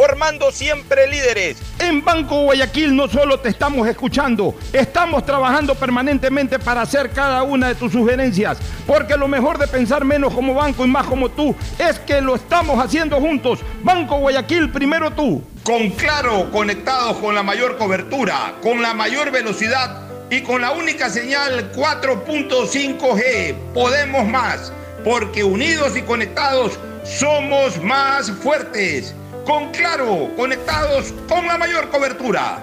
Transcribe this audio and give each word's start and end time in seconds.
formando 0.00 0.50
siempre 0.50 1.06
líderes. 1.08 1.58
En 1.78 2.02
Banco 2.02 2.44
Guayaquil 2.44 2.96
no 2.96 3.06
solo 3.06 3.38
te 3.38 3.50
estamos 3.50 3.86
escuchando, 3.86 4.54
estamos 4.72 5.26
trabajando 5.26 5.74
permanentemente 5.74 6.58
para 6.58 6.80
hacer 6.80 7.10
cada 7.10 7.42
una 7.42 7.68
de 7.68 7.74
tus 7.74 7.92
sugerencias, 7.92 8.56
porque 8.86 9.18
lo 9.18 9.28
mejor 9.28 9.58
de 9.58 9.66
pensar 9.66 10.06
menos 10.06 10.32
como 10.32 10.54
banco 10.54 10.86
y 10.86 10.88
más 10.88 11.06
como 11.06 11.28
tú 11.28 11.54
es 11.78 11.98
que 11.98 12.22
lo 12.22 12.34
estamos 12.34 12.82
haciendo 12.82 13.20
juntos. 13.20 13.58
Banco 13.82 14.16
Guayaquil, 14.20 14.70
primero 14.70 15.10
tú. 15.10 15.42
Con 15.64 15.90
Claro, 15.90 16.50
conectados 16.50 17.18
con 17.18 17.34
la 17.34 17.42
mayor 17.42 17.76
cobertura, 17.76 18.54
con 18.62 18.80
la 18.80 18.94
mayor 18.94 19.30
velocidad 19.30 20.00
y 20.30 20.40
con 20.40 20.62
la 20.62 20.70
única 20.70 21.10
señal 21.10 21.72
4.5G, 21.72 23.54
podemos 23.74 24.26
más 24.26 24.72
porque 25.04 25.44
unidos 25.44 25.94
y 25.94 26.00
conectados 26.00 26.78
somos 27.04 27.82
más 27.82 28.30
fuertes. 28.30 29.14
Con 29.50 29.72
Claro, 29.72 30.30
conectados 30.36 31.12
con 31.28 31.44
la 31.44 31.58
mayor 31.58 31.90
cobertura. 31.90 32.62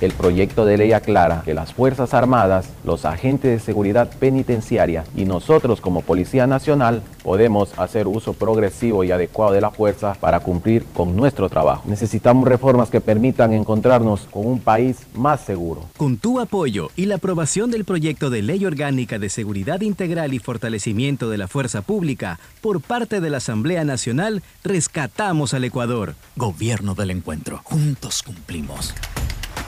El 0.00 0.12
proyecto 0.12 0.64
de 0.64 0.78
ley 0.78 0.92
aclara 0.92 1.42
que 1.44 1.54
las 1.54 1.72
Fuerzas 1.72 2.14
Armadas, 2.14 2.70
los 2.84 3.04
agentes 3.04 3.50
de 3.50 3.58
seguridad 3.58 4.08
penitenciaria 4.20 5.02
y 5.16 5.24
nosotros 5.24 5.80
como 5.80 6.02
Policía 6.02 6.46
Nacional 6.46 7.02
podemos 7.24 7.76
hacer 7.76 8.06
uso 8.06 8.32
progresivo 8.32 9.02
y 9.02 9.10
adecuado 9.10 9.52
de 9.52 9.60
la 9.60 9.72
fuerza 9.72 10.14
para 10.14 10.38
cumplir 10.38 10.84
con 10.94 11.16
nuestro 11.16 11.48
trabajo. 11.48 11.82
Necesitamos 11.86 12.46
reformas 12.46 12.90
que 12.90 13.00
permitan 13.00 13.52
encontrarnos 13.52 14.28
con 14.30 14.46
un 14.46 14.60
país 14.60 14.98
más 15.14 15.40
seguro. 15.40 15.82
Con 15.96 16.16
tu 16.16 16.38
apoyo 16.38 16.90
y 16.94 17.06
la 17.06 17.16
aprobación 17.16 17.72
del 17.72 17.84
proyecto 17.84 18.30
de 18.30 18.42
ley 18.42 18.64
orgánica 18.64 19.18
de 19.18 19.28
seguridad 19.28 19.80
integral 19.80 20.32
y 20.32 20.38
fortalecimiento 20.38 21.28
de 21.28 21.38
la 21.38 21.48
fuerza 21.48 21.82
pública 21.82 22.38
por 22.60 22.80
parte 22.80 23.20
de 23.20 23.30
la 23.30 23.38
Asamblea 23.38 23.82
Nacional, 23.82 24.44
rescatamos 24.62 25.54
al 25.54 25.64
Ecuador. 25.64 26.14
Gobierno 26.36 26.94
del 26.94 27.10
Encuentro. 27.10 27.62
Juntos 27.64 28.22
cumplimos. 28.22 28.94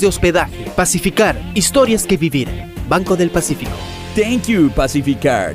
de 0.00 0.06
hospedaje. 0.06 0.70
Pacificar, 0.76 1.40
historias 1.54 2.06
que 2.06 2.16
vivir. 2.16 2.48
Banco 2.88 3.16
del 3.16 3.30
Pacífico. 3.30 3.72
Thank 4.14 4.46
you, 4.46 4.70
Pacificar. 4.70 5.54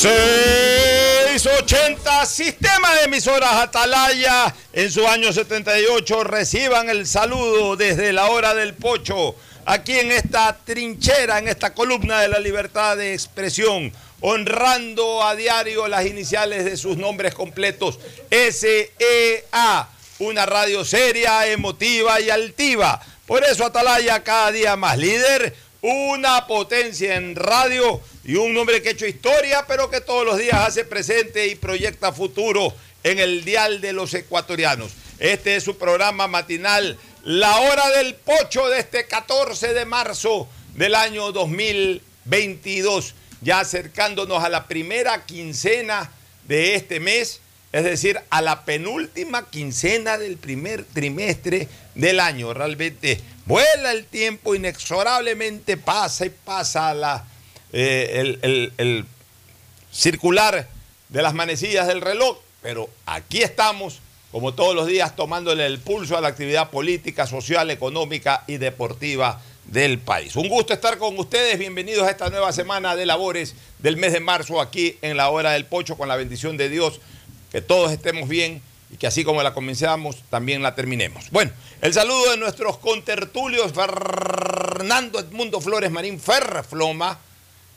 680 0.00 2.24
Sistema 2.24 2.94
de 2.94 3.02
emisoras 3.02 3.56
Atalaya 3.56 4.54
en 4.72 4.90
su 4.90 5.06
año 5.06 5.30
78 5.30 6.24
reciban 6.24 6.88
el 6.88 7.06
saludo 7.06 7.76
desde 7.76 8.14
la 8.14 8.30
hora 8.30 8.54
del 8.54 8.72
pocho 8.72 9.36
aquí 9.66 9.98
en 9.98 10.10
esta 10.10 10.56
trinchera, 10.64 11.38
en 11.38 11.48
esta 11.48 11.74
columna 11.74 12.22
de 12.22 12.28
la 12.28 12.38
libertad 12.38 12.96
de 12.96 13.12
expresión, 13.12 13.92
honrando 14.22 15.22
a 15.22 15.36
diario 15.36 15.86
las 15.86 16.06
iniciales 16.06 16.64
de 16.64 16.78
sus 16.78 16.96
nombres 16.96 17.34
completos, 17.34 17.98
SEA, 18.30 19.86
una 20.18 20.46
radio 20.46 20.82
seria, 20.82 21.46
emotiva 21.46 22.22
y 22.22 22.30
altiva. 22.30 23.02
Por 23.26 23.44
eso 23.44 23.66
Atalaya 23.66 24.24
cada 24.24 24.50
día 24.50 24.76
más 24.76 24.96
líder, 24.96 25.54
una 25.82 26.46
potencia 26.46 27.16
en 27.16 27.36
radio 27.36 28.00
y 28.24 28.34
un 28.34 28.56
hombre 28.56 28.82
que 28.82 28.90
ha 28.90 28.92
hecho 28.92 29.06
historia, 29.06 29.64
pero 29.66 29.90
que 29.90 30.00
todos 30.00 30.24
los 30.26 30.38
días 30.38 30.68
hace 30.68 30.84
presente 30.84 31.46
y 31.46 31.54
proyecta 31.54 32.12
futuro 32.12 32.74
en 33.02 33.18
el 33.18 33.44
dial 33.44 33.80
de 33.80 33.92
los 33.92 34.12
ecuatorianos. 34.14 34.92
Este 35.18 35.56
es 35.56 35.64
su 35.64 35.78
programa 35.78 36.28
matinal, 36.28 36.98
La 37.24 37.58
Hora 37.60 37.88
del 37.90 38.14
Pocho, 38.14 38.68
de 38.68 38.80
este 38.80 39.06
14 39.06 39.74
de 39.74 39.84
marzo 39.84 40.48
del 40.74 40.94
año 40.94 41.32
2022, 41.32 43.14
ya 43.40 43.60
acercándonos 43.60 44.42
a 44.44 44.48
la 44.48 44.66
primera 44.66 45.24
quincena 45.24 46.10
de 46.46 46.74
este 46.74 47.00
mes, 47.00 47.40
es 47.72 47.84
decir, 47.84 48.20
a 48.30 48.42
la 48.42 48.64
penúltima 48.64 49.48
quincena 49.48 50.18
del 50.18 50.36
primer 50.36 50.84
trimestre 50.84 51.68
del 51.94 52.20
año. 52.20 52.52
Realmente 52.52 53.20
vuela 53.46 53.92
el 53.92 54.06
tiempo, 54.06 54.54
inexorablemente 54.54 55.76
pasa 55.76 56.26
y 56.26 56.30
pasa 56.30 56.92
la, 56.94 57.24
eh, 57.72 58.38
el, 58.42 59.06
circular 59.92 60.68
de 61.08 61.22
las 61.22 61.34
manecillas 61.34 61.88
del 61.88 62.00
reloj, 62.00 62.38
pero 62.62 62.88
aquí 63.06 63.42
estamos, 63.42 64.00
como 64.30 64.54
todos 64.54 64.74
los 64.74 64.86
días, 64.86 65.16
tomándole 65.16 65.66
el 65.66 65.80
pulso 65.80 66.16
a 66.16 66.20
la 66.20 66.28
actividad 66.28 66.70
política, 66.70 67.26
social, 67.26 67.70
económica 67.70 68.44
y 68.46 68.58
deportiva 68.58 69.42
del 69.64 69.98
país. 69.98 70.36
Un 70.36 70.48
gusto 70.48 70.72
estar 70.72 70.98
con 70.98 71.18
ustedes, 71.18 71.58
bienvenidos 71.58 72.04
a 72.04 72.10
esta 72.10 72.30
nueva 72.30 72.52
semana 72.52 72.94
de 72.94 73.06
labores 73.06 73.54
del 73.78 73.96
mes 73.96 74.12
de 74.12 74.20
marzo 74.20 74.60
aquí 74.60 74.96
en 75.02 75.16
la 75.16 75.30
hora 75.30 75.52
del 75.52 75.64
pocho, 75.64 75.96
con 75.96 76.08
la 76.08 76.16
bendición 76.16 76.56
de 76.56 76.68
Dios, 76.68 77.00
que 77.50 77.60
todos 77.60 77.90
estemos 77.90 78.28
bien 78.28 78.62
y 78.92 78.96
que 78.96 79.06
así 79.06 79.24
como 79.24 79.42
la 79.42 79.54
comenzamos, 79.54 80.22
también 80.30 80.62
la 80.62 80.74
terminemos. 80.74 81.30
Bueno, 81.30 81.52
el 81.80 81.92
saludo 81.92 82.30
de 82.30 82.36
nuestros 82.36 82.78
contertulios, 82.78 83.72
Fernando 83.72 85.20
Edmundo 85.20 85.60
Flores 85.60 85.90
Marín 85.90 86.20
Ferrefloma, 86.20 87.18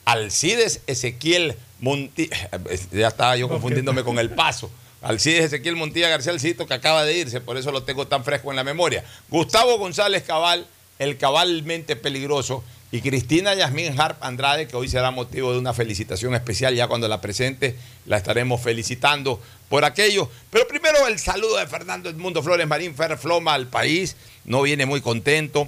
Alcides 0.06 0.82
Ezequiel 0.88 1.56
Montilla, 1.80 2.50
ya 2.92 3.08
estaba 3.08 3.36
yo 3.38 3.50
confundiéndome 3.50 4.04
con 4.04 4.20
el 4.20 4.30
paso. 4.30 4.70
Alcides 5.02 5.46
Ezequiel 5.46 5.76
Montilla 5.76 6.10
García 6.10 6.32
Alcito, 6.32 6.66
que 6.66 6.74
acaba 6.74 7.04
de 7.04 7.18
irse, 7.18 7.42
por 7.42 7.58
eso 7.58 7.72
lo 7.72 7.84
tengo 7.84 8.08
tan 8.08 8.24
fresco 8.24 8.52
en 8.52 8.56
la 8.56 8.64
memoria. 8.64 9.04
Gustavo 9.30 9.78
González 9.78 10.24
Cabal, 10.24 10.66
el 11.00 11.18
cabalmente 11.18 11.96
peligroso, 11.96 12.64
y 12.94 13.02
Cristina 13.02 13.56
Yasmín 13.56 14.00
Harp 14.00 14.24
Andrade, 14.24 14.68
que 14.68 14.76
hoy 14.76 14.88
será 14.88 15.10
motivo 15.10 15.52
de 15.52 15.58
una 15.58 15.74
felicitación 15.74 16.36
especial, 16.36 16.76
ya 16.76 16.88
cuando 16.88 17.08
la 17.08 17.22
presente 17.22 17.76
la 18.06 18.18
estaremos 18.18 18.62
felicitando 18.62 19.42
por 19.68 19.84
aquello. 19.84 20.30
Pero 20.52 20.68
primero 20.68 21.08
el 21.08 21.18
saludo 21.18 21.58
de 21.58 21.66
Fernando 21.66 22.12
Edmundo 22.12 22.44
Flores 22.44 22.68
Marín 22.68 22.94
Ferfloma 22.94 23.56
al 23.56 23.66
país, 23.66 24.16
no 24.46 24.62
viene 24.62 24.86
muy 24.86 25.02
contento, 25.02 25.68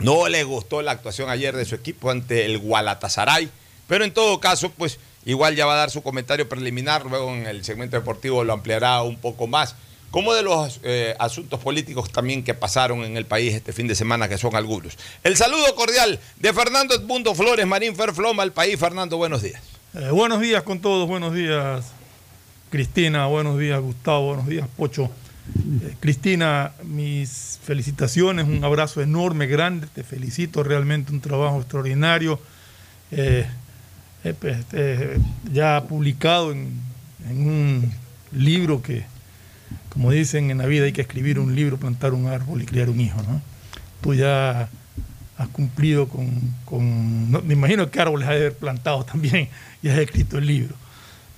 no 0.00 0.28
le 0.28 0.44
gustó 0.44 0.82
la 0.82 0.92
actuación 0.92 1.30
ayer 1.30 1.56
de 1.56 1.64
su 1.64 1.74
equipo 1.74 2.10
ante 2.10 2.44
el 2.46 2.58
Gualatasaray, 2.58 3.50
pero 3.86 4.04
en 4.04 4.12
todo 4.12 4.40
caso, 4.40 4.70
pues 4.70 4.98
igual 5.24 5.56
ya 5.56 5.66
va 5.66 5.74
a 5.74 5.78
dar 5.78 5.90
su 5.90 6.02
comentario 6.02 6.48
preliminar, 6.48 7.06
luego 7.06 7.34
en 7.34 7.46
el 7.46 7.64
segmento 7.64 7.96
deportivo 7.96 8.44
lo 8.44 8.52
ampliará 8.52 9.02
un 9.02 9.16
poco 9.16 9.46
más, 9.46 9.76
como 10.10 10.34
de 10.34 10.42
los 10.42 10.80
eh, 10.82 11.14
asuntos 11.18 11.60
políticos 11.60 12.10
también 12.10 12.42
que 12.42 12.54
pasaron 12.54 13.04
en 13.04 13.16
el 13.16 13.26
país 13.26 13.54
este 13.54 13.72
fin 13.72 13.86
de 13.86 13.94
semana, 13.94 14.28
que 14.28 14.38
son 14.38 14.56
algunos. 14.56 14.98
El 15.22 15.36
saludo 15.36 15.74
cordial 15.76 16.18
de 16.36 16.52
Fernando 16.52 16.94
Edmundo 16.94 17.34
Flores, 17.34 17.66
Marín 17.66 17.94
Ferfloma 17.94 18.42
al 18.42 18.52
país. 18.52 18.78
Fernando, 18.78 19.16
buenos 19.16 19.42
días. 19.42 19.62
Eh, 19.94 20.10
buenos 20.10 20.40
días 20.40 20.62
con 20.62 20.80
todos, 20.80 21.08
buenos 21.08 21.34
días 21.34 21.84
Cristina, 22.70 23.26
buenos 23.26 23.58
días 23.58 23.80
Gustavo, 23.80 24.28
buenos 24.28 24.46
días 24.46 24.68
Pocho. 24.76 25.10
Eh, 25.82 25.94
Cristina, 26.00 26.72
mis 26.84 27.58
felicitaciones, 27.62 28.46
un 28.46 28.64
abrazo 28.64 29.00
enorme, 29.00 29.46
grande, 29.46 29.86
te 29.92 30.02
felicito, 30.02 30.62
realmente 30.62 31.12
un 31.12 31.20
trabajo 31.20 31.58
extraordinario, 31.58 32.40
eh, 33.10 33.46
eh, 34.24 34.34
pues, 34.38 34.58
eh, 34.72 35.18
ya 35.52 35.82
publicado 35.88 36.52
en, 36.52 36.78
un 37.28 37.92
libro 38.32 38.82
que, 38.82 39.04
como 39.88 40.10
dicen 40.10 40.50
en 40.50 40.58
la 40.58 40.66
vida, 40.66 40.84
hay 40.84 40.92
que 40.92 41.02
escribir 41.02 41.38
un 41.38 41.54
libro, 41.54 41.76
plantar 41.76 42.14
un 42.14 42.26
árbol 42.26 42.62
y 42.62 42.66
criar 42.66 42.90
un 42.90 43.00
hijo, 43.00 43.22
¿no? 43.22 43.40
Tú 44.00 44.14
ya 44.14 44.68
has 45.36 45.48
cumplido 45.48 46.08
con, 46.08 47.30
no, 47.30 47.40
me 47.42 47.54
imagino 47.54 47.90
que 47.90 48.00
árboles 48.00 48.28
has 48.28 48.40
de 48.40 48.50
plantado 48.50 49.04
también 49.04 49.48
y 49.82 49.88
has 49.88 49.98
escrito 49.98 50.38
el 50.38 50.46
libro. 50.46 50.74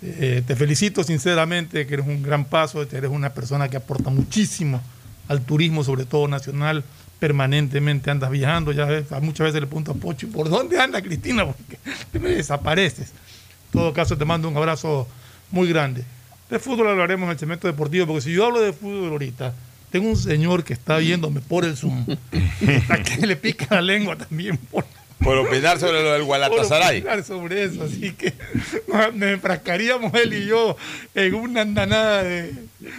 Eh, 0.05 0.43
te 0.45 0.57
felicito 0.57 1.05
sinceramente, 1.05 1.87
que 1.87 1.95
eres 1.95 2.07
un 2.07 2.23
gran 2.23 2.45
paso, 2.45 2.87
que 2.89 2.97
eres 2.97 3.11
una 3.11 3.33
persona 3.33 3.69
que 3.69 3.77
aporta 3.77 4.11
muchísimo 4.11 4.81
al 5.29 5.43
turismo, 5.43 5.85
sobre 5.85 6.05
todo 6.05 6.27
nacional, 6.27 6.85
permanentemente 7.21 8.11
andas 8.11 8.31
viajando, 8.31 8.73
ya 8.73 8.85
ves, 8.85 9.05
muchas 9.23 9.47
veces 9.47 9.61
le 9.61 9.69
pregunto 9.69 9.93
a 9.93 9.95
Pocho, 9.95 10.29
¿por 10.29 10.49
dónde 10.49 10.81
anda 10.81 11.01
Cristina? 11.01 11.47
Porque 11.47 11.79
te 12.11 12.19
me 12.19 12.31
desapareces. 12.31 13.11
En 13.11 13.79
todo 13.79 13.93
caso, 13.93 14.19
te 14.19 14.25
mando 14.25 14.49
un 14.49 14.57
abrazo 14.57 15.07
muy 15.53 15.69
grande. 15.69 16.05
De 16.51 16.59
fútbol 16.59 16.89
hablaremos 16.89 17.27
en 17.27 17.31
el 17.31 17.39
segmento 17.39 17.69
deportivo, 17.69 18.07
porque 18.09 18.23
si 18.23 18.33
yo 18.33 18.47
hablo 18.47 18.61
de 18.61 18.73
fútbol 18.73 19.11
ahorita, 19.11 19.55
tengo 19.93 20.09
un 20.09 20.17
señor 20.17 20.65
que 20.65 20.73
está 20.73 20.97
viéndome 20.97 21.41
por 21.41 21.65
el 21.65 21.77
Zoom, 21.77 22.05
que 23.21 23.27
le 23.27 23.37
pica 23.37 23.77
la 23.77 23.83
lengua 23.83 24.17
también 24.17 24.57
por, 24.57 24.85
Por 25.23 25.39
opinar 25.39 25.79
sobre 25.79 26.03
lo 26.03 26.11
del 26.13 26.21
por 26.21 26.27
Gualatasaray. 26.27 26.99
opinar 27.01 27.25
sobre 27.25 27.65
eso, 27.65 27.85
así 27.85 28.13
que 28.13 28.33
nos 28.89 29.23
enfrascaríamos 29.23 30.13
él 30.15 30.35
y 30.35 30.47
yo 30.47 30.77
en 31.15 31.35
una 31.35 31.63
andanada 31.63 32.23
de, 32.23 32.55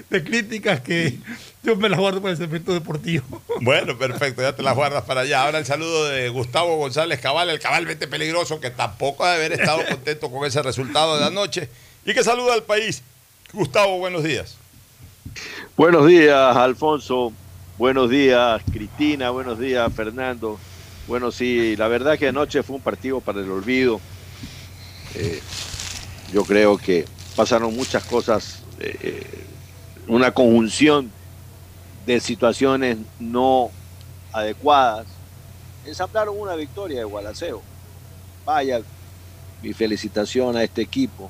de 0.10 0.24
críticas 0.24 0.82
que 0.82 1.18
yo 1.63 1.75
me 1.75 1.89
las 1.89 2.00
guardo 2.00 2.22
para 2.22 2.32
el 2.32 2.38
segmento 2.38 2.74
deportivo. 2.74 3.25
Bueno, 3.62 3.98
perfecto, 3.98 4.42
ya 4.42 4.53
te 4.53 4.62
las 4.62 4.75
guardas 4.75 5.03
para 5.06 5.22
allá. 5.22 5.44
Ahora 5.44 5.58
el 5.58 5.65
saludo 5.65 6.10
de 6.10 6.27
Gustavo 6.30 6.75
González 6.77 7.20
Cabal, 7.22 7.50
el 7.50 7.60
cabalmente 7.60 8.08
peligroso, 8.08 8.60
que 8.60 8.70
tampoco 8.70 9.24
ha 9.24 9.32
de 9.32 9.36
haber 9.38 9.53
estado 9.53 9.86
contento 9.89 10.30
con 10.30 10.46
ese 10.46 10.62
resultado 10.62 11.18
de 11.18 11.25
anoche 11.25 11.70
y 12.06 12.13
que 12.13 12.24
saluda 12.24 12.53
al 12.53 12.63
país. 12.63 13.03
Gustavo, 13.53 14.00
buenos 14.00 14.24
días. 14.24 14.58
Buenos 15.77 16.08
días, 16.08 16.58
Alfonso. 16.58 17.32
Buenos 17.77 18.10
días, 18.10 18.62
Cristina. 18.72 19.30
Buenos 19.30 19.60
días, 19.60 19.92
Fernando. 19.96 20.60
Bueno, 21.07 21.31
sí, 21.31 21.75
la 21.75 21.88
verdad 21.88 22.17
que 22.17 22.29
anoche 22.29 22.63
fue 22.63 22.77
un 22.77 22.81
partido 22.81 23.19
para 23.19 23.41
el 23.41 23.51
olvido. 23.51 24.00
Eh, 25.15 25.41
yo 26.31 26.45
creo 26.45 26.77
que 26.77 27.05
pasaron 27.36 27.75
muchas 27.75 28.03
cosas, 28.05 28.63
eh, 28.79 28.98
eh, 29.01 29.45
una 30.07 30.31
conjunción 30.31 31.12
de 32.05 32.19
situaciones 32.19 32.98
no 33.19 33.69
adecuadas. 34.31 35.07
Ensamblaron 35.86 36.39
una 36.39 36.55
victoria 36.55 37.00
de 37.00 37.05
Gualaceo. 37.05 37.62
Vaya, 38.45 38.81
mi 39.62 39.74
felicitación 39.74 40.55
a 40.55 40.63
este 40.63 40.81
equipo. 40.81 41.29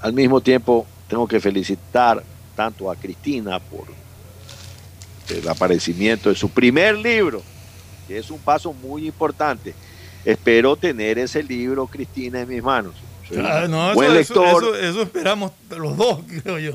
Al 0.00 0.14
mismo 0.14 0.40
tiempo, 0.40 0.86
tengo 1.08 1.28
que 1.28 1.38
felicitar 1.38 2.22
tanto 2.54 2.90
a 2.90 2.96
Cristina 2.96 3.60
por 3.60 3.86
el 5.28 5.46
aparecimiento 5.48 6.30
de 6.30 6.34
su 6.34 6.48
primer 6.48 6.96
libro, 6.96 7.42
que 8.06 8.18
es 8.18 8.30
un 8.30 8.38
paso 8.38 8.72
muy 8.72 9.06
importante. 9.06 9.74
Espero 10.24 10.76
tener 10.76 11.18
ese 11.18 11.42
libro, 11.42 11.86
Cristina, 11.86 12.40
en 12.40 12.48
mis 12.48 12.62
manos. 12.62 12.94
Ah, 13.38 13.66
no, 13.68 13.92
buen 13.94 14.16
eso, 14.16 14.34
lector 14.44 14.62
eso- 14.62 14.76
eso 14.76 15.02
esperamos 15.02 15.52
los 15.76 15.96
dos, 15.96 16.20
creo 16.42 16.58
yo. 16.58 16.72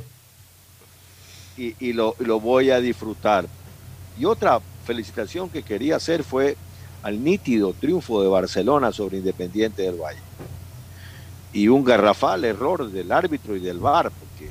y, 1.57 1.75
y 1.79 1.93
lo, 1.93 2.15
lo 2.19 2.39
voy 2.39 2.71
a 2.71 2.79
disfrutar. 2.79 3.45
Y 4.19 4.25
otra 4.25 4.59
felicitación 4.85 5.49
que 5.49 5.63
quería 5.63 5.95
hacer 5.95 6.23
fue 6.23 6.57
al 7.03 7.23
nítido 7.23 7.73
triunfo 7.73 8.21
de 8.21 8.27
Barcelona 8.29 8.91
sobre 8.91 9.17
Independiente 9.17 9.81
del 9.83 9.95
Valle. 9.95 10.19
Y 11.53 11.67
un 11.67 11.83
garrafal 11.83 12.45
error 12.45 12.89
del 12.91 13.11
árbitro 13.11 13.55
y 13.55 13.59
del 13.59 13.79
VAR, 13.79 14.11
porque 14.11 14.49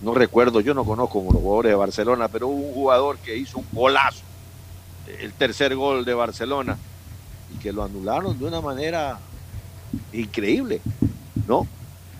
no 0.00 0.14
recuerdo, 0.14 0.60
yo 0.60 0.74
no 0.74 0.84
conozco 0.84 1.14
como 1.20 1.32
los 1.32 1.40
jugadores 1.42 1.70
de 1.70 1.76
Barcelona, 1.76 2.28
pero 2.28 2.48
hubo 2.48 2.66
un 2.68 2.74
jugador 2.74 3.18
que 3.18 3.36
hizo 3.36 3.58
un 3.58 3.66
golazo, 3.72 4.23
el 5.20 5.32
tercer 5.32 5.74
gol 5.76 6.04
de 6.04 6.14
Barcelona, 6.14 6.76
y 7.54 7.58
que 7.58 7.72
lo 7.72 7.82
anularon 7.82 8.38
de 8.38 8.44
una 8.46 8.60
manera 8.60 9.18
increíble, 10.12 10.80
¿no? 11.46 11.66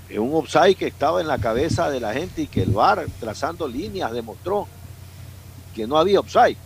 Es 0.09 0.19
un 0.19 0.35
offside 0.35 0.77
que 0.77 0.87
estaba 0.87 1.21
en 1.21 1.27
la 1.27 1.39
cabeza 1.39 1.91
de 1.91 1.99
la 2.01 2.13
gente 2.13 2.43
y 2.43 2.47
que 2.47 2.63
el 2.63 2.71
VAR, 2.71 3.07
trazando 3.19 3.67
líneas, 3.67 4.13
demostró 4.13 4.69
que 5.75 5.87
no 5.87 5.97
había 5.99 6.21
offside. 6.21 6.57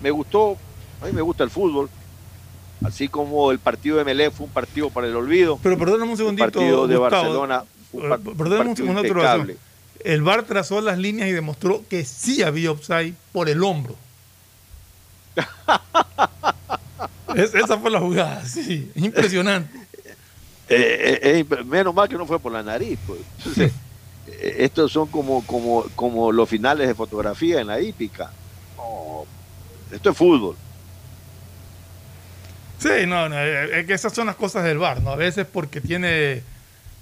Me 0.00 0.10
gustó, 0.10 0.56
a 1.02 1.06
mí 1.06 1.12
me 1.12 1.20
gusta 1.20 1.44
el 1.44 1.50
fútbol, 1.50 1.90
así 2.84 3.08
como 3.08 3.50
el 3.50 3.58
partido 3.58 3.96
de 3.98 4.04
Melé 4.04 4.30
fue 4.30 4.46
un 4.46 4.52
partido 4.52 4.88
para 4.90 5.06
el 5.08 5.16
olvido. 5.16 5.58
Pero 5.62 5.76
perdóname 5.76 6.04
un 6.04 6.10
el 6.12 6.16
segundito. 6.16 6.44
partido 6.52 6.86
de 6.86 6.96
Gustavo. 6.96 7.22
Barcelona 7.22 7.64
un, 7.92 8.04
Eh, 8.04 8.08
par- 8.08 8.20
un 8.24 8.36
Perdóname 8.36 8.70
un 8.70 8.76
segundo 8.76 9.00
impecable. 9.04 9.56
El 10.04 10.22
VAR 10.22 10.42
trazó 10.44 10.80
las 10.80 10.98
líneas 10.98 11.28
y 11.28 11.32
demostró 11.32 11.82
que 11.88 12.04
sí 12.04 12.42
había 12.42 12.70
offside 12.70 13.14
por 13.32 13.48
el 13.48 13.62
hombro. 13.62 13.96
Es- 17.36 17.54
esa 17.54 17.76
fue 17.78 17.90
la 17.90 17.98
jugada, 18.00 18.44
sí. 18.44 18.90
Impresionante. 18.94 19.76
Eh, 20.68 21.20
eh, 21.22 21.44
eh, 21.50 21.64
menos 21.64 21.92
mal 21.94 22.08
que 22.08 22.14
no 22.16 22.26
fue 22.26 22.38
por 22.38 22.52
la 22.52 22.62
nariz. 22.62 22.96
pues. 23.06 23.18
Entonces, 23.38 23.72
eh, 24.28 24.56
estos 24.60 24.92
son 24.92 25.08
como, 25.08 25.44
como, 25.44 25.84
como 25.96 26.30
los 26.30 26.48
finales 26.48 26.86
de 26.86 26.94
fotografía 26.94 27.60
en 27.60 27.66
la 27.66 27.80
hípica. 27.80 28.30
Esto 29.92 30.10
es 30.10 30.16
fútbol. 30.16 30.56
Sí, 32.78 33.06
no, 33.06 33.28
no, 33.28 33.38
es 33.40 33.86
que 33.86 33.94
esas 33.94 34.12
son 34.12 34.26
las 34.26 34.36
cosas 34.36 34.64
del 34.64 34.78
VAR, 34.78 35.00
¿no? 35.02 35.10
A 35.10 35.16
veces 35.16 35.46
porque 35.50 35.80
tiene 35.80 36.42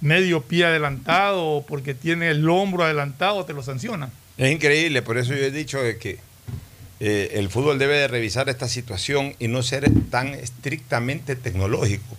medio 0.01 0.41
pie 0.41 0.65
adelantado 0.65 1.43
o 1.45 1.65
porque 1.65 1.93
tiene 1.93 2.29
el 2.29 2.47
hombro 2.49 2.83
adelantado 2.83 3.45
te 3.45 3.53
lo 3.53 3.61
sancionan. 3.63 4.11
Es 4.37 4.51
increíble, 4.51 5.01
por 5.01 5.17
eso 5.17 5.33
yo 5.33 5.43
he 5.43 5.51
dicho 5.51 5.81
de 5.81 5.97
que 5.97 6.19
eh, 6.99 7.31
el 7.33 7.49
fútbol 7.49 7.79
debe 7.79 7.97
de 7.97 8.07
revisar 8.07 8.49
esta 8.49 8.67
situación 8.67 9.35
y 9.39 9.47
no 9.47 9.63
ser 9.63 9.89
tan 10.09 10.29
estrictamente 10.29 11.35
tecnológico. 11.35 12.17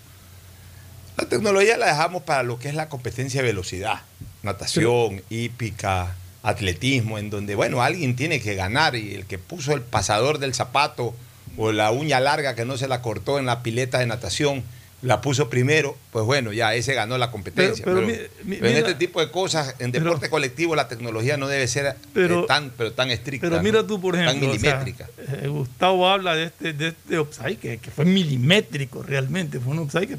La 1.17 1.27
tecnología 1.27 1.77
la 1.77 1.87
dejamos 1.87 2.23
para 2.23 2.43
lo 2.43 2.59
que 2.59 2.69
es 2.69 2.75
la 2.75 2.89
competencia 2.89 3.41
de 3.41 3.49
velocidad, 3.49 4.03
natación, 4.43 5.23
hípica, 5.31 6.17
atletismo, 6.43 7.19
en 7.19 7.31
donde, 7.31 7.55
bueno, 7.55 7.83
alguien 7.83 8.17
tiene 8.17 8.41
que 8.41 8.55
ganar 8.55 8.97
y 8.97 9.15
el 9.15 9.25
que 9.25 9.39
puso 9.39 9.73
el 9.73 9.81
pasador 9.81 10.39
del 10.39 10.55
zapato 10.55 11.15
o 11.57 11.73
la 11.73 11.93
uña 11.93 12.21
larga 12.21 12.55
que 12.55 12.65
no 12.65 12.77
se 12.77 12.89
la 12.89 13.01
cortó 13.01 13.39
en 13.39 13.47
la 13.47 13.63
pileta 13.63 13.99
de 13.99 14.07
natación, 14.07 14.65
la 15.05 15.21
puso 15.21 15.51
primero, 15.51 15.97
pues 16.11 16.25
bueno, 16.25 16.53
ya 16.53 16.75
ese 16.75 16.95
ganó 16.95 17.19
la 17.19 17.31
competencia. 17.31 17.85
Pero- 17.85 17.99
Pero, 17.99 18.07
pero 18.09 18.29
mi- 18.45 18.51
mi- 18.51 18.57
pero 18.57 18.69
en 18.71 18.75
mira- 18.77 18.89
este 18.89 18.99
tipo 18.99 19.21
de 19.21 19.31
cosas, 19.31 19.75
en 19.79 19.93
deporte 19.93 20.31
colectivo, 20.31 20.75
la 20.75 20.89
tecnología 20.89 21.37
no 21.37 21.47
debe 21.47 21.69
ser 21.69 21.95
eh, 22.15 22.45
tan, 22.49 22.71
pero 22.77 22.93
tan 22.93 23.11
estricta. 23.11 23.49
Pero 23.51 23.63
mira 23.63 23.87
tú, 23.87 24.01
por 24.01 24.15
ejemplo, 24.17 24.49
Tan 24.49 24.57
o 24.57 24.61
sea, 24.61 24.77
milimétrica. 24.79 25.09
eh, 25.43 25.49
Gustavo 25.49 26.09
habla 26.09 26.35
de 26.35 26.45
este, 26.45 26.73
de 26.73 26.89
este 26.89 27.19
offside 27.19 27.59
que, 27.59 27.79
que 27.79 27.91
fue 27.91 28.05
milimétrico 28.07 29.03
realmente, 29.03 29.61
fue 29.61 29.73
un 29.73 29.81
offside 29.81 30.09
que... 30.09 30.19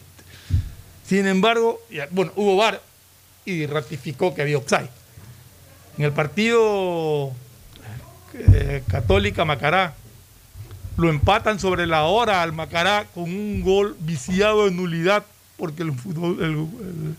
Sin 1.08 1.26
embargo, 1.28 1.82
ya- 1.92 2.08
bueno, 2.12 2.32
hubo 2.36 2.56
VAR 2.58 2.82
y 3.46 3.66
ratificó 3.66 4.34
que 4.36 4.42
había 4.44 4.58
offside. 4.58 4.90
En 5.98 6.06
el 6.06 6.12
partido 6.12 7.32
eh, 8.34 8.84
Católica 8.88 9.46
Macará, 9.46 9.96
lo 10.98 11.10
empatan 11.10 11.60
sobre 11.60 11.86
la 11.88 12.04
hora 12.04 12.42
al 12.42 12.54
Macará 12.54 13.06
con 13.14 13.24
un 13.24 13.62
gol 13.62 13.96
viciado 14.00 14.66
de 14.66 14.72
nulidad 14.72 15.26
porque 15.58 15.84
el, 15.84 15.92
fútbol- 15.94 16.38
el- 16.40 16.52
el- 16.52 17.16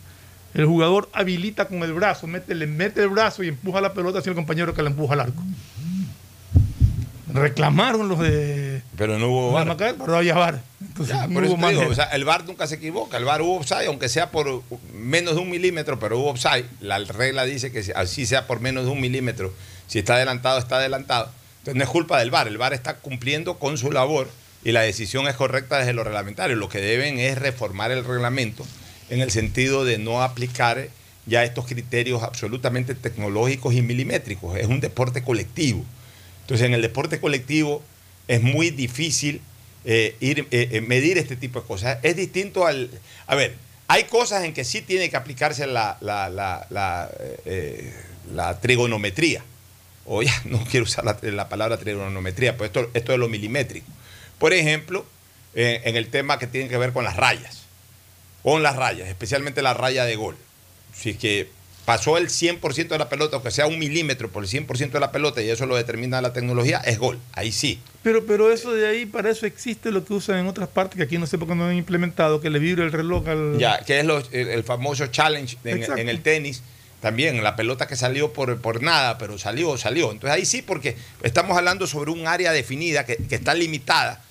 el 0.55 0.65
jugador 0.67 1.09
habilita 1.13 1.69
con 1.69 1.83
el 1.83 1.93
brazo, 1.93 2.27
mete, 2.27 2.55
le 2.55 2.67
mete 2.67 3.03
el 3.03 3.09
brazo 3.11 3.43
y 3.43 3.49
empuja 3.49 3.81
la 3.83 3.93
pelota 3.93 4.21
hacia 4.21 4.31
el 4.31 4.37
compañero 4.37 4.73
que 4.73 4.83
la 4.83 4.89
empuja 4.89 5.13
al 5.13 5.21
arco. 5.21 5.43
Reclamaron 7.33 8.09
los 8.09 8.19
de 8.21 8.83
Pero 8.97 9.19
no 9.19 9.29
hubo 9.29 9.53
VAR. 9.53 9.67
Macará, 9.67 9.95
pero 9.99 10.17
había 10.17 10.35
VAR. 10.35 10.63
Entonces, 10.81 11.15
Ya, 11.15 11.27
no 11.27 11.41
hubo 11.41 11.69
digo, 11.69 11.83
o 11.91 11.95
sea, 11.95 12.05
el 12.07 12.25
VAR 12.25 12.45
nunca 12.47 12.67
se 12.67 12.77
equivoca. 12.77 13.17
El 13.19 13.25
VAR 13.25 13.43
hubo 13.43 13.57
offside, 13.59 13.87
aunque 13.89 14.09
sea 14.09 14.31
por 14.31 14.63
menos 14.95 15.35
de 15.35 15.41
un 15.43 15.51
milímetro, 15.51 15.99
pero 15.99 16.19
hubo 16.19 16.31
offside. 16.31 16.65
La 16.81 16.99
regla 17.01 17.45
dice 17.45 17.71
que 17.73 17.93
así 17.95 18.25
sea 18.25 18.47
por 18.47 18.61
menos 18.61 18.85
de 18.87 18.91
un 18.93 19.01
milímetro. 19.01 19.53
Si 19.89 19.99
está 19.99 20.15
adelantado, 20.15 20.59
está 20.59 20.77
adelantado. 20.77 21.31
No 21.75 21.83
es 21.83 21.89
culpa 21.89 22.19
del 22.19 22.31
VAR. 22.31 22.49
El 22.49 22.59
VAR 22.59 22.73
está 22.75 22.97
cumpliendo 22.97 23.59
con 23.59 23.79
su 23.79 23.91
labor 23.91 24.29
y 24.65 24.73
la 24.73 24.83
decisión 24.83 25.27
es 25.29 25.35
correcta 25.35 25.79
desde 25.79 25.93
lo 25.93 26.05
reglamentario. 26.05 26.57
Lo 26.57 26.69
que 26.69 26.81
deben 26.81 27.19
es 27.19 27.39
reformar 27.39 27.91
el 27.91 28.05
reglamento 28.05 28.67
en 29.11 29.21
el 29.21 29.31
sentido 29.31 29.85
de 29.85 29.99
no 29.99 30.23
aplicar 30.23 30.89
ya 31.27 31.45
estos 31.45 31.67
criterios 31.67 32.23
absolutamente 32.23 32.95
tecnológicos 32.95 33.75
y 33.75 33.83
milimétricos. 33.83 34.57
Es 34.57 34.67
un 34.67 34.81
deporte 34.81 35.23
colectivo. 35.23 35.85
Entonces 36.43 36.67
en 36.67 36.75
el 36.75 36.83
deporte 36.83 37.21
colectivo 37.21 37.83
es 38.29 38.43
muy 38.43 38.71
difícil 38.71 39.41
eh, 39.85 40.17
ir, 40.21 40.47
eh, 40.51 40.69
eh, 40.73 40.81
medir 40.81 41.19
este 41.19 41.37
tipo 41.37 41.61
de 41.61 41.67
cosas. 41.67 41.99
Es 42.03 42.17
distinto 42.17 42.67
al... 42.67 42.91
A 43.27 43.35
ver, 43.35 43.57
hay 43.89 44.05
cosas 44.05 44.45
en 44.45 44.53
que 44.53 44.65
sí 44.65 44.83
tiene 44.83 45.11
que 45.11 45.17
aplicarse 45.17 45.67
la, 45.67 45.97
la, 46.01 46.29
la 48.33 48.61
trigonometría. 48.61 49.43
O 50.07 50.23
ya 50.23 50.33
no 50.45 50.63
quiero 50.71 50.85
usar 50.85 51.05
la, 51.05 51.19
la 51.23 51.49
palabra 51.49 51.77
trigonometría, 51.77 52.57
pues 52.57 52.69
esto, 52.69 52.91
esto 52.95 53.13
es 53.13 53.19
lo 53.19 53.29
milimétrico. 53.29 53.87
Por 54.39 54.53
ejemplo, 54.53 55.05
eh, 55.55 55.83
en 55.85 55.97
el 55.97 56.09
tema 56.09 56.39
que 56.39 56.47
tiene 56.47 56.69
que 56.69 56.77
ver 56.79 56.93
con 56.93 57.05
las 57.05 57.17
rayas. 57.17 57.63
Con 58.43 58.63
las 58.63 58.77
rayas, 58.77 59.09
especialmente 59.09 59.63
la 59.63 59.75
raya 59.75 60.05
de 60.05 60.15
gol. 60.17 60.37
Si 60.95 61.11
es 61.11 61.17
que 61.17 61.49
pasó 61.85 62.17
el 62.19 62.29
100% 62.29 62.89
de 62.89 62.99
la 62.99 63.09
pelota, 63.09 63.37
aunque 63.37 63.51
sea 63.51 63.67
un 63.67 63.79
milímetro 63.79 64.29
por 64.31 64.45
el 64.45 64.49
100% 64.51 64.91
de 64.91 65.01
la 65.01 65.11
pelota, 65.13 65.43
y 65.43 65.51
eso 65.51 65.67
lo 65.67 65.77
determina 65.77 66.21
la 66.21 66.33
tecnología, 66.33 66.79
es 66.79 66.99
gol. 66.99 67.19
Ahí 67.33 67.51
sí. 67.53 67.81
Pero, 68.03 68.25
pero 68.27 68.53
eso 68.53 68.73
de 68.73 68.87
ahí, 68.87 69.07
para 69.07 69.31
eso 69.31 69.47
existe 69.47 69.91
lo 69.91 70.05
que 70.05 70.13
usan 70.13 70.39
en 70.39 70.47
otras 70.47 70.69
partes, 70.69 70.97
que 70.97 71.03
aquí 71.05 71.19
no 71.19 71.27
sé 71.27 71.39
por 71.39 71.49
qué 71.49 71.55
no 71.57 71.65
han 71.67 71.75
implementado, 71.77 72.41
que 72.41 72.51
le 72.51 72.59
vibre 72.61 72.85
el 72.85 72.93
reloj 72.93 73.27
al... 73.29 73.59
Ya, 73.59 73.81
que 73.85 73.99
es 74.01 74.05
lo- 74.05 74.19
el, 74.33 74.49
el 74.49 74.63
famoso 74.65 75.07
challenge 75.09 75.57
en 75.65 76.09
el 76.09 76.23
tenis. 76.23 76.63
También 77.01 77.43
la 77.43 77.57
pelota 77.57 77.87
que 77.87 77.95
salió 77.97 78.33
por, 78.33 78.61
por 78.61 78.83
nada, 78.83 79.19
pero 79.19 79.39
salió, 79.39 79.77
salió. 79.79 80.11
Entonces 80.13 80.31
ahí 80.37 80.47
sí, 80.47 80.63
porque 80.63 80.97
estamos 81.23 81.57
hablando 81.57 81.87
sobre 81.87 82.11
un 82.11 82.27
área 82.27 82.53
definida 82.53 83.05
que, 83.05 83.17
que 83.17 83.35
está 83.35 83.55
limitada. 83.55 84.23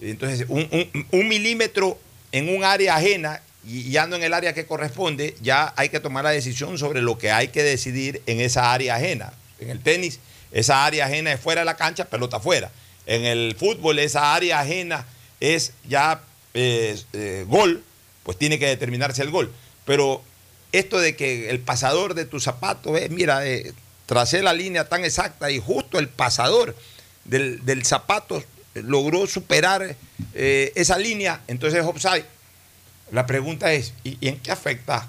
Entonces, 0.00 0.46
un, 0.48 0.66
un- 1.12 1.28
milímetro 1.28 1.98
en 2.32 2.48
un 2.48 2.64
área 2.64 2.96
ajena 2.96 3.40
y 3.66 3.90
ya 3.90 4.06
no 4.06 4.16
en 4.16 4.24
el 4.24 4.34
área 4.34 4.52
que 4.52 4.66
corresponde, 4.66 5.36
ya 5.40 5.72
hay 5.76 5.88
que 5.88 6.00
tomar 6.00 6.24
la 6.24 6.30
decisión 6.30 6.76
sobre 6.78 7.00
lo 7.00 7.16
que 7.18 7.30
hay 7.30 7.48
que 7.48 7.62
decidir 7.62 8.20
en 8.26 8.40
esa 8.40 8.72
área 8.72 8.96
ajena. 8.96 9.32
En 9.60 9.70
el 9.70 9.80
tenis, 9.80 10.18
esa 10.50 10.84
área 10.84 11.06
ajena 11.06 11.32
es 11.32 11.40
fuera 11.40 11.60
de 11.60 11.64
la 11.66 11.76
cancha, 11.76 12.06
pelota 12.06 12.40
fuera. 12.40 12.70
En 13.06 13.24
el 13.24 13.54
fútbol, 13.58 13.98
esa 13.98 14.34
área 14.34 14.60
ajena 14.60 15.06
es 15.40 15.72
ya 15.88 16.20
eh, 16.54 16.98
eh, 17.12 17.44
gol, 17.46 17.82
pues 18.24 18.36
tiene 18.38 18.58
que 18.58 18.66
determinarse 18.66 19.22
el 19.22 19.30
gol. 19.30 19.52
Pero 19.84 20.22
esto 20.78 20.98
de 20.98 21.16
que 21.16 21.50
el 21.50 21.60
pasador 21.60 22.14
de 22.14 22.24
tu 22.24 22.40
zapato 22.40 22.96
es, 22.96 23.10
mira, 23.10 23.46
eh, 23.46 23.72
tracé 24.06 24.42
la 24.42 24.52
línea 24.52 24.88
tan 24.88 25.04
exacta 25.04 25.50
y 25.50 25.58
justo 25.60 25.98
el 25.98 26.08
pasador 26.08 26.76
del, 27.24 27.64
del 27.64 27.84
zapato 27.84 28.42
logró 28.74 29.26
superar 29.26 29.96
eh, 30.34 30.72
esa 30.74 30.98
línea, 30.98 31.40
entonces 31.46 31.84
es. 31.84 32.24
La 33.12 33.26
pregunta 33.26 33.72
es, 33.72 33.92
¿y, 34.02 34.18
en 34.26 34.38
qué 34.40 34.50
afecta 34.50 35.08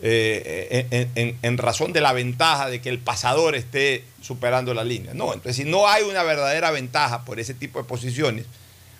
eh, 0.00 1.08
en- 1.14 1.38
en 1.40 1.58
razón 1.58 1.92
de 1.92 2.00
la 2.00 2.12
ventaja 2.12 2.68
de 2.68 2.80
que 2.80 2.88
el 2.88 2.98
pasador 2.98 3.54
esté 3.54 4.04
superando 4.20 4.74
la 4.74 4.82
línea? 4.84 5.14
No, 5.14 5.32
entonces 5.32 5.56
si 5.56 5.64
no 5.64 5.86
hay 5.88 6.02
una 6.02 6.22
verdadera 6.22 6.70
ventaja 6.70 7.24
por 7.24 7.38
ese 7.38 7.54
tipo 7.54 7.78
de 7.80 7.84
posiciones, 7.88 8.46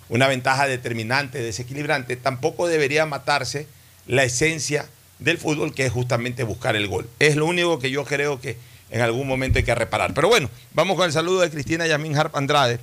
una 0.07 0.27
ventaja 0.27 0.67
determinante, 0.67 1.39
desequilibrante, 1.41 2.15
tampoco 2.15 2.67
debería 2.67 3.05
matarse 3.05 3.67
la 4.07 4.23
esencia 4.23 4.87
del 5.19 5.37
fútbol, 5.37 5.73
que 5.73 5.85
es 5.85 5.91
justamente 5.91 6.43
buscar 6.43 6.75
el 6.75 6.87
gol. 6.87 7.09
Es 7.19 7.35
lo 7.35 7.45
único 7.45 7.79
que 7.79 7.91
yo 7.91 8.05
creo 8.05 8.39
que 8.39 8.57
en 8.89 9.01
algún 9.01 9.27
momento 9.27 9.59
hay 9.59 9.65
que 9.65 9.75
reparar. 9.75 10.13
Pero 10.13 10.27
bueno, 10.27 10.49
vamos 10.73 10.95
con 10.95 11.05
el 11.05 11.11
saludo 11.11 11.41
de 11.41 11.49
Cristina 11.49 11.87
Yamin 11.87 12.17
Harp 12.17 12.35
Andrade, 12.35 12.79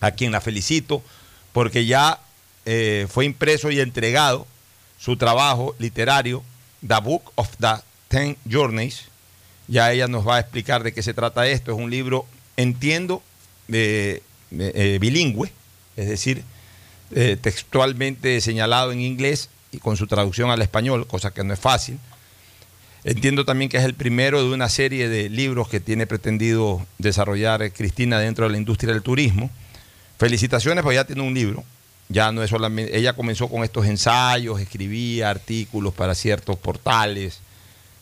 a 0.00 0.10
quien 0.10 0.32
la 0.32 0.40
felicito, 0.40 1.02
porque 1.52 1.86
ya 1.86 2.20
eh, 2.66 3.06
fue 3.10 3.24
impreso 3.24 3.70
y 3.70 3.80
entregado 3.80 4.46
su 4.98 5.16
trabajo 5.16 5.74
literario, 5.78 6.42
The 6.86 7.00
Book 7.00 7.32
of 7.36 7.48
the 7.58 7.82
Ten 8.08 8.36
Journeys. 8.50 9.04
Ya 9.66 9.92
ella 9.92 10.08
nos 10.08 10.26
va 10.26 10.36
a 10.36 10.40
explicar 10.40 10.82
de 10.82 10.92
qué 10.92 11.02
se 11.02 11.14
trata 11.14 11.46
esto. 11.46 11.72
Es 11.72 11.78
un 11.78 11.90
libro, 11.90 12.26
entiendo, 12.56 13.22
eh, 13.68 14.20
bilingüe, 15.00 15.50
es 15.96 16.08
decir, 16.08 16.44
eh, 17.16 17.36
textualmente 17.40 18.40
señalado 18.40 18.92
en 18.92 19.00
inglés 19.00 19.48
y 19.74 19.78
con 19.78 19.96
su 19.96 20.06
traducción 20.06 20.50
al 20.50 20.62
español, 20.62 21.06
cosa 21.06 21.32
que 21.32 21.44
no 21.44 21.52
es 21.52 21.60
fácil. 21.60 21.98
Entiendo 23.04 23.44
también 23.44 23.68
que 23.68 23.76
es 23.76 23.84
el 23.84 23.94
primero 23.94 24.42
de 24.42 24.54
una 24.54 24.70
serie 24.70 25.08
de 25.10 25.28
libros 25.28 25.68
que 25.68 25.78
tiene 25.78 26.06
pretendido 26.06 26.86
desarrollar 26.98 27.62
eh, 27.62 27.70
Cristina 27.70 28.18
dentro 28.18 28.46
de 28.46 28.52
la 28.52 28.56
industria 28.56 28.94
del 28.94 29.02
turismo. 29.02 29.50
Felicitaciones, 30.18 30.82
porque 30.82 30.96
ya 30.96 31.04
tiene 31.04 31.20
un 31.20 31.34
libro. 31.34 31.64
Ya 32.08 32.32
no 32.32 32.42
es 32.42 32.48
solamente. 32.48 32.96
Ella 32.96 33.12
comenzó 33.12 33.48
con 33.48 33.62
estos 33.62 33.86
ensayos, 33.86 34.58
escribía 34.60 35.28
artículos 35.28 35.92
para 35.92 36.14
ciertos 36.14 36.56
portales, 36.58 37.40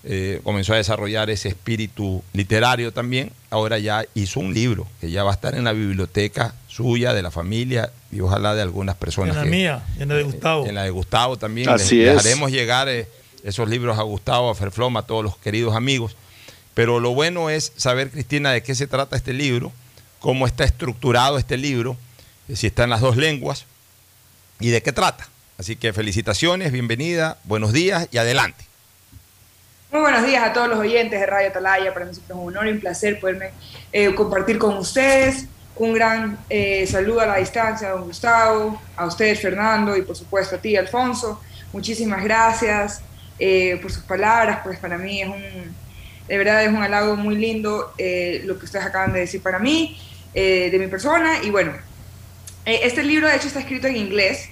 eh, 0.05 0.41
comenzó 0.45 0.75
a 0.75 0.77
desarrollar 0.77 1.31
ese 1.31 1.49
espíritu 1.49 2.23
literario 2.33 2.93
también. 2.93 3.33
Ahora 3.51 3.79
ya 3.79 4.05
hizo 4.15 4.39
un 4.39 4.55
libro 4.55 4.87
que 5.01 5.11
ya 5.11 5.25
va 5.25 5.31
a 5.33 5.35
estar 5.35 5.55
en 5.57 5.65
la 5.65 5.73
biblioteca 5.73 6.55
suya, 6.73 7.13
de 7.13 7.23
la 7.23 7.31
familia 7.31 7.91
y 8.11 8.21
ojalá 8.21 8.55
de 8.55 8.63
algunas 8.63 8.97
personas. 8.97 9.37
En 9.37 9.39
la 9.39 9.45
que- 9.45 9.51
mía, 9.51 9.83
en 9.99 10.09
la 10.09 10.15
de 10.15 10.23
Gustavo. 10.23 10.67
en 10.67 10.75
la 10.75 10.83
de 10.85 10.91
Gustavo 10.91 11.37
también. 11.37 11.69
Así 11.69 11.97
Les- 11.97 12.09
es. 12.09 12.17
Dejaremos 12.17 12.51
llegar 12.51 12.89
eh, 12.89 13.07
esos 13.45 13.69
libros 13.69 13.99
a 13.99 14.03
Gustavo, 14.03 14.51
a 14.51 14.55
Ferfloma, 14.55 15.01
a 15.01 15.03
todos 15.07 15.23
los 15.23 15.37
queridos 15.37 15.77
amigos. 15.77 16.17
Pero 16.75 17.01
lo 17.01 17.13
bueno 17.15 17.51
es 17.51 17.73
saber, 17.77 18.11
Cristina, 18.11 18.51
de 18.53 18.63
qué 18.63 18.75
se 18.75 18.87
trata 18.87 19.17
este 19.17 19.33
libro, 19.35 19.73
cómo 20.21 20.47
está 20.47 20.65
estructurado 20.65 21.37
este 21.39 21.57
libro, 21.59 21.97
eh, 22.49 22.57
si 22.57 22.67
está 22.67 22.85
en 22.85 22.91
las 22.91 23.01
dos 23.03 23.17
lenguas 23.17 23.67
y 24.59 24.71
de 24.71 24.83
qué 24.83 24.93
trata. 24.93 25.29
Así 25.59 25.77
que 25.77 25.93
felicitaciones, 25.93 26.73
bienvenida, 26.73 27.37
buenos 27.45 27.73
días 27.75 28.09
y 28.11 28.17
adelante. 28.17 28.65
Muy 29.93 30.01
buenos 30.01 30.25
días 30.25 30.43
a 30.49 30.53
todos 30.55 30.69
los 30.71 30.79
oyentes 30.79 31.21
de 31.21 31.27
Radio 31.27 31.51
Atalaya. 31.51 31.93
Para 31.93 32.07
mí 32.07 32.15
siempre 32.15 32.35
es 32.35 32.41
un 32.41 32.49
honor 32.49 32.67
y 32.67 32.71
un 32.71 32.81
placer 32.81 33.21
poderme 33.21 33.51
eh, 33.93 34.15
compartir 34.15 34.57
con 34.59 34.79
ustedes. 34.79 35.45
Un 35.83 35.93
gran 35.95 36.39
eh, 36.49 36.87
saludo 36.87 37.23
a 37.23 37.27
la 37.27 37.39
distancia 37.39 37.89
don 37.89 38.05
Gustavo, 38.05 38.81
a 38.95 39.05
ustedes 39.05 39.41
Fernando 39.41 39.97
y 39.97 40.03
por 40.03 40.15
supuesto 40.15 40.55
a 40.55 40.59
ti 40.61 40.77
Alfonso. 40.77 41.41
Muchísimas 41.73 42.23
gracias 42.23 43.03
eh, 43.37 43.81
por 43.83 43.91
sus 43.91 44.05
palabras, 44.05 44.61
pues 44.63 44.79
para 44.79 44.97
mí 44.97 45.23
es 45.23 45.27
un, 45.27 45.43
de 46.29 46.39
verdad 46.39 46.63
es 46.63 46.69
un 46.69 46.85
halago 46.85 47.17
muy 47.17 47.35
lindo 47.35 47.95
eh, 47.99 48.43
lo 48.45 48.61
que 48.61 48.67
ustedes 48.67 48.85
acaban 48.85 49.13
de 49.13 49.19
decir 49.19 49.43
para 49.43 49.59
mí, 49.59 49.99
de 50.33 50.77
mi 50.79 50.87
persona. 50.87 51.43
Y 51.43 51.51
bueno, 51.51 51.73
este 52.65 53.03
libro 53.03 53.27
de 53.27 53.35
hecho 53.35 53.49
está 53.49 53.59
escrito 53.59 53.89
en 53.89 53.97
inglés. 53.97 54.51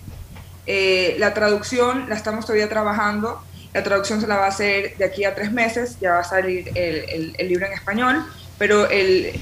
La 0.67 1.33
traducción 1.33 2.09
la 2.09 2.17
estamos 2.17 2.45
todavía 2.45 2.69
trabajando. 2.69 3.41
La 3.73 3.85
traducción 3.85 4.21
se 4.21 4.27
la 4.27 4.37
va 4.37 4.47
a 4.47 4.49
hacer 4.49 4.97
de 4.97 5.05
aquí 5.05 5.23
a 5.23 5.33
tres 5.37 5.53
meses. 5.53 5.97
Ya 6.01 6.11
va 6.11 6.19
a 6.19 6.25
salir 6.25 6.73
el 6.75 7.49
libro 7.49 7.67
en 7.67 7.73
español. 7.73 8.27
Pero 8.59 8.91
el, 8.91 9.41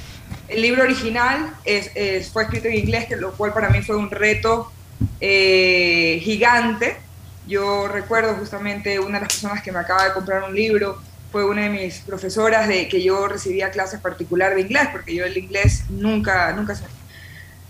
el 0.49 0.63
libro 0.63 0.83
original 0.85 1.55
es, 1.65 1.91
es- 1.95 2.33
fue 2.33 2.45
escrito 2.45 2.69
en 2.69 2.75
inglés, 2.77 3.07
que 3.09 3.17
lo 3.17 3.37
cual 3.37 3.53
para 3.53 3.71
mí 3.71 3.83
fue 3.83 3.97
un 3.97 4.11
reto 4.11 4.73
eh, 5.21 6.21
gigante. 6.23 6.97
Yo 7.45 7.89
recuerdo 7.89 8.37
justamente 8.37 8.99
una 9.01 9.19
de 9.19 9.23
las 9.27 9.31
personas 9.31 9.63
que 9.63 9.73
me 9.73 9.79
acaba 9.81 10.05
de 10.05 10.13
comprar 10.15 10.43
un 10.45 10.55
libro 10.55 11.03
fue 11.31 11.45
una 11.47 11.63
de 11.63 11.71
mis 11.71 12.01
profesoras 12.01 12.69
de 12.69 12.89
que 12.89 13.03
yo 13.03 13.29
recibía 13.29 13.71
clases 13.71 14.01
particular 14.01 14.55
de 14.55 14.63
inglés, 14.63 14.89
porque 14.93 15.15
yo 15.15 15.25
el 15.27 15.37
inglés 15.37 15.85
nunca, 15.91 16.53
nunca 16.55 16.75
se, 16.75 16.85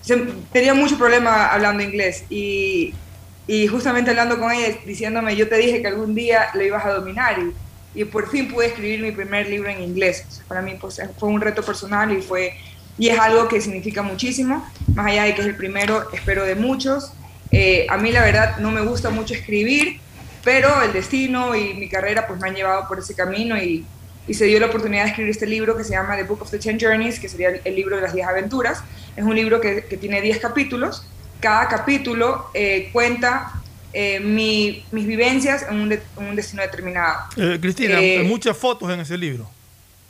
se- 0.00 0.16
tenía 0.52 0.74
mucho 0.74 0.98
problema 0.98 1.46
hablando 1.48 1.82
inglés 1.82 2.24
y, 2.28 3.00
y 3.46 3.66
justamente 3.66 4.10
hablando 4.10 4.38
con 4.38 4.52
ella 4.52 4.76
diciéndome 4.84 5.36
yo 5.36 5.48
te 5.48 5.56
dije 5.56 5.80
que 5.82 5.88
algún 5.88 6.14
día 6.14 6.48
lo 6.54 6.62
ibas 6.64 6.84
a 6.84 6.90
dominar 6.92 7.38
y, 7.38 7.54
y 8.02 8.04
por 8.04 8.28
fin 8.30 8.48
pude 8.52 8.66
escribir 8.68 9.00
mi 9.02 9.12
primer 9.12 9.48
libro 9.48 9.68
en 9.70 9.82
inglés. 9.82 10.24
O 10.28 10.30
sea, 10.30 10.44
para 10.46 10.62
mí 10.62 10.76
pues, 10.80 11.00
fue 11.18 11.28
un 11.28 11.40
reto 11.40 11.62
personal 11.64 12.12
y 12.16 12.22
fue 12.22 12.52
y 12.98 13.08
es 13.08 13.18
algo 13.18 13.48
que 13.48 13.60
significa 13.60 14.02
muchísimo, 14.02 14.68
más 14.94 15.06
allá 15.06 15.24
de 15.24 15.34
que 15.34 15.40
es 15.42 15.46
el 15.46 15.54
primero, 15.56 16.08
espero 16.12 16.44
de 16.44 16.54
muchos. 16.54 17.12
Eh, 17.52 17.86
a 17.88 17.96
mí 17.96 18.10
la 18.12 18.22
verdad 18.22 18.58
no 18.58 18.70
me 18.70 18.80
gusta 18.82 19.10
mucho 19.10 19.34
escribir, 19.34 20.00
pero 20.44 20.82
el 20.82 20.92
destino 20.92 21.54
y 21.56 21.74
mi 21.74 21.88
carrera 21.88 22.26
pues 22.26 22.40
me 22.40 22.48
han 22.48 22.54
llevado 22.54 22.86
por 22.88 22.98
ese 22.98 23.14
camino 23.14 23.56
y, 23.56 23.84
y 24.26 24.34
se 24.34 24.44
dio 24.46 24.58
la 24.60 24.66
oportunidad 24.66 25.04
de 25.04 25.10
escribir 25.10 25.30
este 25.30 25.46
libro 25.46 25.76
que 25.76 25.84
se 25.84 25.90
llama 25.90 26.16
The 26.16 26.24
Book 26.24 26.42
of 26.42 26.50
the 26.50 26.58
Ten 26.58 26.78
Journeys, 26.78 27.18
que 27.20 27.28
sería 27.28 27.50
el, 27.64 27.74
libro 27.74 27.96
de 27.96 28.02
las 28.02 28.12
10 28.14 28.26
aventuras. 28.26 28.82
Es 29.16 29.24
un 29.24 29.34
libro 29.34 29.60
que, 29.60 29.84
que 29.84 29.96
tiene 29.96 30.20
10 30.20 30.38
capítulos. 30.38 31.06
Cada 31.40 31.68
capítulo 31.68 32.46
eh, 32.54 32.90
cuenta 32.92 33.52
eh, 33.92 34.20
mi- 34.20 34.84
mis 34.92 35.06
vivencias 35.06 35.64
en 35.70 35.80
un, 35.80 35.88
de- 35.88 36.02
en 36.18 36.26
un 36.26 36.36
destino 36.36 36.62
determinado. 36.62 37.20
Eh, 37.36 37.58
Cristina, 37.60 38.00
Eh, 38.00 38.24
muchas 38.26 38.56
fotos 38.56 38.90
en 38.92 39.00
ese 39.00 39.16
libro. 39.16 39.48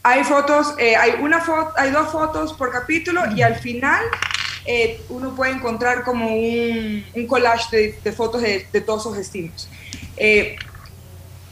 Hay 0.02 0.24
fotos, 0.24 0.74
eh, 0.78 0.96
hay, 0.96 1.12
una 1.20 1.40
foto, 1.40 1.72
hay 1.76 1.90
dos 1.90 2.10
fotos 2.10 2.52
por 2.54 2.70
capítulo 2.72 3.22
y 3.34 3.42
al 3.42 3.56
final 3.56 4.02
eh, 4.64 5.00
uno 5.08 5.34
puede 5.34 5.52
encontrar 5.52 6.04
como 6.04 6.34
un, 6.34 7.04
collage 7.26 7.94
de, 8.02 8.12
fotos 8.12 8.42
de, 8.42 8.66
todos 8.84 9.02
esos 9.02 9.16
destinos. 9.16 9.68
Eh, 10.16 10.56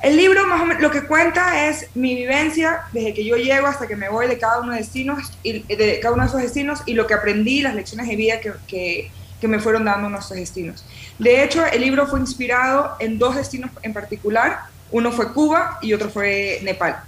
el 0.03 0.17
libro 0.17 0.47
más 0.47 0.61
o 0.61 0.67
menos 0.67 0.83
lo 0.83 0.91
que 0.91 1.03
cuenta 1.07 1.69
es 1.69 1.89
mi 1.95 2.15
vivencia 2.15 2.83
desde 2.93 3.15
que 3.15 3.25
yo 3.25 3.37
llego 3.37 3.67
hasta 3.67 3.87
que 3.87 3.97
me 3.97 4.09
voy 4.09 4.29
de 4.29 4.39
cada 4.39 4.61
uno 4.61 4.73
de 4.73 4.79
destinos 4.79 5.33
y 5.43 5.61
de 5.63 5.99
cada 6.01 6.15
uno 6.15 6.23
de 6.23 6.29
esos 6.29 6.43
destinos 6.43 6.83
y 6.87 6.95
lo 6.95 7.07
que 7.07 7.15
aprendí, 7.15 7.63
las 7.63 7.75
lecciones 7.75 8.07
de 8.07 8.17
vida 8.17 8.41
que, 8.41 8.53
que- 8.69 9.11
que 9.41 9.49
me 9.49 9.59
fueron 9.59 9.85
dando 9.85 10.09
nuestros 10.09 10.39
destinos. 10.39 10.85
De 11.19 11.43
hecho, 11.45 11.65
el 11.67 11.81
libro 11.83 12.07
fue 12.07 12.21
inspirado 12.21 12.97
en 13.01 13.19
dos 13.19 13.37
destinos 13.37 13.71
en 13.83 13.93
particular. 13.93 14.61
Uno 14.91 15.13
fue 15.13 15.33
Cuba 15.33 15.79
y 15.83 15.93
otro 15.93 16.09
fue 16.09 16.61
Nepal, 16.63 17.03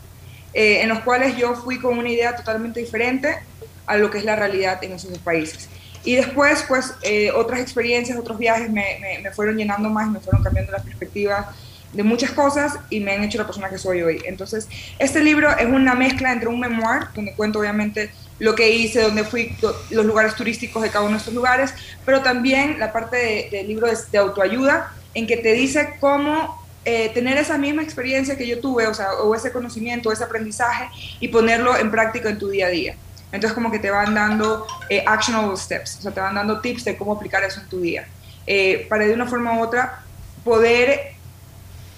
eh, 0.54 0.80
en 0.82 0.88
los 0.88 1.00
cuales 1.00 1.36
yo 1.36 1.54
fui 1.54 1.78
con 1.78 1.98
una 1.98 2.08
idea 2.10 2.34
totalmente 2.36 2.80
diferente 2.80 3.38
a 3.86 3.96
lo 3.96 4.10
que 4.10 4.18
es 4.18 4.24
la 4.24 4.36
realidad 4.36 4.82
en 4.84 4.92
esos 4.92 5.10
dos 5.10 5.18
países. 5.20 5.68
Y 6.04 6.14
después, 6.16 6.64
pues, 6.68 6.94
eh, 7.02 7.30
otras 7.32 7.60
experiencias, 7.60 8.18
otros 8.18 8.38
viajes 8.38 8.70
me, 8.70 8.98
me- 9.22 9.30
fueron 9.32 9.56
llenando 9.56 9.88
más, 9.90 10.08
me 10.10 10.20
fueron 10.20 10.42
cambiando 10.42 10.72
la 10.72 10.78
perspectiva 10.82 11.52
de 11.92 12.02
muchas 12.02 12.30
cosas 12.32 12.78
y 12.90 13.00
me 13.00 13.12
han 13.12 13.24
hecho 13.24 13.38
la 13.38 13.46
persona 13.46 13.68
que 13.70 13.78
soy 13.78 14.02
hoy. 14.02 14.22
Entonces, 14.26 14.68
este 14.98 15.20
libro 15.22 15.50
es 15.56 15.66
una 15.66 15.94
mezcla 15.94 16.32
entre 16.32 16.48
un 16.48 16.60
memoir, 16.60 17.08
donde 17.14 17.32
cuento 17.34 17.58
obviamente 17.58 18.10
lo 18.38 18.54
que 18.54 18.70
hice, 18.70 19.00
donde 19.02 19.24
fui, 19.24 19.56
los 19.90 20.04
lugares 20.06 20.34
turísticos 20.34 20.82
de 20.82 20.90
cada 20.90 21.02
uno 21.04 21.12
de 21.12 21.18
estos 21.18 21.34
lugares, 21.34 21.74
pero 22.04 22.22
también 22.22 22.78
la 22.78 22.92
parte 22.92 23.16
de- 23.16 23.48
del 23.50 23.66
libro 23.68 23.86
de, 23.86 23.96
de 24.12 24.18
autoayuda, 24.18 24.92
en 25.14 25.26
que 25.26 25.38
te 25.38 25.52
dice 25.54 25.94
cómo 25.98 26.57
eh, 26.88 27.10
tener 27.12 27.36
esa 27.36 27.58
misma 27.58 27.82
experiencia 27.82 28.34
que 28.34 28.46
yo 28.46 28.60
tuve, 28.60 28.86
o 28.86 28.94
sea, 28.94 29.12
o 29.22 29.34
ese 29.34 29.52
conocimiento, 29.52 30.10
ese 30.10 30.24
aprendizaje, 30.24 30.88
y 31.20 31.28
ponerlo 31.28 31.76
en 31.76 31.90
práctica 31.90 32.30
en 32.30 32.38
tu 32.38 32.48
día 32.48 32.68
a 32.68 32.70
día. 32.70 32.96
Entonces, 33.30 33.52
como 33.52 33.70
que 33.70 33.78
te 33.78 33.90
van 33.90 34.14
dando 34.14 34.66
eh, 34.88 35.04
actionable 35.06 35.54
steps, 35.58 35.98
o 35.98 36.02
sea, 36.02 36.12
te 36.12 36.20
van 36.20 36.34
dando 36.34 36.62
tips 36.62 36.86
de 36.86 36.96
cómo 36.96 37.12
aplicar 37.12 37.44
eso 37.44 37.60
en 37.60 37.68
tu 37.68 37.82
día. 37.82 38.08
Eh, 38.46 38.86
para 38.88 39.04
de 39.04 39.12
una 39.12 39.26
forma 39.26 39.58
u 39.58 39.60
otra 39.60 40.00
poder 40.42 41.12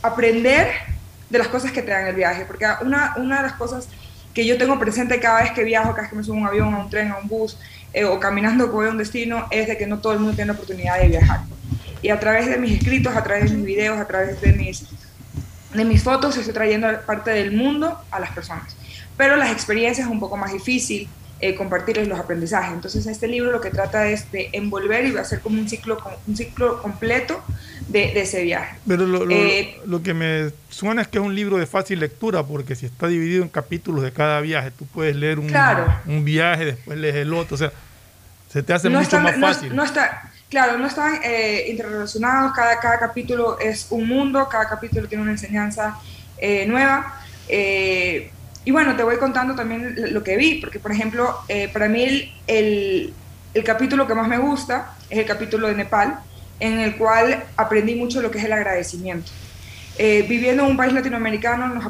aprender 0.02 0.72
de 1.28 1.38
las 1.38 1.46
cosas 1.46 1.70
que 1.70 1.82
te 1.82 1.92
dan 1.92 2.08
el 2.08 2.16
viaje, 2.16 2.44
porque 2.44 2.66
una, 2.82 3.14
una 3.16 3.36
de 3.36 3.42
las 3.44 3.52
cosas 3.52 3.86
que 4.34 4.44
yo 4.44 4.58
tengo 4.58 4.76
presente 4.80 5.20
cada 5.20 5.42
vez 5.42 5.52
que 5.52 5.62
viajo, 5.62 5.90
cada 5.90 6.02
vez 6.02 6.10
que 6.10 6.16
me 6.16 6.24
subo 6.24 6.34
a 6.34 6.40
un 6.40 6.46
avión, 6.48 6.74
a 6.74 6.78
un 6.78 6.90
tren, 6.90 7.12
a 7.12 7.18
un 7.18 7.28
bus, 7.28 7.56
eh, 7.92 8.04
o 8.04 8.18
caminando 8.18 8.64
a 8.64 8.88
un 8.88 8.98
destino, 8.98 9.46
es 9.52 9.68
de 9.68 9.78
que 9.78 9.86
no 9.86 10.00
todo 10.00 10.14
el 10.14 10.18
mundo 10.18 10.34
tiene 10.34 10.48
la 10.48 10.54
oportunidad 10.54 10.98
de 10.98 11.06
viajar. 11.06 11.42
Y 12.02 12.08
a 12.10 12.18
través 12.20 12.46
de 12.46 12.56
mis 12.58 12.72
escritos, 12.78 13.14
a 13.16 13.22
través 13.22 13.50
de 13.50 13.56
mis 13.56 13.66
videos, 13.66 13.98
a 13.98 14.06
través 14.06 14.40
de 14.40 14.52
mis, 14.52 14.84
de 15.74 15.84
mis 15.84 16.02
fotos, 16.02 16.36
estoy 16.36 16.54
trayendo 16.54 16.88
parte 17.06 17.30
del 17.30 17.52
mundo 17.52 17.98
a 18.10 18.20
las 18.20 18.30
personas. 18.30 18.74
Pero 19.16 19.36
las 19.36 19.50
experiencias 19.52 20.06
es 20.06 20.12
un 20.12 20.18
poco 20.20 20.36
más 20.36 20.52
difícil 20.52 21.08
eh, 21.40 21.54
compartirles 21.54 22.08
los 22.08 22.18
aprendizajes. 22.18 22.72
Entonces 22.72 23.06
este 23.06 23.26
libro 23.28 23.50
lo 23.50 23.60
que 23.60 23.70
trata 23.70 24.06
es 24.08 24.30
de 24.32 24.48
envolver 24.52 25.06
y 25.06 25.16
hacer 25.16 25.40
como 25.40 25.58
un 25.60 25.68
ciclo, 25.68 25.98
un 26.26 26.36
ciclo 26.36 26.80
completo 26.82 27.42
de, 27.88 28.12
de 28.12 28.20
ese 28.22 28.42
viaje. 28.44 28.76
Pero 28.86 29.06
lo, 29.06 29.24
lo- 29.26 29.34
Eh, 29.34 29.78
lo 29.86 30.02
que 30.02 30.14
me 30.14 30.50
suena 30.70 31.02
es 31.02 31.08
que 31.08 31.18
es 31.18 31.24
un 31.24 31.34
libro 31.34 31.56
de 31.58 31.66
fácil 31.66 32.00
lectura, 32.00 32.42
porque 32.44 32.74
si 32.76 32.86
está 32.86 33.06
dividido 33.08 33.42
en 33.42 33.48
capítulos 33.48 34.02
de 34.04 34.12
cada 34.12 34.40
viaje, 34.40 34.70
tú 34.70 34.86
puedes 34.86 35.16
leer 35.16 35.38
un, 35.38 35.48
Claro. 35.48 35.86
un 36.06 36.24
viaje, 36.24 36.64
después 36.66 36.98
lees 36.98 37.16
el 37.16 37.32
otro. 37.34 37.54
O 37.54 37.58
sea, 37.58 37.72
se 38.52 38.62
te 38.62 38.72
hace 38.72 38.88
no 38.90 38.98
mucho 38.98 39.16
están- 39.16 39.22
más 39.22 39.38
no- 39.38 39.46
fácil. 39.46 39.74
no 39.76 39.84
está, 39.84 40.29
claro, 40.50 40.78
no 40.78 40.86
están 40.88 41.20
eh, 41.24 41.66
interrelacionados, 41.70 42.52
cada, 42.54 42.80
cada 42.80 42.98
capítulo 43.00 43.58
es 43.60 43.88
un 43.90 44.08
mundo, 44.08 44.48
cada 44.50 44.68
capítulo 44.68 45.08
tiene 45.08 45.22
una 45.22 45.32
enseñanza 45.32 46.02
eh, 46.36 46.66
nueva. 46.66 47.06
eh, 47.48 48.36
y 48.64 48.72
bueno, 48.72 48.96
te 48.96 49.04
voy 49.04 49.18
contando 49.18 49.56
también 49.56 49.94
lo 50.12 50.22
que 50.24 50.36
vi, 50.36 50.60
porque 50.60 50.80
por 50.80 50.92
ejemplo, 50.92 51.34
eh, 51.48 51.70
para 51.72 51.88
mí 51.88 52.04
el, 52.04 52.34
el- 52.46 53.64
capítulo 53.64 54.06
que 54.06 54.14
más 54.14 54.28
me 54.28 54.38
gusta 54.38 54.96
es 55.08 55.18
el 55.20 55.26
capítulo 55.26 55.68
de 55.68 55.74
Nepal, 55.76 56.20
en 56.58 56.78
el 56.80 56.96
cual 56.98 57.52
aprendí 57.56 57.96
mucho 57.96 58.22
lo 58.22 58.30
que 58.30 58.38
es 58.38 58.44
el 58.44 58.52
agradecimiento. 58.52 59.32
Viviendo 60.28 60.64
en 60.64 60.70
un 60.70 60.76
país 60.78 60.92
latinoamericano, 60.94 61.68
nos 61.68 61.84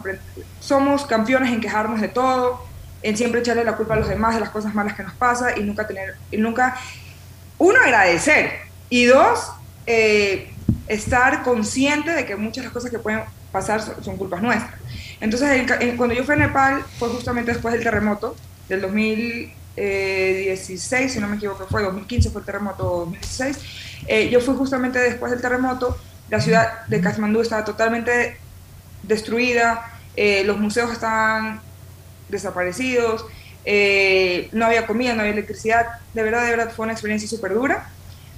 somos 0.58 1.06
campeones 1.06 1.52
en 1.52 1.60
quejarnos 1.60 2.00
de 2.00 2.08
todo, 2.08 2.72
en 3.02 3.16
siempre 3.16 3.40
echarle 3.40 3.64
la 3.64 3.76
culpa 3.76 3.94
a 3.94 3.98
los 3.98 4.08
demás 4.08 4.34
de 4.34 4.40
las 4.40 4.50
cosas 4.50 4.74
malas 4.74 4.94
que 4.96 5.02
nos 5.04 5.16
pasa 5.16 5.56
y 5.58 5.62
nunca 5.64 5.86
tener, 5.86 6.20
y 6.30 6.38
nunca, 6.38 6.76
uno, 7.60 7.78
agradecer 7.80 8.50
y 8.88 9.04
dos, 9.04 9.52
eh, 9.86 10.50
estar 10.88 11.42
consciente 11.44 12.10
de 12.10 12.26
que 12.26 12.34
muchas 12.36 12.62
de 12.62 12.64
las 12.64 12.72
cosas 12.72 12.90
que 12.90 12.98
pueden 12.98 13.20
pasar 13.52 13.80
son, 14.02 14.16
culpas 14.16 14.42
nuestras. 14.42 14.74
Entonces, 15.20 15.70
en- 15.80 15.96
cuando 15.96 16.14
yo 16.14 16.24
fui 16.24 16.34
a 16.34 16.38
Nepal 16.38 16.82
fue 16.98 17.08
justamente 17.10 17.52
después 17.52 17.72
del 17.74 17.84
terremoto 17.84 18.34
del 18.68 18.80
2016, 18.80 21.12
si 21.12 21.20
no 21.20 21.28
me 21.28 21.36
equivoco, 21.36 21.66
fue 21.68 21.82
2015 21.82 22.30
fue 22.30 22.40
el 22.40 22.46
terremoto 22.46 22.82
2016. 22.84 23.58
Eh, 24.06 24.30
yo 24.30 24.40
fui 24.40 24.56
justamente 24.56 24.98
después 24.98 25.30
del 25.30 25.40
terremoto 25.42 25.96
la 26.30 26.40
ciudad 26.40 26.86
de 26.86 27.00
Katmandú 27.00 27.40
estaba 27.42 27.64
totalmente 27.64 28.36
destruida, 29.02 29.90
eh, 30.16 30.42
los 30.44 30.58
museos 30.58 30.92
estaban 30.92 31.60
desaparecidos, 32.28 33.24
eh, 33.72 34.48
no 34.50 34.66
había 34.66 34.84
comida, 34.84 35.14
no 35.14 35.20
había 35.20 35.32
electricidad, 35.32 35.86
de 36.12 36.24
verdad, 36.24 36.44
de 36.44 36.50
verdad 36.50 36.72
fue 36.74 36.82
una 36.82 36.92
experiencia 36.92 37.28
súper 37.28 37.54
dura, 37.54 37.88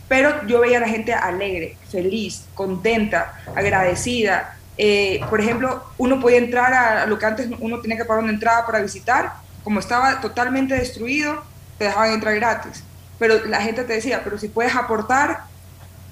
pero 0.06 0.46
yo 0.46 0.60
veía 0.60 0.76
a 0.76 0.80
la 0.80 0.88
gente 0.88 1.14
alegre, 1.14 1.78
feliz, 1.90 2.44
contenta, 2.52 3.40
agradecida. 3.56 4.58
Eh, 4.76 5.22
por 5.30 5.40
ejemplo, 5.40 5.84
uno 5.96 6.20
podía 6.20 6.36
entrar 6.36 6.74
a 6.74 7.06
lo 7.06 7.18
que 7.18 7.24
antes 7.24 7.48
uno 7.60 7.80
tenía 7.80 7.96
que 7.96 8.04
pagar 8.04 8.22
una 8.22 8.32
entrada 8.34 8.66
para 8.66 8.82
visitar, 8.82 9.32
como 9.64 9.80
estaba 9.80 10.20
totalmente 10.20 10.74
destruido, 10.74 11.42
te 11.78 11.84
dejaban 11.84 12.12
entrar 12.12 12.34
gratis. 12.34 12.84
Pero 13.18 13.46
la 13.46 13.62
gente 13.62 13.84
te 13.84 13.94
decía, 13.94 14.20
pero 14.22 14.36
si 14.36 14.48
puedes 14.48 14.76
aportar, 14.76 15.44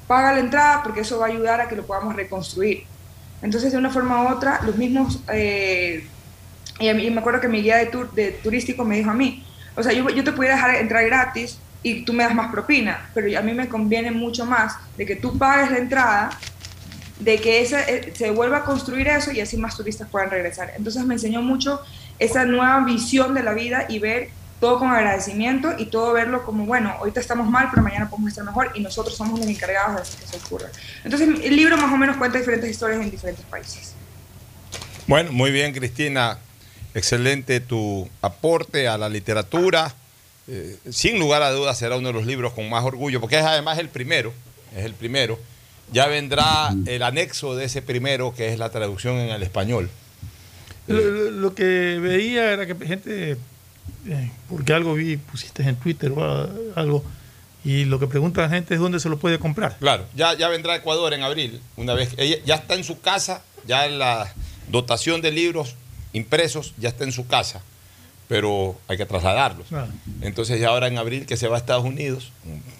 paga 0.07 0.33
la 0.33 0.41
entrada 0.41 0.83
porque 0.83 1.01
eso 1.01 1.19
va 1.19 1.27
a 1.27 1.29
ayudar 1.29 1.61
a 1.61 1.69
que 1.69 1.77
lo 1.77 1.85
podamos 1.85 2.17
reconstruir. 2.17 2.85
Entonces, 3.43 3.71
de 3.73 3.77
una 3.77 3.91
forma 3.91 4.23
u 4.23 4.35
otra, 4.35 4.61
los 4.63 4.77
mismos, 4.77 5.21
eh, 5.31 6.09
y, 6.81 6.89
a 6.89 6.95
mí, 6.95 7.07
y 7.07 7.11
me 7.11 7.21
acuerdo 7.21 7.41
que 7.41 7.49
mi 7.49 7.63
guía 7.63 7.77
de, 7.77 7.87
tour, 7.87 8.11
de 8.13 8.33
turístico 8.33 8.85
me 8.85 8.97
dijo 8.97 9.11
a 9.11 9.15
mí, 9.15 9.45
o 9.77 9.83
sea, 9.83 9.93
yo, 9.93 10.09
yo 10.11 10.25
te 10.25 10.33
pudiera 10.33 10.57
dejar 10.57 10.75
entrar 10.77 11.05
gratis 11.05 11.59
y 11.83 12.03
tú 12.03 12.13
me 12.13 12.25
das 12.25 12.35
más 12.35 12.51
propina, 12.51 13.11
pero 13.15 13.39
a 13.39 13.43
mí 13.43 13.55
me 13.55 13.69
conviene 13.69 14.11
mucho 14.11 14.45
más 14.45 14.77
de 14.97 15.07
que 15.07 15.17
tú 15.17 15.39
pagues 15.39 15.71
la 15.71 15.79
entrada, 15.79 16.31
de 17.19 17.39
que 17.39 17.61
ese, 17.61 17.79
eh, 17.87 18.13
se 18.15 18.31
vuelva 18.31 18.59
a 18.59 18.65
construir 18.65 19.09
eso 19.09 19.31
y 19.31 19.41
así 19.41 19.57
más 19.57 19.77
turistas 19.77 20.09
puedan 20.09 20.31
regresar. 20.31 20.73
Entonces 20.77 21.05
me 21.05 21.15
enseñó 21.15 21.43
mucho 21.43 21.81
esa 22.19 22.45
nueva 22.45 22.81
visión 22.81 23.35
de 23.35 23.43
la 23.43 23.53
vida 23.53 23.87
y 23.89 23.99
ver 23.99 24.31
todo 24.59 24.79
con 24.79 24.91
agradecimiento 24.91 25.75
y 25.79 25.87
todo 25.87 26.13
verlo 26.13 26.45
como, 26.45 26.67
bueno, 26.67 26.91
ahorita 26.99 27.21
estamos 27.21 27.49
mal, 27.49 27.69
pero 27.71 27.83
mañana 27.83 28.11
podemos 28.11 28.31
estar 28.31 28.45
mejor 28.45 28.71
y 28.75 28.81
nosotros 28.81 29.17
somos 29.17 29.41
los 29.41 29.49
encargados 29.49 29.97
de 29.97 30.03
hacer 30.03 30.19
que 30.19 30.25
eso 30.27 30.47
ocurra. 30.47 30.69
Entonces 31.03 31.29
el 31.43 31.57
libro 31.57 31.79
más 31.79 31.93
o 31.93 31.97
menos 31.97 32.17
cuenta 32.19 32.39
diferentes 32.39 32.71
historias 32.71 33.01
en 33.01 33.11
diferentes 33.11 33.45
países. 33.47 33.95
Bueno, 35.07 35.33
muy 35.33 35.51
bien, 35.51 35.73
Cristina. 35.73 36.39
Excelente 36.95 37.61
tu 37.61 38.09
aporte 38.23 38.89
a 38.89 38.99
la 38.99 39.09
literatura. 39.09 39.95
Eh, 40.49 40.77
sin 40.91 41.19
lugar 41.19 41.43
a 41.43 41.51
dudas 41.51 41.79
será 41.79 41.97
uno 41.97 42.09
de 42.09 42.15
los 42.15 42.27
libros 42.27 42.53
con 42.53 42.69
más 42.69 42.85
orgullo, 42.85 43.21
porque 43.21 43.39
es 43.39 43.45
además 43.45 43.79
el 43.79 43.89
primero, 43.89 44.33
es 44.77 44.85
el 44.85 44.95
primero. 44.95 45.39
Ya 45.93 46.07
vendrá 46.07 46.75
el 46.87 47.03
anexo 47.03 47.55
de 47.57 47.65
ese 47.65 47.83
primero, 47.83 48.35
que 48.35 48.53
es 48.53 48.59
la 48.59 48.71
traducción 48.71 49.17
en 49.17 49.31
el 49.31 49.43
español. 49.43 49.91
Lo, 50.87 51.01
lo- 51.01 51.31
lo 51.31 51.55
que 51.55 51.99
veía 52.01 52.53
era 52.53 52.67
que 52.67 52.75
gente, 52.87 53.37
eh, 54.09 54.31
porque 54.49 54.73
algo 54.73 54.95
vi, 54.95 55.17
pusiste 55.17 55.63
en 55.63 55.77
Twitter 55.77 56.11
o 56.13 56.49
algo, 56.75 57.05
y 57.65 57.85
lo 57.85 57.99
que 58.01 58.07
pregunta 58.07 58.41
la 58.43 58.49
gente 58.49 58.75
es 58.75 58.81
dónde 58.81 58.99
se 59.01 59.09
lo 59.09 59.19
puede 59.19 59.39
comprar. 59.39 59.77
Claro, 59.79 60.07
ya, 60.17 60.35
ya 60.37 60.49
vendrá 60.49 60.73
a 60.73 60.77
Ecuador 60.77 61.13
en 61.15 61.23
abril, 61.23 61.61
una 61.77 61.95
vez 61.95 62.15
que 62.15 62.25
ella 62.25 62.37
ya 62.45 62.55
está 62.57 62.75
en 62.75 62.83
su 62.85 63.01
casa, 63.01 63.43
ya 63.67 63.87
la 63.89 64.33
dotación 64.69 65.21
de 65.23 65.31
libros 65.33 65.75
impresos 66.13 66.75
ya 66.79 66.89
está 66.89 67.05
en 67.05 67.13
su 67.13 67.27
casa, 67.27 67.61
pero 68.29 68.79
hay 68.89 68.97
que 68.97 69.07
trasladarlos. 69.07 69.67
Entonces 70.23 70.61
ya 70.61 70.69
ahora 70.69 70.87
en 70.89 70.99
abril 70.99 71.27
que 71.27 71.37
se 71.37 71.49
va 71.49 71.57
a 71.57 71.59
Estados 71.59 71.85
Unidos, 71.85 72.33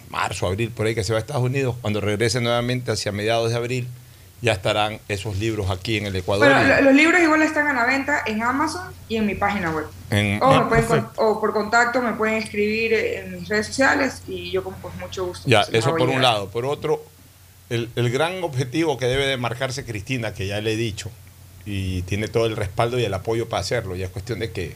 marzo, 0.09 0.47
abril, 0.47 0.71
por 0.71 0.85
ahí 0.85 0.95
que 0.95 1.03
se 1.03 1.13
va 1.13 1.19
a 1.19 1.21
Estados 1.21 1.43
Unidos, 1.43 1.75
cuando 1.81 2.01
regrese 2.01 2.41
nuevamente 2.41 2.91
hacia 2.91 3.11
mediados 3.11 3.49
de 3.51 3.55
abril, 3.57 3.87
ya 4.43 4.53
estarán 4.53 4.99
esos 5.07 5.37
libros 5.37 5.69
aquí 5.69 5.97
en 5.97 6.07
el 6.07 6.15
Ecuador. 6.15 6.49
Bueno, 6.51 6.81
los 6.81 6.95
libros 6.95 7.21
igual 7.21 7.43
están 7.43 7.67
a 7.67 7.73
la 7.73 7.85
venta 7.85 8.23
en 8.25 8.41
Amazon 8.41 8.91
y 9.07 9.17
en 9.17 9.25
mi 9.27 9.35
página 9.35 9.69
web. 9.69 9.85
en- 10.09 10.41
O, 10.41 10.47
Ah, 10.47 10.63
me 10.63 10.65
pueden 10.69 10.85
con- 10.85 10.97
perfecto. 10.99 11.21
o 11.21 11.39
por 11.39 11.53
contacto 11.53 12.01
me 12.01 12.13
pueden 12.13 12.35
escribir 12.37 12.91
en 12.93 13.39
mis 13.39 13.47
redes 13.47 13.67
sociales 13.67 14.23
y 14.27 14.49
yo 14.51 14.63
con 14.63 14.73
pues, 14.81 14.95
mucho 14.95 15.27
gusto. 15.27 15.47
Ya, 15.47 15.59
los 15.59 15.69
eso 15.73 15.95
por 15.95 16.09
un 16.09 16.21
lado. 16.23 16.49
Por 16.49 16.65
otro, 16.65 17.05
el, 17.69 17.89
el 17.95 18.09
gran 18.09 18.43
objetivo 18.43 18.97
que 18.97 19.05
debe 19.05 19.27
de 19.27 19.37
marcarse 19.37 19.85
Cristina, 19.85 20.33
que 20.33 20.47
ya 20.47 20.59
le 20.59 20.73
he 20.73 20.75
dicho, 20.75 21.11
y 21.65 22.01
tiene 22.03 22.27
todo 22.27 22.45
el 22.45 22.55
respaldo 22.55 22.99
y 22.99 23.03
el 23.03 23.13
apoyo 23.13 23.47
para 23.49 23.61
hacerlo, 23.61 23.95
ya 23.95 24.05
es 24.05 24.11
cuestión 24.11 24.39
de 24.39 24.51
que 24.51 24.75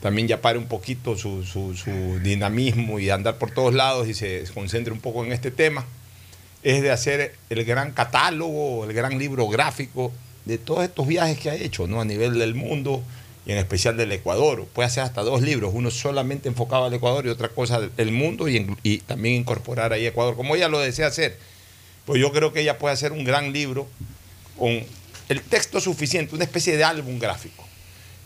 también 0.00 0.28
ya 0.28 0.40
pare 0.40 0.58
un 0.58 0.66
poquito 0.66 1.16
su, 1.16 1.44
su- 1.44 2.20
dinamismo 2.22 3.00
y 3.00 3.10
andar 3.10 3.36
por 3.38 3.50
todos 3.50 3.74
lados 3.74 4.06
y 4.08 4.14
se 4.14 4.44
concentre 4.54 4.92
un 4.92 5.00
poco 5.00 5.24
en 5.24 5.32
este 5.32 5.50
tema, 5.50 5.84
es 6.62 6.82
de 6.82 6.90
hacer 6.90 7.34
el 7.50 7.64
gran 7.64 7.92
catálogo, 7.92 8.84
el 8.84 8.92
gran 8.92 9.18
libro 9.18 9.48
gráfico 9.48 10.12
de 10.44 10.58
todos 10.58 10.84
estos 10.84 11.06
viajes 11.06 11.38
que 11.38 11.50
ha 11.50 11.54
hecho, 11.54 11.86
¿no? 11.86 12.00
A 12.00 12.04
nivel 12.04 12.38
del 12.38 12.54
mundo 12.54 13.02
y 13.46 13.52
en 13.52 13.58
especial 13.58 13.96
del 13.96 14.12
Ecuador. 14.12 14.66
Puede 14.72 14.86
hacer 14.86 15.02
hasta 15.04 15.22
dos 15.22 15.42
libros, 15.42 15.72
uno 15.74 15.90
solamente 15.90 16.48
enfocado 16.48 16.84
al 16.84 16.94
Ecuador 16.94 17.26
y 17.26 17.30
otra 17.30 17.48
cosa 17.48 17.80
del 17.80 18.12
mundo 18.12 18.48
y, 18.48 18.66
y 18.82 18.98
también 18.98 19.34
incorporar 19.36 19.92
ahí 19.92 20.06
Ecuador, 20.06 20.36
como 20.36 20.54
ella 20.56 20.68
lo 20.68 20.78
desea 20.78 21.06
hacer. 21.08 21.36
Pues 22.04 22.20
yo 22.20 22.32
creo 22.32 22.52
que 22.52 22.60
ella 22.60 22.78
puede 22.78 22.94
hacer 22.94 23.12
un 23.12 23.24
gran 23.24 23.52
libro 23.52 23.86
con 24.58 24.82
el 25.28 25.42
texto 25.42 25.80
suficiente, 25.80 26.34
una 26.34 26.44
especie 26.44 26.76
de 26.76 26.84
álbum 26.84 27.18
gráfico. 27.18 27.64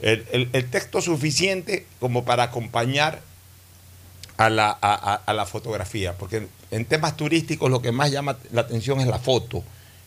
El, 0.01 0.25
el- 0.33 0.49
el 0.53 0.69
texto 0.71 1.01
suficiente 1.01 1.87
como 2.01 2.25
para 2.25 2.45
acompañar 2.45 3.21
a 4.37 4.51
la, 4.51 4.71
a- 4.71 4.77
a- 4.81 5.23
a 5.27 5.35
la 5.35 5.47
fotografía, 5.47 6.15
porque 6.15 6.47
en 6.71 6.85
temas 6.87 7.17
turísticos 7.17 7.71
lo 7.71 7.83
que 7.83 7.93
más 7.93 8.11
llama 8.11 8.39
la 8.51 8.63
atención 8.63 9.01
es 9.01 9.07
la 9.07 9.19
foto, 9.19 9.63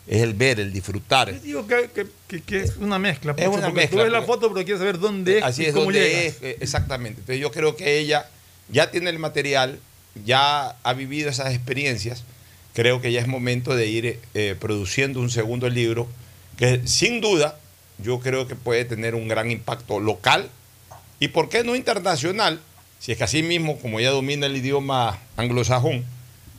es 0.06 0.22
el 0.22 0.34
ver, 0.34 0.60
el 0.60 0.72
disfrutar. 0.72 1.32
Yo 1.32 1.40
digo 1.40 1.66
que, 1.66 1.90
que- 1.94 2.06
que- 2.28 2.42
que 2.42 2.60
es 2.62 2.76
una 2.76 2.98
mezcla. 2.98 3.34
Es 3.36 3.48
una 3.48 3.70
mezcla, 3.70 3.98
Tú 3.98 4.04
ves 4.04 4.12
la 4.12 4.22
foto, 4.22 4.52
pero 4.52 4.64
quieres 4.64 4.78
saber 4.80 4.98
dónde 4.98 5.38
es 5.38 5.44
Así 5.44 5.62
y 5.62 5.66
es, 5.66 5.72
cómo 5.74 5.90
es, 5.90 6.36
eh, 6.42 6.56
exactamente. 6.60 7.20
Entonces 7.20 7.40
yo 7.40 7.50
creo 7.50 7.76
que 7.76 7.98
ella 7.98 8.28
ya 8.68 8.90
tiene 8.90 9.10
el 9.10 9.18
material, 9.18 9.78
ya 10.24 10.76
ha 10.82 10.92
vivido 10.92 11.30
esas 11.30 11.54
experiencias. 11.54 12.24
Creo 12.74 13.00
que 13.00 13.10
ya 13.12 13.20
es 13.20 13.26
momento 13.28 13.74
de 13.74 13.86
ir 13.86 14.18
eh, 14.34 14.54
produciendo 14.60 15.20
un 15.20 15.30
segundo 15.30 15.68
libro 15.70 16.06
que 16.56 16.86
sin 16.86 17.20
duda 17.20 17.58
yo 17.98 18.20
creo 18.20 18.46
que 18.46 18.56
puede 18.56 18.84
tener 18.84 19.14
un 19.14 19.28
gran 19.28 19.50
impacto 19.50 20.00
local 20.00 20.50
y 21.18 21.28
por 21.28 21.48
qué 21.48 21.64
no 21.64 21.76
internacional, 21.76 22.60
si 22.98 23.12
es 23.12 23.18
que 23.18 23.24
así 23.24 23.42
mismo, 23.42 23.78
como 23.78 24.00
ella 24.00 24.10
domina 24.10 24.46
el 24.46 24.56
idioma 24.56 25.18
anglosajón, 25.36 26.04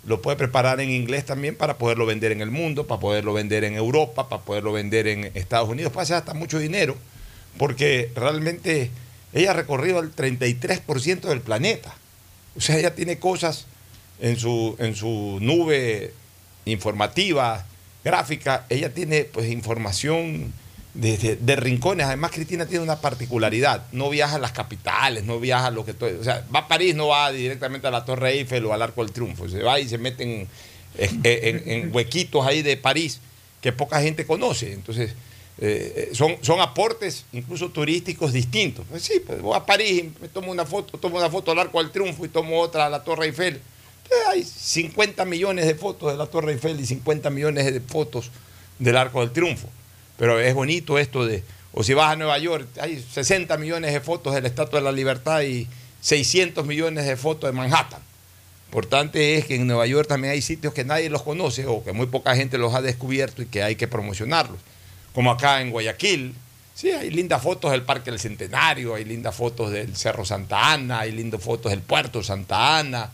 lo 0.05 0.21
puede 0.21 0.37
preparar 0.37 0.79
en 0.79 0.89
inglés 0.89 1.25
también 1.25 1.55
para 1.55 1.77
poderlo 1.77 2.05
vender 2.05 2.31
en 2.31 2.41
el 2.41 2.49
mundo, 2.49 2.87
para 2.87 2.99
poderlo 2.99 3.33
vender 3.33 3.65
en 3.65 3.75
Europa, 3.75 4.29
para 4.29 4.41
poderlo 4.41 4.71
vender 4.71 5.07
en 5.07 5.31
Estados 5.35 5.69
Unidos, 5.69 5.91
puede 5.91 6.03
hacer 6.03 6.15
hasta 6.15 6.33
mucho 6.33 6.59
dinero, 6.59 6.95
porque 7.57 8.11
realmente 8.15 8.89
ella 9.33 9.51
ha 9.51 9.53
recorrido 9.53 9.99
el 9.99 10.15
33% 10.15 11.21
del 11.21 11.41
planeta. 11.41 11.93
O 12.55 12.61
sea, 12.61 12.77
ella 12.77 12.95
tiene 12.95 13.19
cosas 13.19 13.65
en 14.19 14.37
su, 14.37 14.75
en 14.79 14.95
su 14.95 15.39
nube 15.41 16.13
informativa, 16.65 17.65
gráfica, 18.07 18.65
ella 18.69 18.93
tiene 18.93 19.25
pues 19.25 19.49
información 19.49 20.53
de, 20.93 21.37
de- 21.39 21.55
rincones. 21.55 22.05
Además, 22.07 22.31
Cristina 22.31 22.65
tiene 22.65 22.83
una 22.83 22.99
particularidad. 23.01 23.83
No 23.91 24.09
viaja 24.09 24.35
a 24.35 24.39
las 24.39 24.51
capitales, 24.51 25.23
no 25.23 25.39
viaja 25.39 25.67
a 25.67 25.71
lo 25.71 25.85
que 25.85 25.93
todo. 25.93 26.09
O 26.19 26.23
sea, 26.23 26.45
va 26.53 26.61
a 26.61 26.67
París, 26.67 26.95
no 26.95 27.07
va 27.07 27.31
directamente 27.31 27.87
a 27.87 27.91
la 27.91 28.05
Torre 28.05 28.31
Eiffel 28.31 28.65
o 28.65 28.73
al 28.73 28.81
Arco 28.81 29.03
del 29.03 29.13
Triunfo. 29.13 29.47
Se 29.47 29.61
va 29.61 29.79
y 29.79 29.87
se 29.87 29.97
mete 29.97 30.47
en, 30.97 31.93
huequitos 31.93 32.45
ahí 32.45 32.61
de 32.61 32.77
París 32.77 33.19
que 33.61 33.71
poca 33.71 34.01
gente 34.01 34.25
conoce. 34.25 34.73
Entonces, 34.73 35.13
eh, 35.59 36.09
son, 36.13 36.37
son 36.41 36.61
aportes 36.61 37.25
incluso 37.33 37.69
turísticos 37.69 38.33
distintos. 38.33 38.85
Pues 38.89 39.03
sí, 39.03 39.21
pues 39.25 39.41
voy 39.41 39.55
a 39.55 39.65
París, 39.65 40.05
me 40.21 40.29
tomo 40.29 40.51
una 40.51 40.65
foto, 40.65 40.97
tomo 40.97 41.17
una 41.17 41.29
foto 41.29 41.51
al 41.51 41.59
Arco 41.59 41.81
del 41.81 41.91
Triunfo 41.91 42.25
y 42.25 42.29
tomo 42.29 42.59
otra 42.59 42.85
a 42.85 42.89
la 42.89 43.03
Torre 43.03 43.25
Eiffel. 43.27 43.59
Hay 44.31 44.43
50 44.43 45.25
millones 45.25 45.65
de 45.65 45.75
fotos 45.75 46.11
de 46.11 46.17
la 46.17 46.27
Torre 46.27 46.53
Eiffel 46.53 46.79
y 46.79 46.85
50 46.85 47.29
millones 47.29 47.65
de 47.65 47.79
fotos 47.81 48.31
del 48.79 48.97
Arco 48.97 49.21
del 49.21 49.31
Triunfo. 49.31 49.69
Pero 50.17 50.39
es 50.39 50.53
bonito 50.53 50.97
esto 50.97 51.25
de, 51.25 51.43
o 51.73 51.83
si 51.83 51.93
vas 51.93 52.13
a 52.13 52.15
Nueva 52.15 52.37
York, 52.39 52.67
hay 52.79 53.01
60 53.01 53.57
millones 53.57 53.93
de 53.93 53.99
fotos 54.01 54.33
de 54.33 54.41
la 54.41 54.47
Estatua 54.47 54.79
de 54.79 54.85
la 54.85 54.91
Libertad 54.91 55.41
y 55.41 55.67
600 56.01 56.65
millones 56.65 57.05
de 57.05 57.15
fotos 57.15 57.49
de 57.49 57.55
Manhattan. 57.55 58.01
Importante 58.67 59.37
es 59.37 59.45
que 59.45 59.55
en 59.55 59.67
Nueva 59.67 59.87
York 59.87 60.07
también 60.07 60.33
hay 60.33 60.41
sitios 60.41 60.73
que 60.73 60.83
nadie 60.83 61.09
los 61.09 61.23
conoce 61.23 61.65
o 61.67 61.83
que 61.83 61.93
muy 61.93 62.07
poca 62.07 62.35
gente 62.35 62.57
los 62.57 62.73
ha 62.73 62.81
descubierto 62.81 63.41
y 63.41 63.45
que 63.45 63.63
hay 63.63 63.75
que 63.75 63.87
promocionarlos. 63.87 64.59
Como 65.13 65.31
acá 65.31 65.61
en 65.61 65.71
Guayaquil, 65.71 66.35
sí, 66.75 66.91
hay 66.91 67.09
lindas 67.09 67.41
fotos 67.41 67.71
del 67.71 67.83
Parque 67.83 68.11
del 68.11 68.19
Centenario, 68.19 68.95
hay 68.95 69.05
lindas 69.05 69.35
fotos 69.35 69.71
del 69.71 69.95
Cerro 69.95 70.25
Santa 70.25 70.73
Ana, 70.73 70.99
hay 70.99 71.11
lindas 71.11 71.41
fotos 71.41 71.71
del 71.71 71.81
Puerto 71.81 72.21
Santa 72.21 72.77
Ana, 72.77 73.09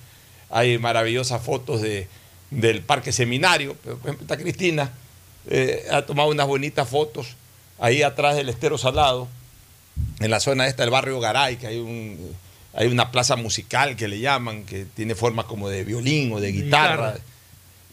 hay 0.53 0.77
maravillosas 0.77 1.41
fotos 1.41 1.81
de, 1.81 2.07
del 2.51 2.81
Parque 2.81 3.11
Seminario. 3.11 3.75
Pero, 3.83 3.97
Por 3.97 4.09
ejemplo, 4.09 4.23
esta 4.25 4.37
Cristina 4.37 4.91
eh, 5.49 5.85
ha 5.91 6.03
tomado 6.03 6.29
unas 6.29 6.47
bonitas 6.47 6.87
fotos 6.87 7.35
ahí 7.79 8.03
atrás 8.03 8.35
del 8.35 8.49
Estero 8.49 8.77
Salado, 8.77 9.27
en 10.19 10.31
la 10.31 10.39
zona 10.39 10.67
esta 10.67 10.83
del 10.83 10.89
barrio 10.91 11.19
Garay, 11.19 11.57
que 11.57 11.67
hay 11.67 11.77
un 11.79 12.35
hay 12.75 12.87
una 12.87 13.11
plaza 13.11 13.35
musical 13.35 13.95
que 13.95 14.07
le 14.07 14.19
llaman, 14.19 14.63
que 14.63 14.85
tiene 14.85 15.13
forma 15.13 15.45
como 15.45 15.69
de 15.69 15.83
violín 15.83 16.33
o 16.33 16.39
de 16.39 16.51
guitarra. 16.51 17.15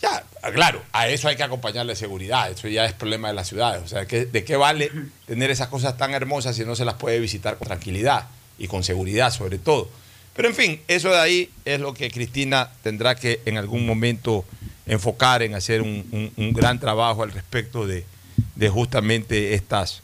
Ya, 0.01 0.25
claro, 0.55 0.83
a 0.92 1.09
eso 1.09 1.29
hay 1.29 1.37
que 1.37 1.42
acompañarle 1.42 1.94
seguridad, 1.94 2.51
eso 2.51 2.66
ya 2.68 2.87
es 2.87 2.94
problema 2.94 3.29
de 3.29 3.35
las 3.35 3.46
ciudades. 3.49 3.83
O 3.85 3.88
sea, 3.88 4.07
¿qué- 4.07 4.25
¿de 4.25 4.42
qué 4.44 4.57
vale 4.57 4.90
tener 5.27 5.51
esas 5.51 5.68
cosas 5.68 5.99
tan 5.99 6.14
hermosas 6.14 6.57
si 6.57 6.64
no 6.64 6.75
se 6.77 6.87
las 6.87 6.94
puede 6.94 7.20
visitar 7.20 7.59
con 7.59 7.68
tranquilidad 7.68 8.29
y 8.59 8.68
con 8.68 8.83
seguridad 8.83 9.31
sobre 9.31 9.59
todo? 9.59 9.90
Pero 10.40 10.48
en 10.48 10.55
fin, 10.55 10.81
eso 10.88 11.11
de 11.11 11.18
ahí 11.18 11.50
es 11.66 11.81
lo 11.81 11.92
que 11.92 12.11
Cristina 12.11 12.70
tendrá 12.83 13.14
que 13.14 13.40
en 13.44 13.59
algún 13.59 13.85
momento 13.85 14.46
enfocar 14.87 15.42
en 15.42 15.55
hacer 15.55 15.83
un, 15.83 16.33
un- 16.37 16.53
gran 16.55 16.81
trabajo 16.81 17.22
al 17.22 17.31
respecto 17.31 17.87
de, 17.87 18.07
de 18.57 18.68
justamente 18.70 19.53
estas, 19.53 20.03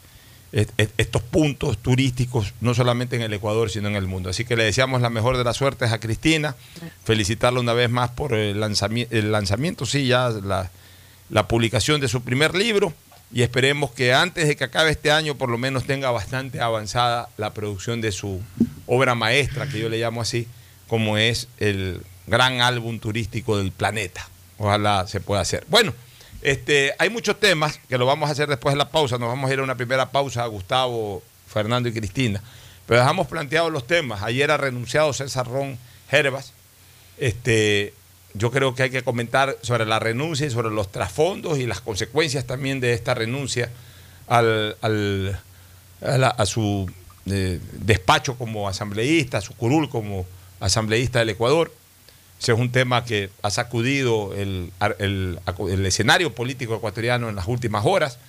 est- 0.51 0.69
est- 0.77 0.93
estos 0.99 1.23
puntos 1.23 1.79
turísticos, 1.79 2.53
no 2.61 2.75
solamente 2.75 3.15
en 3.15 3.23
el 3.23 3.33
Ecuador, 3.33 3.71
sino 3.71 3.87
en 3.87 3.95
el 3.95 4.05
mundo. 4.05 4.29
Así 4.29 4.45
que 4.45 4.55
le 4.55 4.63
deseamos 4.63 5.01
la 5.01 5.09
mejor 5.09 5.37
de 5.37 5.43
las 5.43 5.57
suertes 5.57 5.91
a 5.91 5.99
Cristina, 5.99 6.55
felicitarla 7.03 7.59
una 7.59 7.73
vez 7.73 7.89
más 7.89 8.11
por 8.11 8.35
el 8.35 8.59
lanzamiento, 8.59 9.15
el 9.15 9.31
lanzamiento 9.31 9.87
sí, 9.87 10.05
ya 10.05 10.29
la, 10.29 10.69
la 11.31 11.47
publicación 11.47 11.99
de 11.99 12.07
su 12.09 12.21
primer 12.21 12.53
libro 12.55 12.93
y 13.33 13.41
esperemos 13.41 13.89
que 13.91 14.13
antes 14.13 14.47
de 14.47 14.55
que 14.55 14.63
acabe 14.65 14.91
este 14.91 15.09
año 15.09 15.33
por 15.35 15.49
lo 15.49 15.57
menos 15.57 15.85
tenga 15.85 16.11
bastante 16.11 16.61
avanzada 16.61 17.27
la 17.37 17.53
producción 17.55 18.01
de 18.01 18.11
su 18.11 18.39
obra 18.87 19.13
maestra, 19.15 19.67
que 19.67 19.79
yo 19.79 19.89
le 19.89 19.99
llamo 19.99 20.21
así, 20.21 20.47
como 20.87 21.17
es 21.17 21.47
el 21.59 22.01
gran 22.25 22.61
álbum 22.61 22.99
turístico 22.99 23.57
del 23.57 23.71
planeta. 23.71 24.27
Ojalá 24.57 25.05
se 25.07 25.19
pueda 25.19 25.41
hacer. 25.41 25.63
Bueno, 25.67 25.93
este, 26.41 26.93
hay 26.97 27.09
muchos 27.09 27.39
temas 27.39 27.79
que 27.89 27.97
lo 27.97 28.05
vamos 28.05 28.29
a 28.29 28.31
hacer 28.31 28.47
después 28.49 28.73
de 28.73 28.77
la 28.77 28.89
pausa. 28.89 29.17
Nos 29.17 29.27
vamos 29.29 29.49
a 29.49 29.53
ir 29.53 29.59
a 29.59 29.63
una 29.63 29.75
primera 29.75 30.09
pausa, 30.11 30.45
Gustavo, 30.47 31.21
Fernando 31.47 31.89
y 31.89 31.93
Cristina. 31.93 32.41
Pero 32.85 33.01
dejamos 33.01 33.27
planteados 33.27 33.71
los 33.71 33.85
temas. 33.85 34.23
Ayer 34.23 34.49
ha 34.49 34.57
renunciado 34.57 35.11
César 35.13 35.47
Ron 35.47 35.77
Herbas. 36.11 36.53
Este, 37.17 37.93
yo 38.33 38.51
creo 38.51 38.75
que 38.75 38.83
hay 38.83 38.89
que 38.89 39.03
comentar 39.03 39.57
sobre 39.61 39.85
la 39.85 39.99
renuncia 39.99 40.47
y 40.47 40.51
sobre 40.51 40.69
los 40.69 40.91
trasfondos 40.91 41.57
y 41.59 41.65
las 41.65 41.81
consecuencias 41.81 42.45
también 42.45 42.79
de 42.79 42.93
esta 42.93 43.13
renuncia 43.13 43.69
al, 44.27 44.77
al- 44.81 45.39
a, 46.01 46.27
a 46.27 46.45
su 46.45 46.89
despacho 47.27 48.37
como 48.37 48.67
asambleísta, 48.67 49.41
su 49.41 49.53
curul 49.55 49.89
como 49.89 50.25
asambleísta 50.59 51.19
del 51.19 51.29
Ecuador. 51.29 51.71
Ese 52.39 52.51
es 52.51 52.59
un 52.59 52.71
tema 52.71 53.03
que 53.03 53.29
ha 53.41 53.49
sacudido 53.49 54.33
el, 54.35 54.71
escenario 55.85 56.33
político 56.35 56.75
ecuatoriano 56.75 57.29
en 57.29 57.35
las 57.35 57.47
últimas 57.47 57.83
horas. 57.85 58.19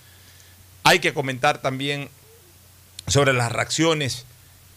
Hay 0.83 1.01
que 1.01 1.13
comentar 1.13 1.59
también 1.61 2.09
sobre 3.07 3.33
las 3.33 3.53
reacciones 3.53 4.25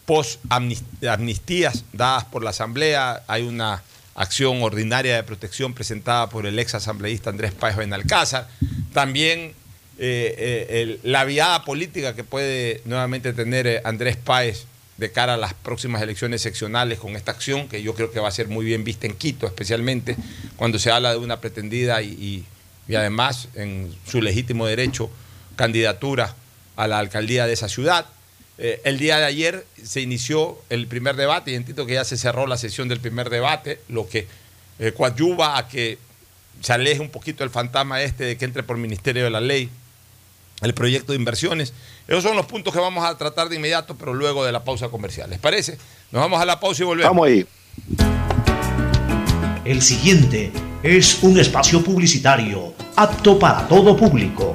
post 0.04 0.40
amnistías 0.50 1.84
dadas 1.92 2.24
por 2.24 2.44
la 2.44 2.50
Asamblea. 2.50 3.22
Hay 3.26 3.42
una 3.42 3.82
acción 4.14 4.62
ordinaria 4.62 5.16
de 5.16 5.22
protección 5.22 5.72
presentada 5.72 6.28
por 6.28 6.44
el 6.44 6.58
ex 6.58 6.74
asambleísta 6.74 7.30
Andrés 7.30 7.52
Páez 7.52 7.76
Benalcázar. 7.76 8.48
También 8.92 9.54
eh, 9.98 10.66
eh, 10.68 10.98
la 11.02 11.24
viada 11.24 11.64
política 11.64 12.14
que 12.14 12.24
puede 12.24 12.80
nuevamente 12.84 13.32
tener 13.32 13.66
eh, 13.66 13.82
Andrés 13.84 14.16
Páez 14.16 14.64
de 14.96 15.10
cara 15.12 15.34
a 15.34 15.36
las 15.36 15.54
próximas 15.54 16.02
elecciones 16.02 16.42
seccionales 16.42 16.98
con 16.98 17.16
esta 17.16 17.32
acción, 17.32 17.68
que 17.68 17.82
yo 17.82 17.94
creo 17.94 18.10
que 18.10 18.20
va 18.20 18.28
a 18.28 18.32
ser 18.32 18.48
muy 18.48 18.64
bien 18.64 18.84
vista 18.84 19.06
en 19.06 19.14
Quito, 19.14 19.46
especialmente 19.46 20.16
cuando 20.56 20.78
se 20.78 20.90
habla 20.90 21.12
de 21.12 21.18
una 21.18 21.40
pretendida 21.40 22.02
y, 22.02 22.44
además 22.88 23.48
en 23.54 23.94
su 24.06 24.20
legítimo 24.20 24.66
derecho 24.66 25.10
candidatura 25.56 26.34
a 26.76 26.86
la 26.86 26.98
alcaldía 26.98 27.46
de 27.46 27.54
esa 27.54 27.68
ciudad. 27.68 28.04
El 28.58 28.98
día 28.98 29.18
de 29.18 29.24
ayer 29.24 29.66
se 29.82 30.02
inició 30.02 30.60
el 30.68 30.86
primer 30.86 31.16
debate 31.16 31.50
y 31.50 31.54
entiendo 31.54 31.86
que 31.86 31.94
ya 31.94 32.04
se 32.04 32.18
cerró 32.18 32.46
la 32.46 32.58
sesión 32.58 32.86
del 32.88 33.00
primer 33.00 33.30
debate, 33.30 33.80
lo 33.88 34.08
que 34.08 34.28
eh, 34.82 34.92
coadyuva 34.92 35.58
a 35.58 35.68
que 35.68 35.96
se 36.60 36.72
aleje 36.72 37.00
un 37.00 37.10
poquito 37.10 37.44
el 37.44 37.50
fantasma 37.50 38.02
este 38.02 38.24
de 38.24 38.36
que 38.36 38.44
entre 38.44 38.64
por 38.64 38.78
Ministerio 38.78 39.22
de 39.22 39.30
la 39.30 39.40
Ley 39.40 39.70
el 40.62 40.74
proyecto 40.74 41.12
de 41.12 41.18
inversiones. 41.18 41.72
Esos 42.08 42.22
son 42.22 42.36
los 42.36 42.46
puntos 42.46 42.72
que 42.72 42.80
vamos 42.80 43.04
a 43.04 43.16
tratar 43.18 43.48
de 43.48 43.56
inmediato, 43.56 43.96
pero 43.96 44.14
luego 44.14 44.44
de 44.44 44.52
la 44.52 44.64
pausa 44.64 44.88
comercial. 44.88 45.28
¿Les 45.30 45.38
parece? 45.38 45.78
Nos 46.10 46.22
vamos 46.22 46.40
a 46.40 46.46
la 46.46 46.58
pausa 46.58 46.82
y 46.82 46.86
volvemos. 46.86 47.10
Vamos 47.10 47.26
ahí. 47.26 47.46
El 49.64 49.80
siguiente 49.80 50.52
es 50.82 51.22
un 51.22 51.38
espacio 51.38 51.82
publicitario 51.82 52.74
apto 52.96 53.38
para 53.38 53.68
todo 53.68 53.96
público. 53.96 54.54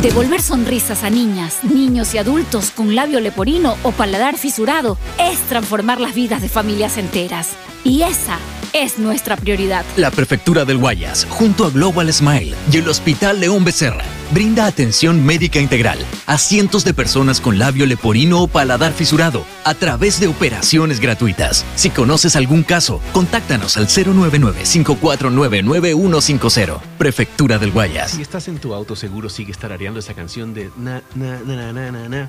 Devolver 0.00 0.42
sonrisas 0.42 1.02
a 1.02 1.08
niñas, 1.08 1.64
niños 1.64 2.14
y 2.14 2.18
adultos 2.18 2.70
con 2.70 2.94
labio 2.94 3.20
leporino 3.20 3.76
o 3.82 3.90
paladar 3.90 4.36
fisurado 4.36 4.98
es 5.18 5.38
transformar 5.48 5.98
las 5.98 6.14
vidas 6.14 6.42
de 6.42 6.48
familias 6.50 6.98
enteras. 6.98 7.52
Y 7.84 8.02
esa 8.02 8.38
es 8.74 8.98
nuestra 8.98 9.36
prioridad. 9.36 9.84
La 9.96 10.10
Prefectura 10.10 10.64
del 10.64 10.78
Guayas, 10.78 11.28
junto 11.30 11.64
a 11.64 11.70
Global 11.70 12.12
Smile 12.12 12.56
y 12.70 12.78
el 12.78 12.88
Hospital 12.88 13.38
León 13.38 13.64
Becerra, 13.64 14.02
brinda 14.32 14.66
atención 14.66 15.24
médica 15.24 15.60
integral 15.60 16.00
a 16.26 16.38
cientos 16.38 16.84
de 16.84 16.92
personas 16.92 17.40
con 17.40 17.56
labio 17.58 17.86
leporino 17.86 18.42
o 18.42 18.48
paladar 18.48 18.92
fisurado 18.92 19.44
a 19.64 19.74
través 19.74 20.18
de 20.18 20.26
operaciones 20.26 20.98
gratuitas. 20.98 21.64
Si 21.76 21.90
conoces 21.90 22.34
algún 22.34 22.64
caso, 22.64 23.00
contáctanos 23.12 23.76
al 23.76 23.86
099-549-9150. 23.86 26.80
Prefectura 26.98 27.58
del 27.58 27.70
Guayas. 27.70 28.10
Si 28.10 28.22
estás 28.22 28.48
en 28.48 28.58
tu 28.58 28.74
auto, 28.74 28.96
seguro 28.96 29.28
sigues 29.28 29.56
tarareando 29.56 30.00
esa 30.00 30.14
canción 30.14 30.52
de 30.52 30.72
na, 30.76 31.00
na, 31.14 31.38
na, 31.44 31.54
na, 31.54 31.72
na, 31.72 31.92
na, 31.92 32.08
na, 32.08 32.28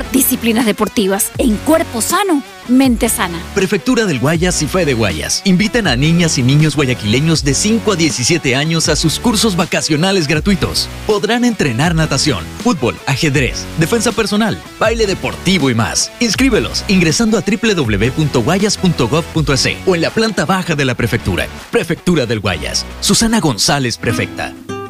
disciplinas 0.11 0.65
deportivas 0.65 1.31
en 1.37 1.55
cuerpo 1.57 2.01
sano, 2.01 2.43
mente 2.67 3.09
sana. 3.09 3.39
Prefectura 3.55 4.05
del 4.05 4.19
Guayas 4.19 4.61
y 4.61 4.67
Fe 4.67 4.85
de 4.85 4.93
Guayas 4.93 5.41
invitan 5.45 5.87
a 5.87 5.95
niñas 5.95 6.37
y 6.37 6.43
niños 6.43 6.75
guayaquileños 6.75 7.43
de 7.43 7.53
5 7.53 7.91
a 7.91 7.95
17 7.95 8.55
años 8.55 8.89
a 8.89 8.95
sus 8.95 9.19
cursos 9.19 9.55
vacacionales 9.55 10.27
gratuitos. 10.27 10.87
Podrán 11.07 11.45
entrenar 11.45 11.95
natación, 11.95 12.43
fútbol, 12.63 12.95
ajedrez, 13.07 13.65
defensa 13.79 14.11
personal, 14.11 14.61
baile 14.79 15.07
deportivo 15.07 15.69
y 15.69 15.75
más. 15.75 16.11
Inscríbelos 16.19 16.83
ingresando 16.87 17.37
a 17.37 17.41
www.guayas.gov.es 17.41 19.61
o 19.85 19.95
en 19.95 20.01
la 20.01 20.09
planta 20.09 20.45
baja 20.45 20.75
de 20.75 20.85
la 20.85 20.95
prefectura. 20.95 21.47
Prefectura 21.71 22.25
del 22.25 22.39
Guayas. 22.39 22.85
Susana 23.01 23.39
González, 23.39 23.97
prefecta. 23.97 24.53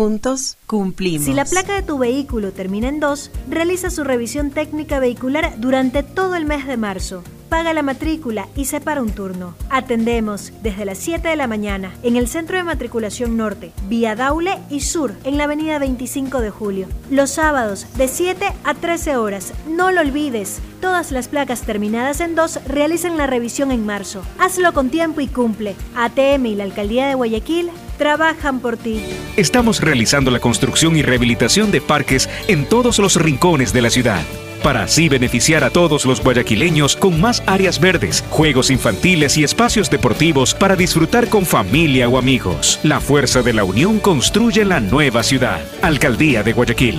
Juntos 0.00 0.56
cumplimos. 0.66 1.26
Si 1.26 1.34
la 1.34 1.44
placa 1.44 1.74
de 1.74 1.82
tu 1.82 1.98
vehículo 1.98 2.52
termina 2.52 2.88
en 2.88 3.00
2, 3.00 3.30
realiza 3.50 3.90
su 3.90 4.02
revisión 4.02 4.50
técnica 4.50 4.98
vehicular 4.98 5.60
durante 5.60 6.02
todo 6.02 6.36
el 6.36 6.46
mes 6.46 6.66
de 6.66 6.78
marzo. 6.78 7.22
Paga 7.50 7.74
la 7.74 7.82
matrícula 7.82 8.48
y 8.56 8.64
separa 8.64 9.02
un 9.02 9.10
turno. 9.10 9.54
Atendemos 9.68 10.54
desde 10.62 10.86
las 10.86 10.96
7 10.96 11.28
de 11.28 11.36
la 11.36 11.46
mañana 11.46 11.92
en 12.02 12.16
el 12.16 12.28
Centro 12.28 12.56
de 12.56 12.64
Matriculación 12.64 13.36
Norte, 13.36 13.72
vía 13.90 14.16
Daule 14.16 14.56
y 14.70 14.80
Sur, 14.80 15.12
en 15.24 15.36
la 15.36 15.44
avenida 15.44 15.78
25 15.78 16.40
de 16.40 16.48
Julio. 16.48 16.86
Los 17.10 17.32
sábados 17.32 17.86
de 17.98 18.08
7 18.08 18.54
a 18.64 18.72
13 18.72 19.18
horas. 19.18 19.52
No 19.68 19.92
lo 19.92 20.00
olvides. 20.00 20.62
Todas 20.80 21.12
las 21.12 21.28
placas 21.28 21.60
terminadas 21.60 22.20
en 22.20 22.34
2 22.34 22.60
realizan 22.68 23.18
la 23.18 23.26
revisión 23.26 23.70
en 23.70 23.84
marzo. 23.84 24.22
Hazlo 24.38 24.72
con 24.72 24.88
tiempo 24.88 25.20
y 25.20 25.26
cumple. 25.26 25.76
ATM 25.94 26.46
y 26.46 26.54
la 26.54 26.64
Alcaldía 26.64 27.06
de 27.06 27.16
Guayaquil 27.16 27.70
trabajan 28.00 28.60
por 28.60 28.78
ti. 28.78 29.04
Estamos 29.36 29.82
realizando 29.82 30.30
la 30.30 30.40
construcción 30.40 30.96
y 30.96 31.02
rehabilitación 31.02 31.70
de 31.70 31.82
parques 31.82 32.30
en 32.48 32.64
todos 32.64 32.98
los 32.98 33.16
rincones 33.16 33.74
de 33.74 33.82
la 33.82 33.90
ciudad. 33.90 34.22
Para 34.62 34.84
así 34.84 35.10
beneficiar 35.10 35.64
a 35.64 35.70
todos 35.70 36.06
los 36.06 36.22
guayaquileños 36.22 36.96
con 36.96 37.20
más 37.20 37.42
áreas 37.46 37.78
verdes, 37.78 38.24
juegos 38.30 38.70
infantiles 38.70 39.36
y 39.36 39.44
espacios 39.44 39.90
deportivos 39.90 40.54
para 40.54 40.76
disfrutar 40.76 41.28
con 41.28 41.44
familia 41.44 42.08
o 42.08 42.16
amigos. 42.16 42.80
La 42.82 43.00
fuerza 43.00 43.42
de 43.42 43.52
la 43.52 43.64
unión 43.64 44.00
construye 44.00 44.64
la 44.64 44.80
nueva 44.80 45.22
ciudad. 45.22 45.60
Alcaldía 45.82 46.42
de 46.42 46.54
Guayaquil. 46.54 46.98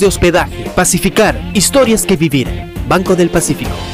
de 0.00 0.06
hospedaje. 0.06 0.70
Pacificar, 0.74 1.40
historias 1.54 2.04
que 2.06 2.16
vivir. 2.16 2.48
Banco 2.88 3.16
del 3.16 3.30
Pacífico. 3.30 3.93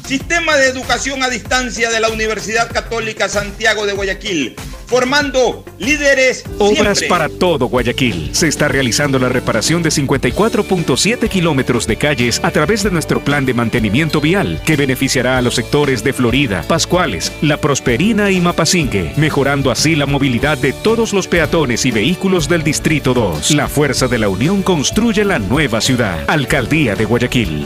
Sistema 0.11 0.57
de 0.57 0.67
Educación 0.67 1.23
a 1.23 1.29
Distancia 1.29 1.89
de 1.89 2.01
la 2.01 2.09
Universidad 2.09 2.69
Católica 2.69 3.29
Santiago 3.29 3.85
de 3.85 3.93
Guayaquil, 3.93 4.57
formando 4.85 5.63
líderes 5.79 6.43
Obras 6.59 6.97
siempre. 6.97 7.07
para 7.07 7.29
todo 7.29 7.67
Guayaquil. 7.67 8.31
Se 8.33 8.49
está 8.49 8.67
realizando 8.67 9.19
la 9.19 9.29
reparación 9.29 9.81
de 9.83 9.89
54.7 9.89 11.29
kilómetros 11.29 11.87
de 11.87 11.95
calles 11.95 12.41
a 12.43 12.51
través 12.51 12.83
de 12.83 12.91
nuestro 12.91 13.23
plan 13.23 13.45
de 13.45 13.53
mantenimiento 13.53 14.19
vial, 14.19 14.61
que 14.65 14.75
beneficiará 14.75 15.37
a 15.37 15.41
los 15.41 15.55
sectores 15.55 16.03
de 16.03 16.11
Florida, 16.11 16.65
Pascuales, 16.67 17.31
La 17.41 17.61
Prosperina 17.61 18.31
y 18.31 18.41
Mapasingue, 18.41 19.13
mejorando 19.15 19.71
así 19.71 19.95
la 19.95 20.07
movilidad 20.07 20.57
de 20.57 20.73
todos 20.73 21.13
los 21.13 21.29
peatones 21.29 21.85
y 21.85 21.91
vehículos 21.91 22.49
del 22.49 22.63
Distrito 22.63 23.13
2. 23.13 23.51
La 23.51 23.69
fuerza 23.69 24.09
de 24.09 24.17
la 24.17 24.27
unión 24.27 24.61
construye 24.61 25.23
la 25.23 25.39
nueva 25.39 25.79
ciudad. 25.79 26.25
Alcaldía 26.27 26.95
de 26.95 27.05
Guayaquil. 27.05 27.65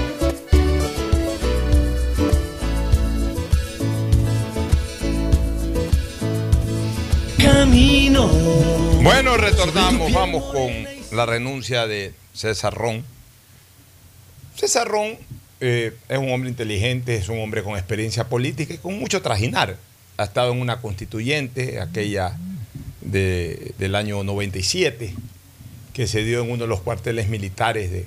Camino. 7.71 8.27
Bueno, 9.01 9.37
retornamos, 9.37 10.11
vamos 10.11 10.43
con 10.51 10.69
la 11.13 11.25
renuncia 11.25 11.87
de 11.87 12.13
César 12.33 12.73
Ron. 12.73 13.01
César 14.57 14.89
Ron 14.89 15.17
eh, 15.61 15.95
es 16.09 16.17
un 16.17 16.33
hombre 16.33 16.49
inteligente, 16.49 17.15
es 17.15 17.29
un 17.29 17.39
hombre 17.39 17.63
con 17.63 17.77
experiencia 17.77 18.27
política 18.27 18.73
y 18.73 18.77
con 18.77 18.99
mucho 18.99 19.21
trajinar. 19.21 19.77
Ha 20.17 20.23
estado 20.25 20.51
en 20.51 20.59
una 20.59 20.81
constituyente, 20.81 21.79
aquella 21.79 22.37
de, 22.99 23.73
del 23.77 23.95
año 23.95 24.21
97, 24.25 25.15
que 25.93 26.07
se 26.07 26.25
dio 26.25 26.43
en 26.43 26.51
uno 26.51 26.63
de 26.63 26.67
los 26.67 26.81
cuarteles 26.81 27.29
militares 27.29 27.89
de 27.89 28.05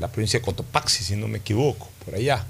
la 0.00 0.08
provincia 0.08 0.40
de 0.40 0.44
Cotopaxi, 0.44 1.04
si 1.04 1.14
no 1.14 1.28
me 1.28 1.38
equivoco, 1.38 1.88
por 2.04 2.16
allá. 2.16 2.44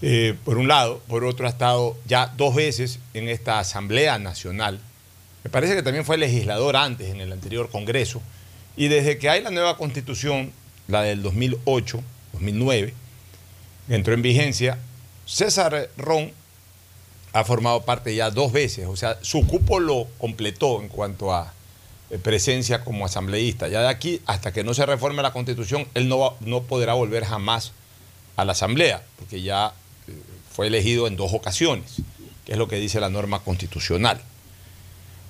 Eh, 0.00 0.34
por 0.46 0.56
un 0.56 0.66
lado, 0.66 1.02
por 1.08 1.24
otro 1.24 1.46
ha 1.46 1.50
estado 1.50 1.98
ya 2.06 2.32
dos 2.38 2.54
veces 2.54 3.00
en 3.12 3.28
esta 3.28 3.58
Asamblea 3.58 4.18
Nacional. 4.18 4.80
Me 5.44 5.50
parece 5.50 5.74
que 5.74 5.82
también 5.82 6.04
fue 6.04 6.18
legislador 6.18 6.76
antes 6.76 7.10
en 7.10 7.20
el 7.20 7.32
anterior 7.32 7.70
Congreso. 7.70 8.22
Y 8.76 8.88
desde 8.88 9.18
que 9.18 9.28
hay 9.28 9.42
la 9.42 9.50
nueva 9.50 9.76
constitución, 9.76 10.52
la 10.88 11.02
del 11.02 11.22
2008, 11.22 12.02
2009, 12.32 12.94
entró 13.88 14.14
en 14.14 14.22
vigencia, 14.22 14.78
César 15.26 15.90
Ron 15.96 16.32
ha 17.32 17.44
formado 17.44 17.82
parte 17.82 18.14
ya 18.14 18.30
dos 18.30 18.52
veces, 18.52 18.86
o 18.86 18.96
sea, 18.96 19.18
su 19.22 19.46
cupo 19.46 19.80
lo 19.80 20.06
completó 20.18 20.82
en 20.82 20.88
cuanto 20.88 21.32
a 21.32 21.52
eh, 22.10 22.18
presencia 22.18 22.84
como 22.84 23.06
asambleísta. 23.06 23.68
Ya 23.68 23.80
de 23.80 23.88
aquí, 23.88 24.20
hasta 24.26 24.52
que 24.52 24.64
no 24.64 24.74
se 24.74 24.84
reforme 24.84 25.22
la 25.22 25.32
constitución, 25.32 25.86
él 25.94 26.08
no, 26.08 26.36
no 26.40 26.62
podrá 26.62 26.92
volver 26.94 27.24
jamás 27.24 27.72
a 28.36 28.44
la 28.44 28.52
asamblea, 28.52 29.02
porque 29.18 29.42
ya 29.42 29.72
eh, 30.08 30.12
fue 30.52 30.66
elegido 30.66 31.06
en 31.06 31.16
dos 31.16 31.32
ocasiones, 31.32 32.02
que 32.44 32.52
es 32.52 32.58
lo 32.58 32.68
que 32.68 32.76
dice 32.76 33.00
la 33.00 33.08
norma 33.08 33.40
constitucional. 33.40 34.20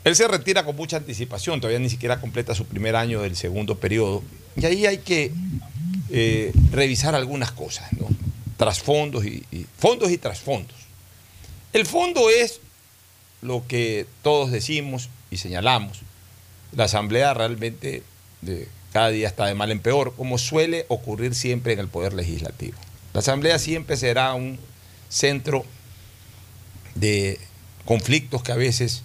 Él 0.04 0.16
se 0.16 0.26
retira 0.26 0.64
con 0.64 0.76
mucha 0.76 0.96
anticipación, 0.96 1.60
todavía 1.60 1.78
ni 1.78 1.90
siquiera 1.90 2.20
completa 2.20 2.54
su 2.54 2.66
primer 2.66 2.96
año 2.96 3.22
del 3.22 3.36
segundo 3.36 3.78
periodo, 3.78 4.22
y 4.56 4.66
ahí 4.66 4.86
hay 4.86 4.98
que 4.98 5.32
eh, 6.10 6.52
revisar 6.72 7.14
algunas 7.14 7.52
cosas, 7.52 7.92
¿no? 7.92 8.08
Trasfondos 8.56 9.24
y, 9.24 9.44
y 9.50 9.66
fondos 9.78 10.10
y 10.10 10.18
trasfondos. 10.18 10.76
El 11.72 11.86
fondo 11.86 12.28
es 12.28 12.60
lo 13.40 13.66
que 13.66 14.06
todos 14.22 14.50
decimos 14.50 15.08
y 15.30 15.38
señalamos. 15.38 16.00
La 16.72 16.84
Asamblea 16.84 17.34
realmente 17.34 18.02
cada 18.92 19.08
día 19.08 19.28
está 19.28 19.46
de 19.46 19.54
mal 19.54 19.70
en 19.70 19.80
peor, 19.80 20.14
como 20.16 20.38
suele 20.38 20.84
ocurrir 20.88 21.34
siempre 21.34 21.72
en 21.72 21.78
el 21.78 21.88
Poder 21.88 22.12
Legislativo. 22.12 22.76
La 23.14 23.20
Asamblea 23.20 23.58
siempre 23.58 23.96
será 23.96 24.34
un 24.34 24.58
centro 25.08 25.64
de 26.94 27.38
conflictos 27.84 28.42
que 28.42 28.52
a 28.52 28.56
veces 28.56 29.02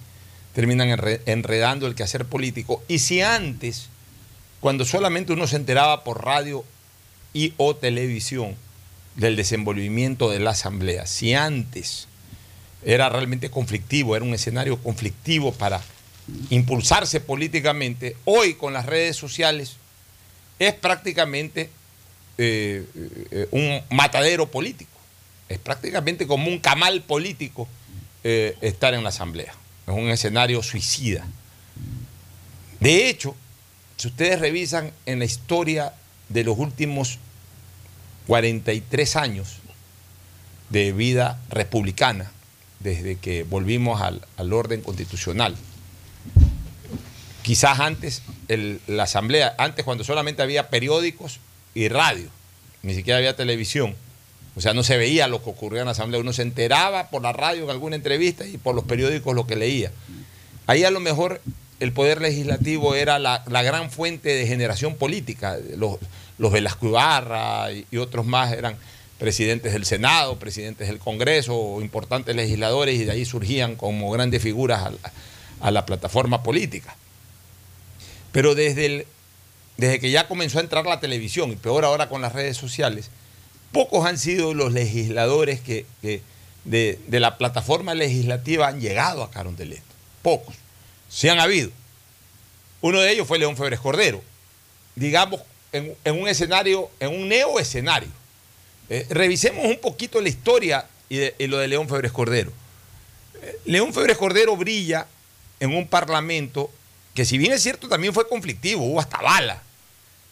terminan 0.54 0.88
enredando 1.26 1.86
el 1.86 1.94
quehacer 1.94 2.24
político. 2.24 2.82
Y 2.88 2.98
si 2.98 3.20
antes, 3.20 3.88
cuando 4.60 4.84
solamente 4.84 5.32
uno 5.32 5.46
se 5.46 5.56
enteraba 5.56 6.04
por 6.04 6.24
radio 6.24 6.64
y 7.32 7.54
o 7.56 7.76
televisión 7.76 8.56
del 9.16 9.36
desenvolvimiento 9.36 10.30
de 10.30 10.40
la 10.40 10.50
Asamblea, 10.50 11.06
si 11.06 11.34
antes 11.34 12.08
era 12.84 13.08
realmente 13.08 13.50
conflictivo, 13.50 14.16
era 14.16 14.24
un 14.24 14.34
escenario 14.34 14.78
conflictivo 14.78 15.52
para 15.52 15.80
impulsarse 16.50 17.20
políticamente, 17.20 18.16
hoy 18.24 18.54
con 18.54 18.72
las 18.72 18.86
redes 18.86 19.16
sociales 19.16 19.76
es 20.58 20.74
prácticamente 20.74 21.70
eh, 22.36 22.84
eh, 23.30 23.48
un 23.50 23.80
matadero 23.96 24.46
político, 24.50 24.90
es 25.48 25.58
prácticamente 25.58 26.26
como 26.26 26.48
un 26.48 26.58
camal 26.58 27.02
político 27.02 27.66
eh, 28.24 28.56
estar 28.60 28.94
en 28.94 29.02
la 29.02 29.08
asamblea, 29.08 29.54
es 29.92 29.98
un 29.98 30.10
escenario 30.10 30.62
suicida. 30.62 31.26
De 32.80 33.08
hecho, 33.08 33.34
si 33.96 34.08
ustedes 34.08 34.38
revisan 34.40 34.92
en 35.06 35.18
la 35.18 35.24
historia 35.24 35.92
de 36.28 36.44
los 36.44 36.58
últimos 36.58 37.18
43 38.26 39.16
años 39.16 39.56
de 40.70 40.92
vida 40.92 41.40
republicana, 41.48 42.30
desde 42.80 43.16
que 43.16 43.42
volvimos 43.42 44.00
al, 44.02 44.52
orden 44.52 44.82
constitucional. 44.82 45.56
Quizás 47.42 47.80
antes 47.80 48.22
la 48.86 49.04
asamblea, 49.04 49.54
antes 49.58 49.84
cuando 49.84 50.04
solamente 50.04 50.42
había 50.42 50.68
periódicos 50.68 51.40
y 51.74 51.88
radio, 51.88 52.28
ni 52.82 52.94
siquiera 52.94 53.18
había 53.18 53.36
televisión. 53.36 53.96
O 54.58 54.60
sea, 54.60 54.74
no 54.74 54.82
se 54.82 54.96
veía 54.96 55.28
lo 55.28 55.40
que 55.40 55.50
ocurría 55.50 55.82
en 55.82 55.84
la 55.84 55.92
asamblea, 55.92 56.20
uno 56.20 56.32
se 56.32 56.42
enteraba 56.42 57.10
por 57.10 57.22
la 57.22 57.32
radio 57.32 57.62
en 57.62 57.70
alguna 57.70 57.94
entrevista 57.94 58.44
y 58.44 58.58
por 58.58 58.74
los 58.74 58.82
periódicos 58.82 59.36
lo 59.36 59.46
que 59.46 59.54
leía. 59.54 59.92
Ahí 60.66 60.82
a 60.82 60.90
lo 60.90 60.98
mejor 60.98 61.40
el 61.78 61.92
poder 61.92 62.20
legislativo 62.20 62.96
era 62.96 63.20
la, 63.20 63.44
gran 63.46 63.88
fuente 63.88 64.30
de 64.30 64.48
generación 64.48 64.96
política. 64.96 65.56
Los, 65.76 65.98
los 66.38 66.50
Velasco 66.50 66.88
Ibarra 66.88 67.68
y 67.70 67.98
otros 67.98 68.26
más 68.26 68.52
eran 68.52 68.76
presidentes 69.20 69.72
del 69.74 69.84
Senado, 69.84 70.40
presidentes 70.40 70.88
del 70.88 70.98
Congreso, 70.98 71.78
importantes 71.80 72.34
legisladores, 72.34 72.98
y 72.98 73.04
de 73.04 73.12
ahí 73.12 73.24
surgían 73.24 73.76
como 73.76 74.10
grandes 74.10 74.42
figuras 74.42 74.92
a 75.60 75.70
la, 75.70 75.86
plataforma 75.86 76.42
política. 76.42 76.96
Pero 78.32 78.56
desde, 78.56 79.06
desde 79.76 80.00
que 80.00 80.10
ya 80.10 80.26
comenzó 80.26 80.58
a 80.58 80.62
entrar 80.62 80.84
la 80.84 80.98
televisión, 80.98 81.52
y 81.52 81.54
peor 81.54 81.84
ahora 81.84 82.08
con 82.08 82.22
las 82.22 82.32
redes 82.32 82.56
sociales, 82.56 83.10
pocos 83.72 84.06
han 84.06 84.18
sido 84.18 84.54
los 84.54 84.72
legisladores 84.72 85.60
que, 85.60 85.86
de, 86.64 86.98
la 87.10 87.38
plataforma 87.38 87.94
legislativa 87.94 88.68
han 88.68 88.80
llegado 88.80 89.22
a 89.22 89.30
Carondelet. 89.30 89.82
Pocos. 90.22 90.54
Sí 91.08 91.28
han 91.28 91.40
habido. 91.40 91.70
Uno 92.80 93.00
de 93.00 93.10
ellos 93.10 93.26
fue 93.26 93.38
León 93.38 93.56
Febres 93.56 93.80
Cordero. 93.80 94.22
Digamos, 94.94 95.40
en, 95.72 95.96
un 96.06 96.28
escenario, 96.28 96.90
en 97.00 97.10
un 97.10 97.28
neo 97.28 97.58
escenario 97.58 98.08
eh, 98.90 99.06
revisemos 99.10 99.64
un 99.66 99.78
poquito 99.78 100.20
la 100.20 100.28
historia 100.28 100.86
y, 101.10 101.46
lo 101.46 101.58
de 101.58 101.68
León 101.68 101.88
Febres 101.88 102.12
Cordero. 102.12 102.52
Eh, 103.42 103.58
León 103.66 103.92
Febres 103.92 104.16
Cordero 104.16 104.56
brilla 104.56 105.06
en 105.60 105.74
un 105.74 105.86
parlamento 105.86 106.70
que 107.14 107.24
si 107.24 107.36
bien 107.36 107.52
es 107.52 107.62
cierto 107.62 107.88
también 107.88 108.14
fue 108.14 108.28
conflictivo, 108.28 108.84
hubo 108.84 109.00
hasta 109.00 109.18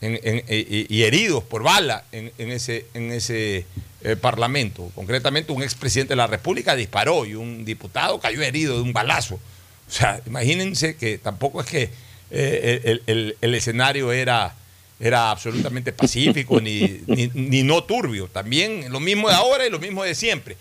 bala 0.01 0.43
y, 0.49 1.03
heridos 1.03 1.45
por 1.45 1.63
bala 1.63 2.05
en, 2.13 2.33
ese, 2.51 2.87
en 2.95 3.13
ese 3.13 3.67
eh, 4.03 4.17
parlamento. 4.17 4.91
Concretamente 4.95 5.53
un 5.53 5.63
expresidente 5.63 6.13
de 6.13 6.17
la 6.17 6.27
República 6.27 6.77
disparó 6.77 7.25
y 7.27 7.35
un 7.35 7.65
diputado 7.65 8.21
cayó 8.21 8.43
herido 8.43 8.77
de 8.77 8.83
un 8.83 8.93
balazo. 8.93 9.35
O 9.37 9.91
sea, 9.91 10.21
imagínense 10.27 10.97
que 10.97 11.19
tampoco 11.19 11.61
es 11.61 11.67
que 11.67 11.91
el 12.31 13.55
escenario 13.55 14.13
era 14.13 14.55
era 14.99 15.31
absolutamente 15.31 15.93
pacífico 15.93 16.61
ni, 16.61 17.01
ni, 17.07 17.63
no 17.63 17.85
turbio. 17.85 18.29
También 18.29 18.91
lo 18.91 19.01
mismo 19.01 19.29
de 19.29 19.35
ahora 19.35 19.67
y 19.67 19.71
lo 19.71 19.79
mismo 19.79 20.05
de 20.05 20.15
siempre. 20.15 20.57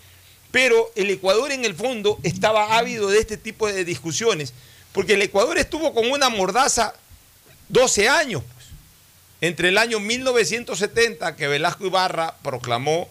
Pero 0.50 0.90
el 0.94 1.10
Ecuador 1.10 1.52
en 1.52 1.64
el 1.64 1.74
fondo 1.74 2.18
estaba 2.22 2.76
ávido 2.76 3.08
de 3.08 3.18
este 3.18 3.36
tipo 3.36 3.66
de 3.66 3.84
discusiones, 3.84 4.52
porque 4.92 5.14
el 5.14 5.22
Ecuador 5.22 5.58
estuvo 5.58 5.92
con 5.92 6.10
una 6.10 6.28
mordaza 6.28 6.94
12 7.68 8.08
años. 8.08 8.42
Entre 9.40 9.68
el 9.68 9.78
año 9.78 10.00
1970 10.00 11.36
que 11.36 11.48
Velasco 11.48 11.86
Ibarra 11.86 12.36
proclamó 12.42 13.08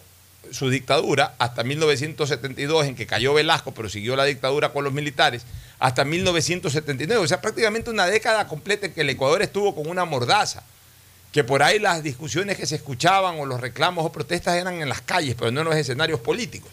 su 0.50 0.70
dictadura, 0.70 1.34
hasta 1.38 1.64
1972 1.64 2.86
en 2.86 2.94
que 2.94 3.06
cayó 3.06 3.34
Velasco, 3.34 3.72
pero 3.72 3.88
siguió 3.88 4.16
la 4.16 4.24
dictadura 4.24 4.72
con 4.72 4.84
los 4.84 4.92
militares, 4.92 5.44
hasta 5.78 6.04
1979, 6.04 7.24
o 7.24 7.28
sea, 7.28 7.40
prácticamente 7.40 7.90
una 7.90 8.06
década 8.06 8.46
completa 8.46 8.86
en 8.86 8.92
que 8.92 9.00
el 9.00 9.10
Ecuador 9.10 9.42
estuvo 9.42 9.74
con 9.74 9.88
una 9.88 10.04
mordaza 10.04 10.62
que 11.32 11.44
por 11.44 11.62
ahí 11.62 11.78
las 11.78 12.02
discusiones 12.02 12.56
que 12.56 12.66
se 12.66 12.76
escuchaban 12.76 13.38
o 13.38 13.44
los 13.44 13.60
reclamos 13.60 14.06
o 14.06 14.12
protestas 14.12 14.56
eran 14.56 14.80
en 14.80 14.88
las 14.88 15.02
calles, 15.02 15.34
pero 15.38 15.50
no 15.50 15.60
en 15.60 15.66
los 15.66 15.76
escenarios 15.76 16.20
políticos. 16.20 16.70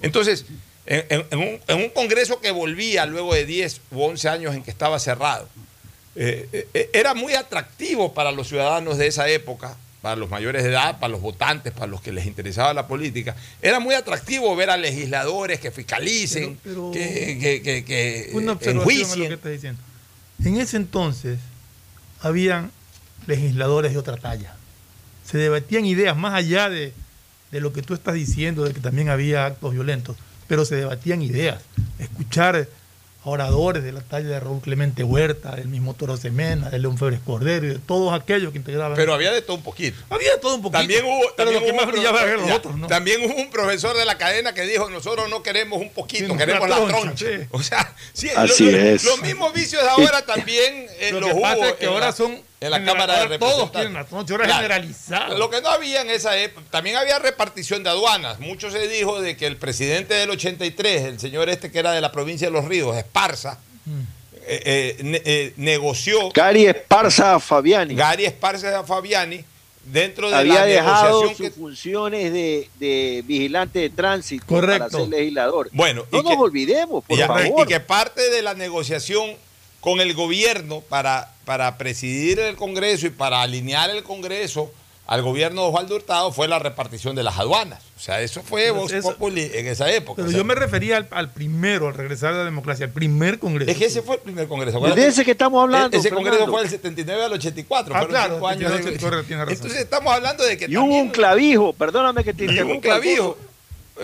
Entonces, 0.00 0.46
en, 0.86 1.26
un, 1.38 1.60
un 1.68 1.90
Congreso 1.90 2.40
que 2.40 2.50
volvía 2.50 3.04
luego 3.04 3.34
de 3.34 3.44
10 3.44 3.80
u 3.90 4.02
11 4.02 4.28
años 4.28 4.54
en 4.54 4.62
que 4.62 4.70
estaba 4.70 4.98
cerrado. 4.98 5.48
Eh, 6.16 6.48
eh, 6.52 6.68
eh, 6.74 6.90
era 6.94 7.14
muy 7.14 7.34
atractivo 7.34 8.14
para 8.14 8.32
los 8.32 8.48
ciudadanos 8.48 8.96
de 8.98 9.06
esa 9.06 9.28
época, 9.28 9.76
para 10.00 10.16
los 10.16 10.30
mayores 10.30 10.62
de 10.62 10.70
edad, 10.70 10.98
para 10.98 11.10
los 11.10 11.20
votantes, 11.20 11.72
para 11.72 11.86
los 11.86 12.00
que 12.00 12.10
les 12.12 12.24
interesaba 12.26 12.72
la 12.72 12.86
política. 12.88 13.36
Era 13.60 13.80
muy 13.80 13.94
atractivo 13.94 14.54
ver 14.56 14.70
a 14.70 14.76
legisladores 14.76 15.60
que 15.60 15.70
fiscalicen, 15.70 16.58
Pero- 16.62 16.90
pero- 16.92 16.92
que, 16.92 17.38
que- 17.38 17.62
que- 17.62 17.84
que 17.84 18.30
Una 18.32 18.52
observación 18.52 19.10
a 19.10 19.16
lo 19.16 19.28
que 19.28 19.34
estás 19.34 19.52
diciendo. 19.52 19.80
En 20.44 20.56
ese 20.58 20.76
entonces 20.78 21.38
habían 22.20 22.70
legisladores 23.26 23.92
de 23.92 23.98
otra 23.98 24.16
talla. 24.16 24.54
Se 25.24 25.38
debatían 25.38 25.84
ideas 25.84 26.16
más 26.16 26.34
allá 26.34 26.68
de, 26.70 26.92
de 27.50 27.60
lo 27.60 27.72
que 27.72 27.82
tú 27.82 27.94
estás 27.94 28.14
diciendo, 28.14 28.64
de 28.64 28.72
que 28.72 28.80
también 28.80 29.08
había 29.08 29.44
actos 29.46 29.72
violentos, 29.74 30.16
pero 30.46 30.64
se 30.64 30.76
debatían 30.76 31.20
ideas. 31.22 31.62
Escuchar 31.98 32.68
oradores 33.26 33.82
de 33.82 33.92
la 33.92 34.00
talla 34.00 34.28
de 34.28 34.40
Raúl 34.40 34.60
Clemente 34.60 35.02
Huerta, 35.02 35.56
del 35.56 35.68
mismo 35.68 35.94
Toro 35.94 36.16
Semena, 36.16 36.70
de 36.70 36.78
León 36.78 36.96
Febres 36.96 37.20
Cordero 37.24 37.66
y 37.66 37.68
de 37.70 37.78
todos 37.78 38.14
aquellos 38.14 38.52
que 38.52 38.58
integraban. 38.58 38.96
Pero 38.96 39.12
había 39.14 39.32
de 39.32 39.42
todo 39.42 39.56
un 39.56 39.62
poquito. 39.62 39.96
Había 40.10 40.32
de 40.34 40.38
todo 40.38 40.54
un 40.54 40.62
poquito. 40.62 40.78
También 40.78 41.04
hubo, 41.04 41.20
pero 41.36 41.50
también 41.50 41.54
lo 41.54 41.60
que 41.60 41.70
hubo 41.72 41.76
más 41.76 41.94
eran 42.24 42.36
los 42.38 42.46
ya, 42.48 42.54
otros, 42.56 42.76
¿no? 42.76 42.86
También 42.86 43.20
hubo 43.24 43.34
un 43.34 43.50
profesor 43.50 43.96
de 43.96 44.04
la 44.04 44.16
cadena 44.16 44.54
que 44.54 44.62
dijo, 44.62 44.88
nosotros 44.90 45.28
no 45.28 45.42
queremos 45.42 45.80
un 45.80 45.90
poquito, 45.90 46.32
Sí, 46.32 46.38
queremos 46.38 46.68
la 46.68 46.76
troncha, 46.76 47.00
troncha. 47.00 47.26
sí. 47.26 47.46
O 47.50 47.62
sea, 47.62 47.94
sí, 48.12 48.28
Así 48.36 48.70
lo- 48.70 48.78
lo- 48.78 48.84
es. 48.84 49.04
los 49.04 49.20
mismos 49.22 49.52
vicios 49.52 49.82
de 49.82 49.88
ahora 49.88 50.22
también 50.22 50.86
eh, 51.00 51.10
Lo 51.12 51.20
los 51.20 51.34
que 51.34 51.40
pasa 51.40 51.56
hubo 51.58 51.64
es 51.66 51.72
que 51.74 51.86
ahora 51.86 52.06
la- 52.06 52.12
son 52.12 52.40
en 52.60 52.70
la 52.70 52.76
en 52.78 52.86
la- 52.86 52.92
Cámara 52.92 53.26
de 53.26 53.38
todos 53.38 53.70
la 53.92 54.04
troncha, 54.04 54.34
ahora 54.34 54.46
es 54.46 54.52
generalizado. 54.54 55.36
Lo 55.38 55.50
que 55.50 55.60
no 55.60 55.68
había 55.68 56.00
en 56.00 56.10
esa 56.10 56.36
época, 56.38 56.66
también 56.70 56.96
había 56.96 57.18
repartición 57.18 57.82
de 57.82 57.90
aduanas. 57.90 58.40
Mucho 58.40 58.70
se 58.70 58.88
dijo 58.88 59.20
de 59.20 59.36
que 59.36 59.46
el 59.46 59.56
presidente 59.56 60.14
del 60.14 60.30
83, 60.30 61.02
el 61.04 61.20
señor 61.20 61.48
este 61.50 61.70
que 61.70 61.78
era 61.78 61.92
de 61.92 62.00
la 62.00 62.12
provincia 62.12 62.46
de 62.46 62.52
Los 62.52 62.64
Ríos, 62.64 62.96
Esparza, 62.96 63.58
eh, 64.48 64.62
eh, 64.64 64.96
ne- 65.02 65.22
eh, 65.24 65.52
negoció... 65.56 66.30
Gary 66.30 66.66
Esparza 66.66 67.38
Fabiani. 67.40 67.94
Gary 67.94 68.24
Esparza 68.24 68.84
Fabiani, 68.84 69.44
dentro 69.84 70.30
de 70.30 70.36
Había 70.36 70.54
la 70.60 70.64
dejado 70.66 71.20
negociación 71.22 71.36
sus 71.36 71.46
que 71.46 71.50
funciones 71.60 72.32
de, 72.32 72.70
de 72.80 73.22
vigilante 73.26 73.80
de 73.80 73.90
tránsito 73.90 74.46
Correcto. 74.46 74.88
para 74.88 74.98
ser 75.04 75.08
legislador. 75.08 75.68
Bueno, 75.72 76.04
no 76.10 76.18
y 76.20 76.22
nos 76.22 76.32
que- 76.32 76.38
olvidemos, 76.38 77.04
por 77.04 77.18
Ya, 77.18 77.26
favor. 77.26 77.64
Y 77.64 77.66
que 77.68 77.80
parte 77.80 78.30
de 78.30 78.42
la 78.42 78.54
negociación 78.54 79.36
con 79.86 80.00
el 80.00 80.14
gobierno 80.14 80.80
para, 80.80 81.30
para 81.44 81.78
presidir 81.78 82.40
el 82.40 82.56
Congreso 82.56 83.06
y 83.06 83.10
para 83.10 83.40
alinear 83.42 83.88
el 83.90 84.02
Congreso 84.02 84.72
al 85.06 85.22
gobierno 85.22 85.62
de 85.62 85.68
Osvaldo 85.68 85.94
Hurtado 85.94 86.32
fue 86.32 86.48
la 86.48 86.58
repartición 86.58 87.14
de 87.14 87.22
las 87.22 87.38
aduanas. 87.38 87.80
O 87.96 88.00
sea, 88.00 88.20
eso 88.20 88.42
fue 88.42 88.72
Vox 88.72 88.92
Populi 89.00 89.48
en 89.54 89.68
esa 89.68 89.88
época. 89.92 90.16
Pero 90.16 90.26
O 90.26 90.30
sea, 90.32 90.38
yo 90.38 90.44
me 90.44 90.56
refería 90.56 90.96
al, 90.96 91.06
al 91.12 91.30
primero, 91.30 91.86
al 91.86 91.94
regresar 91.94 92.34
a 92.34 92.38
la 92.38 92.44
democracia, 92.44 92.86
al 92.86 92.90
primer 92.92 93.38
congreso. 93.38 93.70
Es 93.70 93.76
que 93.78 93.84
ese 93.84 94.02
fue 94.02 94.16
el 94.16 94.22
primer 94.22 94.48
Congreso. 94.48 94.78
Acuérdate, 94.78 95.06
ese 95.06 95.24
que 95.24 95.30
estamos 95.30 95.62
hablando, 95.62 95.96
e- 95.96 96.00
Ese 96.00 96.10
Congreso 96.10 96.48
fue 96.48 96.62
del 96.62 96.70
79 96.70 97.24
al 97.24 97.32
84. 97.34 97.94
Ah, 97.96 98.06
claro, 98.08 98.34
cinco 98.34 98.48
años. 98.48 98.62
79 98.72 98.90
de- 98.98 98.98
correcto, 99.04 99.26
tiene 99.28 99.44
razón. 99.44 99.54
Entonces 99.56 99.80
estamos 99.82 100.12
hablando 100.12 100.42
de 100.42 100.56
que 100.58 100.64
Y 100.68 100.76
hubo 100.76 100.96
un 100.96 101.10
clavijo, 101.10 101.72
perdóname 101.74 102.24
que 102.24 102.34
te 102.34 102.42
Y 102.46 102.48
hubo 102.48 102.52
un 102.70 102.74
interrumpa. 102.74 102.88
clavijo. 102.88 103.38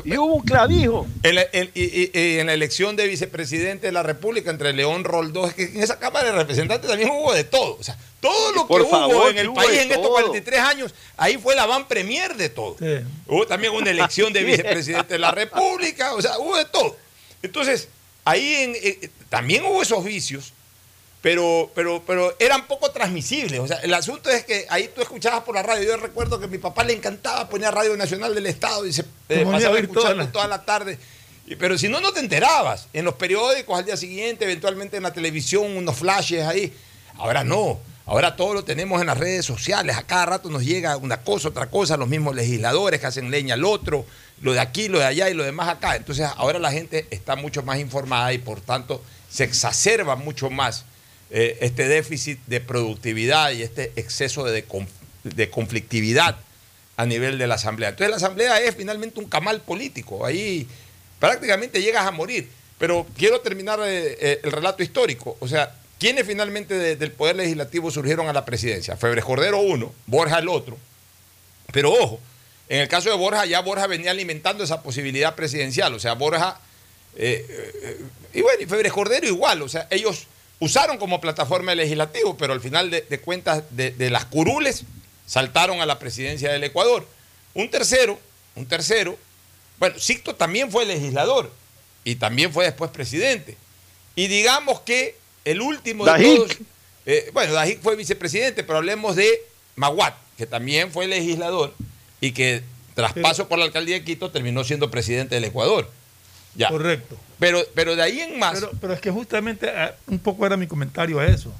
Y 0.05 0.17
hubo 0.17 0.35
un 0.37 0.43
clavijo. 0.43 1.07
En 1.23 1.35
la, 1.35 1.47
en- 1.53 1.71
y- 1.75 1.83
y- 2.03 2.11
y 2.15 2.39
en 2.39 2.47
la 2.47 2.55
elección 2.55 2.97
de 2.97 3.07
vicepresidente 3.07 3.87
de 3.89 3.93
la 3.93 4.03
República 4.03 4.51
entre 4.51 4.73
León 4.73 5.05
Roldós, 5.05 5.51
es 5.51 5.55
que 5.55 5.63
en 5.65 5.83
esa 5.83 5.99
Cámara 5.99 6.27
de 6.27 6.33
Representantes 6.33 6.89
también 6.89 7.11
hubo 7.11 7.33
de 7.35 7.45
todo. 7.45 7.77
O 7.79 7.83
sea, 7.83 7.97
todo 8.21 8.53
lo 8.53 8.67
que 8.67 8.73
hubo 9.15 9.29
en 9.29 9.39
el 9.39 9.49
hubo 9.49 9.57
país 9.57 9.73
en 9.81 9.91
estos 9.91 10.03
todo. 10.03 10.13
43 10.13 10.61
años, 10.61 10.95
ahí 11.17 11.37
fue 11.39 11.55
la 11.55 11.67
van 11.67 11.87
premier 11.89 12.35
de 12.37 12.49
todo. 12.49 12.77
Hubo 13.27 13.47
también 13.47 13.73
una 13.75 13.91
elección 13.91 14.33
de 14.33 14.43
vicepresidente 14.45 15.15
de 15.15 15.19
la 15.19 15.31
República, 15.31 16.15
o 16.15 16.23
sea, 16.23 16.39
hubo 16.39 16.57
de 16.57 16.65
todo. 16.65 16.97
Entonces, 17.43 17.89
ahí 18.25 18.55
en- 18.55 18.77
eh, 18.77 19.11
también 19.29 19.65
hubo 19.65 19.83
esos 19.83 20.03
vicios, 20.05 20.53
pero, 21.23 21.71
pero, 21.75 22.03
pero 22.07 22.35
eran 22.39 22.67
poco 22.67 22.91
transmisibles. 22.91 23.61
O 23.61 23.67
sea, 23.67 23.77
el 23.79 23.95
asunto 23.95 24.29
es 24.29 24.45
que 24.45 24.67
ahí 24.69 24.91
tú 24.95 25.01
escuchabas 25.03 25.43
por 25.45 25.55
la 25.55 25.63
radio. 25.63 25.85
Yo 25.85 25.97
recuerdo 25.97 26.39
que 26.39 26.47
a 26.47 26.49
mi 26.49 26.59
papá 26.59 26.83
le 26.85 26.93
encantaba 26.95 27.49
poner 27.49 27.73
Radio 27.73 27.97
Nacional 27.97 28.35
del 28.35 28.47
Estado 28.47 28.85
y 28.87 28.93
se 28.93 29.03
eh, 29.29 29.45
pasaba 29.45 29.75
a 29.75 29.77
oír 29.77 29.87
toda 29.89 30.01
escuchando 30.11 30.25
la- 30.25 30.33
toda 30.33 30.49
la 30.49 30.65
tarde. 30.65 30.99
Y- 31.47 31.57
Pero 31.57 31.79
si 31.79 31.89
no, 31.89 32.01
no 32.01 32.13
te 32.13 32.21
enterabas. 32.21 32.89
En 32.93 33.05
los 33.05 33.15
periódicos 33.15 33.79
al 33.79 33.85
día 33.85 33.97
siguiente, 33.97 34.45
eventualmente 34.45 34.97
en 34.97 35.05
la 35.05 35.13
televisión, 35.13 35.77
unos 35.77 35.97
flashes 35.97 36.45
ahí. 36.45 36.73
Ahora 37.17 37.45
no. 37.45 37.79
Ahora 38.05 38.35
todo 38.35 38.53
lo 38.55 38.65
tenemos 38.65 39.01
en 39.01 39.07
las 39.07 39.17
redes 39.19 39.47
sociales. 39.47 39.97
A 39.97 40.03
cada 40.03 40.27
rato 40.27 40.51
nos 40.51 40.65
llega 40.65 40.97
una 40.97 41.23
cosa, 41.23 41.49
otra 41.51 41.71
cosa. 41.71 41.97
Los 41.97 42.09
mismos 42.09 42.35
legisladores 42.35 42.99
que 42.99 43.07
hacen 43.07 43.31
leña 43.31 43.55
al 43.55 43.65
otro. 43.65 44.05
Lo 44.41 44.53
de 44.53 44.59
aquí, 44.59 44.89
lo 44.89 44.99
de 44.99 45.05
allá 45.05 45.31
y 45.31 45.35
lo 45.35 45.45
demás 45.45 45.69
acá. 45.69 45.95
Entonces 45.95 46.27
ahora 46.37 46.59
la 46.59 46.73
gente 46.73 47.07
está 47.11 47.37
mucho 47.37 47.63
más 47.63 47.79
informada 47.79 48.33
y 48.33 48.39
por 48.39 48.61
tanto 48.61 49.01
se 49.31 49.45
exacerba 49.45 50.17
mucho 50.17 50.51
más 50.51 50.85
eh, 51.33 51.59
este 51.63 51.89
déficit 51.89 52.39
de 52.47 52.61
productividad 52.61 53.51
y 53.53 53.63
este 53.63 53.91
exceso 53.97 54.45
de, 54.45 54.65
de 55.25 55.51
conflictividad 55.51 56.37
a 56.97 57.07
nivel 57.07 57.39
de 57.39 57.47
la 57.47 57.55
Asamblea. 57.55 57.89
Entonces 57.89 58.11
la 58.11 58.17
Asamblea 58.17 58.61
es 58.61 58.77
finalmente 58.77 59.19
un 59.19 59.27
camal 59.27 59.63
político, 59.63 60.25
ahí 60.25 60.69
prácticamente 61.19 61.81
llegas 61.83 62.07
a 62.07 62.11
morir. 62.11 62.49
Pero 62.79 63.07
quiero 63.17 63.41
terminar 63.41 63.79
eh, 63.85 64.17
eh, 64.21 64.41
el 64.43 64.53
relato 64.53 64.83
histórico, 64.83 65.37
o 65.41 65.49
sea, 65.49 65.75
¿quiénes 65.99 66.27
finalmente 66.27 66.75
de- 66.75 66.97
del 66.97 67.13
Poder 67.13 67.37
Legislativo 67.37 67.91
surgieron 67.91 68.29
a 68.29 68.33
la 68.33 68.45
presidencia? 68.45 68.97
Febres 68.97 69.25
Cordero 69.25 69.59
uno, 69.61 69.93
Borja 70.07 70.39
el 70.41 70.49
otro. 70.49 70.77
Pero 71.73 71.93
ojo, 71.93 72.21
en 72.69 72.81
el 72.81 72.89
caso 72.89 73.09
de 73.09 73.17
Borja, 73.17 73.47
ya 73.47 73.61
Borja 73.61 73.87
venía 73.87 74.11
alimentando 74.11 74.65
esa 74.65 74.83
posibilidad 74.83 75.35
presidencial, 75.35 75.95
o 75.95 76.01
sea, 76.01 76.15
Borja, 76.15 76.61
y 78.35 78.41
bueno, 78.43 78.61
y 78.63 78.67
Febres 78.67 78.93
Cordero 78.93 79.27
igual, 79.27 79.63
o 79.63 79.69
sea, 79.69 79.87
ellos 79.91 80.27
usaron 80.63 80.97
como 80.97 81.21
plataforma 81.21 81.73
el 81.73 81.79
legislativo, 81.79 82.37
pero 82.37 82.53
al 82.53 82.61
final 82.61 82.89
de, 82.89 83.01
de 83.03 83.19
cuentas 83.19 83.65
de, 83.71 83.91
de 83.91 84.11
las 84.11 84.27
curules 84.27 84.85
saltaron 85.27 85.81
a 85.81 85.87
la 85.87 85.99
presidencia 85.99 86.53
del 86.53 86.63
Ecuador. 86.63 87.05
Un 87.53 87.69
tercero, 87.69 88.17
un 88.55 88.67
tercero, 88.67 89.19
bueno, 89.81 89.99
Sicto 89.99 90.37
también 90.37 90.71
fue 90.71 90.87
legislador 90.87 91.51
y 92.05 92.15
también 92.15 92.53
fue 92.53 92.65
después 92.65 92.93
presidente. 92.93 93.57
Y 94.15 94.29
digamos 94.29 94.81
que 94.83 95.17
el 95.45 95.61
último 95.61 96.05
de 96.05 96.13
Dajic. 96.13 96.37
todos, 96.37 96.57
eh, 97.07 97.31
bueno, 97.33 97.55
Dajic 97.55 97.81
fue 97.81 97.97
vicepresidente, 97.97 98.63
pero 98.63 98.79
hablemos 98.79 99.17
de 99.17 99.43
Maguat, 99.75 100.15
que 100.37 100.47
también 100.47 100.93
fue 100.93 101.09
legislador 101.09 101.75
y 102.21 102.31
que 102.31 102.63
tras 102.95 103.15
paso 103.15 103.49
por 103.49 103.59
la 103.59 103.65
alcaldía 103.65 103.97
de 103.97 104.05
Quito 104.05 104.31
terminó 104.31 104.63
siendo 104.63 104.93
presidente 104.93 105.35
del 105.35 105.45
Ecuador. 105.45 105.91
Ya. 106.55 106.69
Correcto. 106.69 107.17
Pero, 107.43 107.61
pero 107.75 107.97
de 107.97 108.03
ahí 108.03 108.21
en 108.21 108.39
más. 108.39 108.55
Pero, 108.61 108.71
pero 108.81 108.93
es 108.93 109.01
que 109.01 109.11
justamente 109.11 109.69
ah, 109.69 109.97
un 110.07 110.21
poco 110.21 110.47
era 110.47 110.57
mi 110.57 110.69
comentario 110.69 111.19
a 111.19 111.27
eso. 111.27 111.53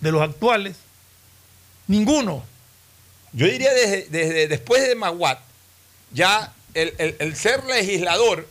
De 0.00 0.10
los 0.10 0.20
actuales, 0.20 0.74
ninguno. 1.86 2.44
Yo 3.32 3.46
diría 3.46 3.72
desde, 3.72 4.06
desde 4.10 4.48
después 4.48 4.86
de 4.88 4.96
Maguat, 4.96 5.38
ya 6.12 6.52
el, 6.74 6.94
el- 6.98 7.14
el 7.20 7.36
ser 7.36 7.62
legislador 7.64 8.48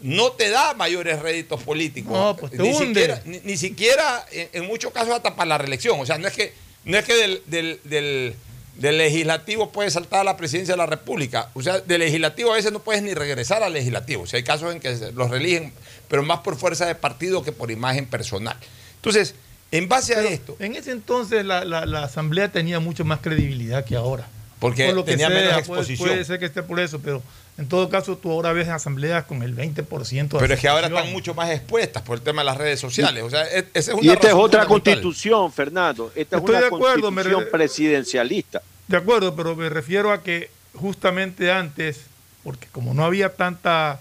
no 0.00 0.32
te 0.32 0.48
da 0.48 0.72
mayores 0.72 1.20
réditos 1.20 1.62
políticos. 1.62 2.12
No, 2.12 2.34
pues 2.34 2.52
te 2.52 2.58
ni, 2.58 2.70
hunde. 2.70 2.86
siquiera, 3.02 3.22
ni, 3.26 3.40
ni 3.40 3.56
siquiera, 3.58 4.24
en, 4.32 4.48
en 4.54 4.66
muchos 4.66 4.92
casos, 4.94 5.12
hasta 5.14 5.36
para 5.36 5.48
la 5.50 5.58
reelección. 5.58 6.00
O 6.00 6.06
sea, 6.06 6.16
no 6.16 6.28
es 6.28 6.32
que, 6.34 6.54
no 6.86 6.96
es 6.96 7.04
que 7.04 7.14
del, 7.14 7.42
del- 7.46 7.80
del- 7.84 8.34
del 8.80 8.98
legislativo 8.98 9.70
puedes 9.70 9.92
saltar 9.92 10.20
a 10.20 10.24
la 10.24 10.36
presidencia 10.36 10.72
de 10.74 10.78
la 10.78 10.86
República. 10.86 11.50
O 11.54 11.62
sea, 11.62 11.80
del 11.80 12.00
legislativo 12.00 12.50
a 12.52 12.56
veces 12.56 12.72
no 12.72 12.80
puedes 12.80 13.02
ni 13.02 13.14
regresar 13.14 13.62
al 13.62 13.72
legislativo. 13.74 14.22
O 14.22 14.26
sea, 14.26 14.38
hay 14.38 14.42
casos 14.44 14.72
en 14.74 14.80
que 14.80 14.96
se- 14.96 15.12
los 15.12 15.30
religen, 15.30 15.72
pero 16.08 16.22
más 16.22 16.40
por 16.40 16.56
fuerza 16.56 16.86
de 16.86 16.94
partido 16.94 17.42
que 17.44 17.52
por 17.52 17.70
imagen 17.70 18.06
personal. 18.06 18.56
Entonces, 18.96 19.34
en 19.70 19.88
base 19.88 20.14
a 20.16 20.22
esto. 20.24 20.56
En 20.58 20.74
ese 20.74 20.90
entonces 20.92 21.44
la, 21.44 21.64
la- 21.64 21.86
la 21.86 22.04
asamblea 22.04 22.48
tenía 22.50 22.80
mucho 22.80 23.04
más 23.04 23.20
credibilidad 23.20 23.84
que 23.84 23.96
ahora. 23.96 24.26
Porque 24.58 24.86
Por 24.86 24.94
lo 24.94 25.04
que 25.04 25.12
tenía 25.12 25.28
menos 25.30 25.56
exposición. 25.58 26.08
Puede, 26.08 26.24
ser 26.24 26.38
que 26.38 26.44
esté 26.46 26.62
por 26.62 26.80
eso, 26.80 26.98
pero 27.00 27.22
en 27.56 27.66
todo 27.66 27.88
caso 27.88 28.18
tú 28.18 28.30
ahora 28.30 28.52
ves 28.52 28.68
asambleas 28.68 29.24
con 29.24 29.42
el 29.42 29.54
20% 29.56 30.28
de 30.28 30.38
Pero 30.38 30.52
es 30.54 30.60
que 30.60 30.68
ahora 30.68 30.88
están 30.88 31.10
mucho 31.12 31.32
más 31.34 31.48
expuestas 31.50 32.02
por 32.02 32.18
el 32.18 32.22
tema 32.22 32.42
de 32.42 32.46
las 32.46 32.58
redes 32.58 32.78
sociales. 32.78 33.22
O 33.22 33.30
sea, 33.30 33.44
e- 33.44 33.66
esa 33.72 33.92
es 33.92 33.96
una 33.98 34.04
Y 34.06 34.10
esta 34.10 34.28
es 34.28 34.34
otra 34.34 34.66
constitución, 34.66 35.50
Fernando. 35.52 36.12
Esta 36.14 36.36
es 36.36 36.40
Estoy 36.42 36.54
una 36.56 36.60
de 36.60 36.66
acuerdo, 36.66 37.10
me 37.10 37.22
constitución 37.22 37.40
re- 37.44 37.50
presidencialista. 37.50 38.62
De 38.90 38.96
acuerdo, 38.96 39.36
pero 39.36 39.54
me 39.56 39.68
refiero 39.68 40.12
a 40.12 40.22
que 40.22 40.50
justamente 40.74 41.50
antes, 41.52 42.00
porque 42.42 42.66
como 42.72 42.92
no 42.94 43.04
había 43.04 43.34
tanta 43.34 44.00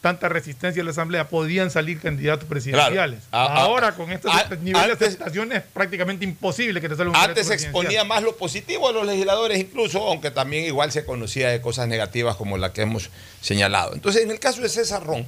tanta 0.00 0.28
resistencia 0.28 0.78
en 0.78 0.86
la 0.86 0.92
Asamblea, 0.92 1.28
podían 1.28 1.72
salir 1.72 1.98
candidatos 2.00 2.48
presidenciales. 2.48 3.24
A- 3.32 3.62
Ahora, 3.62 3.96
con 3.96 4.12
este 4.12 4.28
nivel 4.62 4.74
de 4.86 4.92
antes- 4.92 5.08
aceptación, 5.08 5.50
es 5.52 5.62
prácticamente 5.64 6.24
imposible 6.24 6.80
que 6.80 6.88
te 6.88 6.94
salga 6.94 7.10
un 7.10 7.16
Antes 7.16 7.48
candidato 7.48 7.58
se 7.58 7.64
exponía 7.66 8.04
más 8.04 8.22
lo 8.22 8.36
positivo 8.36 8.88
a 8.88 8.92
los 8.92 9.04
legisladores, 9.04 9.58
incluso, 9.58 10.00
aunque 10.06 10.30
también 10.30 10.66
igual 10.66 10.92
se 10.92 11.04
conocía 11.04 11.48
de 11.48 11.60
cosas 11.60 11.88
negativas 11.88 12.36
como 12.36 12.56
la 12.58 12.72
que 12.72 12.82
hemos 12.82 13.10
señalado. 13.40 13.92
Entonces, 13.92 14.22
en 14.22 14.30
el 14.30 14.38
caso 14.38 14.60
de 14.62 14.68
César 14.68 15.04
Ron, 15.04 15.26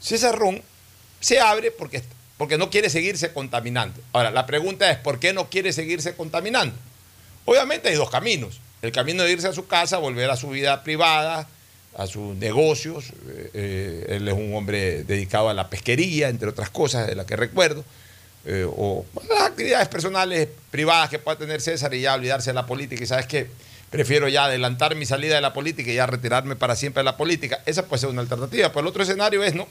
César 0.00 0.38
Ron 0.38 0.62
se 1.18 1.40
abre 1.40 1.72
porque, 1.72 2.00
porque 2.36 2.56
no 2.58 2.70
quiere 2.70 2.88
seguirse 2.90 3.32
contaminando. 3.32 4.00
Ahora, 4.12 4.30
la 4.30 4.46
pregunta 4.46 4.88
es, 4.88 4.98
¿por 4.98 5.18
qué 5.18 5.32
no 5.32 5.50
quiere 5.50 5.72
seguirse 5.72 6.14
contaminando? 6.14 6.76
Obviamente 7.44 7.88
hay 7.88 7.94
dos 7.96 8.10
caminos. 8.10 8.60
El 8.82 8.92
camino 8.92 9.22
de 9.22 9.32
irse 9.32 9.48
a 9.48 9.52
su 9.52 9.66
casa, 9.66 9.98
volver 9.98 10.30
a 10.30 10.36
su 10.36 10.50
vida 10.50 10.82
privada, 10.82 11.48
a 11.96 12.06
sus 12.06 12.36
negocios. 12.36 13.10
eh, 13.28 13.50
eh, 13.54 14.06
él 14.10 14.28
es 14.28 14.34
un 14.34 14.54
hombre 14.54 15.04
dedicado 15.04 15.48
a 15.48 15.54
la 15.54 15.70
pesquería, 15.70 16.28
entre 16.28 16.48
otras 16.48 16.70
cosas 16.70 17.06
de 17.06 17.14
las 17.14 17.26
que 17.26 17.36
recuerdo. 17.36 17.84
eh, 18.46 18.66
o 18.68 19.04
las 19.28 19.42
actividades 19.42 19.88
personales, 19.88 20.48
privadas 20.70 21.08
que 21.08 21.18
pueda 21.18 21.38
tener 21.38 21.60
César 21.60 21.94
y 21.94 22.02
ya 22.02 22.14
olvidarse 22.14 22.50
de 22.50 22.54
la 22.54 22.66
política. 22.66 23.02
Y 23.02 23.06
sabes 23.06 23.26
que 23.26 23.48
prefiero 23.90 24.28
ya 24.28 24.44
adelantar 24.44 24.94
mi 24.96 25.06
salida 25.06 25.36
de 25.36 25.40
la 25.40 25.52
política 25.52 25.90
y 25.90 25.94
ya 25.94 26.06
retirarme 26.06 26.56
para 26.56 26.76
siempre 26.76 27.00
de 27.00 27.04
la 27.04 27.16
política. 27.16 27.62
Esa 27.64 27.86
puede 27.86 28.00
ser 28.00 28.10
una 28.10 28.20
alternativa. 28.20 28.68
Pero 28.68 28.80
el 28.80 28.86
otro 28.88 29.02
escenario 29.02 29.42
es, 29.42 29.54
¿no? 29.54 29.66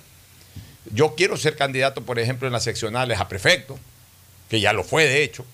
Yo 0.92 1.14
quiero 1.16 1.38
ser 1.38 1.56
candidato, 1.56 2.02
por 2.02 2.20
ejemplo, 2.20 2.48
en 2.48 2.54
las 2.54 2.64
seccionales 2.64 3.20
a 3.20 3.28
prefecto, 3.28 3.78
que 4.50 4.60
ya 4.60 4.74
lo 4.74 4.84
fue 4.84 5.06
de 5.06 5.24
hecho, 5.24 5.46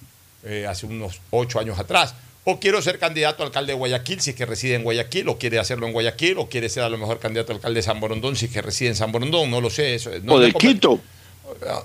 eh, 0.43 0.65
hace 0.67 0.85
unos 0.85 1.21
ocho 1.31 1.59
años 1.59 1.79
atrás. 1.79 2.15
O 2.45 2.59
quiero 2.59 2.81
ser 2.81 2.97
candidato 2.99 3.43
a 3.43 3.45
alcalde 3.45 3.73
de 3.73 3.77
Guayaquil 3.77 4.21
si 4.21 4.31
es 4.31 4.35
que 4.35 4.45
reside 4.45 4.75
en 4.75 4.83
Guayaquil, 4.83 5.27
o 5.29 5.37
quiere 5.37 5.59
hacerlo 5.59 5.87
en 5.87 5.93
Guayaquil, 5.93 6.37
o 6.37 6.49
quiere 6.49 6.69
ser 6.69 6.83
a 6.83 6.89
lo 6.89 6.97
mejor 6.97 7.19
candidato 7.19 7.51
a 7.51 7.55
alcalde 7.55 7.79
de 7.79 7.83
San 7.83 7.99
Borondón 7.99 8.35
si 8.35 8.45
es 8.45 8.51
que 8.51 8.61
reside 8.61 8.89
en 8.89 8.95
San 8.95 9.11
Borondón, 9.11 9.51
no 9.51 9.61
lo 9.61 9.69
sé. 9.69 9.95
Eso, 9.95 10.11
no 10.23 10.35
o 10.35 10.39
de 10.39 10.53
Quito. 10.53 10.99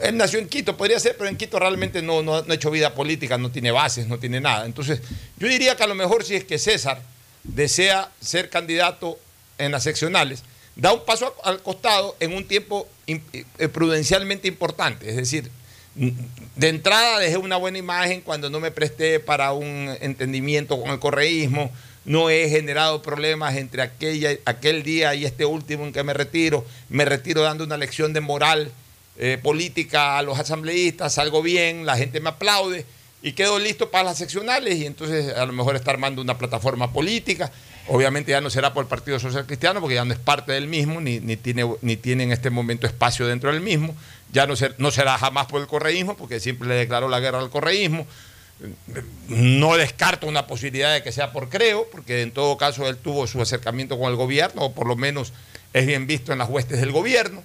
Él 0.02 0.16
nació 0.16 0.38
en 0.38 0.48
Quito, 0.48 0.76
podría 0.76 1.00
ser, 1.00 1.16
pero 1.16 1.28
en 1.28 1.36
Quito 1.36 1.58
realmente 1.58 2.02
no, 2.02 2.22
no, 2.22 2.42
no 2.42 2.52
ha 2.52 2.54
hecho 2.54 2.70
vida 2.70 2.94
política, 2.94 3.38
no 3.38 3.50
tiene 3.50 3.72
bases, 3.72 4.06
no 4.06 4.18
tiene 4.18 4.40
nada. 4.40 4.66
Entonces, 4.66 5.00
yo 5.38 5.48
diría 5.48 5.76
que 5.76 5.82
a 5.82 5.86
lo 5.86 5.94
mejor 5.94 6.24
si 6.24 6.34
es 6.36 6.44
que 6.44 6.58
César 6.58 7.00
desea 7.42 8.10
ser 8.20 8.50
candidato 8.50 9.18
en 9.58 9.72
las 9.72 9.82
seccionales, 9.82 10.44
da 10.76 10.92
un 10.92 11.04
paso 11.04 11.34
al 11.44 11.62
costado 11.62 12.16
en 12.20 12.32
un 12.32 12.46
tiempo 12.46 12.88
eh, 13.06 13.20
prudencialmente 13.68 14.48
importante. 14.48 15.08
Es 15.08 15.16
decir, 15.16 15.50
de 15.94 16.68
entrada 16.68 17.18
dejé 17.18 17.36
una 17.36 17.56
buena 17.56 17.78
imagen 17.78 18.20
cuando 18.20 18.50
no 18.50 18.60
me 18.60 18.70
presté 18.70 19.20
para 19.20 19.52
un 19.52 19.96
entendimiento 20.00 20.80
con 20.80 20.90
el 20.90 20.98
correísmo, 20.98 21.70
no 22.04 22.30
he 22.30 22.48
generado 22.48 23.00
problemas 23.00 23.56
entre 23.56 23.82
aquella, 23.82 24.30
aquel 24.44 24.82
día 24.82 25.14
y 25.14 25.24
este 25.24 25.44
último 25.44 25.84
en 25.84 25.92
que 25.92 26.02
me 26.02 26.12
retiro, 26.12 26.64
me 26.88 27.04
retiro 27.04 27.42
dando 27.42 27.64
una 27.64 27.76
lección 27.76 28.12
de 28.12 28.20
moral 28.20 28.72
eh, 29.16 29.38
política 29.42 30.18
a 30.18 30.22
los 30.22 30.38
asambleístas, 30.38 31.14
salgo 31.14 31.42
bien, 31.42 31.86
la 31.86 31.96
gente 31.96 32.20
me 32.20 32.30
aplaude 32.30 32.84
y 33.22 33.32
quedo 33.32 33.58
listo 33.58 33.90
para 33.90 34.04
las 34.04 34.18
seccionales 34.18 34.76
y 34.76 34.86
entonces 34.86 35.34
a 35.34 35.46
lo 35.46 35.52
mejor 35.52 35.76
está 35.76 35.92
armando 35.92 36.20
una 36.20 36.36
plataforma 36.36 36.92
política. 36.92 37.50
Obviamente 37.86 38.32
ya 38.32 38.40
no 38.40 38.50
será 38.50 38.74
por 38.74 38.84
el 38.84 38.88
Partido 38.88 39.18
Social 39.18 39.46
Cristiano 39.46 39.80
porque 39.80 39.94
ya 39.94 40.04
no 40.04 40.12
es 40.12 40.18
parte 40.18 40.52
del 40.52 40.66
mismo, 40.66 41.00
ni, 41.00 41.20
ni 41.20 41.36
tiene, 41.36 41.66
ni 41.80 41.96
tiene 41.96 42.24
en 42.24 42.32
este 42.32 42.50
momento 42.50 42.86
espacio 42.86 43.26
dentro 43.26 43.50
del 43.50 43.62
mismo. 43.62 43.94
Ya 44.34 44.46
no, 44.46 44.56
ser- 44.56 44.74
no 44.78 44.90
será 44.90 45.16
jamás 45.16 45.46
por 45.46 45.60
el 45.62 45.66
correísmo 45.66 46.16
porque 46.16 46.40
siempre 46.40 46.68
le 46.68 46.74
declaró 46.74 47.08
la 47.08 47.20
guerra 47.20 47.38
al 47.38 47.48
correísmo. 47.48 48.06
No 49.28 49.76
descarto 49.76 50.26
una 50.26 50.46
posibilidad 50.46 50.92
de 50.92 51.02
que 51.02 51.12
sea 51.12 51.32
por 51.32 51.48
Creo, 51.48 51.88
porque 51.90 52.22
en 52.22 52.30
todo 52.32 52.56
caso 52.56 52.86
él 52.88 52.96
tuvo 52.96 53.26
su 53.26 53.40
acercamiento 53.40 53.98
con 53.98 54.10
el 54.10 54.16
gobierno, 54.16 54.62
o 54.62 54.72
por 54.74 54.86
lo 54.86 54.96
menos 54.96 55.32
es 55.72 55.86
bien 55.86 56.06
visto 56.06 56.32
en 56.32 56.38
las 56.38 56.48
huestes 56.50 56.80
del 56.80 56.92
gobierno. 56.92 57.42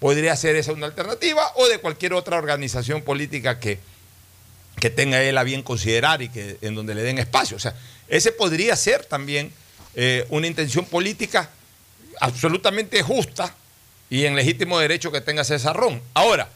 Podría 0.00 0.36
ser 0.36 0.56
esa 0.56 0.72
una 0.72 0.86
alternativa, 0.86 1.42
o 1.56 1.66
de 1.68 1.78
cualquier 1.78 2.12
otra 2.12 2.38
organización 2.38 3.02
política 3.02 3.58
que, 3.60 3.78
que 4.80 4.90
tenga 4.90 5.22
él 5.22 5.36
a 5.38 5.42
bien 5.42 5.62
considerar 5.62 6.22
y 6.22 6.28
que 6.28 6.56
en 6.60 6.74
donde 6.74 6.94
le 6.94 7.02
den 7.02 7.18
espacio. 7.18 7.56
O 7.56 7.60
sea, 7.60 7.74
ese 8.08 8.30
podría 8.32 8.76
ser 8.76 9.04
también 9.04 9.52
eh, 9.94 10.24
una 10.30 10.46
intención 10.46 10.84
política 10.84 11.50
absolutamente 12.20 13.02
justa 13.02 13.54
y 14.10 14.24
en 14.24 14.36
legítimo 14.36 14.78
derecho 14.78 15.12
que 15.12 15.20
tenga 15.20 15.44
César 15.44 15.76
Ron. 15.76 16.00
Ahora, 16.14 16.48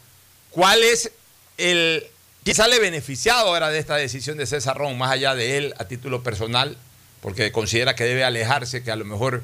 ¿cuál 0.51 0.83
es 0.83 1.11
el... 1.59 2.07
¿Quién 2.45 2.57
sale 2.57 2.81
beneficiado 2.81 3.49
ahora 3.49 3.71
de 3.71 3.79
esta 3.79 3.97
decisión 3.97 4.37
de 4.37 4.47
César 4.47 4.77
Ron, 4.77 4.99
más 4.99 5.13
allá 5.13 5.35
de 5.35 5.59
él 5.59 5.75
a 5.79 5.85
título 5.85 6.23
personal? 6.23 6.77
Porque 7.21 7.53
considera 7.53 7.95
que 7.95 8.05
debe 8.05 8.25
alejarse, 8.25 8.83
que 8.83 8.91
a 8.91 8.97
lo 8.97 9.05
mejor 9.05 9.43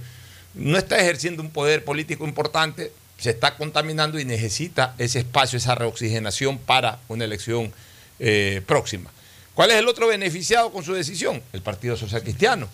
no 0.55 0.77
está 0.79 0.99
ejerciendo 0.99 1.43
un 1.43 1.51
poder 1.51 1.85
político 1.85 2.25
importante, 2.25 2.93
se 3.19 3.31
está 3.31 3.57
contaminando 3.57 4.19
y 4.19 4.25
necesita 4.25 4.95
ese 4.99 5.21
espacio, 5.21 5.59
esa 5.59 5.77
reoxigenación 5.77 6.59
para 6.59 6.99
una 7.09 7.25
elección 7.25 7.73
eh, 8.19 8.63
próxima. 8.67 9.11
¿Cuál 9.55 9.71
es 9.71 9.77
el 9.77 9.89
otro 9.89 10.07
beneficiado 10.09 10.73
con 10.73 10.85
su 10.85 10.95
decisión? 10.95 11.43
El 11.53 11.63
Partido 11.63 11.97
Social 11.97 12.23
Cristiano. 12.23 12.69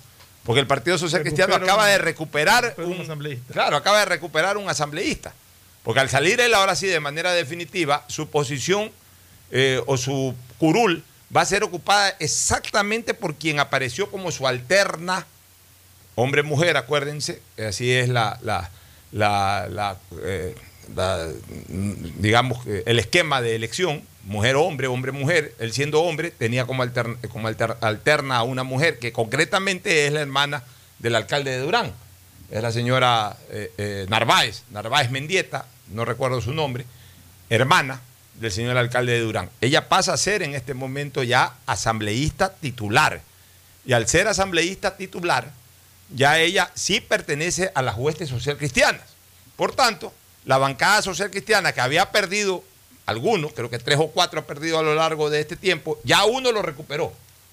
Porque 0.45 0.61
el 0.61 0.67
Partido 0.67 0.99
Social 0.99 1.23
Cristiano 1.23 1.55
Recupera 1.55 1.73
acaba 1.73 1.85
un- 1.87 1.91
de 1.93 1.99
recuperar 1.99 2.65
recupera 2.65 2.89
un 2.89 2.95
un, 2.97 3.01
asambleísta. 3.03 3.53
Claro, 3.53 3.77
acaba 3.77 3.99
de 4.01 4.05
recuperar 4.05 4.57
un 4.57 4.69
asambleísta. 4.69 5.33
Porque 5.83 6.01
al 6.01 6.09
salir 6.11 6.41
él 6.41 6.55
ahora 6.55 6.75
sí 6.77 6.87
de 6.87 7.01
manera 7.01 7.33
definitiva, 7.33 8.05
su 8.09 8.29
posición 8.29 8.91
eh, 9.51 9.81
o 9.87 9.97
su 9.97 10.35
curul 10.59 11.03
va 11.35 11.43
a 11.43 11.47
ser 11.47 11.63
ocupada 11.65 12.15
exactamente 12.21 13.15
por 13.15 13.35
quien 13.37 13.59
apareció 13.61 14.11
como 14.11 14.31
su 14.33 14.47
alterna, 14.47 15.27
hombre-mujer, 16.15 16.77
acuérdense, 16.77 17.41
así 17.59 17.93
es 17.93 18.09
la, 18.09 18.39
la, 18.43 18.71
la- 19.13 19.67
la, 19.71 19.97
eh, 20.23 20.55
digamos, 22.19 22.67
eh, 22.67 22.83
el 22.87 22.99
esquema 22.99 23.41
de 23.41 23.55
elección, 23.57 24.03
mujer-hombre, 24.25 24.87
hombre-mujer, 24.87 25.55
él 25.59 25.73
siendo 25.73 26.03
hombre 26.03 26.31
tenía 26.31 26.67
como, 26.67 26.83
alterna, 26.83 27.17
como 27.31 27.49
alter- 27.49 27.77
alterna 27.81 28.37
a 28.37 28.43
una 28.43 28.63
mujer 28.65 28.99
que 28.99 29.13
concretamente 29.13 30.07
es 30.07 30.13
la 30.13 30.21
hermana 30.21 30.63
del 30.99 31.15
alcalde 31.15 31.51
de 31.51 31.59
Durán, 31.59 31.93
es 32.51 32.63
la 32.63 32.73
señora 32.73 33.37
eh, 33.51 33.73
eh, 33.79 34.07
Narváez, 34.09 34.63
Narváez 34.71 35.11
Mendieta, 35.11 35.67
no 35.89 36.05
recuerdo 36.05 36.41
su 36.41 36.53
nombre, 36.55 36.87
hermana 37.51 38.01
del 38.41 38.51
señor 38.51 38.77
alcalde 38.77 39.13
de 39.13 39.21
Durán. 39.21 39.51
Ella 39.61 39.89
pasa 39.89 40.13
a 40.13 40.17
ser 40.17 40.43
en 40.43 40.55
este 40.55 40.75
momento 40.75 41.23
ya 41.23 41.55
asambleísta 41.67 42.53
titular. 42.55 43.21
Y 43.87 43.93
al 43.93 44.09
ser 44.09 44.27
asambleísta 44.27 44.97
titular, 44.97 45.53
ya 46.15 46.39
ella 46.39 46.71
sí 46.75 47.01
pertenece 47.01 47.71
a 47.75 47.83
las 47.83 47.97
huestes 47.97 48.31
social 48.31 48.57
cristianas. 48.57 49.03
Por 49.57 49.75
tanto, 49.75 50.13
la 50.45 50.59
bancada 50.59 51.03
social 51.03 51.31
cristiana 51.31 51.73
que 51.73 51.81
había 51.81 52.11
perdido 52.11 52.63
algunos, 53.07 53.53
creo 53.53 53.71
que 53.71 53.79
tres 53.79 53.99
o 53.99 54.09
cuatro 54.09 54.41
ha 54.41 54.47
perdido 54.47 54.79
a 54.79 54.83
lo 54.83 54.95
largo 54.95 55.31
de 55.31 55.41
este 55.41 55.57
tiempo, 55.57 55.99
ya 56.05 56.25
uno 56.25 56.53
lo 56.53 56.63
recuperó. 56.63 57.13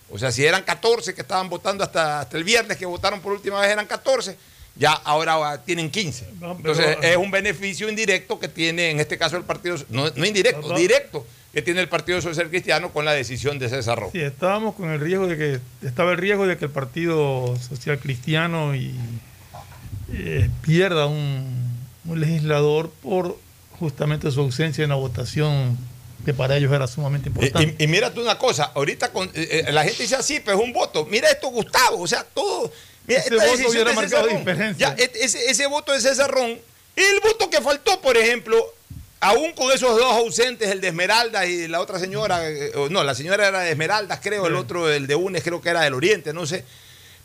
O 0.10 0.18
sea, 0.18 0.32
si 0.32 0.46
eran 0.46 0.64
14 0.64 1.14
que 1.14 1.22
estaban 1.22 1.50
votando 1.50 1.84
hasta, 1.84 2.22
hasta 2.22 2.38
el 2.38 2.44
viernes, 2.44 2.78
que 2.78 2.86
votaron 2.86 3.22
por 3.22 3.32
última 3.32 3.62
vez 3.62 3.70
eran 3.70 3.86
14, 3.86 4.36
ya 4.76 4.92
ahora 4.92 5.62
tienen 5.64 5.90
15. 5.90 6.30
Entonces 6.42 6.98
es 7.02 7.18
un 7.18 7.32
beneficio 7.32 7.90
indirecto 7.90 8.40
que 8.40 8.48
tiene 8.48 8.92
en 8.92 9.00
este 9.00 9.18
caso 9.18 9.38
el 9.38 9.44
partido, 9.44 9.78
no, 9.90 10.10
no 10.10 10.26
indirecto, 10.26 10.70
No, 10.70 10.76
directo, 10.76 11.26
que 11.54 11.62
tiene 11.62 11.82
el 11.82 11.90
Partido 11.90 12.22
Social 12.22 12.50
Cristiano 12.50 12.92
con 12.92 13.04
la 13.04 13.14
decisión 13.14 13.60
de 13.60 13.70
César 13.70 14.00
Rojo. 14.00 14.12
Sí, 14.14 14.22
estábamos 14.22 14.76
con 14.76 14.90
el 14.90 15.00
riesgo 15.00 15.28
de 15.28 15.38
que 15.38 15.60
estaba 15.86 16.12
el 16.12 16.18
riesgo 16.18 16.48
de 16.48 16.58
que 16.58 16.66
el 16.66 16.72
Partido 16.72 17.58
Social 17.58 18.00
Cristiano 18.00 18.74
y, 18.76 18.96
eh, 20.14 20.50
pierda 20.62 21.08
un 21.08 21.71
legislador 22.20 22.90
por 23.02 23.38
justamente 23.80 24.30
su 24.32 24.42
ausencia 24.42 24.84
en 24.84 24.90
la 24.90 24.96
votación 24.96 25.78
que 26.26 26.34
para 26.34 26.56
ellos 26.56 26.72
era 26.72 26.88
sumamente 26.88 27.30
importante. 27.30 27.76
Y, 27.80 27.84
y 27.84 27.88
mira 27.88 28.14
tú 28.14 28.22
una 28.22 28.38
cosa, 28.38 28.72
ahorita 28.76 29.12
con, 29.12 29.28
eh, 29.34 29.66
eh, 29.68 29.72
la 29.72 29.84
gente 29.84 30.04
dice 30.04 30.16
así, 30.16 30.40
pues 30.40 30.56
es 30.56 30.64
un 30.64 30.72
voto. 30.72 31.06
Mira 31.06 31.30
esto, 31.30 31.48
Gustavo, 31.50 32.02
o 32.02 32.08
sea, 32.08 32.24
todo. 32.24 32.72
Mira, 33.08 33.22
Ese 33.22 33.36
voto 33.36 33.70
hubiera 33.70 33.90
de 33.90 33.96
marcado 33.96 34.24
César 34.24 34.26
Ron, 34.26 34.38
diferencia. 34.38 34.96
ya, 34.96 35.04
ese, 35.04 35.50
ese 35.50 35.66
voto 35.66 35.92
de 35.92 36.02
César 36.02 36.30
Ron, 36.30 36.52
el 36.96 37.20
voto 37.24 37.50
que 37.50 37.60
faltó, 37.60 38.00
por 38.02 38.16
ejemplo, 38.18 38.64
aún 39.20 39.54
con 39.54 39.72
esos 39.72 39.98
dos 39.98 40.14
ausentes, 40.14 40.70
el 40.70 40.82
de 40.82 40.90
Esmeraldas 40.90 41.48
y 41.48 41.68
la 41.68 41.82
otra 41.82 42.00
señora, 42.00 42.48
eh, 42.48 42.72
no, 42.90 43.04
la 43.04 43.16
señora 43.16 43.48
era 43.48 43.62
de 43.62 43.72
Esmeraldas, 43.72 44.20
creo, 44.22 44.46
el 44.46 44.56
otro, 44.56 44.92
el 44.92 45.08
de 45.08 45.16
UNES, 45.16 45.44
creo 45.44 45.62
que 45.62 45.70
era 45.70 45.82
del 45.82 45.94
Oriente, 45.96 46.34
no 46.34 46.46
sé. 46.46 46.66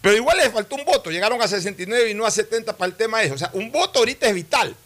Pero 0.06 0.18
igual 0.18 0.36
les 0.36 0.52
faltó 0.52 0.76
un 0.76 0.84
voto, 0.84 1.10
llegaron 1.10 1.42
a 1.42 1.48
69 1.48 2.10
y 2.10 2.14
no 2.14 2.24
a 2.24 2.30
70 2.30 2.76
para 2.76 2.88
el 2.88 2.96
tema 2.96 3.18
de 3.18 3.24
eso. 3.26 3.34
O 3.34 3.38
sea, 3.38 3.50
un 3.54 3.72
voto 3.72 3.98
ahorita 3.98 4.28
es 4.28 4.34
vital. 4.36 4.76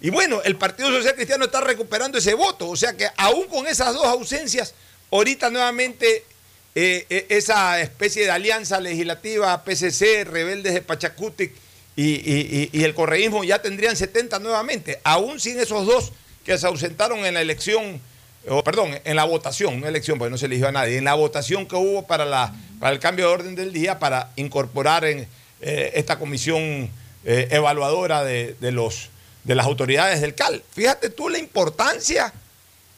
Y 0.00 0.08
bueno, 0.08 0.40
el 0.44 0.56
Partido 0.56 0.88
Social 0.90 1.14
Cristiano 1.14 1.44
está 1.44 1.60
recuperando 1.60 2.16
ese 2.16 2.32
voto. 2.32 2.66
O 2.70 2.74
sea 2.74 2.94
que 2.96 3.06
aún 3.18 3.48
con 3.48 3.66
esas 3.66 3.92
dos 3.92 4.06
ausencias, 4.06 4.72
ahorita 5.12 5.50
nuevamente 5.50 6.24
eh, 6.74 7.04
eh, 7.10 7.26
esa 7.28 7.82
especie 7.82 8.24
de 8.24 8.30
alianza 8.30 8.80
legislativa, 8.80 9.62
PCC, 9.62 10.24
rebeldes 10.24 10.72
de 10.72 10.80
Pachacutic 10.80 11.52
y, 11.94 12.70
y- 12.72 12.82
el 12.82 12.94
correísmo 12.94 13.44
ya 13.44 13.60
tendrían 13.60 13.94
70 13.94 14.38
nuevamente, 14.38 15.00
aún 15.04 15.38
sin 15.38 15.60
esos 15.60 15.84
dos 15.84 16.12
que 16.46 16.56
se 16.56 16.66
ausentaron 16.66 17.26
en 17.26 17.34
la 17.34 17.42
elección, 17.42 18.00
perdón, 18.64 18.90
en 19.04 19.16
la 19.16 19.24
votación, 19.24 19.80
no 19.80 19.88
elección, 19.88 20.18
porque 20.18 20.30
no 20.30 20.38
se 20.38 20.46
eligió 20.46 20.68
a 20.68 20.72
nadie, 20.72 20.98
en 20.98 21.04
la 21.04 21.14
votación 21.14 21.66
que 21.66 21.76
hubo 21.76 22.06
para, 22.06 22.24
la, 22.24 22.54
para 22.78 22.92
el 22.92 23.00
cambio 23.00 23.26
de 23.26 23.32
orden 23.32 23.54
del 23.54 23.72
día, 23.72 23.98
para 23.98 24.30
incorporar 24.36 25.04
en 25.04 25.26
eh, 25.60 25.92
esta 25.94 26.18
comisión 26.18 26.90
eh, 27.24 27.48
evaluadora 27.50 28.22
de, 28.22 28.54
de 28.60 28.70
los, 28.72 29.10
de 29.44 29.54
las 29.54 29.66
autoridades 29.66 30.20
del 30.20 30.34
CAL. 30.34 30.62
Fíjate 30.70 31.10
tú 31.10 31.28
la 31.28 31.38
importancia, 31.38 32.32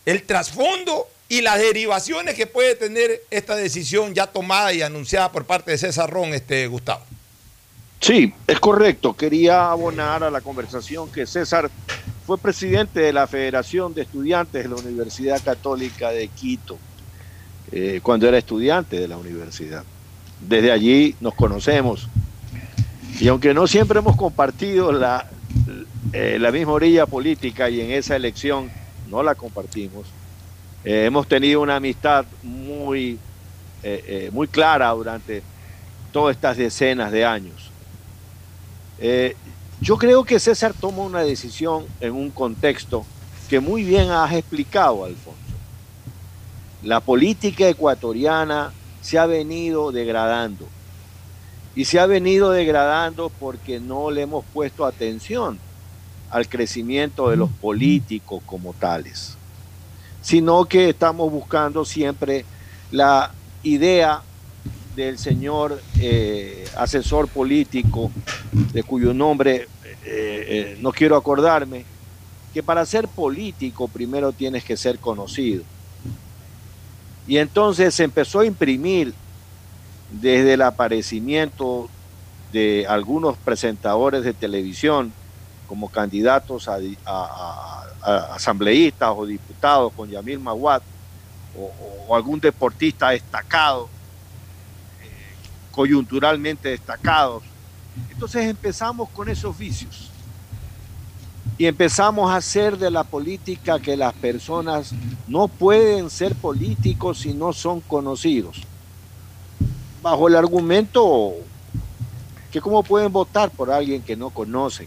el 0.05 0.23
trasfondo 0.25 1.09
y 1.29 1.41
las 1.43 1.59
derivaciones 1.59 2.35
que 2.35 2.47
puede 2.47 2.75
tener 2.75 3.23
esta 3.31 3.57
decisión 3.57 4.15
ya 4.15 4.27
tomada 4.27 4.73
y 4.73 4.83
anunciada 4.83 5.31
por 5.31 5.45
parte 5.45 5.71
de 5.71 5.79
César 5.79 6.11
Ron, 6.11 6.35
este, 6.35 6.67
Gustavo. 6.67 7.05
Sí, 8.01 8.33
es 8.47 8.61
correcto. 8.61 9.15
Quería 9.17 9.71
abonar 9.71 10.23
a 10.23 10.31
la 10.31 10.41
conversación 10.41 11.11
que 11.11 11.27
César 11.27 11.71
fue 12.29 12.37
presidente 12.37 13.01
de 13.01 13.11
la 13.11 13.27
Federación 13.27 13.95
de 13.95 14.03
Estudiantes 14.03 14.63
de 14.63 14.69
la 14.69 14.77
Universidad 14.77 15.43
Católica 15.43 16.11
de 16.11 16.29
Quito, 16.29 16.77
eh, 17.73 18.01
cuando 18.03 18.29
era 18.29 18.37
estudiante 18.37 19.01
de 19.01 19.09
la 19.09 19.17
universidad. 19.17 19.83
Desde 20.47 20.71
allí 20.71 21.17
nos 21.23 21.33
conocemos. 21.33 22.07
Y 23.19 23.29
aunque 23.29 23.55
no 23.55 23.67
siempre 23.67 24.01
hemos 24.01 24.15
compartido 24.15 24.93
la, 24.93 25.27
eh, 26.13 26.37
la 26.39 26.53
misma 26.53 26.73
orilla 26.73 27.07
política 27.07 27.71
y 27.71 27.81
en 27.81 27.93
esa 27.93 28.15
elección 28.15 28.71
no 29.09 29.23
la 29.23 29.35
compartimos, 29.35 30.07
eh, 30.85 31.07
hemos 31.07 31.27
tenido 31.29 31.63
una 31.63 31.77
amistad 31.77 32.27
muy, 32.43 33.19
muy 34.33 34.49
clara 34.49 34.91
durante 34.91 35.43
todas 36.13 36.37
estas 36.37 36.59
decenas 36.59 37.11
de 37.11 37.25
años. 37.25 37.71
Yo 39.81 39.97
creo 39.97 40.25
que 40.25 40.41
César 40.41 40.75
toma 40.79 41.03
una 41.03 41.21
decisión 41.21 41.87
en 42.01 42.13
un 42.13 42.31
contexto 42.31 43.07
que 43.49 43.61
muy 43.61 43.85
bien 43.85 44.11
has 44.11 44.33
explicado, 44.33 45.05
Alfonso. 45.05 45.39
La 46.83 47.01
política 47.01 47.69
ecuatoriana 47.69 48.73
se 49.01 49.19
ha 49.19 49.27
venido 49.27 49.93
degradando. 49.93 50.67
Y 51.77 51.85
se 51.85 52.01
ha 52.01 52.07
venido 52.07 52.51
degradando 52.51 53.31
porque 53.31 53.79
no 53.79 54.11
le 54.11 54.23
hemos 54.23 54.45
puesto 54.53 54.85
atención 54.85 55.59
al 56.31 56.49
crecimiento 56.49 57.31
de 57.31 57.37
los 57.37 57.51
políticos 57.51 58.43
como 58.45 58.75
tales, 58.75 59.37
sino 60.21 60.65
que 60.65 60.91
estamos 60.91 61.31
buscando 61.31 61.85
siempre 61.85 62.45
la 62.91 63.31
idea 63.63 64.23
del 64.99 65.17
señor 65.17 65.81
eh, 66.01 66.69
asesor 66.77 67.29
político, 67.29 68.11
de 68.73 68.83
cuyo 68.83 69.15
nombre 69.15 69.69
eh, 69.85 69.95
eh, 70.05 70.79
no 70.81 70.91
quiero 70.91 71.17
acordarme, 71.17 71.85
que 72.53 72.65
para 72.65 72.85
ser 72.85 73.07
político 73.07 73.87
primero 73.87 74.33
tienes 74.33 74.65
que 74.65 74.77
ser 74.77 74.99
conocido. 74.99 75.63
Y 77.29 77.39
entonces 77.39 77.95
se 77.95 78.03
empezó 78.03 78.41
a 78.41 78.47
imprimir 78.47 79.15
desde 80.11 80.55
el 80.55 80.63
aparecimiento 80.63 81.89
de 82.53 82.85
algunos 82.89 83.37
presentadores 83.37 84.25
de 84.25 84.33
televisión 84.35 85.13
como 85.69 85.89
candidatos 85.91 86.67
a, 86.67 87.85
asambleístas 88.35 89.13
o 89.15 89.27
diputados 89.27 89.93
con 89.93 90.11
Yamil 90.11 90.41
Maguad 90.41 90.83
o, 91.57 91.71
o 92.09 92.17
algún 92.17 92.41
deportista 92.41 93.11
destacado, 93.11 93.89
coyunturalmente 95.71 96.71
destacados. 96.71 97.43
Entonces 98.11 98.47
empezamos 98.47 99.09
con 99.11 99.29
esos 99.29 99.57
vicios 99.57 100.11
y 101.59 101.67
empezamos 101.67 102.31
a 102.31 102.37
hacer 102.37 102.79
de 102.79 102.91
la 102.91 103.03
política 103.03 103.81
que 103.81 103.97
las 103.97 104.15
personas 104.15 104.93
no 105.27 105.49
pueden 105.49 106.09
ser 106.09 106.37
políticos 106.37 107.19
si 107.19 107.35
no 107.35 107.53
son 107.53 107.81
conocidos. 107.81 108.63
Bajo 110.01 110.29
el 110.29 110.37
argumento 110.37 111.35
que 112.53 112.61
cómo 112.61 112.85
pueden 112.85 113.13
votar 113.13 113.51
por 113.51 113.71
alguien 113.73 114.03
que 114.03 114.17
no 114.17 114.31
conocen. 114.31 114.87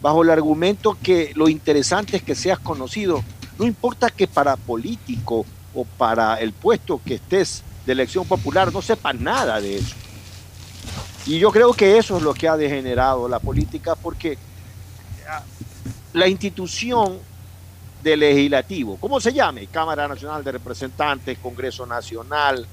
Bajo 0.00 0.22
el 0.22 0.30
argumento 0.30 0.96
que 1.02 1.32
lo 1.34 1.48
interesante 1.48 2.16
es 2.16 2.22
que 2.22 2.36
seas 2.36 2.60
conocido. 2.60 3.24
No 3.58 3.66
importa 3.66 4.10
que 4.10 4.28
para 4.28 4.56
político 4.56 5.44
o 5.74 5.84
para 5.84 6.36
el 6.36 6.52
puesto 6.52 7.00
que 7.04 7.14
estés 7.14 7.64
de 7.86 7.92
elección 7.92 8.26
popular 8.26 8.72
no 8.72 8.82
sepas 8.82 9.14
nada 9.14 9.60
de 9.60 9.76
eso. 9.76 9.94
Y 11.26 11.38
yo 11.38 11.50
creo 11.50 11.72
que 11.72 11.96
eso 11.96 12.16
es 12.16 12.22
lo 12.22 12.34
que 12.34 12.48
ha 12.48 12.56
degenerado 12.56 13.28
la 13.28 13.38
política 13.38 13.94
porque 13.94 14.36
ah, 15.28 15.42
la 16.12 16.28
institución 16.28 17.18
del 18.02 18.20
legislativo, 18.20 18.98
¿cómo 19.00 19.18
se 19.18 19.32
llame? 19.32 19.66
Cámara 19.66 20.06
Nacional 20.06 20.44
de 20.44 20.52
Representantes, 20.52 21.38
Congreso 21.38 21.86
Nacional, 21.86 22.66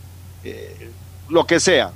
eh, 0.43 0.91
lo 1.30 1.45
que 1.45 1.59
sea. 1.59 1.93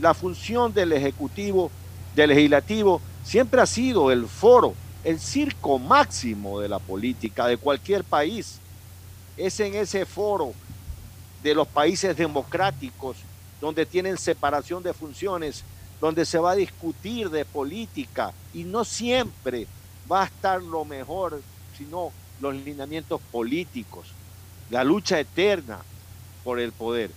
La 0.00 0.14
función 0.14 0.72
del 0.72 0.92
Ejecutivo, 0.92 1.70
del 2.14 2.30
Legislativo, 2.30 3.02
siempre 3.22 3.60
ha 3.60 3.66
sido 3.66 4.10
el 4.10 4.26
foro, 4.26 4.74
el 5.04 5.20
circo 5.20 5.78
máximo 5.78 6.60
de 6.60 6.68
la 6.68 6.78
política 6.78 7.46
de 7.46 7.58
cualquier 7.58 8.02
país. 8.04 8.58
Es 9.36 9.60
en 9.60 9.74
ese 9.74 10.06
foro 10.06 10.54
de 11.42 11.54
los 11.54 11.68
países 11.68 12.16
democráticos 12.16 13.16
donde 13.60 13.86
tienen 13.86 14.16
separación 14.16 14.82
de 14.82 14.94
funciones, 14.94 15.64
donde 16.00 16.24
se 16.24 16.38
va 16.38 16.52
a 16.52 16.56
discutir 16.56 17.30
de 17.30 17.44
política 17.44 18.32
y 18.54 18.64
no 18.64 18.84
siempre 18.84 19.66
va 20.10 20.22
a 20.22 20.26
estar 20.26 20.62
lo 20.62 20.84
mejor, 20.84 21.42
sino 21.76 22.12
los 22.40 22.54
lineamientos 22.54 23.20
políticos, 23.32 24.08
la 24.70 24.84
lucha 24.84 25.18
eterna 25.18 25.80
por 26.44 26.60
el 26.60 26.72
poder. 26.72 27.10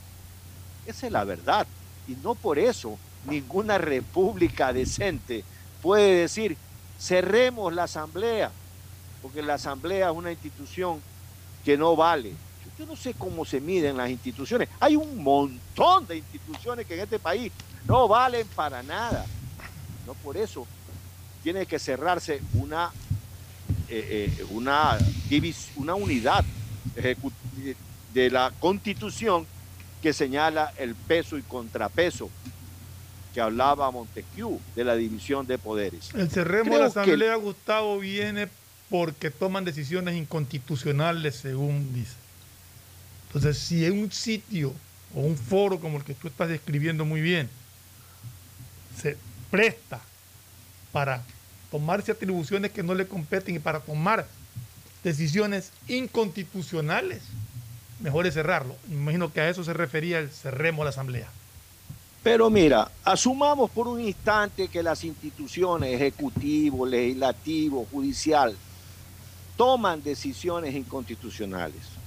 Esa 0.85 1.05
es 1.05 1.11
la 1.11 1.23
verdad. 1.23 1.67
Y 2.07 2.13
no 2.23 2.35
por 2.35 2.57
eso 2.57 2.97
ninguna 3.25 3.77
república 3.77 4.73
decente 4.73 5.43
puede 5.81 6.21
decir, 6.21 6.57
cerremos 6.99 7.73
la 7.73 7.83
asamblea, 7.83 8.51
porque 9.21 9.41
la 9.41 9.55
asamblea 9.55 10.09
es 10.09 10.15
una 10.15 10.31
institución 10.31 11.01
que 11.63 11.77
no 11.77 11.95
vale. 11.95 12.33
Yo 12.81 12.87
no 12.87 12.95
sé 12.95 13.13
cómo 13.13 13.45
se 13.45 13.61
miden 13.61 13.95
las 13.95 14.09
instituciones. 14.09 14.67
Hay 14.79 14.95
un 14.95 15.21
montón 15.21 16.07
de 16.07 16.17
instituciones 16.17 16.87
que 16.87 16.95
en 16.95 17.01
este 17.01 17.19
país 17.19 17.51
no 17.87 18.07
valen 18.07 18.47
para 18.55 18.81
nada. 18.81 19.23
No 20.07 20.15
por 20.15 20.35
eso 20.35 20.65
tiene 21.43 21.67
que 21.67 21.77
cerrarse 21.77 22.41
una, 22.55 22.89
eh, 23.87 24.33
eh, 24.39 24.45
una, 24.49 24.97
unidad 25.93 26.43
de 28.15 28.29
la 28.31 28.51
constitución 28.59 29.45
que 30.01 30.11
señala 30.11 30.73
el 30.79 30.95
peso 30.95 31.37
y 31.37 31.43
contrapeso 31.43 32.31
que 33.31 33.41
hablaba 33.41 33.91
Montesquieu 33.91 34.59
de 34.75 34.83
la 34.83 34.95
división 34.95 35.45
de 35.45 35.59
poderes. 35.59 36.09
El 36.15 36.31
cerremos 36.31 36.69
Creo 36.69 36.79
la 36.79 36.91
que- 36.91 36.99
asamblea, 36.99 37.35
Gustavo, 37.35 37.99
viene 37.99 38.47
porque 38.89 39.29
toman 39.29 39.65
decisiones 39.65 40.15
inconstitucionales, 40.15 41.35
según 41.35 41.93
dice. 41.93 42.20
Entonces, 43.33 43.59
si 43.59 43.85
en 43.85 43.97
un 43.97 44.11
sitio 44.11 44.73
o 45.15 45.21
un 45.21 45.37
foro 45.37 45.79
como 45.79 45.97
el 45.97 46.03
que 46.03 46.13
tú 46.13 46.27
estás 46.27 46.49
describiendo 46.49 47.05
muy 47.05 47.21
bien, 47.21 47.49
se 49.01 49.15
presta 49.49 50.01
para 50.91 51.23
tomarse 51.71 52.11
atribuciones 52.11 52.71
que 52.71 52.83
no 52.83 52.93
le 52.93 53.07
competen 53.07 53.55
y 53.55 53.59
para 53.59 53.79
tomar 53.79 54.27
decisiones 55.01 55.71
inconstitucionales, 55.87 57.23
mejor 58.01 58.27
es 58.27 58.33
cerrarlo. 58.33 58.75
Me 58.89 58.95
imagino 58.95 59.31
que 59.31 59.39
a 59.39 59.49
eso 59.49 59.63
se 59.63 59.71
refería 59.71 60.19
el 60.19 60.29
cerremos 60.29 60.83
la 60.83 60.89
asamblea. 60.89 61.29
Pero 62.23 62.49
mira, 62.49 62.91
asumamos 63.05 63.71
por 63.71 63.87
un 63.87 64.01
instante 64.01 64.67
que 64.67 64.83
las 64.83 65.05
instituciones, 65.05 65.93
ejecutivo, 65.93 66.85
legislativo, 66.85 67.87
judicial, 67.89 68.57
toman 69.55 70.03
decisiones 70.03 70.75
inconstitucionales. 70.75 72.00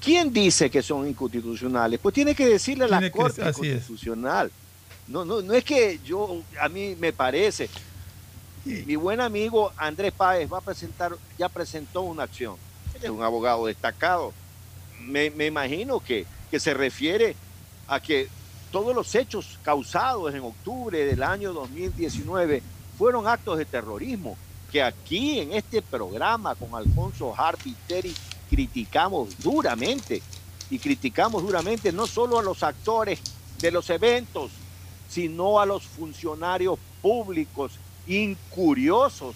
¿Quién 0.00 0.32
dice 0.32 0.70
que 0.70 0.82
son 0.82 1.06
inconstitucionales? 1.06 2.00
Pues 2.00 2.14
tiene 2.14 2.34
que 2.34 2.46
decirle 2.46 2.84
a 2.84 2.88
la 2.88 2.98
Tiene 2.98 3.12
que- 3.12 3.18
Corte 3.18 3.48
es. 3.48 3.56
Constitucional. 3.56 4.50
No, 5.08 5.24
no, 5.24 5.42
no 5.42 5.52
es 5.54 5.64
que 5.64 5.98
yo, 6.04 6.42
a 6.60 6.68
mí 6.68 6.96
me 6.98 7.12
parece. 7.12 7.68
Mi 8.64 8.94
buen 8.96 9.20
amigo 9.20 9.72
Andrés 9.76 10.12
Páez 10.12 10.50
va 10.52 10.58
a 10.58 10.62
presentar, 10.62 11.16
ya 11.38 11.48
presentó 11.48 12.02
una 12.02 12.24
acción. 12.24 12.56
Él 12.94 13.00
es 13.04 13.10
un 13.10 13.22
abogado 13.22 13.66
destacado. 13.66 14.32
Me, 15.00 15.30
me 15.30 15.46
imagino 15.46 15.98
que, 16.00 16.26
que 16.50 16.60
se 16.60 16.74
refiere 16.74 17.34
a 17.88 18.00
que 18.00 18.28
todos 18.70 18.94
los 18.94 19.14
hechos 19.14 19.58
causados 19.62 20.32
en 20.34 20.42
octubre 20.42 21.04
del 21.04 21.22
año 21.22 21.52
2019 21.52 22.62
fueron 22.98 23.26
actos 23.26 23.58
de 23.58 23.64
terrorismo, 23.64 24.36
que 24.70 24.82
aquí 24.82 25.40
en 25.40 25.52
este 25.54 25.82
programa 25.82 26.54
con 26.54 26.74
Alfonso 26.74 27.34
Harpi 27.36 27.74
Terry 27.88 28.14
criticamos 28.50 29.38
duramente, 29.38 30.20
y 30.70 30.78
criticamos 30.78 31.42
duramente 31.42 31.90
no 31.92 32.06
solo 32.06 32.38
a 32.38 32.42
los 32.42 32.62
actores 32.62 33.18
de 33.60 33.70
los 33.70 33.88
eventos, 33.90 34.50
sino 35.08 35.58
a 35.60 35.66
los 35.66 35.84
funcionarios 35.84 36.78
públicos 37.02 37.72
incuriosos 38.06 39.34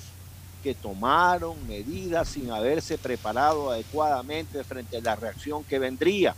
que 0.63 0.75
tomaron 0.75 1.57
medidas 1.69 2.29
sin 2.29 2.51
haberse 2.51 2.97
preparado 2.99 3.71
adecuadamente 3.71 4.63
frente 4.65 4.97
a 4.97 5.01
la 5.01 5.17
reacción 5.17 5.63
que 5.65 5.79
vendría. 5.79 6.35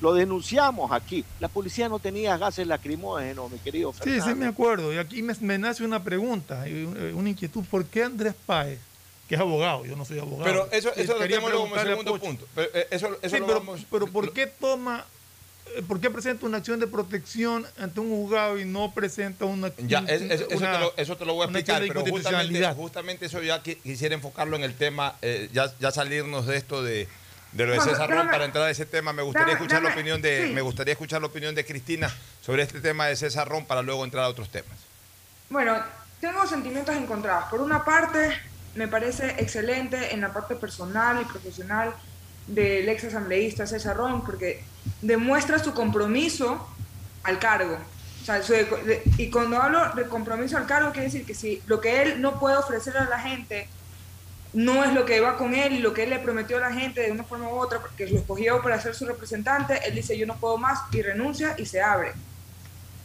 Lo 0.00 0.12
denunciamos 0.12 0.90
aquí. 0.92 1.24
La 1.40 1.48
policía 1.48 1.88
no 1.88 1.98
tenía 1.98 2.36
gases 2.36 2.66
lacrimógenos, 2.66 3.50
mi 3.50 3.58
querido 3.58 3.92
Sí, 3.92 3.98
Fernando. 4.00 4.24
sí, 4.26 4.34
me 4.34 4.46
acuerdo. 4.46 4.92
Y 4.92 4.98
aquí 4.98 5.22
me, 5.22 5.34
me 5.40 5.56
nace 5.56 5.84
una 5.84 6.02
pregunta, 6.02 6.68
y 6.68 6.84
un- 6.84 7.14
una 7.14 7.30
inquietud. 7.30 7.64
¿Por 7.70 7.86
qué 7.86 8.02
Andrés 8.02 8.34
Páez, 8.44 8.80
que 9.28 9.34
es 9.36 9.40
abogado, 9.40 9.84
yo 9.86 9.96
no 9.96 10.04
soy 10.04 10.18
abogado? 10.18 10.44
Pero 10.44 10.68
eso, 10.72 10.92
eso 10.94 11.14
lo 11.14 11.20
tenemos 11.20 11.50
como 11.52 11.78
segundo 11.78 12.18
punto. 12.18 12.46
Pero, 12.54 12.68
eh, 12.74 12.88
eso, 12.90 13.08
eso 13.22 13.34
Sí, 13.36 13.40
lo 13.40 13.46
pero, 13.46 13.58
vamos- 13.60 13.86
pero 13.90 14.06
¿por 14.06 14.32
qué 14.32 14.46
toma, 14.46 15.04
eh, 15.76 15.82
por 15.88 15.98
qué 16.00 16.10
presenta 16.10 16.44
una 16.46 16.58
acción 16.58 16.78
de 16.78 16.86
protección 16.86 17.66
ante 17.78 18.00
un 18.00 18.10
juzgado 18.10 18.58
y 18.58 18.64
no 18.66 18.92
presenta 18.92 19.46
una 19.46 19.72
Ya, 19.78 20.00
es- 20.06 20.20
es- 20.22 20.40
eso, 20.42 20.56
una- 20.58 20.72
te 20.72 20.78
lo, 20.80 20.94
eso 20.96 21.16
te 21.16 21.24
lo 21.24 21.34
voy 21.34 21.42
a 21.42 21.44
explicar, 21.46 21.82
pero 21.88 22.04
justamente, 22.04 22.74
justamente 22.74 23.26
eso 23.26 23.42
ya 23.42 23.62
qui- 23.62 23.78
quisiera 23.82 24.14
enfocarlo 24.14 24.56
en 24.56 24.64
el 24.64 24.74
tema, 24.74 25.16
eh, 25.22 25.48
ya, 25.52 25.72
ya 25.80 25.90
salirnos 25.90 26.46
de 26.46 26.56
esto 26.58 26.82
de, 26.82 27.08
de 27.52 27.66
lo 27.66 27.72
de 27.72 27.80
César 27.80 28.10
Ron 28.10 28.26
para 28.30 28.44
entrar 28.44 28.64
a 28.66 28.70
ese 28.70 28.84
tema. 28.84 29.12
Me 29.12 29.22
gustaría 29.22 29.54
dame- 29.54 29.58
escuchar 29.64 29.82
la 29.82 29.90
opinión 29.90 30.20
de, 30.20 30.48
sí. 30.48 30.52
me 30.52 30.60
gustaría 30.60 30.92
escuchar 30.92 31.20
la 31.20 31.28
opinión 31.28 31.54
de 31.54 31.64
Cristina 31.64 32.12
sobre 32.44 32.62
este 32.64 32.80
tema 32.80 33.06
de 33.06 33.16
César 33.16 33.48
Ron 33.48 33.64
para 33.64 33.80
luego 33.80 34.04
entrar 34.04 34.24
a 34.24 34.28
otros 34.28 34.50
temas. 34.50 34.76
Bueno, 35.48 35.80
tengo 36.20 36.44
sentimientos 36.46 36.94
encontrados. 36.96 37.44
Por 37.50 37.60
una 37.60 37.84
parte, 37.84 38.36
me 38.74 38.88
parece 38.88 39.30
excelente 39.38 40.14
en 40.14 40.20
la 40.20 40.32
parte 40.32 40.56
personal 40.56 41.20
y 41.22 41.24
profesional 41.24 41.94
del 42.46 42.88
ex 42.88 43.04
asambleísta 43.04 43.66
César 43.66 43.96
Ron, 43.96 44.24
porque 44.24 44.62
demuestra 45.00 45.58
su 45.58 45.72
compromiso 45.72 46.68
al 47.22 47.38
cargo. 47.38 47.78
Y 49.18 49.30
cuando 49.30 49.60
hablo 49.60 49.94
de 49.94 50.04
compromiso 50.04 50.56
al 50.56 50.66
cargo, 50.66 50.92
quiere 50.92 51.06
decir 51.06 51.26
que 51.26 51.34
si 51.34 51.62
lo 51.66 51.80
que 51.80 52.02
él 52.02 52.20
no 52.20 52.40
puede 52.40 52.56
ofrecer 52.56 52.96
a 52.96 53.04
la 53.04 53.18
gente 53.18 53.68
no 54.54 54.84
es 54.84 54.92
lo 54.92 55.04
que 55.04 55.20
va 55.20 55.36
con 55.36 55.54
él 55.54 55.72
y 55.74 55.78
lo 55.78 55.92
que 55.92 56.04
él 56.04 56.10
le 56.10 56.20
prometió 56.20 56.58
a 56.58 56.60
la 56.60 56.72
gente 56.72 57.02
de 57.02 57.10
una 57.10 57.24
forma 57.24 57.48
u 57.48 57.58
otra, 57.58 57.80
porque 57.80 58.06
lo 58.06 58.18
escogió 58.18 58.62
para 58.62 58.80
ser 58.80 58.94
su 58.94 59.04
representante, 59.04 59.80
él 59.86 59.94
dice 59.94 60.16
yo 60.16 60.26
no 60.26 60.36
puedo 60.36 60.58
más 60.58 60.80
y 60.92 61.02
renuncia 61.02 61.54
y 61.58 61.66
se 61.66 61.82
abre. 61.82 62.12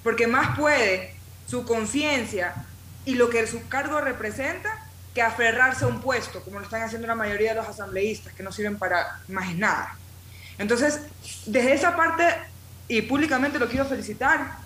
Porque 0.03 0.27
más 0.27 0.57
puede 0.57 1.15
su 1.47 1.65
conciencia 1.65 2.53
y 3.03 3.15
lo 3.15 3.29
que 3.29 3.45
su 3.47 3.67
cargo 3.67 3.99
representa 3.99 4.88
que 5.13 5.21
aferrarse 5.21 5.85
a 5.85 5.87
un 5.87 6.01
puesto, 6.01 6.41
como 6.43 6.59
lo 6.59 6.65
están 6.65 6.83
haciendo 6.83 7.07
la 7.07 7.15
mayoría 7.15 7.49
de 7.49 7.55
los 7.55 7.67
asambleístas, 7.67 8.33
que 8.33 8.43
no 8.43 8.51
sirven 8.51 8.77
para 8.77 9.19
más 9.27 9.55
nada. 9.55 9.95
Entonces, 10.57 11.01
desde 11.45 11.73
esa 11.73 11.95
parte, 11.95 12.23
y 12.87 13.01
públicamente 13.01 13.59
lo 13.59 13.67
quiero 13.67 13.85
felicitar, 13.85 14.57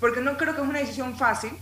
porque 0.00 0.20
no 0.20 0.36
creo 0.36 0.54
que 0.54 0.62
es 0.62 0.68
una 0.68 0.78
decisión 0.80 1.16
fácil, 1.16 1.52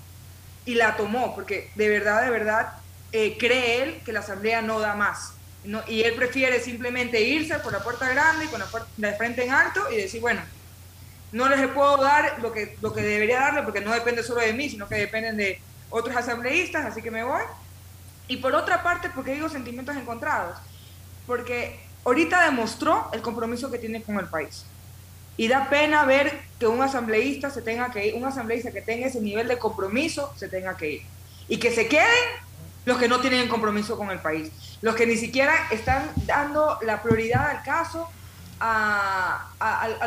y 0.65 0.75
la 0.75 0.97
tomó, 0.97 1.35
porque 1.35 1.71
de 1.75 1.89
verdad, 1.89 2.23
de 2.23 2.31
verdad, 2.31 2.75
eh, 3.13 3.37
cree 3.39 3.83
él 3.83 4.01
que 4.05 4.13
la 4.13 4.21
asamblea 4.21 4.63
no 4.63 4.81
da 4.81 4.95
más. 4.95 5.35
Y 5.87 6.03
él 6.03 6.15
prefiere 6.15 6.61
simplemente 6.61 7.21
irse 7.21 7.59
por 7.61 7.73
la 7.73 7.81
puerta 7.81 8.09
grande 8.09 8.47
y 8.47 8.49
con 8.49 8.59
la 8.59 8.67
puerta 8.67 8.89
de 8.97 9.13
frente 9.15 9.45
en 9.45 9.53
alto 9.53 9.93
y 9.93 9.97
decir, 9.97 10.21
bueno, 10.21 10.41
no 11.31 11.49
les 11.49 11.69
puedo 11.69 11.99
dar 11.99 12.41
lo 12.43 12.53
que, 12.53 12.77
lo 12.83 12.93
que 12.93 13.03
debería 13.03 13.41
darle 13.41 13.63
porque 13.63 13.81
no 13.81 13.93
depende 13.93 14.23
solo 14.23 14.41
de 14.41 14.53
mí, 14.53 14.69
sino 14.69 14.89
que 14.89 14.97
dependen 14.97 15.37
de 15.37 15.61
otros 15.91 16.17
asambleístas, 16.17 16.85
así 16.85 17.01
que 17.01 17.11
me 17.11 17.23
voy. 17.23 17.43
Y 18.33 18.39
por 18.39 18.55
otra 18.55 18.83
parte, 18.83 19.11
porque 19.15 19.35
digo 19.35 19.51
sentimientos 19.51 19.95
encontrados, 19.95 20.57
porque 21.27 21.79
ahorita 22.03 22.47
demostró 22.47 23.11
el 23.13 23.21
compromiso 23.21 23.71
que 23.71 23.77
tiene 23.77 24.03
con 24.03 24.19
el 24.19 24.25
país. 24.25 24.65
Y 25.37 25.49
da 25.49 25.69
pena 25.69 26.07
ver 26.07 26.41
que 26.59 26.67
un 26.67 26.81
asambleísta 26.81 27.51
se 27.51 27.61
tenga 27.61 27.91
que 27.91 28.07
ir, 28.07 28.15
un 28.15 28.25
asambleísta 28.25 28.73
que 28.73 28.81
tenga 28.81 29.09
ese 29.09 29.21
nivel 29.21 29.49
de 29.49 29.59
compromiso 29.59 30.33
se 30.35 30.49
tenga 30.49 30.79
que 30.79 30.91
ir. 30.93 31.03
Y 31.47 31.59
que 31.59 31.71
se 31.73 31.89
queden 31.89 32.25
los 32.87 32.97
que 32.97 33.07
no 33.07 33.21
tienen 33.21 33.51
compromiso 33.51 33.99
con 33.99 34.11
el 34.11 34.21
país, 34.21 34.51
los 34.81 34.95
que 34.95 35.07
ni 35.07 35.19
siquiera 35.19 35.69
están 35.71 36.11
dando 36.25 36.79
la 36.81 37.03
prioridad 37.03 37.51
al 37.51 37.63
caso 37.63 38.09
a, 38.61 39.51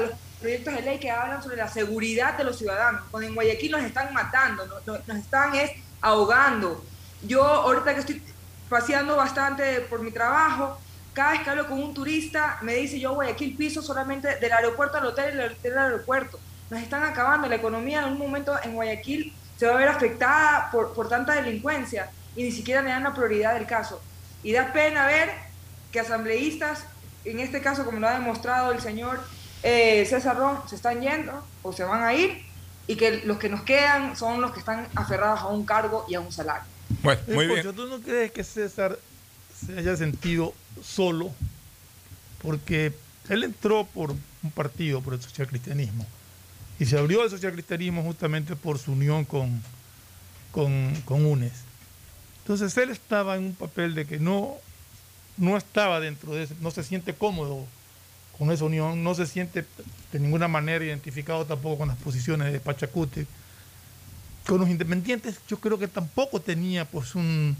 los 0.01 0.13
proyectos 0.39 0.73
de 0.73 0.81
ley 0.81 0.99
que 0.99 1.11
hablan 1.11 1.43
sobre 1.43 1.57
la 1.57 1.67
seguridad 1.67 2.35
de 2.39 2.43
los 2.43 2.57
ciudadanos. 2.57 3.03
Cuando 3.11 3.29
en 3.29 3.35
Guayaquil 3.35 3.71
nos 3.71 3.83
están 3.83 4.11
matando, 4.15 4.65
nos, 4.87 5.07
están 5.15 5.53
es 5.53 5.73
ahogando. 6.01 6.83
Yo 7.23 7.43
ahorita 7.43 7.93
que 7.93 7.99
estoy 8.01 8.21
paseando 8.69 9.15
bastante 9.15 9.81
por 9.81 10.01
mi 10.01 10.11
trabajo, 10.11 10.79
cada 11.13 11.31
vez 11.31 11.41
que 11.41 11.49
hablo 11.49 11.67
con 11.67 11.81
un 11.81 11.93
turista 11.93 12.57
me 12.61 12.73
dice 12.75 12.99
yo 12.99 13.13
Guayaquil 13.13 13.55
piso 13.55 13.81
solamente 13.81 14.35
del 14.35 14.51
aeropuerto 14.51 14.97
al 14.97 15.05
hotel 15.05 15.33
y 15.33 15.37
del 15.37 15.51
hotel 15.53 15.77
al 15.77 15.91
aeropuerto. 15.91 16.39
Nos 16.69 16.81
están 16.81 17.03
acabando, 17.03 17.47
la 17.47 17.55
economía 17.55 18.01
en 18.01 18.13
un 18.13 18.17
momento 18.17 18.53
en 18.63 18.73
Guayaquil 18.73 19.33
se 19.55 19.67
va 19.67 19.75
a 19.75 19.77
ver 19.77 19.87
afectada 19.87 20.69
por, 20.71 20.93
por 20.93 21.07
tanta 21.07 21.33
delincuencia 21.33 22.09
y 22.35 22.43
ni 22.43 22.51
siquiera 22.51 22.81
le 22.81 22.89
dan 22.89 23.03
la 23.03 23.13
prioridad 23.13 23.53
del 23.53 23.65
caso. 23.65 24.01
Y 24.43 24.51
da 24.51 24.73
pena 24.73 25.07
ver 25.07 25.31
que 25.91 26.01
asambleístas, 26.01 26.85
en 27.23 27.39
este 27.39 27.61
caso 27.61 27.85
como 27.85 27.99
lo 27.99 28.07
ha 28.07 28.13
demostrado 28.13 28.71
el 28.73 28.81
señor 28.81 29.21
eh, 29.63 30.05
César 30.05 30.37
Ron, 30.37 30.59
se 30.67 30.75
están 30.75 31.01
yendo 31.01 31.43
o 31.63 31.71
se 31.71 31.83
van 31.83 32.03
a 32.03 32.13
ir 32.13 32.43
y 32.87 32.95
que 32.97 33.21
los 33.25 33.37
que 33.37 33.49
nos 33.49 33.61
quedan 33.61 34.15
son 34.15 34.41
los 34.41 34.51
que 34.51 34.59
están 34.59 34.87
aferrados 34.95 35.39
a 35.39 35.47
un 35.47 35.65
cargo 35.65 36.05
y 36.07 36.15
a 36.15 36.19
un 36.19 36.31
salario. 36.31 36.74
Bueno, 37.01 37.21
muy 37.27 37.47
bien. 37.47 37.75
¿Tú 37.75 37.87
no 37.87 37.99
crees 37.99 38.31
que 38.31 38.43
César 38.43 38.97
se 39.65 39.77
haya 39.77 39.95
sentido 39.95 40.53
solo? 40.83 41.31
Porque 42.41 42.93
él 43.29 43.43
entró 43.43 43.85
por 43.85 44.11
un 44.11 44.51
partido, 44.53 45.01
por 45.01 45.13
el 45.13 45.21
socialcristianismo, 45.21 46.05
y 46.79 46.85
se 46.85 46.97
abrió 46.97 47.23
al 47.23 47.29
socialcristianismo 47.29 48.03
justamente 48.03 48.55
por 48.55 48.77
su 48.77 48.91
unión 48.91 49.25
con, 49.25 49.61
con, 50.51 50.93
con 51.05 51.25
UNES. 51.25 51.53
Entonces 52.43 52.77
él 52.77 52.91
estaba 52.91 53.37
en 53.37 53.45
un 53.45 53.55
papel 53.55 53.95
de 53.95 54.05
que 54.05 54.19
no, 54.19 54.55
no 55.37 55.57
estaba 55.57 55.99
dentro 55.99 56.33
de 56.33 56.43
ese, 56.43 56.55
no 56.61 56.69
se 56.69 56.83
siente 56.83 57.13
cómodo 57.15 57.65
con 58.37 58.51
esa 58.51 58.65
unión, 58.65 59.03
no 59.03 59.15
se 59.15 59.25
siente 59.25 59.65
de 60.11 60.19
ninguna 60.19 60.47
manera 60.47 60.85
identificado 60.85 61.45
tampoco 61.45 61.79
con 61.79 61.87
las 61.87 61.97
posiciones 61.97 62.51
de 62.51 62.59
Pachacute. 62.59 63.25
Con 64.47 64.59
los 64.59 64.69
independientes 64.69 65.39
yo 65.47 65.59
creo 65.59 65.79
que 65.79 65.87
tampoco 65.87 66.39
tenía 66.39 66.85
pues 66.85 67.15
un, 67.15 67.57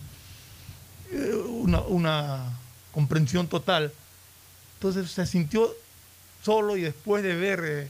eh, 1.12 1.34
una, 1.88 2.52
comprensión 2.92 3.48
total. 3.48 3.92
Entonces 4.76 5.12
se 5.12 5.26
sintió 5.26 5.74
solo 6.44 6.78
y 6.78 6.82
después 6.82 7.24
de 7.24 7.36
ver 7.36 7.62
eh, 7.66 7.90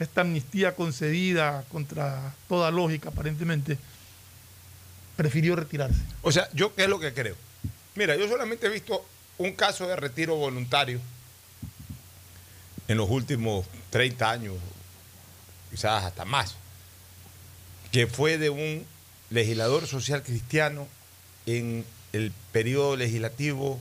esta 0.00 0.22
amnistía 0.22 0.74
concedida 0.74 1.64
contra 1.70 2.34
toda 2.48 2.70
lógica 2.70 3.10
aparentemente, 3.10 3.78
prefirió 5.16 5.56
retirarse. 5.56 6.00
O 6.22 6.32
sea, 6.32 6.48
¿yo 6.52 6.74
qué 6.74 6.84
es 6.84 6.88
lo 6.88 6.98
que 6.98 7.12
creo? 7.12 7.36
Mira, 7.94 8.16
yo 8.16 8.28
solamente 8.28 8.66
he 8.66 8.70
visto 8.70 9.04
un 9.38 9.52
caso 9.52 9.86
de 9.86 9.96
retiro 9.96 10.36
voluntario 10.36 11.00
en 12.88 12.96
los 12.96 13.08
últimos 13.08 13.66
30 13.90 14.30
años, 14.30 14.54
quizás 15.70 16.04
hasta 16.04 16.24
más, 16.24 16.54
que 17.96 18.06
fue 18.06 18.36
de 18.36 18.50
un 18.50 18.84
legislador 19.30 19.86
social 19.86 20.22
cristiano 20.22 20.86
en 21.46 21.82
el 22.12 22.30
periodo 22.52 22.94
legislativo 22.94 23.80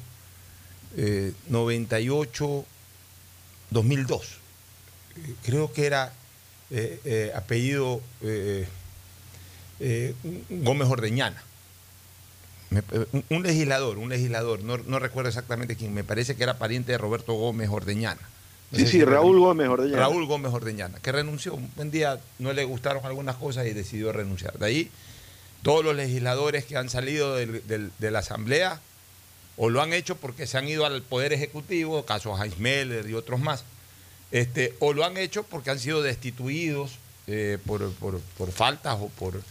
eh, 0.95 1.33
98-2002. 1.51 2.63
Eh, 3.81 5.35
Creo 5.43 5.73
que 5.73 5.85
era 5.85 6.13
eh, 6.71 7.01
eh, 7.03 7.33
apellido 7.35 8.01
Gómez 10.49 10.87
Ordeñana. 10.87 11.43
Un, 12.71 13.25
un 13.27 13.43
legislador, 13.43 13.97
un 13.97 14.07
legislador, 14.07 14.63
no, 14.63 14.77
no 14.77 14.99
recuerdo 14.99 15.27
exactamente 15.27 15.75
quién, 15.75 15.93
me 15.93 16.05
parece 16.05 16.37
que 16.37 16.43
era 16.43 16.57
pariente 16.57 16.93
de 16.93 16.97
Roberto 16.97 17.33
Gómez 17.33 17.67
Ordeñana. 17.69 18.21
Sí, 18.75 18.87
sí, 18.87 19.03
Raúl 19.05 19.39
Gómez 19.39 19.67
Ordeñana. 19.67 19.99
Raúl 20.01 20.25
Gómez 20.25 20.53
Ordeñana, 20.53 20.99
que 21.01 21.11
renunció. 21.11 21.53
Un 21.55 21.71
buen 21.75 21.91
día 21.91 22.19
no 22.39 22.53
le 22.53 22.63
gustaron 22.65 23.05
algunas 23.05 23.35
cosas 23.37 23.65
y 23.67 23.73
decidió 23.73 24.11
renunciar. 24.11 24.57
De 24.59 24.65
ahí, 24.65 24.91
todos 25.63 25.83
los 25.83 25.95
legisladores 25.95 26.65
que 26.65 26.77
han 26.77 26.89
salido 26.89 27.35
del- 27.35 27.65
del- 27.67 27.91
de 27.97 28.11
la 28.11 28.19
Asamblea 28.19 28.79
o 29.57 29.69
lo 29.69 29.81
han 29.81 29.93
hecho 29.93 30.15
porque 30.17 30.47
se 30.47 30.57
han 30.57 30.67
ido 30.67 30.85
al 30.85 31.01
Poder 31.01 31.33
Ejecutivo, 31.33 32.05
caso 32.05 32.35
Heinz 32.41 32.57
Meller 32.59 33.09
y 33.09 33.13
otros 33.13 33.39
más, 33.39 33.63
este, 34.31 34.73
o 34.79 34.93
lo 34.93 35.05
han 35.05 35.17
hecho 35.17 35.43
porque 35.43 35.69
han 35.71 35.79
sido 35.79 36.01
destituidos 36.01 36.97
eh, 37.27 37.57
por, 37.65 37.91
por- 37.93 38.19
por 38.37 38.51
faltas 38.51 38.97
o 38.99 39.09
por 39.09 39.41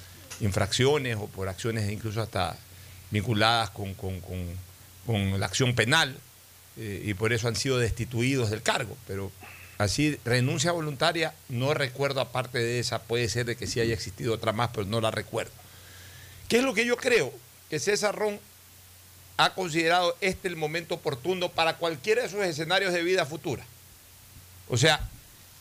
infracciones 0.40 1.16
o 1.18 1.26
por 1.26 1.48
acciones 1.48 1.90
incluso 1.90 2.20
hasta 2.22 2.56
vinculadas 3.10 3.70
con, 3.70 3.94
con- 3.94 4.20
con- 4.20 4.50
con 5.06 5.40
la 5.40 5.46
acción 5.46 5.74
penal 5.74 6.16
eh, 6.76 7.02
y 7.04 7.14
por 7.14 7.32
eso 7.32 7.48
han 7.48 7.56
sido 7.56 7.78
destituidos 7.78 8.50
del 8.50 8.62
cargo. 8.62 8.96
Pero 9.06 9.30
así, 9.78 10.18
renuncia 10.24 10.72
voluntaria, 10.72 11.34
no 11.48 11.74
recuerdo 11.74 12.20
aparte 12.20 12.58
de 12.58 12.78
esa, 12.78 13.02
puede 13.02 13.28
ser 13.28 13.46
de 13.46 13.56
que 13.56 13.66
sí 13.66 13.80
haya 13.80 13.94
existido 13.94 14.34
otra 14.34 14.52
más, 14.52 14.70
pero 14.72 14.86
no 14.86 15.00
la 15.00 15.10
recuerdo. 15.10 15.52
¿Qué 16.48 16.58
es 16.58 16.62
lo 16.64 16.74
que 16.74 16.84
yo 16.86 16.96
creo? 16.96 17.32
Que 17.70 17.78
César 17.78 18.14
Ron 18.14 18.38
ha 19.36 19.54
considerado 19.54 20.16
este 20.20 20.46
el 20.48 20.56
momento 20.56 20.94
oportuno 20.94 21.48
para 21.50 21.76
cualquiera 21.78 22.22
de 22.22 22.28
sus 22.28 22.40
escenarios 22.44 22.92
de 22.92 23.02
vida 23.02 23.26
futura. 23.26 23.64
O 24.68 24.76
sea, 24.76 25.08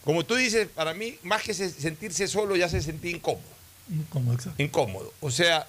como 0.03 0.23
tú 0.25 0.35
dices, 0.35 0.67
para 0.67 0.93
mí, 0.93 1.17
más 1.23 1.41
que 1.43 1.53
se- 1.53 1.69
sentirse 1.71 2.27
solo, 2.27 2.55
ya 2.55 2.69
se 2.69 2.81
sentía 2.81 3.11
incómodo. 3.11 3.41
Como 4.09 4.33
exacto. 4.33 4.61
Incómodo. 4.61 5.13
O 5.21 5.31
sea, 5.31 5.67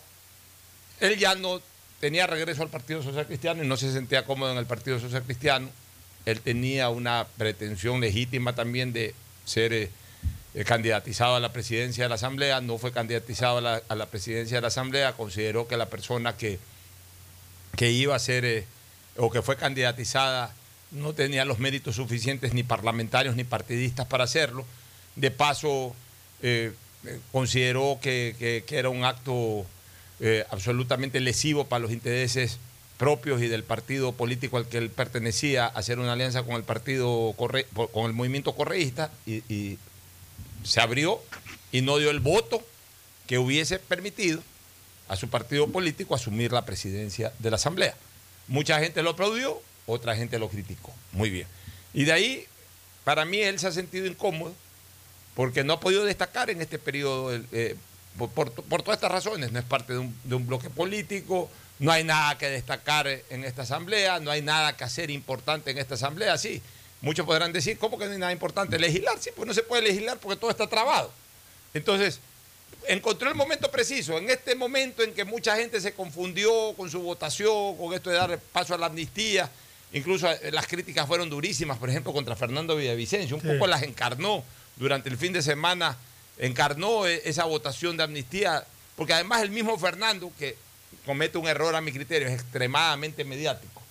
él 1.01 1.16
ya 1.18 1.34
no 1.34 1.61
tenía 2.05 2.26
regreso 2.26 2.62
al 2.62 2.68
Partido 2.68 3.02
Social 3.02 3.26
Cristiano 3.26 3.64
y 3.64 3.66
no 3.66 3.78
se 3.78 3.90
sentía 3.90 4.26
cómodo 4.26 4.52
en 4.52 4.59
el 4.59 4.66
Partido 4.66 5.00
Social 5.00 5.22
Cristiano. 5.22 5.70
Él 6.26 6.42
tenía 6.42 6.90
una 6.90 7.26
pretensión 7.38 7.98
legítima 7.98 8.55
también 8.55 8.92
de 8.92 9.14
ser 9.46 9.72
eh, 9.72 9.88
eh, 10.52 10.64
candidatizado 10.64 11.36
a 11.36 11.40
la 11.40 11.50
presidencia 11.50 12.05
de 12.05 12.11
la 12.11 12.16
Asamblea. 12.16 12.61
No 12.61 12.76
fue 12.76 12.92
candidatizado 12.92 13.57
a 13.57 13.94
la, 13.96 14.07
presidencia 14.07 14.59
de 14.59 14.61
la 14.61 14.66
Asamblea. 14.68 15.14
Consideró 15.14 15.66
que 15.66 15.78
la 15.78 15.86
persona 15.86 16.36
que, 16.36 16.59
que 17.74 17.90
iba 17.90 18.14
a 18.14 18.18
ser 18.18 18.44
eh, 18.44 18.66
o 19.16 19.30
que 19.30 19.40
fue 19.40 19.57
candidatizada 19.57 20.55
no 20.90 21.14
tenía 21.14 21.46
los 21.46 21.59
méritos 21.59 21.96
suficientes 21.96 22.52
ni 22.52 22.64
parlamentarios 22.64 23.34
ni 23.34 23.44
partidistas 23.44 24.07
para 24.07 24.24
hacerlo. 24.24 24.66
De 25.16 25.30
paso, 25.30 25.96
consideró 27.32 27.98
que- 28.02 28.62
que 28.66 28.76
era 28.78 28.90
un 28.90 29.05
acto 29.05 29.64
eh, 30.21 30.45
absolutamente 30.51 31.21
lesivo 31.21 31.65
para 31.67 31.81
los 31.81 31.93
intereses 31.93 32.59
propios 32.99 33.43
y 33.43 33.49
del 33.49 33.65
partido 33.65 34.12
político 34.12 34.57
al 34.57 34.69
que 34.69 34.79
él 34.79 34.91
pertenecía, 34.91 35.67
hacer 35.67 35.99
una 35.99 36.12
alianza 36.12 36.45
con 36.45 36.55
el 36.55 36.62
partido 36.62 37.35
con 37.37 38.07
el 38.07 38.12
movimiento 38.12 38.55
correísta 38.55 39.11
y, 39.27 39.43
y 39.53 39.79
se 40.62 40.81
abrió 40.81 41.21
y 41.73 41.83
no 41.83 41.99
dio 41.99 42.11
el 42.11 42.21
voto 42.21 42.65
que 43.27 43.39
hubiese 43.39 43.79
permitido 43.79 44.43
a 45.09 45.17
su 45.17 45.29
partido 45.29 45.69
político 45.69 46.15
asumir 46.15 46.53
la 46.53 46.65
presidencia 46.65 47.33
de 47.39 47.51
la 47.51 47.57
Asamblea. 47.57 47.95
Mucha 48.49 48.79
gente 48.81 49.03
lo 49.03 49.11
aplaudió, 49.11 49.61
otra 49.87 50.17
gente 50.17 50.39
lo 50.39 50.49
criticó. 50.49 50.93
Muy 51.12 51.31
bien. 51.31 51.47
Y 51.93 52.05
de 52.05 52.12
ahí, 52.12 52.47
para 53.05 53.25
mí, 53.25 53.39
él 53.39 53.59
se 53.59 53.67
ha 53.67 53.73
sentido 53.73 54.07
incómodo 54.07 54.55
porque 55.35 55.65
no 55.65 55.75
ha 55.75 55.81
podido 55.81 56.05
destacar 56.05 56.51
en 56.51 56.61
este 56.61 56.79
periodo 56.79 57.35
eh, 57.53 57.77
por, 58.19 58.31
por, 58.31 58.53
por, 58.53 58.83
todas 58.83 58.99
estas 58.99 59.12
razones. 59.12 59.53
No 59.53 59.59
es 59.59 59.65
parte 59.65 59.93
de 59.93 60.01
un, 60.01 60.17
de 60.25 60.35
un, 60.35 60.47
bloque 60.47 60.71
político, 60.71 61.51
no 61.79 61.91
hay 61.93 62.05
nada 62.05 62.39
que 62.39 62.49
destacar 62.49 63.07
en 63.07 63.45
esta 63.45 63.62
asamblea, 63.62 64.21
no 64.21 64.31
hay 64.31 64.43
nada 64.43 64.77
que 64.77 64.85
hacer 64.85 65.11
importante 65.11 65.71
en 65.71 65.79
esta 65.79 65.95
asamblea. 65.95 66.39
Sí, 66.39 66.62
muchos 67.01 67.27
podrán 67.27 67.53
decir, 67.53 67.79
¿cómo 67.79 67.99
que 67.99 68.07
no 68.07 68.12
hay 68.12 68.19
nada 68.19 68.33
importante? 68.33 68.79
Legislar, 68.79 69.19
sí, 69.21 69.31
pues 69.35 69.47
no 69.47 69.55
se 69.55 69.62
puede 69.62 69.83
legislar 69.83 70.19
porque 70.19 70.39
todo 70.39 70.51
está 70.51 70.67
trabado. 70.67 71.11
Entonces, 71.75 72.21
encontró 72.89 73.29
el 73.29 73.35
momento 73.35 73.71
preciso, 73.71 74.19
en 74.19 74.31
este 74.31 74.55
momento 74.55 75.03
en 75.03 75.12
que 75.12 75.25
mucha 75.25 75.57
gente 75.57 75.81
se 75.81 75.93
confundió 75.93 76.75
con 76.77 76.91
su 76.91 77.01
votación, 77.01 77.77
con 77.77 77.93
esto 77.95 78.11
de 78.11 78.17
dar 78.17 78.39
paso 78.53 78.75
a 78.75 78.79
la 78.79 78.87
amnistía, 78.87 79.51
incluso 79.93 80.31
eh, 80.31 80.51
las 80.53 80.67
críticas 80.67 81.07
fueron 81.07 81.31
durísimas, 81.31 81.79
por 81.79 81.91
ejemplo, 81.91 82.12
contra 82.12 82.37
Fernando 82.37 82.77
Villavicencio, 82.77 83.37
un 83.37 83.43
sí. 83.43 83.49
poco 83.49 83.67
las 83.67 83.83
encarnó 83.83 84.45
durante 84.77 85.09
el 85.09 85.17
fin 85.17 85.33
de 85.33 85.43
semana, 85.43 85.97
encarnó 86.39 87.07
eh, 87.07 87.22
esa 87.24 87.45
votación 87.45 87.97
de 87.97 88.05
amnistía, 88.05 88.64
porque 88.97 89.12
además 89.12 89.43
el 89.43 89.51
mismo 89.51 89.78
Fernando, 89.78 90.32
que 90.39 90.57
comete 91.07 91.39
un 91.39 91.49
error 91.49 91.74
a 91.74 91.80
mi 91.80 91.93
criterio, 91.93 92.28
es 92.28 92.35
extremadamente 92.35 93.24
mediático. 93.24 93.82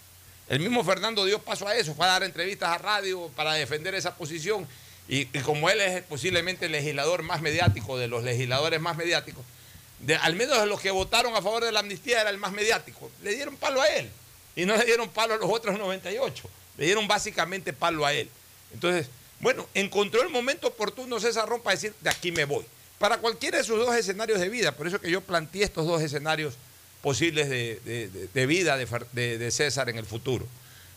El 0.49 0.59
mismo 0.59 0.83
Fernando 0.83 1.25
dio 1.25 1.39
paso 1.39 1.67
a 1.67 1.75
eso, 1.75 1.95
fue 1.95 2.05
a 2.05 2.09
dar 2.09 2.23
entrevistas 2.23 2.69
a 2.69 2.77
radio 2.77 3.29
para 3.35 3.53
defender 3.53 3.95
esa 3.95 4.15
posición 4.15 4.67
y, 5.07 5.21
y, 5.37 5.41
como 5.41 5.69
él 5.69 5.81
es 5.81 6.03
posiblemente 6.03 6.67
el 6.67 6.71
legislador 6.71 7.23
más 7.23 7.41
mediático, 7.41 7.97
de 7.97 8.07
los 8.07 8.23
legisladores 8.23 8.79
más 8.79 8.95
mediáticos, 8.95 9.43
de, 9.99 10.15
al 10.15 10.35
menos 10.35 10.59
de 10.59 10.65
los 10.65 10.79
que 10.79 10.91
votaron 10.91 11.35
a 11.35 11.41
favor 11.41 11.63
de 11.63 11.71
la 11.71 11.79
amnistía 11.79 12.21
era 12.21 12.29
el 12.29 12.37
más 12.37 12.51
mediático, 12.51 13.09
le 13.21 13.35
dieron 13.35 13.55
palo 13.57 13.81
a 13.81 13.87
él. 13.87 14.09
Y 14.55 14.65
no 14.65 14.75
le 14.77 14.85
dieron 14.85 15.09
palo 15.09 15.33
a 15.33 15.37
los 15.37 15.49
otros 15.49 15.77
98, 15.77 16.49
le 16.77 16.85
dieron 16.85 17.07
básicamente 17.07 17.73
palo 17.73 18.05
a 18.05 18.13
él. 18.13 18.29
Entonces, 18.73 19.09
bueno, 19.43 19.67
encontró 19.73 20.23
el 20.23 20.29
momento 20.29 20.67
oportuno 20.67 21.19
César 21.19 21.47
Ron 21.47 21.61
para 21.61 21.75
decir, 21.75 21.93
de 22.01 22.09
aquí 22.09 22.31
me 22.31 22.45
voy. 22.45 22.65
Para 22.97 23.17
cualquiera 23.17 23.57
de 23.57 23.63
sus 23.65 23.77
dos 23.77 23.93
escenarios 23.93 24.39
de 24.39 24.47
vida, 24.47 24.71
por 24.71 24.87
eso 24.87 25.01
que 25.01 25.11
yo 25.11 25.19
planteé 25.19 25.63
estos 25.63 25.85
dos 25.85 26.01
escenarios 26.01 26.55
posibles 27.01 27.49
de, 27.49 27.81
de, 27.83 28.07
de, 28.07 28.27
de 28.33 28.45
vida 28.45 28.77
de, 28.77 29.51
César 29.51 29.89
en 29.89 29.97
el 29.97 30.05
futuro. 30.05 30.47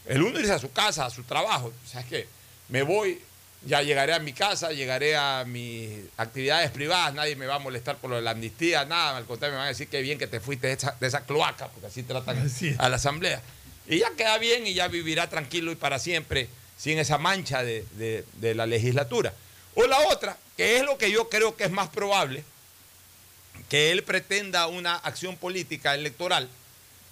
El 0.06 0.22
uno 0.22 0.38
irse 0.38 0.52
a 0.52 0.60
su 0.60 0.70
casa, 0.70 1.04
a 1.04 1.10
su 1.10 1.24
trabajo. 1.24 1.72
¿Sabes 1.84 2.06
qué? 2.06 2.28
Me 2.68 2.82
voy, 2.82 3.20
ya 3.66 3.82
llegaré 3.82 4.14
a 4.14 4.20
mi 4.20 4.32
casa, 4.32 4.70
llegaré 4.70 5.16
a 5.16 5.44
mis 5.44 5.90
actividades 6.16 6.70
privadas, 6.70 7.12
nadie 7.12 7.34
me 7.34 7.46
va 7.46 7.56
a 7.56 7.58
molestar 7.58 7.96
por 7.96 8.10
lo 8.10 8.16
de 8.16 8.22
la 8.22 8.30
amnistía, 8.30 8.84
nada, 8.84 9.16
al 9.16 9.24
contrario 9.24 9.54
me 9.54 9.58
van 9.58 9.66
a 9.66 9.70
decir 9.70 9.88
que 9.88 10.00
bien 10.02 10.18
que 10.18 10.28
te 10.28 10.38
fuiste 10.38 10.68
de 10.68 11.06
esa, 11.06 11.24
cloaca, 11.24 11.66
porque 11.68 11.88
así 11.88 12.04
tratan 12.04 12.38
así 12.38 12.76
a 12.78 12.88
la 12.88 12.96
asamblea. 12.96 13.42
Y 13.88 13.98
ya 13.98 14.10
queda 14.16 14.38
bien 14.38 14.64
y 14.68 14.74
ya 14.74 14.86
vivirá 14.86 15.28
tranquilo 15.28 15.72
y 15.72 15.74
para 15.74 15.98
siempre 15.98 16.48
sin 16.76 16.98
esa 16.98 17.18
mancha 17.18 17.62
de, 17.62 17.84
de, 17.92 18.24
de 18.34 18.54
la 18.54 18.66
legislatura. 18.66 19.32
O 19.74 19.86
la 19.86 19.98
otra, 20.08 20.36
que 20.56 20.78
es 20.78 20.84
lo 20.84 20.98
que 20.98 21.10
yo 21.10 21.28
creo 21.28 21.56
que 21.56 21.64
es 21.64 21.70
más 21.70 21.88
probable, 21.88 22.44
que 23.68 23.90
él 23.90 24.02
pretenda 24.02 24.66
una 24.66 24.96
acción 24.96 25.36
política 25.36 25.94
electoral. 25.94 26.48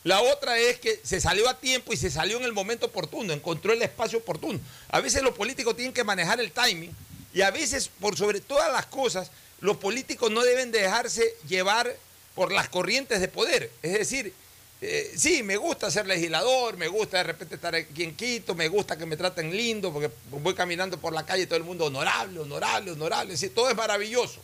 La 0.05 0.21
otra 0.21 0.59
es 0.59 0.79
que 0.79 1.01
se 1.03 1.21
salió 1.21 1.49
a 1.49 1.59
tiempo 1.59 1.93
y 1.93 1.97
se 1.97 2.11
salió 2.11 2.37
en 2.37 2.45
el 2.45 2.53
momento 2.53 2.87
oportuno, 2.87 3.33
encontró 3.33 3.73
el 3.73 3.83
espacio 3.83 4.19
oportuno. 4.19 4.61
A 4.91 5.01
veces 5.01 5.23
los 5.23 5.35
políticos 5.35 5.75
tienen 5.77 5.95
que 5.95 6.05
manejar 6.05 6.41
el 6.41 6.53
timing 6.53 6.95
y 7.33 7.41
a 7.41 7.51
veces, 7.51 7.91
por 8.01 8.17
sobre 8.17 8.41
todas 8.41 8.71
las 8.71 8.87
cosas, 8.87 9.31
los 9.61 9.79
políticos 9.79 10.31
no 10.31 10.43
deben 10.43 10.71
dejarse 10.71 11.35
llevar 11.49 11.97
por 12.35 12.53
las 12.53 12.69
corrientes 12.69 13.21
de 13.21 13.29
poder. 13.29 13.71
Es 13.83 13.95
decir, 13.95 14.35
eh, 14.81 15.13
sí, 15.17 15.43
me 15.43 15.57
gusta 15.57 15.91
ser 15.91 16.07
legislador, 16.07 16.77
me 16.77 16.89
gusta 16.89 17.19
de 17.19 17.25
repente 17.25 17.55
estar 17.55 17.75
aquí 17.75 18.03
en 18.03 18.15
Quito, 18.15 18.55
me 18.55 18.69
gusta 18.69 18.99
que 18.99 19.07
me 19.07 19.17
traten 19.17 19.57
lindo, 19.57 19.93
porque 19.93 20.11
voy 20.31 20.55
caminando 20.55 20.99
por 20.99 21.13
la 21.13 21.25
calle 21.25 21.47
todo 21.47 21.57
el 21.57 21.65
mundo 21.65 21.87
honorable, 21.87 22.41
honorable, 22.41 22.91
honorable, 22.91 23.37
sí, 23.37 23.49
todo 23.49 23.71
es 23.71 23.77
maravilloso. 23.77 24.41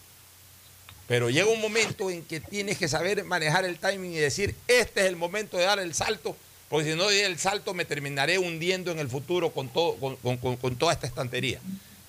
Pero 1.07 1.29
llega 1.29 1.51
un 1.51 1.61
momento 1.61 2.09
en 2.09 2.25
que 2.25 2.39
tienes 2.39 2.79
que 2.79 2.87
saber 2.87 3.25
manejar 3.25 3.65
el 3.65 3.79
timing 3.79 4.13
y 4.13 4.19
decir, 4.19 4.55
este 4.69 5.01
es 5.01 5.07
el 5.07 5.17
momento 5.17 5.57
de 5.57 5.65
dar 5.65 5.81
el 5.81 5.93
salto, 5.93 6.37
porque 6.69 6.89
si 6.89 6.97
no 6.97 7.03
doy 7.05 7.17
el 7.17 7.37
salto 7.39 7.75
me 7.75 7.85
terminaré 7.85 8.39
hundiendo 8.39 8.93
en 8.93 9.01
el 9.01 9.11
futuro 9.11 9.51
con, 9.51 9.69
todo, 9.69 9.97
con, 9.99 10.77
toda 10.77 10.93
esta 10.93 11.09
estantería. 11.09 11.61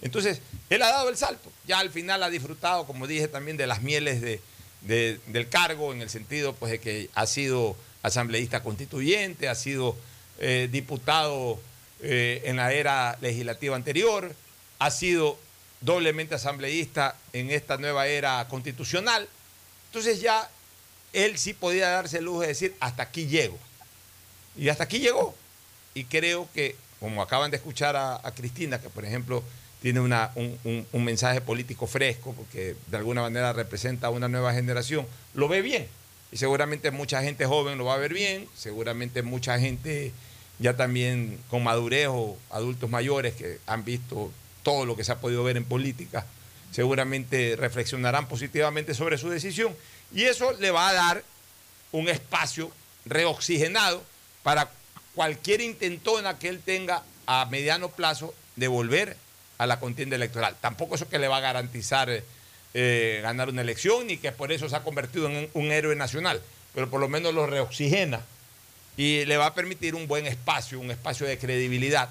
Entonces, 0.03 0.39
él 0.69 0.83
ha 0.83 0.89
dado 0.89 1.09
el 1.09 1.17
salto. 1.17 1.51
Ya 1.65 1.79
al 1.79 1.89
final 1.89 2.21
ha 2.21 2.29
disfrutado, 2.29 2.85
como 2.85 3.07
dije 3.07 3.27
también, 3.27 3.57
de 3.57 3.65
las 3.65 3.81
mieles 3.81 4.21
de, 4.21 4.39
del 4.81 5.49
cargo, 5.49 5.93
en 5.93 6.01
el 6.03 6.09
sentido 6.11 6.53
pues, 6.53 6.71
de 6.71 6.79
que 6.79 7.09
ha 7.15 7.25
sido 7.25 7.75
asambleísta 8.03 8.63
constituyente, 8.63 9.49
ha 9.49 9.55
sido 9.55 9.95
eh, 10.39 10.69
diputado 10.71 11.59
eh, 12.01 12.41
en 12.45 12.57
la 12.57 12.73
era 12.73 13.17
legislativa 13.21 13.75
anterior, 13.75 14.33
ha 14.79 14.91
sido 14.91 15.37
doblemente 15.81 16.35
asambleísta 16.35 17.15
en 17.33 17.51
esta 17.51 17.77
nueva 17.77 18.07
era 18.07 18.47
constitucional. 18.47 19.27
Entonces 19.87 20.21
ya 20.21 20.49
él 21.13 21.37
sí 21.37 21.53
podía 21.53 21.89
darse 21.89 22.19
el 22.19 22.25
lujo 22.25 22.41
de 22.41 22.47
decir, 22.47 22.75
hasta 22.79 23.03
aquí 23.03 23.27
llego. 23.27 23.57
Y 24.55 24.69
hasta 24.69 24.85
aquí 24.85 24.99
llegó. 24.99 25.35
Y 25.93 26.05
creo 26.05 26.47
que, 26.53 26.75
como 26.99 27.21
acaban 27.21 27.51
de 27.51 27.57
escuchar 27.57 27.95
a, 27.95 28.19
Cristina, 28.35 28.81
que 28.81 28.89
por 28.89 29.05
ejemplo 29.05 29.43
tiene 29.81 29.99
un, 29.99 30.87
un, 30.91 31.03
mensaje 31.03 31.41
político 31.41 31.87
fresco, 31.87 32.33
porque 32.33 32.75
de 32.87 32.97
alguna 32.97 33.21
manera 33.21 33.51
representa 33.51 34.07
a 34.07 34.09
una 34.11 34.27
nueva 34.27 34.53
generación, 34.53 35.07
lo 35.33 35.47
ve 35.47 35.61
bien. 35.61 35.87
Y 36.31 36.37
seguramente 36.37 36.91
mucha 36.91 37.21
gente 37.21 37.45
joven 37.45 37.77
lo 37.77 37.85
va 37.85 37.95
a 37.95 37.97
ver 37.97 38.13
bien, 38.13 38.47
seguramente 38.55 39.21
mucha 39.21 39.59
gente 39.59 40.11
ya 40.59 40.77
también 40.77 41.39
con 41.49 41.63
madurez 41.63 42.07
o 42.09 42.37
adultos 42.49 42.89
mayores 42.89 43.33
que 43.33 43.59
han 43.65 43.83
visto 43.83 44.31
todo 44.63 44.85
lo 44.85 44.95
que 44.95 45.03
se 45.03 45.11
ha 45.11 45.19
podido 45.19 45.43
ver 45.43 45.57
en 45.57 45.65
política, 45.65 46.25
seguramente 46.71 47.55
reflexionarán 47.57 48.27
positivamente 48.27 48.93
sobre 48.93 49.17
su 49.17 49.29
decisión 49.29 49.75
y 50.13 50.23
eso 50.23 50.53
le 50.53 50.71
va 50.71 50.89
a 50.89 50.93
dar 50.93 51.23
un 51.91 52.07
espacio 52.09 52.71
reoxigenado 53.05 54.03
para 54.43 54.71
cualquier 55.15 55.61
intentona 55.61 56.37
que 56.37 56.47
él 56.47 56.61
tenga 56.63 57.03
a 57.25 57.45
mediano 57.45 57.89
plazo 57.89 58.33
de 58.55 58.67
volver 58.67 59.17
a 59.57 59.67
la 59.67 59.79
contienda 59.79 60.15
electoral. 60.15 60.55
Tampoco 60.61 60.95
eso 60.95 61.09
que 61.09 61.19
le 61.19 61.27
va 61.27 61.37
a 61.37 61.41
garantizar 61.41 62.09
eh, 62.73 63.19
ganar 63.21 63.49
una 63.49 63.61
elección 63.61 64.07
ni 64.07 64.17
que 64.17 64.31
por 64.31 64.51
eso 64.51 64.69
se 64.69 64.75
ha 64.75 64.83
convertido 64.83 65.29
en 65.29 65.49
un 65.53 65.71
héroe 65.71 65.95
nacional, 65.95 66.41
pero 66.73 66.89
por 66.89 66.99
lo 67.01 67.09
menos 67.09 67.33
lo 67.33 67.45
reoxigena 67.45 68.21
y 68.97 69.25
le 69.25 69.37
va 69.37 69.47
a 69.47 69.53
permitir 69.53 69.95
un 69.95 70.07
buen 70.07 70.27
espacio, 70.27 70.79
un 70.79 70.91
espacio 70.91 71.25
de 71.25 71.37
credibilidad 71.37 72.09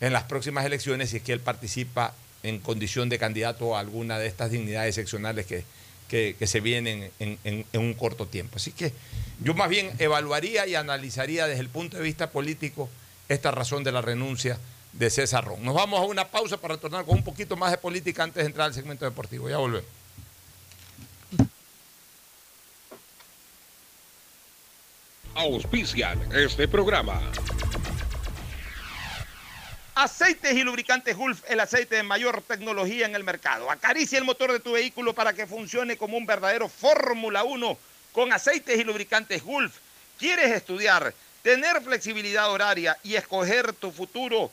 en 0.00 0.12
las 0.12 0.24
próximas 0.24 0.64
elecciones 0.64 1.10
si 1.10 1.18
es 1.18 1.22
que 1.22 1.32
él 1.32 1.40
participa 1.40 2.14
en 2.42 2.58
condición 2.60 3.08
de 3.08 3.18
candidato 3.18 3.76
a 3.76 3.80
alguna 3.80 4.18
de 4.18 4.26
estas 4.26 4.50
dignidades 4.50 4.94
seccionales 4.94 5.46
que, 5.46 5.64
que, 6.08 6.46
se 6.46 6.60
vienen 6.60 7.10
en, 7.18 7.38
en, 7.44 7.66
en, 7.72 7.80
un 7.80 7.94
corto 7.94 8.26
tiempo. 8.26 8.56
Así 8.56 8.72
que 8.72 8.92
yo 9.40 9.54
más 9.54 9.68
bien 9.68 9.90
evaluaría 9.98 10.66
y 10.66 10.74
analizaría 10.74 11.46
desde 11.46 11.60
el 11.60 11.68
punto 11.68 11.96
de 11.96 12.02
vista 12.02 12.30
político 12.30 12.88
esta 13.28 13.50
razón 13.50 13.84
de 13.84 13.92
la 13.92 14.00
renuncia 14.00 14.58
de 14.92 15.10
César 15.10 15.44
Ron. 15.44 15.64
Nos 15.64 15.74
vamos 15.74 16.00
a 16.00 16.04
una 16.04 16.26
pausa 16.26 16.56
para 16.56 16.74
retornar 16.74 17.04
con 17.04 17.16
un 17.16 17.24
poquito 17.24 17.56
más 17.56 17.70
de 17.70 17.78
política 17.78 18.22
antes 18.22 18.42
de 18.42 18.46
entrar 18.46 18.66
al 18.66 18.74
segmento 18.74 19.04
deportivo. 19.04 19.48
Ya 19.48 19.58
volvemos. 19.58 19.88
Auspician 25.34 26.20
este 26.34 26.66
programa. 26.66 27.20
Aceites 29.94 30.52
y 30.52 30.62
lubricantes 30.62 31.16
Gulf, 31.16 31.42
el 31.48 31.58
aceite 31.58 31.96
de 31.96 32.02
mayor 32.04 32.42
tecnología 32.42 33.06
en 33.06 33.16
el 33.16 33.24
mercado. 33.24 33.70
Acaricia 33.70 34.18
el 34.18 34.24
motor 34.24 34.52
de 34.52 34.60
tu 34.60 34.72
vehículo 34.72 35.12
para 35.12 35.32
que 35.32 35.46
funcione 35.46 35.96
como 35.96 36.16
un 36.16 36.24
verdadero 36.24 36.68
Fórmula 36.68 37.42
1 37.42 37.78
con 38.12 38.32
aceites 38.32 38.78
y 38.78 38.84
lubricantes 38.84 39.42
Gulf. 39.42 39.76
¿Quieres 40.18 40.52
estudiar, 40.52 41.14
tener 41.42 41.80
flexibilidad 41.82 42.50
horaria 42.50 42.96
y 43.02 43.14
escoger 43.14 43.72
tu 43.72 43.90
futuro? 43.90 44.52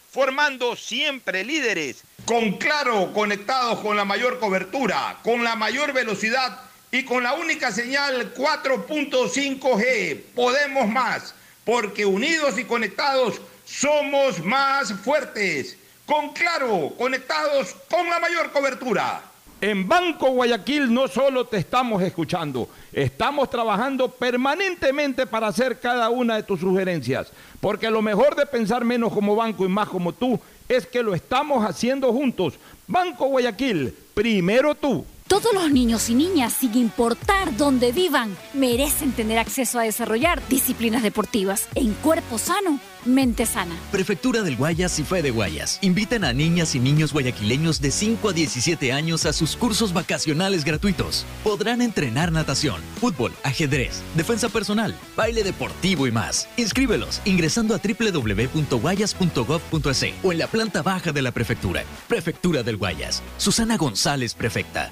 formando 0.11 0.75
siempre 0.75 1.45
líderes. 1.45 2.03
Con 2.25 2.57
claro, 2.57 3.13
conectados 3.13 3.79
con 3.79 3.95
la 3.95 4.03
mayor 4.03 4.39
cobertura, 4.39 5.17
con 5.23 5.43
la 5.43 5.55
mayor 5.55 5.93
velocidad 5.93 6.59
y 6.91 7.03
con 7.03 7.23
la 7.23 7.33
única 7.33 7.71
señal 7.71 8.33
4.5G. 8.33 10.21
Podemos 10.35 10.89
más, 10.89 11.33
porque 11.63 12.05
unidos 12.05 12.59
y 12.59 12.65
conectados 12.65 13.41
somos 13.65 14.43
más 14.43 14.93
fuertes. 14.93 15.77
Con 16.05 16.33
claro, 16.33 16.93
conectados 16.97 17.73
con 17.89 18.09
la 18.09 18.19
mayor 18.19 18.51
cobertura. 18.51 19.31
En 19.61 19.87
Banco 19.87 20.31
Guayaquil 20.31 20.91
no 20.91 21.07
solo 21.07 21.45
te 21.45 21.57
estamos 21.57 22.01
escuchando, 22.01 22.67
estamos 22.91 23.47
trabajando 23.47 24.09
permanentemente 24.09 25.27
para 25.27 25.49
hacer 25.49 25.79
cada 25.79 26.09
una 26.09 26.37
de 26.37 26.41
tus 26.41 26.61
sugerencias, 26.61 27.31
porque 27.61 27.89
lo 27.89 28.01
mejor 28.01 28.35
de 28.35 28.45
pensar 28.45 28.83
menos 28.83 29.13
como 29.13 29.35
banco 29.35 29.63
y 29.63 29.69
más 29.69 29.87
como 29.87 30.11
tú 30.11 30.39
es 30.67 30.85
que 30.85 31.03
lo 31.03 31.13
estamos 31.13 31.63
haciendo 31.63 32.11
juntos. 32.11 32.55
Banco 32.87 33.27
Guayaquil, 33.27 33.93
primero 34.13 34.75
tú. 34.75 35.05
Todos 35.27 35.53
los 35.53 35.71
niños 35.71 36.09
y 36.09 36.15
niñas, 36.15 36.51
sin 36.51 36.75
importar 36.75 37.55
dónde 37.55 37.93
vivan, 37.93 38.35
merecen 38.53 39.13
tener 39.13 39.39
acceso 39.39 39.79
a 39.79 39.83
desarrollar 39.83 40.45
disciplinas 40.49 41.03
deportivas 41.03 41.69
en 41.75 41.93
cuerpo 41.93 42.37
sano, 42.37 42.81
mente 43.05 43.45
sana. 43.45 43.75
Prefectura 43.91 44.41
del 44.41 44.57
Guayas 44.57 44.97
y 44.99 45.03
Fe 45.03 45.21
de 45.21 45.31
Guayas 45.31 45.79
invitan 45.81 46.23
a 46.23 46.33
niñas 46.33 46.75
y 46.75 46.79
niños 46.79 47.13
guayaquileños 47.13 47.81
de 47.81 47.91
5 47.91 48.29
a 48.29 48.33
17 48.33 48.91
años 48.91 49.25
a 49.25 49.33
sus 49.33 49.55
cursos 49.55 49.93
vacacionales 49.93 50.65
gratuitos. 50.65 51.25
Podrán 51.43 51.81
entrenar 51.81 52.31
natación, 52.31 52.81
fútbol, 52.99 53.33
ajedrez, 53.43 54.01
defensa 54.15 54.49
personal, 54.49 54.95
baile 55.15 55.43
deportivo 55.43 56.07
y 56.07 56.11
más. 56.11 56.47
Inscríbelos 56.57 57.21
ingresando 57.25 57.75
a 57.75 57.79
www.guayas.gov.es 57.79 60.05
o 60.23 60.31
en 60.31 60.37
la 60.37 60.47
planta 60.47 60.81
baja 60.81 61.11
de 61.11 61.21
la 61.21 61.31
prefectura. 61.31 61.83
Prefectura 62.07 62.63
del 62.63 62.77
Guayas. 62.77 63.21
Susana 63.37 63.77
González, 63.77 64.33
prefecta. 64.33 64.91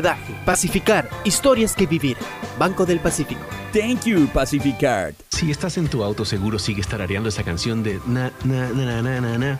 Pacificar, 0.45 1.09
historias 1.23 1.75
que 1.75 1.85
vivir. 1.85 2.17
Banco 2.57 2.85
del 2.85 2.99
Pacífico. 2.99 3.41
Thank 3.73 4.03
you, 4.05 4.27
Pacificard. 4.27 5.15
Si 5.29 5.49
estás 5.49 5.77
en 5.77 5.87
tu 5.87 6.03
auto, 6.03 6.25
seguro 6.25 6.59
sigues 6.59 6.87
tarareando 6.87 7.29
esa 7.29 7.43
canción 7.43 7.83
de 7.83 7.99
na, 8.05 8.31
na, 8.43 8.69
na, 8.69 9.01
na, 9.01 9.21
na, 9.21 9.37
na, 9.37 9.59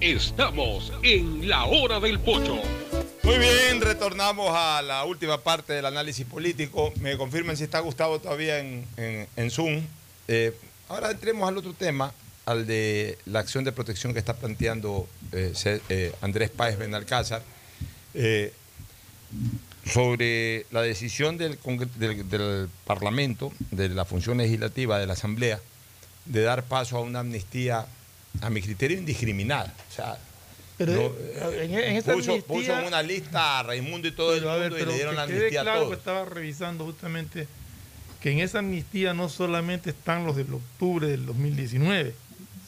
Estamos 0.00 0.92
en 1.02 1.48
la 1.48 1.64
hora 1.64 2.00
del 2.00 2.18
pocho. 2.20 2.56
Muy 3.22 3.38
bien, 3.38 3.80
retornamos 3.80 4.50
a 4.52 4.82
la 4.82 5.04
última 5.04 5.42
parte 5.42 5.72
del 5.72 5.86
análisis 5.86 6.24
político. 6.26 6.92
Me 7.00 7.16
confirman 7.16 7.56
si 7.56 7.64
está 7.64 7.80
Gustavo 7.80 8.20
todavía 8.20 8.58
en, 8.58 9.50
Zoom. 9.50 9.82
Eh, 10.28 10.52
ahora 10.88 11.10
entremos 11.10 11.48
al 11.48 11.56
otro 11.58 11.72
tema, 11.72 12.12
al 12.44 12.66
de 12.66 13.18
la 13.26 13.40
acción 13.40 13.64
de 13.64 13.72
protección 13.72 14.12
que 14.12 14.18
está 14.20 14.34
planteando 14.34 15.08
eh, 15.32 15.52
eh, 15.88 16.12
Andrés 16.20 16.50
Páez 16.50 16.78
Benalcázar. 16.78 17.42
sobre 19.84 20.66
la 20.72 20.82
decisión 20.82 21.36
del, 21.38 21.58
del- 21.96 22.28
del 22.28 22.68
Parlamento, 22.86 23.52
de 23.70 23.88
la 23.88 24.04
función 24.04 24.38
legislativa 24.38 24.98
de 24.98 25.06
la 25.06 25.12
Asamblea, 25.12 25.60
de 26.24 26.42
dar 26.42 26.64
paso 26.64 26.96
a 26.96 27.00
una 27.00 27.20
amnistía, 27.20 27.86
a 28.40 28.50
mi 28.50 28.60
criterio, 28.62 28.98
indiscriminada. 28.98 29.72
O 29.90 29.94
sea, 29.94 30.18
Pero 30.78 30.92
no, 30.92 31.00
eh, 31.02 31.64
en, 31.64 31.74
en 31.74 31.96
esa 31.96 32.12
puso, 32.14 32.32
amnistía, 32.32 32.54
puso 32.54 32.78
en 32.78 32.86
una 32.86 33.02
lista 33.02 33.58
a 33.60 33.62
Raimundo 33.62 34.08
y 34.08 34.12
todo 34.12 34.34
el 34.34 34.46
a 34.48 34.56
ver, 34.56 34.70
mundo 34.72 34.84
y 34.84 34.86
le 34.86 34.94
dieron 34.94 35.12
que 35.12 35.16
la 35.16 35.22
amnistía 35.22 35.60
a 35.60 35.64
claro 35.64 35.80
todos. 35.80 35.92
que 35.92 35.98
estaba 35.98 36.24
revisando 36.24 36.84
justamente 36.84 37.48
que 38.20 38.30
en 38.32 38.40
esa 38.40 38.58
amnistía 38.60 39.14
no 39.14 39.28
solamente 39.28 39.90
están 39.90 40.24
los 40.26 40.36
del 40.36 40.52
octubre 40.52 41.06
del 41.06 41.26
2019, 41.26 42.14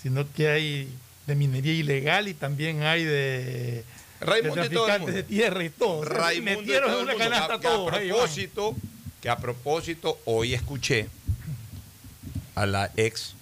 sino 0.02 0.30
que 0.32 0.48
hay 0.48 0.88
de 1.26 1.34
minería 1.34 1.72
ilegal 1.72 2.28
y 2.28 2.34
también 2.34 2.82
hay 2.82 3.04
de, 3.04 3.84
Raimundo 4.20 4.62
de 4.62 4.66
y 4.66 4.70
todo 4.70 4.86
el 4.86 4.92
traficantes 4.92 5.00
mundo. 5.00 5.12
de 5.16 5.22
tierra 5.24 5.64
y 5.64 5.70
todo. 5.70 5.98
O 5.98 6.04
sea, 6.06 6.14
Raimundo 6.14 6.60
metieron 6.60 6.90
todo 6.90 6.98
en 7.00 7.04
una 7.04 7.12
mundo, 7.12 7.28
canasta 7.30 7.60
que 7.60 7.66
a- 7.66 7.70
que 7.70 7.76
a 7.76 8.14
propósito, 8.14 8.76
que 9.20 9.28
a 9.30 9.36
propósito, 9.36 10.18
hoy 10.26 10.54
escuché 10.54 11.08
a 12.54 12.66
la 12.66 12.90
ex 12.96 13.34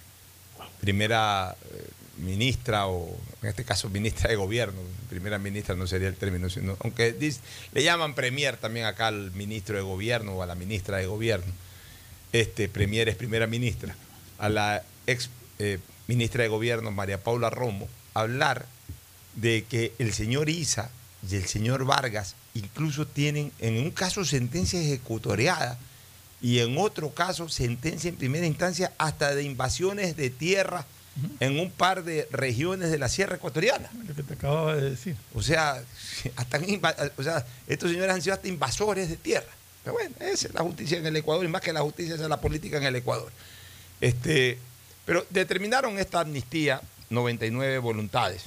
primera 0.81 1.55
eh, 1.73 1.87
ministra, 2.17 2.87
o 2.87 3.15
en 3.41 3.49
este 3.49 3.63
caso 3.63 3.89
ministra 3.89 4.29
de 4.29 4.35
gobierno, 4.35 4.79
primera 5.09 5.37
ministra 5.37 5.75
no 5.75 5.87
sería 5.87 6.07
el 6.07 6.15
término, 6.15 6.49
sino, 6.49 6.77
aunque 6.79 7.13
dice- 7.13 7.39
le 7.73 7.83
llaman 7.83 8.15
premier 8.15 8.57
también 8.57 8.85
acá 8.85 9.07
al 9.07 9.31
ministro 9.31 9.75
de 9.75 9.83
gobierno 9.83 10.33
o 10.33 10.43
a 10.43 10.45
la 10.47 10.55
ministra 10.55 10.97
de 10.97 11.05
gobierno. 11.07 11.51
Este 12.33 12.67
premier 12.67 13.07
es 13.09 13.15
primera 13.15 13.47
ministra, 13.47 13.95
a 14.37 14.49
la 14.49 14.83
ex 15.05 15.29
eh, 15.59 15.79
ministra 16.07 16.43
de 16.43 16.49
gobierno, 16.49 16.91
María 16.91 17.23
Paula 17.23 17.49
Romo, 17.49 17.87
hablar 18.13 18.65
de 19.35 19.63
que 19.69 19.93
el 19.99 20.13
señor 20.13 20.49
Isa 20.49 20.89
y 21.29 21.35
el 21.35 21.45
señor 21.45 21.85
Vargas 21.85 22.35
incluso 22.53 23.05
tienen 23.07 23.51
en 23.59 23.77
un 23.77 23.91
caso 23.91 24.25
sentencia 24.25 24.79
ejecutoriada 24.81 25.77
y 26.41 26.59
en 26.59 26.77
otro 26.77 27.11
caso 27.13 27.49
sentencia 27.49 28.09
en 28.09 28.15
primera 28.15 28.45
instancia 28.45 28.93
hasta 28.97 29.33
de 29.33 29.43
invasiones 29.43 30.15
de 30.15 30.29
tierra 30.29 30.85
en 31.39 31.59
un 31.59 31.71
par 31.71 32.03
de 32.03 32.27
regiones 32.31 32.91
de 32.91 32.97
la 32.97 33.09
Sierra 33.09 33.35
Ecuatoriana. 33.37 33.89
Lo 34.07 34.13
que 34.15 34.23
te 34.23 34.33
acababa 34.33 34.75
de 34.75 34.91
decir. 34.91 35.15
O 35.33 35.41
sea, 35.41 35.81
hasta 36.35 36.59
o 37.17 37.23
sea, 37.23 37.45
estos 37.67 37.91
señores 37.91 38.13
han 38.13 38.21
sido 38.21 38.35
hasta 38.35 38.47
invasores 38.47 39.09
de 39.09 39.17
tierra. 39.17 39.47
Pero 39.83 39.93
bueno, 39.93 40.15
esa 40.19 40.47
es 40.49 40.53
la 40.53 40.61
justicia 40.61 40.97
en 40.97 41.05
el 41.05 41.15
Ecuador 41.15 41.45
y 41.45 41.47
más 41.47 41.61
que 41.61 41.71
la 41.73 41.81
justicia 41.81 42.15
esa 42.15 42.23
es 42.23 42.29
la 42.29 42.41
política 42.41 42.77
en 42.77 42.83
el 42.83 42.95
Ecuador. 42.95 43.31
Este, 44.01 44.57
pero 45.05 45.25
determinaron 45.29 45.97
esta 45.97 46.19
amnistía 46.19 46.81
99 47.09 47.77
voluntades. 47.79 48.43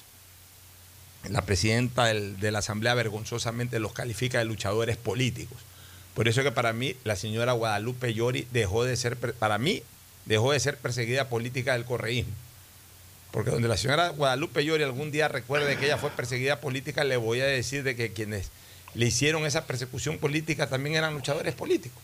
La 1.29 1.43
presidenta 1.43 2.07
del- 2.07 2.39
de 2.41 2.51
la 2.51 2.61
Asamblea 2.61 2.95
vergonzosamente 2.95 3.79
los 3.79 3.93
califica 3.93 4.39
de 4.39 4.45
luchadores 4.47 4.97
políticos. 4.97 5.59
Por 6.15 6.29
eso 6.29 6.41
es 6.41 6.47
que 6.47 6.53
para 6.53 6.73
mí 6.73 6.95
la 7.05 7.17
señora 7.17 7.53
Guadalupe 7.53 8.13
Llori 8.15 8.47
dejó 8.53 8.85
de 8.85 8.97
ser, 8.97 9.17
para 9.17 9.59
mí, 9.59 9.83
dejó 10.27 10.53
de 10.53 10.61
ser 10.61 10.77
perseguida 10.77 11.29
política 11.29 11.73
del 11.75 11.85
correísmo. 11.85 12.33
Porque 13.33 13.51
donde 13.51 13.69
la 13.69 13.77
señora 13.77 14.09
Guadalupe 14.09 14.65
Llori 14.65 14.83
algún 14.83 15.11
día 15.11 15.29
recuerde 15.29 15.77
que 15.77 15.87
ella 15.87 15.99
fue 15.99 16.11
perseguida 16.11 16.61
política, 16.61 17.05
le 17.05 17.17
voy 17.17 17.41
a 17.41 17.47
decir 17.47 17.83
de 17.83 17.95
que 17.95 18.13
quienes 18.13 18.51
le 18.95 19.07
hicieron 19.07 19.47
esa 19.47 19.67
persecución 19.67 20.19
política 20.19 20.69
también 20.69 20.97
eran 20.97 21.15
luchadores 21.15 21.55
políticos. 21.55 22.03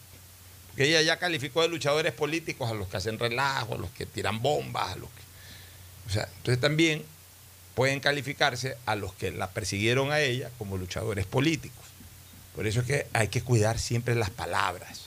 Porque 0.68 0.84
ella 0.84 1.02
ya 1.02 1.18
calificó 1.18 1.62
de 1.62 1.68
luchadores 1.68 2.12
políticos 2.12 2.70
a 2.70 2.74
los 2.74 2.88
que 2.88 2.98
hacen 2.98 3.18
relajo, 3.18 3.74
a 3.74 3.78
los 3.78 3.90
que 3.90 4.06
tiran 4.06 4.40
bombas, 4.40 4.92
a 4.92 4.96
los 4.96 5.10
que... 5.10 5.22
O 6.06 6.10
sea, 6.10 6.28
entonces 6.36 6.60
también 6.60 7.04
pueden 7.74 7.98
calificarse 7.98 8.76
a 8.86 8.94
los 8.94 9.12
que 9.14 9.32
la 9.32 9.50
persiguieron 9.50 10.12
a 10.12 10.20
ella 10.20 10.50
como 10.58 10.76
luchadores 10.76 11.26
políticos. 11.26 11.84
Por 12.54 12.66
eso 12.66 12.80
es 12.80 12.86
que 12.86 13.06
hay 13.12 13.28
que 13.28 13.42
cuidar 13.42 13.78
siempre 13.78 14.14
las 14.14 14.30
palabras 14.30 15.06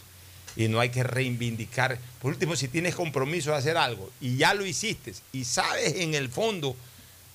y 0.55 0.67
no 0.67 0.79
hay 0.79 0.89
que 0.89 1.03
reivindicar. 1.03 1.97
Por 2.21 2.31
último, 2.31 2.55
si 2.55 2.67
tienes 2.67 2.95
compromiso 2.95 3.51
de 3.51 3.57
hacer 3.57 3.77
algo 3.77 4.09
y 4.19 4.37
ya 4.37 4.53
lo 4.53 4.65
hiciste 4.65 5.13
y 5.31 5.45
sabes 5.45 5.95
en 5.95 6.13
el 6.13 6.29
fondo 6.29 6.75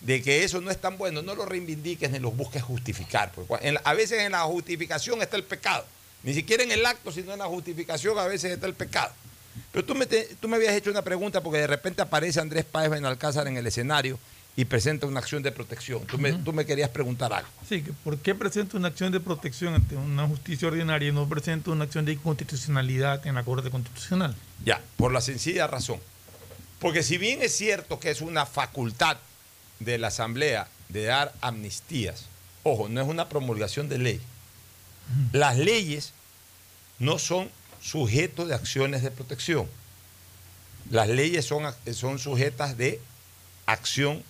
de 0.00 0.22
que 0.22 0.44
eso 0.44 0.60
no 0.60 0.70
es 0.70 0.78
tan 0.78 0.98
bueno, 0.98 1.22
no 1.22 1.34
lo 1.34 1.46
reivindiques 1.46 2.10
ni 2.10 2.18
lo 2.18 2.30
busques 2.30 2.62
justificar. 2.62 3.32
Porque 3.32 3.66
en 3.66 3.78
a 3.82 3.94
veces 3.94 4.20
en 4.20 4.32
la 4.32 4.42
justificación 4.42 5.22
está 5.22 5.36
el 5.36 5.44
pecado. 5.44 5.84
Ni 6.22 6.34
siquiera 6.34 6.62
en 6.62 6.72
el 6.72 6.84
acto, 6.84 7.12
sino 7.12 7.32
en 7.32 7.38
la 7.38 7.46
justificación 7.46 8.18
a 8.18 8.26
veces 8.26 8.52
está 8.52 8.66
el 8.66 8.74
pecado. 8.74 9.12
Pero 9.72 9.84
tú 9.84 9.94
me, 9.94 10.06
tú 10.06 10.48
me 10.48 10.56
habías 10.56 10.74
hecho 10.74 10.90
una 10.90 11.02
pregunta 11.02 11.42
porque 11.42 11.58
de 11.58 11.66
repente 11.66 12.02
aparece 12.02 12.40
Andrés 12.40 12.64
Páez 12.64 12.90
Benalcázar 12.90 13.46
en 13.46 13.56
el 13.56 13.66
escenario 13.66 14.18
y 14.56 14.64
presenta 14.64 15.06
una 15.06 15.18
acción 15.18 15.42
de 15.42 15.50
protección. 15.50 16.06
Tú 16.06 16.18
me, 16.18 16.32
tú 16.32 16.52
me 16.52 16.64
querías 16.64 16.90
preguntar 16.90 17.32
algo. 17.32 17.48
Sí, 17.68 17.82
que 17.82 17.92
¿por 17.92 18.18
qué 18.18 18.34
presenta 18.34 18.76
una 18.76 18.88
acción 18.88 19.10
de 19.10 19.18
protección 19.20 19.74
ante 19.74 19.96
una 19.96 20.28
justicia 20.28 20.68
ordinaria 20.68 21.08
y 21.08 21.12
no 21.12 21.28
presenta 21.28 21.70
una 21.70 21.84
acción 21.84 22.04
de 22.04 22.12
inconstitucionalidad 22.12 23.26
en 23.26 23.34
la 23.34 23.42
Corte 23.42 23.70
Constitucional? 23.70 24.34
Ya, 24.64 24.80
por 24.96 25.12
la 25.12 25.20
sencilla 25.20 25.66
razón. 25.66 25.98
Porque 26.78 27.02
si 27.02 27.18
bien 27.18 27.42
es 27.42 27.56
cierto 27.56 27.98
que 27.98 28.10
es 28.10 28.20
una 28.20 28.46
facultad 28.46 29.16
de 29.80 29.98
la 29.98 30.08
Asamblea 30.08 30.68
de 30.88 31.04
dar 31.04 31.34
amnistías, 31.40 32.26
ojo, 32.62 32.88
no 32.88 33.00
es 33.00 33.08
una 33.08 33.28
promulgación 33.28 33.88
de 33.88 33.98
ley. 33.98 34.20
Las 35.32 35.58
leyes 35.58 36.12
no 36.98 37.18
son 37.18 37.50
sujetos 37.82 38.48
de 38.48 38.54
acciones 38.54 39.02
de 39.02 39.10
protección. 39.10 39.68
Las 40.90 41.08
leyes 41.08 41.44
son, 41.44 41.64
son 41.92 42.18
sujetas 42.18 42.76
de 42.76 43.00
acción 43.66 44.22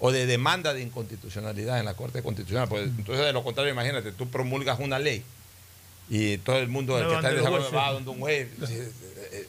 o 0.00 0.12
de 0.12 0.26
demanda 0.26 0.74
de 0.74 0.82
inconstitucionalidad 0.82 1.78
en 1.78 1.84
la 1.84 1.94
Corte 1.94 2.22
Constitucional. 2.22 2.68
Porque 2.68 2.84
entonces, 2.84 3.24
de 3.26 3.32
lo 3.32 3.42
contrario, 3.42 3.72
imagínate, 3.72 4.12
tú 4.12 4.28
promulgas 4.28 4.78
una 4.80 4.98
ley 4.98 5.22
y 6.10 6.38
todo 6.38 6.56
el 6.58 6.68
mundo 6.68 6.98
No, 7.00 7.08
que 7.08 7.14
está 7.16 7.30
en 7.30 7.36
desacuerdo 7.36 7.72
va 7.72 7.92
donde 7.92 8.10
un 8.10 8.20
juez. 8.20 8.48
se- 8.66 8.78
eh, 8.82 8.90
eh, 9.32 9.48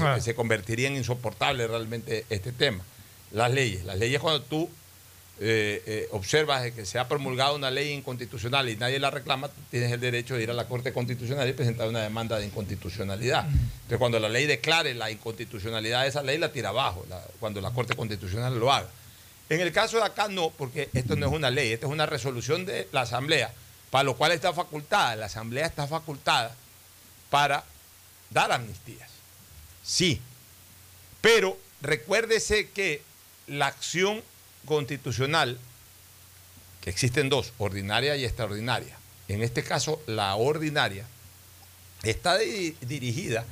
Ah. 0.00 0.18
Se 0.20 0.34
convertiría 0.34 0.88
en 0.88 0.96
insoportable 0.96 1.66
realmente 1.66 2.24
este 2.30 2.50
tema. 2.50 2.82
Las 3.32 3.52
leyes. 3.52 3.84
Las 3.84 3.96
leyes 3.98 4.20
cuando 4.20 4.42
tú 4.42 4.68
eh, 5.40 5.82
eh, 5.86 6.08
observas 6.10 6.68
que 6.72 6.84
se 6.84 6.98
ha 6.98 7.06
promulgado 7.06 7.54
una 7.54 7.70
ley 7.70 7.92
inconstitucional 7.92 8.68
y 8.68 8.76
nadie 8.76 8.98
la 8.98 9.12
reclama, 9.12 9.48
tienes 9.70 9.92
el 9.92 10.00
derecho 10.00 10.34
de 10.34 10.42
ir 10.42 10.50
a 10.50 10.52
la 10.54 10.66
Corte 10.66 10.92
Constitucional 10.92 11.48
y 11.48 11.52
presentar 11.52 11.86
una 11.88 12.00
demanda 12.02 12.40
de 12.40 12.46
inconstitucionalidad. 12.46 13.46
Entonces, 13.46 13.98
cuando 13.98 14.18
la 14.18 14.28
ley 14.28 14.46
declare 14.46 14.94
la 14.94 15.12
inconstitucionalidad 15.12 16.02
de 16.02 16.08
esa 16.08 16.24
ley, 16.24 16.38
la 16.38 16.50
tira 16.50 16.70
abajo, 16.70 17.06
la- 17.08 17.22
cuando 17.38 17.60
la 17.60 17.70
Corte 17.70 17.94
Constitucional 17.94 18.58
lo 18.58 18.72
haga. 18.72 18.88
En 19.50 19.60
el 19.60 19.72
caso 19.72 19.96
de 19.98 20.04
acá 20.04 20.28
no, 20.28 20.50
porque 20.50 20.90
esto 20.92 21.16
no 21.16 21.26
es 21.26 21.32
una 21.32 21.50
ley, 21.50 21.72
esto 21.72 21.86
es 21.86 21.92
una 21.92 22.06
resolución 22.06 22.66
de 22.66 22.88
la 22.92 23.02
Asamblea, 23.02 23.52
para 23.90 24.04
lo 24.04 24.16
cual 24.16 24.32
está 24.32 24.52
facultada. 24.52 25.16
La 25.16 25.26
Asamblea 25.26 25.66
está 25.66 25.86
facultada 25.86 26.54
para 27.30 27.64
dar 28.30 28.52
amnistías. 28.52 29.08
Sí, 29.82 30.20
pero 31.22 31.58
recuérdese 31.80 32.68
que 32.70 33.02
la 33.46 33.66
acción 33.68 34.22
constitucional, 34.66 35.58
que 36.82 36.90
existen 36.90 37.30
dos, 37.30 37.52
ordinaria 37.58 38.16
y 38.16 38.24
extraordinaria, 38.26 38.96
en 39.28 39.42
este 39.42 39.62
caso 39.64 40.02
la 40.06 40.34
ordinaria, 40.36 41.06
está 42.02 42.36
di- 42.36 42.76
dirigida 42.82 43.46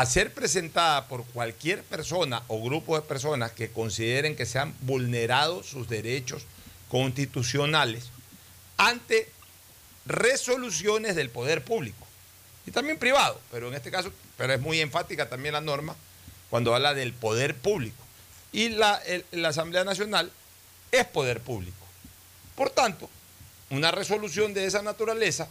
a 0.00 0.06
ser 0.06 0.32
presentada 0.32 1.08
por 1.08 1.26
cualquier 1.26 1.82
persona 1.82 2.42
o 2.48 2.62
grupo 2.62 2.96
de 2.96 3.06
personas 3.06 3.52
que 3.52 3.70
consideren 3.70 4.34
que 4.34 4.46
se 4.46 4.58
han 4.58 4.74
vulnerado 4.80 5.62
sus 5.62 5.90
derechos 5.90 6.46
constitucionales 6.88 8.08
ante 8.78 9.30
resoluciones 10.06 11.16
del 11.16 11.28
poder 11.28 11.62
público 11.62 12.06
y 12.66 12.70
también 12.70 12.98
privado, 12.98 13.38
pero 13.50 13.68
en 13.68 13.74
este 13.74 13.90
caso, 13.90 14.10
pero 14.38 14.54
es 14.54 14.60
muy 14.62 14.80
enfática 14.80 15.28
también 15.28 15.52
la 15.52 15.60
norma 15.60 15.94
cuando 16.48 16.74
habla 16.74 16.94
del 16.94 17.12
poder 17.12 17.54
público. 17.54 18.02
Y 18.52 18.70
la, 18.70 19.02
la 19.32 19.50
Asamblea 19.50 19.84
Nacional 19.84 20.32
es 20.92 21.04
poder 21.04 21.40
público. 21.40 21.76
Por 22.56 22.70
tanto, 22.70 23.10
una 23.68 23.90
resolución 23.90 24.54
de 24.54 24.64
esa 24.64 24.80
naturaleza, 24.80 25.50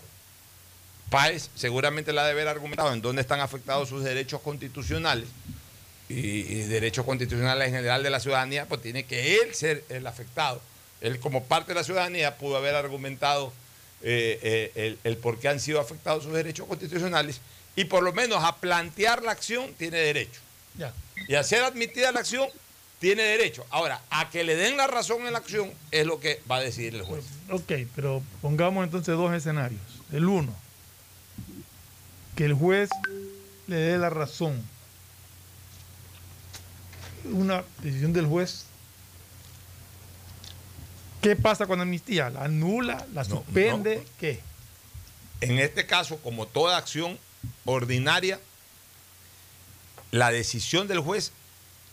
Páez 1.09 1.49
seguramente 1.55 2.13
la 2.13 2.25
debe 2.25 2.41
haber 2.41 2.55
argumentado 2.55 2.93
en 2.93 3.01
dónde 3.01 3.21
están 3.21 3.39
afectados 3.39 3.89
sus 3.89 4.03
derechos 4.03 4.41
constitucionales 4.41 5.27
y, 6.07 6.19
y 6.19 6.63
derechos 6.63 7.05
constitucionales 7.05 7.67
en 7.67 7.75
general 7.75 8.03
de 8.03 8.09
la 8.09 8.19
ciudadanía, 8.19 8.65
pues 8.65 8.81
tiene 8.81 9.05
que 9.05 9.35
él 9.35 9.53
ser 9.53 9.83
el 9.89 10.05
afectado. 10.07 10.61
Él 11.01 11.19
como 11.19 11.43
parte 11.43 11.69
de 11.69 11.75
la 11.75 11.83
ciudadanía 11.83 12.37
pudo 12.37 12.57
haber 12.57 12.75
argumentado 12.75 13.53
eh, 14.01 14.39
eh, 14.41 14.71
el, 14.75 14.99
el 15.03 15.17
por 15.17 15.39
qué 15.39 15.49
han 15.49 15.59
sido 15.59 15.79
afectados 15.79 16.23
sus 16.23 16.33
derechos 16.33 16.67
constitucionales 16.67 17.41
y 17.75 17.85
por 17.85 18.03
lo 18.03 18.13
menos 18.13 18.43
a 18.43 18.57
plantear 18.57 19.23
la 19.23 19.31
acción 19.31 19.73
tiene 19.77 19.97
derecho. 19.97 20.41
Ya. 20.77 20.93
Y 21.27 21.35
a 21.35 21.43
ser 21.43 21.63
admitida 21.63 22.11
la 22.11 22.21
acción 22.21 22.47
tiene 22.99 23.23
derecho. 23.23 23.65
Ahora, 23.69 24.01
a 24.09 24.29
que 24.29 24.43
le 24.43 24.55
den 24.55 24.77
la 24.77 24.87
razón 24.87 25.25
en 25.25 25.33
la 25.33 25.39
acción 25.39 25.71
es 25.91 26.05
lo 26.05 26.19
que 26.19 26.41
va 26.49 26.57
a 26.57 26.61
decidir 26.61 26.95
el 26.95 27.03
juez. 27.03 27.23
Ok, 27.49 27.71
pero 27.95 28.21
pongamos 28.41 28.83
entonces 28.83 29.15
dos 29.15 29.33
escenarios. 29.33 29.81
El 30.11 30.25
uno, 30.25 30.53
que 32.39 32.45
el 32.45 32.53
juez 32.53 32.89
le 33.67 33.75
dé 33.75 33.97
la 33.97 34.09
razón. 34.09 34.65
Una 37.25 37.65
decisión 37.83 38.13
del 38.13 38.27
juez. 38.27 38.63
¿Qué 41.21 41.35
pasa 41.35 41.67
con 41.67 41.79
la 41.79 41.83
amnistía? 41.83 42.29
¿La 42.29 42.45
anula? 42.45 43.05
¿La 43.13 43.25
No, 43.25 43.43
suspende? 43.43 44.05
¿Qué? 44.21 44.39
En 45.41 45.59
este 45.59 45.85
caso, 45.85 46.15
como 46.19 46.47
toda 46.47 46.77
acción 46.77 47.19
ordinaria, 47.65 48.39
la 50.11 50.31
decisión 50.31 50.87
del 50.87 51.01
juez 51.01 51.33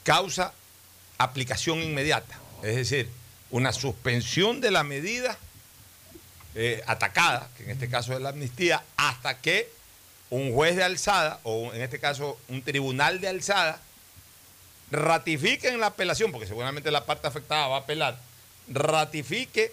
causa 0.05 0.53
aplicación 1.19 1.83
inmediata. 1.83 2.39
Es 2.63 2.77
decir, 2.77 3.11
una 3.51 3.73
suspensión 3.73 4.61
de 4.61 4.71
la 4.71 4.85
medida 4.85 5.37
eh, 6.55 6.85
atacada, 6.87 7.51
que 7.57 7.65
en 7.65 7.71
este 7.71 7.89
caso 7.89 8.15
es 8.15 8.21
la 8.21 8.29
amnistía, 8.29 8.85
hasta 8.97 9.41
que 9.41 9.75
un 10.31 10.53
juez 10.53 10.77
de 10.77 10.83
alzada, 10.85 11.41
o 11.45 11.73
en 11.73 11.83
este 11.83 11.99
caso 12.01 12.39
un 12.49 12.63
tribunal 12.63 13.21
de 13.21 13.29
alzada, 13.29 13.81
ratifique 14.91 15.69
en 15.69 15.81
la 15.81 15.87
apelación, 15.89 16.31
porque 16.33 16.47
seguramente 16.47 16.91
la 16.91 17.05
parte 17.05 17.27
afectada 17.27 17.67
va 17.69 17.77
a 17.77 17.81
apelar, 17.81 18.19
ratifique 18.69 19.73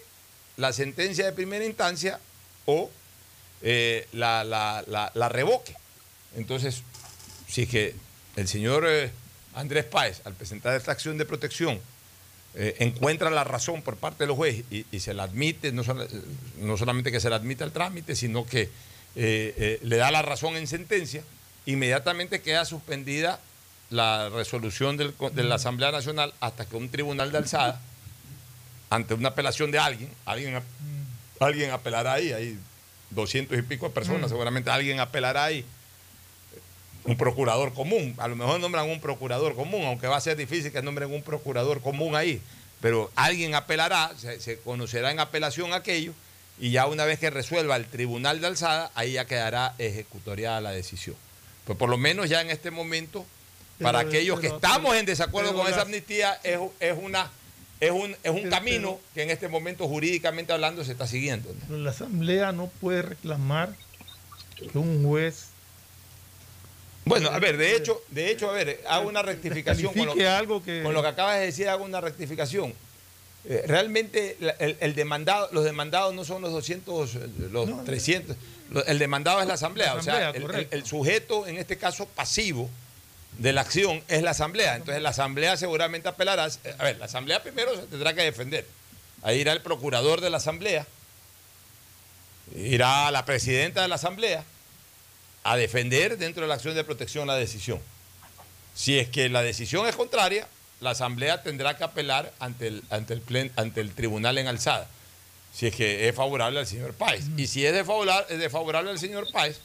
la 0.56 0.72
sentencia 0.72 1.24
de 1.24 1.32
primera 1.32 1.64
instancia 1.64 2.18
o 2.66 2.90
eh, 3.62 4.06
la, 4.12 4.44
la- 4.44 4.84
la- 4.86 5.10
la 5.14 5.28
revoque. 5.28 5.74
Entonces, 6.36 6.82
si 7.48 7.62
es 7.62 7.68
que 7.68 7.94
el 8.36 8.48
señor 8.48 8.84
eh, 8.86 9.10
Andrés 9.54 9.84
Páez, 9.84 10.20
al 10.24 10.34
presentar 10.34 10.74
esta 10.76 10.92
acción 10.92 11.16
de 11.18 11.24
protección, 11.24 11.80
eh, 12.56 12.76
encuentra 12.80 13.30
la 13.30 13.42
razón 13.44 13.82
por 13.82 13.96
parte 13.96 14.24
de 14.24 14.28
los 14.28 14.36
jueces 14.36 14.64
y, 14.70 15.00
se 15.00 15.14
la 15.14 15.24
admite, 15.24 15.72
no, 15.72 15.82
no 16.58 16.76
solamente 16.76 17.10
que 17.10 17.20
se 17.20 17.30
la 17.30 17.36
admite 17.36 17.64
al 17.64 17.72
trámite, 17.72 18.14
sino 18.16 18.46
que 18.46 18.68
eh, 19.16 19.54
eh, 19.56 19.78
le 19.82 19.96
da 19.96 20.10
la 20.10 20.22
razón 20.22 20.56
en 20.56 20.66
sentencia, 20.66 21.22
inmediatamente 21.66 22.42
queda 22.42 22.64
suspendida 22.64 23.40
la 23.90 24.28
resolución 24.28 24.96
del 24.96 25.14
de 25.32 25.44
la 25.44 25.56
Asamblea 25.56 25.92
Nacional 25.92 26.32
hasta 26.40 26.66
que 26.66 26.76
un 26.76 26.88
tribunal 26.88 27.30
de 27.32 27.38
alzada, 27.38 27.80
ante 28.90 29.14
una 29.14 29.30
apelación 29.30 29.70
de 29.70 29.78
alguien, 29.78 30.10
alguien, 30.24 30.60
alguien 31.40 31.70
apelará 31.70 32.14
ahí, 32.14 32.32
hay 32.32 32.58
doscientos 33.10 33.58
y 33.58 33.62
pico 33.62 33.88
de 33.88 33.94
personas, 33.94 34.26
Mm. 34.26 34.28
seguramente 34.28 34.70
alguien 34.70 35.00
apelará 35.00 35.44
ahí 35.44 35.64
un 37.04 37.16
procurador 37.16 37.72
común. 37.74 38.14
A 38.18 38.28
lo 38.28 38.36
mejor 38.36 38.58
nombran 38.60 38.88
un 38.88 39.00
procurador 39.00 39.54
común, 39.54 39.84
aunque 39.84 40.06
va 40.06 40.16
a 40.16 40.20
ser 40.20 40.36
difícil 40.36 40.72
que 40.72 40.82
nombren 40.82 41.12
un 41.12 41.22
procurador 41.22 41.80
común 41.80 42.16
ahí. 42.16 42.40
Pero 42.80 43.10
alguien 43.14 43.54
apelará, 43.54 44.12
se, 44.16 44.40
se 44.40 44.58
conocerá 44.58 45.10
en 45.10 45.20
apelación 45.20 45.72
aquello, 45.72 46.12
y 46.58 46.70
ya 46.70 46.86
una 46.86 47.04
vez 47.04 47.18
que 47.18 47.30
resuelva 47.30 47.76
el 47.76 47.86
tribunal 47.86 48.40
de 48.40 48.46
alzada, 48.46 48.90
ahí 48.94 49.12
ya 49.12 49.24
quedará 49.26 49.74
ejecutoriada 49.78 50.60
la 50.60 50.70
decisión. 50.70 51.16
Pues 51.64 51.78
por 51.78 51.88
lo 51.88 51.96
menos 51.98 52.28
ya 52.28 52.40
en 52.40 52.50
este 52.50 52.70
momento, 52.70 53.26
Pero- 53.78 53.88
para 53.88 54.00
aquellos 54.00 54.38
que 54.38 54.48
pero- 54.48 54.56
estamos 54.56 54.96
en 54.96 55.06
desacuerdo 55.06 55.54
con 55.54 55.66
esa 55.66 55.82
amnistía, 55.82 56.38
es, 56.42 56.58
es 56.80 56.94
una... 57.00 57.30
Es 57.80 57.90
un, 57.90 58.16
es 58.22 58.30
un 58.30 58.48
camino 58.48 58.98
que 59.14 59.22
en 59.24 59.30
este 59.30 59.48
momento 59.48 59.86
jurídicamente 59.88 60.52
hablando 60.52 60.84
se 60.84 60.92
está 60.92 61.06
siguiendo. 61.06 61.52
la 61.68 61.90
Asamblea 61.90 62.52
no 62.52 62.68
puede 62.80 63.02
reclamar 63.02 63.74
que 64.56 64.78
un 64.78 65.04
juez 65.04 65.48
Bueno, 67.04 67.28
a 67.30 67.38
ver, 67.40 67.58
de 67.58 67.76
hecho, 67.76 68.00
de 68.08 68.30
hecho, 68.30 68.48
a 68.48 68.52
ver, 68.54 68.80
hago 68.88 69.08
una 69.08 69.20
rectificación 69.22 69.92
con 69.92 70.06
lo, 70.06 70.30
algo 70.30 70.62
que... 70.62 70.82
con 70.82 70.94
lo 70.94 71.02
que 71.02 71.08
acabas 71.08 71.38
de 71.40 71.46
decir, 71.46 71.68
hago 71.68 71.84
una 71.84 72.00
rectificación. 72.00 72.72
Eh, 73.46 73.62
realmente 73.66 74.36
el, 74.58 74.76
el 74.80 74.94
demandado, 74.94 75.48
los 75.52 75.64
demandados 75.64 76.14
no 76.14 76.24
son 76.24 76.40
los 76.40 76.50
200, 76.52 77.14
eh, 77.14 77.18
los 77.50 77.84
300, 77.84 78.36
lo- 78.70 78.84
el 78.86 78.98
demandado 78.98 79.40
es 79.42 79.46
la 79.46 79.54
asamblea, 79.54 79.94
La 79.94 80.00
o 80.00 80.02
sea, 80.02 80.30
el- 80.30 80.68
el 80.70 80.86
sujeto, 80.86 81.46
en 81.46 81.58
este 81.58 81.76
caso 81.76 82.06
pasivo 82.06 82.70
de 83.38 83.52
la 83.52 83.60
acción, 83.60 84.02
es 84.08 84.22
la 84.22 84.30
asamblea. 84.30 84.76
Entonces 84.76 85.02
la 85.02 85.10
asamblea 85.10 85.56
seguramente 85.58 86.08
apelará, 86.08 86.46
eh, 86.46 86.74
a 86.78 86.84
ver, 86.84 86.96
la 86.98 87.04
asamblea 87.04 87.42
primero 87.42 87.74
se 87.76 87.82
tendrá 87.82 88.14
que 88.14 88.22
defender. 88.22 88.66
Ahí 89.22 89.40
irá 89.40 89.52
el 89.52 89.60
procurador 89.60 90.22
de 90.22 90.30
la 90.30 90.38
asamblea, 90.38 90.86
irá 92.54 93.10
la 93.10 93.24
presidenta 93.24 93.82
de 93.82 93.88
la 93.88 93.94
asamblea 93.96 94.44
a 95.42 95.56
defender 95.56 96.16
dentro 96.18 96.42
de 96.42 96.48
la 96.48 96.54
acción 96.54 96.74
de 96.74 96.84
protección 96.84 97.26
la 97.26 97.36
decisión. 97.36 97.80
Si 98.74 98.98
es 98.98 99.08
que 99.08 99.28
la 99.28 99.42
decisión 99.42 99.86
es 99.86 99.94
contraria, 99.96 100.46
la 100.80 100.90
Asamblea 100.90 101.42
tendrá 101.42 101.76
que 101.76 101.84
apelar 101.84 102.32
ante 102.40 102.66
el, 102.68 102.82
ante 102.90 103.14
el, 103.14 103.22
plen- 103.24 103.50
ante 103.56 103.80
el 103.80 103.92
tribunal 103.92 104.38
en 104.38 104.46
alzada, 104.48 104.88
si 105.52 105.66
es 105.66 105.74
que 105.74 106.08
es 106.08 106.14
favorable 106.14 106.58
al 106.58 106.66
señor 106.66 106.92
Páez. 106.94 107.24
Y 107.36 107.46
si 107.46 107.64
es 107.64 107.72
desfavorable, 107.72 108.26
es 108.34 108.38
desfavorable 108.38 108.90
al 108.90 108.98
señor 108.98 109.30
Páez, 109.32 109.60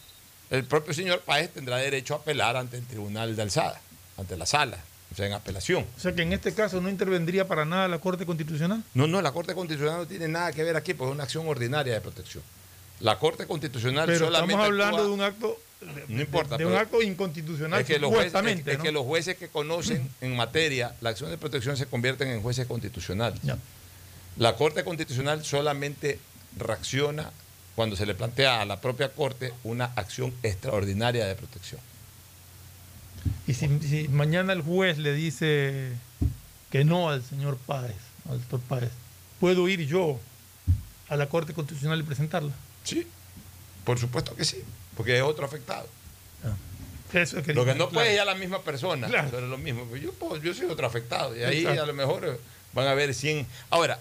el 0.49 0.63
propio 0.63 0.93
señor 0.93 1.21
Páez 1.21 1.51
tendrá 1.51 1.77
derecho 1.77 2.13
a 2.13 2.17
apelar 2.17 2.55
ante 2.57 2.77
el 2.77 2.85
tribunal 2.85 3.35
de 3.35 3.41
alzada, 3.41 3.79
ante 4.17 4.37
la 4.37 4.45
sala, 4.45 4.77
o 5.11 5.15
sea, 5.15 5.25
en 5.27 5.33
apelación. 5.33 5.85
O 5.97 5.99
sea 5.99 6.13
que 6.13 6.21
en 6.21 6.33
este 6.33 6.53
caso 6.53 6.79
no 6.81 6.89
intervendría 6.89 7.47
para 7.47 7.65
nada 7.65 7.87
la 7.87 7.99
Corte 7.99 8.25
Constitucional. 8.25 8.83
No, 8.93 9.07
no, 9.07 9.21
la 9.21 9.31
Corte 9.31 9.53
Constitucional 9.55 9.97
no 9.99 10.07
tiene 10.07 10.27
nada 10.27 10.51
que 10.53 10.63
ver 10.63 10.75
aquí, 10.75 10.93
pues 10.93 11.09
es 11.09 11.13
una 11.15 11.23
acción 11.23 11.47
ordinaria 11.47 11.93
de 11.93 12.01
protección. 12.01 12.43
La 12.99 13.17
Corte 13.17 13.47
Constitucional 13.47 14.05
Pero 14.07 14.25
solamente. 14.25 14.53
estamos 14.53 14.65
hablando 14.67 14.97
actúa- 14.97 15.05
de 15.05 15.11
un 15.11 15.21
acto 15.21 15.59
No 16.09 16.21
importa, 16.21 16.57
de 16.57 16.65
un 16.65 16.75
acto 16.75 17.01
inconstitucional 17.01 17.79
es 17.81 17.87
que, 17.87 17.99
los 17.99 18.09
jueces, 18.11 18.33
es- 18.67 18.77
que 18.79 18.91
los 18.91 19.05
jueces 19.05 19.37
que 19.37 19.47
conocen 19.47 20.09
en 20.19 20.35
materia 20.35 20.93
la 20.99 21.11
acción 21.11 21.29
de 21.29 21.37
protección 21.37 21.77
se 21.77 21.85
convierten 21.85 22.27
en 22.29 22.41
jueces 22.41 22.67
constitucionales. 22.67 23.39
La 24.37 24.55
Corte 24.55 24.83
Constitucional 24.83 25.43
solamente 25.45 26.19
reacciona 26.57 27.31
cuando 27.75 27.95
se 27.95 28.05
le 28.05 28.13
plantea 28.13 28.61
a 28.61 28.65
la 28.65 28.81
propia 28.81 29.09
Corte 29.13 29.53
una 29.63 29.85
acción 29.95 30.33
extraordinaria 30.43 31.25
de 31.25 31.35
protección. 31.35 31.79
Y 33.47 33.53
si, 33.53 33.67
si 33.79 34.07
mañana 34.09 34.53
el 34.53 34.61
juez 34.61 34.97
le 34.97 35.13
dice 35.13 35.91
que 36.71 36.83
no 36.83 37.09
al 37.09 37.23
señor 37.23 37.57
Páez, 37.57 37.95
al 38.29 38.39
doctor 38.39 38.59
Páez, 38.61 38.91
¿puedo 39.39 39.67
ir 39.69 39.85
yo 39.87 40.19
a 41.07 41.15
la 41.15 41.27
Corte 41.27 41.53
Constitucional 41.53 41.99
y 41.99 42.03
presentarla? 42.03 42.51
Sí, 42.83 43.07
por 43.85 43.97
supuesto 43.99 44.35
que 44.35 44.45
sí, 44.45 44.57
porque 44.99 45.15
es 45.15 45.23
otro 45.23 45.45
afectado. 45.45 45.87
Eso 47.13 47.41
que 47.41 47.53
Lo 47.53 47.63
que 47.63 47.71
no 47.71 47.87
claro. 47.87 47.91
puede 47.91 48.09
es 48.09 48.15
ya 48.17 48.25
la 48.25 48.35
misma 48.35 48.61
persona, 48.63 49.07
Claro. 49.07 49.29
pero 49.31 49.45
es 49.45 49.49
lo 49.49 49.57
mismo. 49.57 49.85
Pues 49.85 50.01
Yo, 50.43 50.53
soy 50.53 50.65
otro 50.65 50.85
afectado 50.85 51.37
y 51.37 51.41
ahí 51.41 51.59
Exacto. 51.59 51.83
a 51.83 51.85
lo 51.85 51.93
mejor 51.93 52.25
eh, 52.25 52.37
van 52.73 52.85
a 52.85 52.91
haber 52.91 53.13
100. 53.13 53.47
Ahora, 53.69 53.97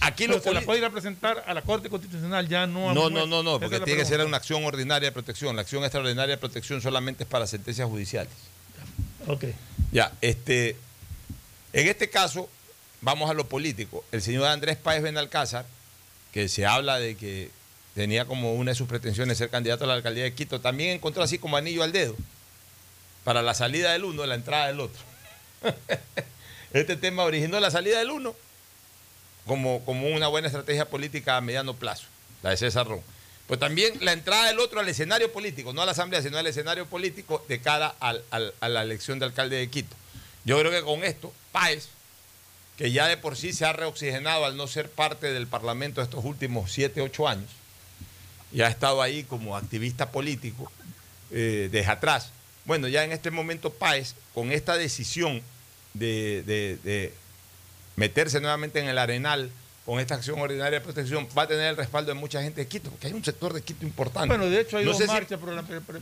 aquí 0.00 0.26
lo 0.26 0.40
se 0.40 0.52
la 0.52 0.62
puede 0.62 0.80
ir 0.80 0.84
a 0.84 0.90
presentar 0.90 1.44
a 1.46 1.54
la 1.54 1.62
Corte 1.62 1.88
Constitucional, 1.88 2.48
ya 2.48 2.66
no 2.66 2.90
a 2.90 2.92
No, 2.94 3.08
no, 3.08 3.24
no, 3.24 3.44
no, 3.44 3.60
porque 3.60 3.78
tiene 3.78 4.00
que 4.00 4.04
ser 4.04 4.20
una 4.26 4.36
acción 4.38 4.64
ordinaria 4.64 5.10
de 5.10 5.12
protección. 5.12 5.54
La 5.54 5.62
acción 5.62 5.84
extraordinaria 5.84 6.34
de 6.34 6.40
protección 6.40 6.82
solamente 6.82 7.22
es 7.22 7.30
para 7.30 7.46
sentencias 7.46 7.88
judiciales. 7.88 8.32
Ok. 9.28 9.44
Ya, 9.92 10.12
este, 10.22 10.76
en 11.72 11.86
este 11.86 12.10
caso, 12.10 12.50
vamos 13.00 13.30
a 13.30 13.32
lo 13.32 13.46
político. 13.48 14.04
El 14.10 14.22
señor 14.22 14.48
Andrés 14.48 14.76
Páez 14.76 15.04
Benalcázar, 15.04 15.66
que 16.32 16.48
se 16.48 16.66
habla 16.66 16.98
de 16.98 17.14
que 17.14 17.52
tenía 17.96 18.26
como 18.26 18.54
una 18.54 18.70
de 18.70 18.74
sus 18.76 18.86
pretensiones 18.86 19.38
ser 19.38 19.48
candidato 19.50 19.82
a 19.84 19.86
la 19.88 19.94
alcaldía 19.94 20.22
de 20.24 20.34
Quito, 20.34 20.60
también 20.60 20.90
encontró 20.90 21.22
así 21.24 21.38
como 21.38 21.56
anillo 21.56 21.82
al 21.82 21.90
dedo 21.92 22.14
para 23.24 23.42
la 23.42 23.54
salida 23.54 23.92
del 23.92 24.04
uno, 24.04 24.24
la 24.26 24.36
entrada 24.36 24.68
del 24.68 24.78
otro. 24.80 25.02
este 26.72 26.96
tema 26.96 27.24
originó 27.24 27.58
la 27.58 27.70
salida 27.70 27.98
del 27.98 28.10
uno 28.10 28.36
como, 29.46 29.84
como 29.84 30.08
una 30.08 30.28
buena 30.28 30.46
estrategia 30.48 30.84
política 30.88 31.36
a 31.36 31.40
mediano 31.40 31.74
plazo, 31.74 32.04
la 32.42 32.50
de 32.50 32.56
César 32.56 32.86
Ron. 32.86 33.00
Pues 33.46 33.60
también 33.60 33.94
la 34.00 34.12
entrada 34.12 34.46
del 34.48 34.58
otro 34.58 34.80
al 34.80 34.88
escenario 34.88 35.32
político, 35.32 35.72
no 35.72 35.80
a 35.82 35.86
la 35.86 35.92
asamblea, 35.92 36.20
sino 36.20 36.36
al 36.36 36.46
escenario 36.46 36.86
político 36.86 37.44
de 37.48 37.60
cara 37.60 37.94
al- 38.00 38.22
a 38.60 38.68
la 38.68 38.82
elección 38.82 39.18
de 39.18 39.24
alcalde 39.24 39.56
de 39.56 39.70
Quito. 39.70 39.96
Yo 40.44 40.58
creo 40.58 40.70
que 40.70 40.82
con 40.82 41.02
esto, 41.02 41.32
Páez, 41.52 41.88
que 42.76 42.92
ya 42.92 43.06
de 43.06 43.16
por 43.16 43.36
sí 43.36 43.52
se 43.52 43.64
ha 43.64 43.72
reoxigenado 43.72 44.44
al 44.44 44.56
no 44.56 44.66
ser 44.66 44.90
parte 44.90 45.32
del 45.32 45.46
Parlamento 45.46 46.02
estos 46.02 46.24
últimos 46.24 46.70
7, 46.72 47.00
8 47.00 47.26
años, 47.28 47.50
y 48.52 48.60
ha 48.62 48.68
estado 48.68 49.02
ahí 49.02 49.24
como 49.24 49.56
activista 49.56 50.10
político 50.10 50.70
eh, 51.30 51.68
desde 51.70 51.90
atrás. 51.90 52.30
Bueno, 52.64 52.88
ya 52.88 53.04
en 53.04 53.12
este 53.12 53.30
momento 53.30 53.70
Páez, 53.72 54.14
con 54.34 54.50
esta 54.52 54.76
decisión 54.76 55.42
de, 55.94 56.42
de- 56.46 56.78
de 56.84 57.12
meterse 57.96 58.40
nuevamente 58.40 58.78
en 58.80 58.88
el 58.88 58.98
arenal 58.98 59.50
con 59.84 60.00
esta 60.00 60.16
acción 60.16 60.40
ordinaria 60.40 60.80
de 60.80 60.84
protección, 60.84 61.28
va 61.38 61.42
a 61.42 61.46
tener 61.46 61.68
el 61.68 61.76
respaldo 61.76 62.12
de 62.12 62.18
mucha 62.18 62.42
gente 62.42 62.60
de 62.60 62.66
Quito, 62.66 62.90
porque 62.90 63.06
hay 63.06 63.12
un 63.12 63.24
sector 63.24 63.52
de 63.52 63.62
Quito 63.62 63.86
importante. 63.86 64.26
Bueno, 64.26 64.46
de 64.50 64.60
hecho 64.60 64.78
hay 64.78 64.84
No 64.84 64.90
dos 64.90 65.00
si- 65.00 65.06
marchas 65.06 65.38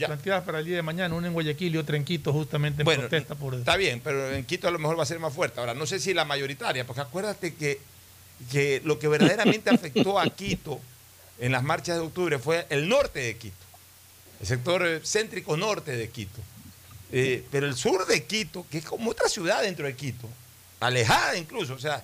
planteadas 0.07 0.43
para 0.45 0.59
el 0.61 0.65
día 0.65 0.77
de 0.77 0.83
mañana, 0.83 1.15
una 1.15 1.27
en 1.27 1.35
Guayaquil 1.35 1.75
y 1.75 1.77
otra 1.79 1.97
en 1.99 2.05
Quito, 2.05 2.33
justamente 2.33 2.81
en 2.81 2.85
Bueno, 2.87 3.03
protesta 3.03 3.35
por 3.35 3.55
Está 3.55 3.77
bien, 3.77 4.01
pero 4.03 4.33
en 4.33 4.43
Quito 4.47 4.69
a 4.69 4.71
lo 4.71 4.79
mejor 4.79 4.99
va 4.99 5.03
a 5.03 5.07
ser 5.07 5.19
más 5.19 5.35
fuerte. 5.35 5.61
Ahora, 5.61 5.75
no 5.75 5.85
sé 5.85 6.01
si 6.01 6.15
la 6.15 6.25
mayoritaria, 6.25 6.87
porque 6.87 7.03
acuérdate 7.03 7.55
que, 7.55 7.79
que 8.51 8.81
lo 8.85 8.99
que 8.99 9.07
verdaderamente 9.07 9.69
afectó 9.75 10.19
a 10.19 10.31
Quito 10.31 10.81
en 11.39 11.53
las 11.53 11.63
marchas 11.63 11.97
de 11.97 12.03
octubre 12.03 12.39
fue 12.39 12.67
el 12.71 12.89
norte 12.89 13.21
de 13.21 13.37
Quito, 13.37 13.57
el 14.41 14.47
sector 14.47 14.87
eh, 14.87 15.01
céntrico 15.05 15.57
norte 15.57 15.97
de 15.97 16.09
Quito. 16.11 16.41
Eh, 17.13 17.45
pero 17.51 17.67
el 17.67 17.77
sur 17.77 18.07
de 18.07 18.25
Quito, 18.25 18.67
que 18.71 18.79
es 18.79 18.85
como 18.85 19.11
otra 19.11 19.29
ciudad 19.29 19.63
dentro 19.63 19.87
de 19.87 19.95
Quito, 19.95 20.29
alejada 20.81 21.37
incluso, 21.37 21.75
o 21.75 21.79
sea, 21.79 22.03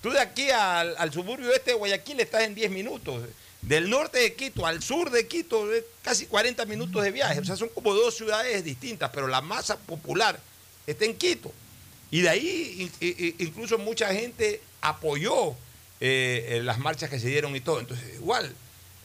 tú 0.00 0.10
de 0.10 0.20
aquí 0.20 0.50
al, 0.50 1.12
suburbio 1.12 1.52
este 1.52 1.72
de 1.72 1.76
Guayaquil 1.76 2.20
estás 2.20 2.42
en 2.42 2.54
10 2.54 2.70
minutos. 2.70 3.24
Del 3.62 3.88
norte 3.88 4.18
de 4.18 4.34
Quito 4.34 4.66
al 4.66 4.82
sur 4.82 5.10
de 5.10 5.28
Quito 5.28 5.72
es 5.72 5.84
casi 6.02 6.26
40 6.26 6.64
minutos 6.66 7.02
de 7.04 7.12
viaje. 7.12 7.38
O 7.38 7.44
sea, 7.44 7.56
son 7.56 7.68
como 7.68 7.94
dos 7.94 8.16
ciudades 8.16 8.64
distintas, 8.64 9.10
pero 9.14 9.28
la 9.28 9.40
masa 9.40 9.78
popular 9.78 10.38
está 10.86 11.04
en 11.04 11.16
Quito. 11.16 11.52
Y 12.10 12.22
de 12.22 12.28
ahí 12.28 12.90
incluso 13.38 13.78
mucha 13.78 14.12
gente 14.12 14.60
apoyó 14.80 15.54
eh, 16.00 16.60
las 16.64 16.78
marchas 16.78 17.08
que 17.08 17.20
se 17.20 17.28
dieron 17.28 17.54
y 17.54 17.60
todo. 17.60 17.78
Entonces, 17.78 18.14
igual, 18.16 18.52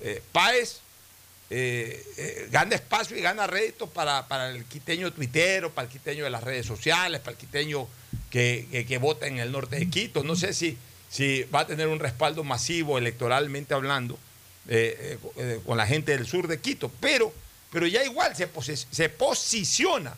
eh, 0.01 0.21
Páez 0.31 0.79
eh, 1.49 2.03
eh, 2.17 2.47
gana 2.51 2.75
espacio 2.75 3.15
y 3.17 3.21
gana 3.21 3.47
rédito 3.47 3.87
para, 3.87 4.27
para 4.27 4.49
el 4.51 4.65
quiteño 4.65 5.11
tuitero, 5.13 5.71
para 5.71 5.87
el 5.87 5.91
quiteño 5.91 6.23
de 6.25 6.29
las 6.29 6.43
redes 6.43 6.65
sociales, 6.65 7.21
para 7.21 7.31
el 7.31 7.37
quiteño 7.37 7.87
que, 8.29 8.85
que- 8.87 8.97
vota 8.97 9.27
en 9.27 9.39
el 9.39 9.51
norte 9.51 9.77
de 9.77 9.89
Quito. 9.89 10.23
No 10.23 10.35
sé 10.35 10.53
si, 10.53 10.77
si 11.09 11.43
va 11.43 11.61
a 11.61 11.67
tener 11.67 11.87
un 11.87 11.99
respaldo 11.99 12.43
masivo 12.43 12.97
electoralmente 12.97 13.73
hablando 13.73 14.19
eh, 14.67 15.17
con 15.65 15.77
la 15.77 15.87
gente 15.87 16.11
del 16.11 16.27
sur 16.27 16.47
de 16.49 16.59
Quito, 16.59 16.91
pero, 16.99 17.33
pero 17.71 17.87
ya 17.87 18.03
igual 18.03 18.35
se, 18.35 18.49
se 18.91 19.07
posiciona 19.09 20.15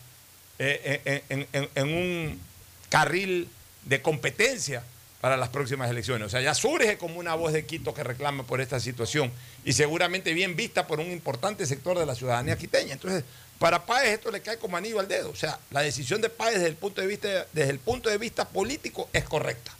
en 0.58 1.88
un 1.88 2.40
carril 2.88 3.48
de 3.84 4.02
competencia 4.02 4.82
para 5.20 5.36
las 5.36 5.50
próximas 5.50 5.90
elecciones. 5.90 6.26
O 6.26 6.30
sea, 6.30 6.40
ya 6.40 6.54
surge 6.54 6.96
como 6.96 7.18
una 7.18 7.34
voz 7.34 7.52
de 7.52 7.66
Quito 7.66 7.92
que 7.92 8.02
reclama 8.02 8.44
por 8.44 8.60
esta 8.60 8.80
situación 8.80 9.30
y 9.64 9.72
seguramente 9.72 10.32
bien 10.32 10.56
vista 10.56 10.86
por 10.86 11.00
un 11.00 11.10
importante 11.10 11.66
sector 11.66 11.98
de 11.98 12.06
la 12.06 12.14
ciudadanía 12.14 12.56
quiteña. 12.56 12.94
Entonces, 12.94 13.24
para 13.58 13.84
Páez 13.84 14.14
esto 14.14 14.30
le 14.30 14.40
cae 14.40 14.58
como 14.58 14.76
anillo 14.76 14.98
al 14.98 15.08
dedo. 15.08 15.30
O 15.30 15.36
sea, 15.36 15.58
la 15.70 15.82
decisión 15.82 16.20
de 16.20 16.30
Páez 16.30 16.54
desde 16.54 16.68
el 16.68 16.76
punto 16.76 17.02
de 17.02 17.06
vista, 17.06 17.46
desde 17.52 17.70
el 17.70 17.78
punto 17.78 18.08
de 18.08 18.16
vista 18.16 18.48
político 18.48 19.08
es 19.12 19.24
correcta. 19.24 19.72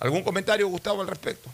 ¿Algún 0.00 0.22
comentario, 0.22 0.68
Gustavo, 0.68 1.00
al 1.00 1.08
respecto? 1.08 1.48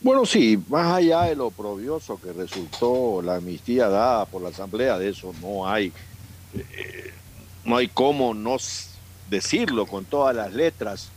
Bueno, 0.00 0.26
sí, 0.26 0.62
más 0.68 0.94
allá 0.94 1.22
de 1.22 1.36
lo 1.36 1.50
que 1.50 2.32
resultó 2.32 3.22
la 3.22 3.36
amnistía 3.36 3.88
dada 3.88 4.26
por 4.26 4.42
la 4.42 4.50
Asamblea, 4.50 4.98
de 4.98 5.08
eso 5.08 5.34
no 5.40 5.68
hay, 5.68 5.92
eh, 6.54 7.12
no 7.64 7.76
hay 7.76 7.88
cómo 7.88 8.34
no 8.34 8.56
decirlo 9.30 9.86
con 9.86 10.04
todas 10.04 10.36
las 10.36 10.52
letras, 10.52 11.08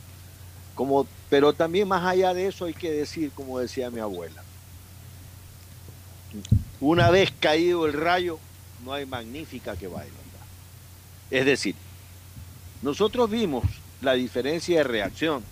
pero 1.28 1.52
también 1.52 1.88
más 1.88 2.04
allá 2.04 2.34
de 2.34 2.46
eso 2.46 2.64
hay 2.64 2.74
que 2.74 2.90
decir, 2.90 3.32
como 3.32 3.58
decía 3.58 3.90
mi 3.90 4.00
abuela, 4.00 4.42
una 6.80 7.10
vez 7.10 7.32
caído 7.38 7.86
el 7.86 7.92
rayo, 7.92 8.38
no 8.84 8.92
hay 8.92 9.06
magnífica 9.06 9.76
que 9.76 9.88
baile. 9.88 10.14
Es 11.30 11.46
decir, 11.46 11.76
nosotros 12.82 13.30
vimos 13.30 13.64
la 14.00 14.14
diferencia 14.14 14.78
de 14.78 14.84
reacción 14.84 15.44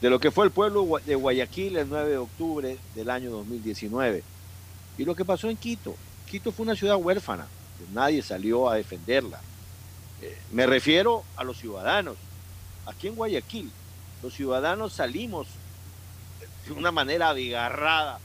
de 0.00 0.10
lo 0.10 0.20
que 0.20 0.30
fue 0.30 0.44
el 0.44 0.52
pueblo 0.52 0.86
de 1.04 1.14
Guayaquil 1.14 1.76
el 1.76 1.88
9 1.88 2.10
de 2.10 2.18
octubre 2.18 2.78
del 2.94 3.10
año 3.10 3.30
2019 3.30 4.22
y 4.98 5.04
lo 5.04 5.14
que 5.14 5.24
pasó 5.24 5.50
en 5.50 5.56
Quito. 5.56 5.96
Quito 6.30 6.52
fue 6.52 6.64
una 6.64 6.76
ciudad 6.76 6.96
huérfana, 6.96 7.46
nadie 7.92 8.22
salió 8.22 8.68
a 8.68 8.76
defenderla. 8.76 9.40
Eh, 10.22 10.36
me 10.52 10.66
refiero 10.66 11.24
a 11.36 11.44
los 11.44 11.58
ciudadanos. 11.58 12.16
Aquí 12.86 13.08
en 13.08 13.16
Guayaquil, 13.16 13.70
los 14.22 14.34
ciudadanos 14.34 14.92
salimos 14.92 15.46
de 16.66 16.72
una 16.72 16.92
manera 16.92 17.30
abigarrada 17.30 18.18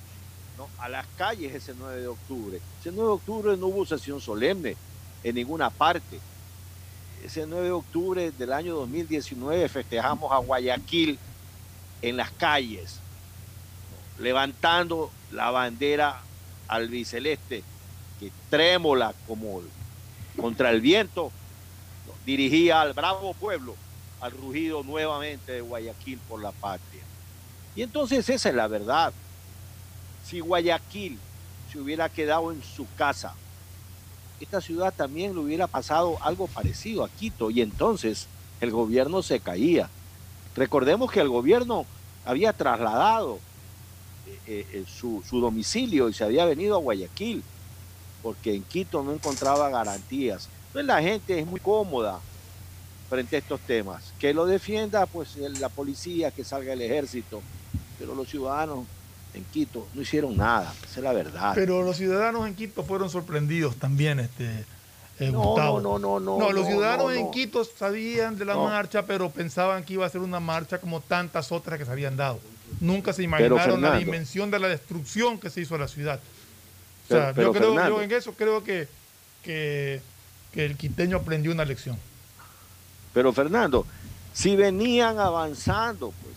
a 0.80 0.90
las 0.90 1.06
calles 1.18 1.54
ese 1.54 1.74
9 1.78 2.02
de 2.02 2.08
octubre. 2.08 2.62
Ese 2.80 2.92
9 2.92 3.04
de 3.04 3.14
octubre 3.14 3.58
no 3.58 3.68
hubo 3.68 3.86
sesión 3.86 4.22
solemne 4.22 4.76
en 5.24 5.36
ninguna 5.36 5.70
parte. 5.70 6.20
Ese 7.24 7.46
9 7.48 7.66
de 7.66 7.72
octubre 7.72 8.32
del 8.32 8.54
año 8.54 8.76
2019 8.76 9.68
festejamos 9.70 10.32
a 10.32 10.38
Guayaquil 10.38 11.18
en 12.02 12.18
las 12.18 12.32
calles, 12.32 13.00
levantando 14.20 15.12
la 15.32 15.50
bandera 15.52 16.22
albiceleste 16.68 17.64
que 18.20 18.32
trémola 18.50 19.14
como 19.28 19.62
contra 20.40 20.70
el 20.70 20.82
viento 20.82 21.32
dirigía 22.26 22.82
al 22.82 22.94
bravo 22.94 23.34
pueblo 23.36 23.76
al 24.26 24.32
rugido 24.32 24.82
nuevamente 24.82 25.52
de 25.52 25.62
Guayaquil 25.62 26.18
por 26.28 26.42
la 26.42 26.52
patria. 26.52 27.04
Y 27.76 27.84
entonces 27.84 28.28
esa 28.28 28.50
es 28.50 28.56
la 28.56 28.68
verdad. 28.68 29.14
Si 30.26 30.40
Guayaquil 30.40 31.20
se 31.72 31.80
hubiera 31.80 32.10
quedado 32.10 32.52
en 32.52 32.64
su 32.64 32.88
casa, 32.98 33.36
esta 34.40 34.62
ciudad 34.62 34.92
también 34.92 35.36
le 35.36 35.42
hubiera 35.42 35.68
pasado 35.68 36.18
algo 36.22 36.48
parecido 36.48 37.04
a 37.04 37.10
Quito 37.10 37.52
y 37.52 37.62
entonces 37.62 38.28
el 38.62 38.72
gobierno 38.72 39.22
se 39.22 39.40
caía. 39.40 39.90
Recordemos 40.56 41.12
que 41.12 41.20
el 41.20 41.30
gobierno 41.30 41.86
había 42.26 42.52
trasladado 42.52 43.40
eh, 44.48 44.66
eh, 44.72 44.86
su, 44.88 45.22
su 45.30 45.40
domicilio 45.40 46.10
y 46.10 46.14
se 46.14 46.24
había 46.24 46.46
venido 46.46 46.76
a 46.76 46.80
Guayaquil. 46.80 47.44
porque 48.24 48.56
en 48.56 48.64
Quito 48.64 49.04
no 49.04 49.14
encontraba 49.14 49.70
garantías. 49.70 50.50
Entonces 50.68 50.88
la 50.88 51.00
gente 51.00 51.40
es 51.40 51.46
muy 51.46 51.60
cómoda 51.60 52.20
frente 53.10 53.36
a 53.36 53.40
estos 53.40 53.60
temas. 53.62 54.14
Que 54.20 54.34
lo 54.34 54.46
defienda 54.46 55.06
pues 55.06 55.36
la 55.38 55.70
policía, 55.70 56.32
que 56.32 56.44
salga 56.44 56.74
el 56.74 56.82
ejército, 56.82 57.42
pero 58.00 58.16
los 58.16 58.30
ciudadanos 58.30 58.86
en 59.34 59.44
Quito 59.46 59.88
no 59.94 60.02
hicieron 60.02 60.38
nada, 60.38 60.74
esa 60.84 61.00
es 61.00 61.04
la 61.04 61.14
verdad. 61.14 61.52
Pero 61.56 61.84
los 61.84 61.98
ciudadanos 61.98 62.48
en 62.48 62.56
Quito 62.56 62.84
fueron 62.84 63.10
sorprendidos 63.10 63.76
también, 63.76 64.20
este, 64.20 64.66
eh, 65.20 65.32
no, 65.32 65.42
Gustavo. 65.44 65.82
no, 65.82 66.00
no, 66.00 66.20
no, 66.20 66.38
No, 66.40 66.52
los 66.52 66.66
no, 66.66 66.72
ciudadanos 66.72 67.06
no, 67.08 67.12
en. 67.12 67.32
Quito 67.32 67.64
sabían 67.64 68.38
de 68.38 68.46
la 68.46 68.56
marcha, 68.56 69.06
pero 69.06 69.30
pensaban 69.30 69.84
que 69.84 69.94
iba 69.94 70.06
a 70.06 70.10
ser 70.10 70.22
una 70.22 70.40
marcha 70.40 70.80
como 70.80 71.00
tantas 71.02 71.52
otras 71.52 71.78
que 71.80 71.86
se 71.86 71.92
habían 71.92 72.16
dado. 72.18 72.40
Nunca 72.80 73.14
se 73.14 73.18
Pero, 73.30 73.46
imaginaron 73.56 73.82
la 73.82 73.98
dimensión 73.98 74.50
de 74.52 74.60
la 74.60 74.68
destrucción 74.68 75.40
que 75.40 75.50
se 75.50 75.62
hizo 75.62 75.76
a 75.76 75.78
la 75.80 75.88
ciudad. 75.88 76.20
O 76.20 77.08
Pero- 77.08 77.22
sea, 77.22 77.34
pero, 77.34 77.48
yo, 77.48 77.54
creo, 77.54 77.74
Fernando. 77.74 77.98
yo 77.98 78.02
en 78.02 78.12
eso 78.12 78.34
creo 78.34 78.64
que, 78.64 78.88
que, 79.44 80.02
que 80.52 80.66
el 80.66 80.76
quiteño 80.76 81.18
aprendió 81.18 81.52
una 81.52 81.64
lección. 81.66 81.98
Pero 83.16 83.32
Fernando, 83.32 83.88
si 84.34 84.58
venían 84.58 85.18
avanzando, 85.20 86.12
pues, 86.22 86.36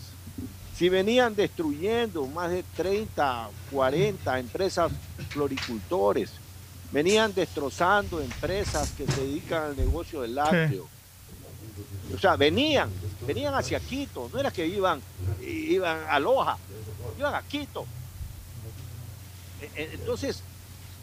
si 0.77 0.87
venían 0.87 1.35
destruyendo 1.35 2.25
más 2.27 2.51
de 2.51 2.63
30, 2.63 3.49
40 3.69 4.39
empresas 4.39 4.89
floricultores, 5.33 6.31
venían 6.93 7.33
destrozando 7.33 8.21
empresas 8.21 8.87
que 8.97 9.05
se 9.05 9.19
dedican 9.19 9.63
al 9.65 9.75
negocio 9.75 10.21
del 10.21 10.35
lácteo. 10.35 10.87
O 12.15 12.17
sea, 12.17 12.37
venían, 12.37 12.89
venían 13.27 13.53
hacia 13.55 13.81
Quito, 13.81 14.29
no 14.31 14.39
era 14.39 14.49
que 14.49 14.65
iban, 14.65 15.01
iban 15.41 16.05
a 16.09 16.17
Loja, 16.17 16.57
iban 17.17 17.35
a 17.35 17.41
Quito. 17.41 17.83
E- 19.61 19.83
e- 19.83 19.89
Entonces, 19.95 20.41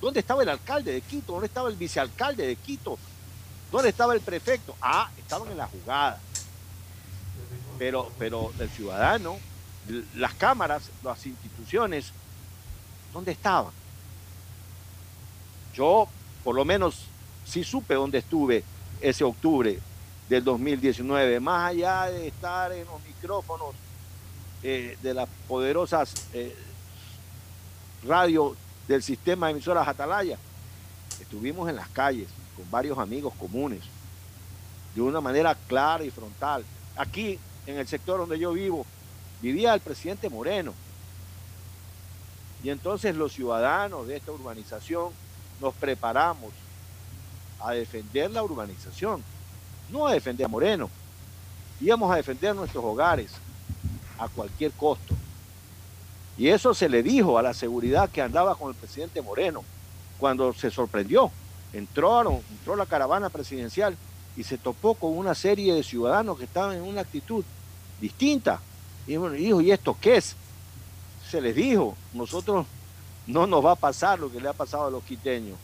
¿dónde 0.01 0.21
estaba 0.21 0.43
el 0.43 0.49
alcalde 0.49 0.91
de 0.95 1.03
Quito? 1.03 1.33
¿Dónde 1.35 1.49
estaba 1.49 1.69
el 1.69 1.77
vicealcalde 1.77 2.47
de 2.47 2.57
Quito? 2.57 2.99
¿Dónde 3.71 3.89
estaba 3.89 4.15
el 4.15 4.21
prefecto? 4.21 4.77
Ah, 4.81 5.11
estaban 5.19 5.51
en 5.51 5.59
la 5.59 5.67
jugada. 5.67 6.21
Pero, 7.79 8.11
pero 8.19 8.53
el 8.59 8.71
ciudadano, 8.71 9.39
las 10.15 10.35
cámaras, 10.35 10.91
las 11.03 11.27
instituciones, 11.27 12.13
¿dónde 13.13 13.33
estaban? 13.33 13.73
Yo, 15.75 16.09
por 16.43 16.55
lo 16.55 16.65
menos, 16.65 17.03
sí 17.45 17.65
supe 17.65 17.95
dónde 17.95 18.19
estuve 18.19 18.65
ese 19.01 19.25
octubre 19.25 19.79
del 20.29 20.43
2019, 20.43 21.39
más 21.41 21.71
allá 21.71 22.07
de 22.07 22.29
estar 22.29 22.73
en 22.73 22.87
los 22.87 23.03
micrófonos 23.03 23.75
eh, 24.63 24.97
de 25.03 25.15
las 25.15 25.29
poderosas 25.47 26.15
eh, 26.33 26.57
radio 28.07 28.57
del 28.89 29.03
sistema 29.03 29.47
de 29.47 29.53
emisoras 29.53 29.87
Atalaya, 29.87 30.39
estuvimos 31.21 31.69
en 31.69 31.77
las 31.77 31.89
calles 31.89 32.29
con 32.57 32.71
varios 32.71 32.99
amigos 32.99 33.35
comunes, 33.39 33.83
de 34.95 35.03
una 35.03 35.21
manera 35.21 35.55
clara 35.67 36.05
y 36.05 36.11
frontal. 36.11 36.65
Aquí, 36.97 37.39
en 37.67 37.79
el 37.79 37.87
sector 37.87 38.19
donde 38.19 38.39
yo 38.39 38.53
vivo, 38.53 38.87
vivía 39.43 39.75
el 39.75 39.81
presidente 39.81 40.31
Moreno. 40.31 40.73
Y 42.65 42.71
entonces 42.71 43.15
los 43.15 43.33
ciudadanos 43.33 44.07
de 44.07 44.17
esta 44.17 44.33
urbanización 44.33 45.13
nos 45.61 45.75
preparamos 45.75 46.53
a 47.61 47.73
defender 47.73 48.31
la 48.31 48.43
urbanización, 48.43 49.23
no 49.91 50.07
a 50.07 50.13
defender 50.13 50.47
a 50.47 50.49
Moreno. 50.49 50.91
Íbamos 51.81 52.11
a 52.11 52.17
defender 52.17 52.55
nuestros 52.55 52.85
hogares 52.85 53.33
a 54.19 54.29
cualquier 54.29 54.73
costo. 54.73 55.15
Y 56.39 56.49
eso 56.49 56.75
se 56.75 56.89
le 56.89 57.03
dijo 57.03 57.39
a 57.39 57.43
la 57.43 57.55
seguridad 57.55 58.11
que 58.11 58.23
andaba 58.23 58.55
con 58.55 58.71
el 58.71 58.75
presidente 58.75 59.23
Moreno 59.23 59.65
cuando 60.19 60.53
se 60.53 60.71
sorprendió. 60.71 61.31
Entraron, 61.77 62.41
entró 62.51 62.77
la 62.77 62.87
caravana 62.87 63.29
presidencial 63.29 63.97
y 64.37 64.43
se 64.45 64.59
topó 64.59 64.95
con 64.95 65.17
una 65.17 65.35
serie 65.35 65.75
de 65.75 65.83
ciudadanos 65.83 66.39
que 66.39 66.45
estaban 66.45 66.77
en 66.77 66.83
una 66.83 67.03
actitud 67.03 67.45
distinta. 68.01 68.61
Y 69.07 69.17
bueno, 69.17 69.35
dijo, 69.37 69.61
¿y 69.61 69.71
esto 69.71 69.97
qué 70.01 70.17
es? 70.17 70.37
Se 71.31 71.41
les 71.41 71.55
dijo, 71.55 71.97
nosotros 72.13 72.67
no 73.27 73.47
nos 73.47 73.65
va 73.65 73.73
a 73.73 73.77
pasar 73.77 74.19
lo 74.19 74.31
que 74.31 74.41
le 74.41 74.49
ha 74.49 74.53
pasado 74.53 74.87
a 74.87 74.91
los 74.91 75.03
quiteños. 75.05 75.59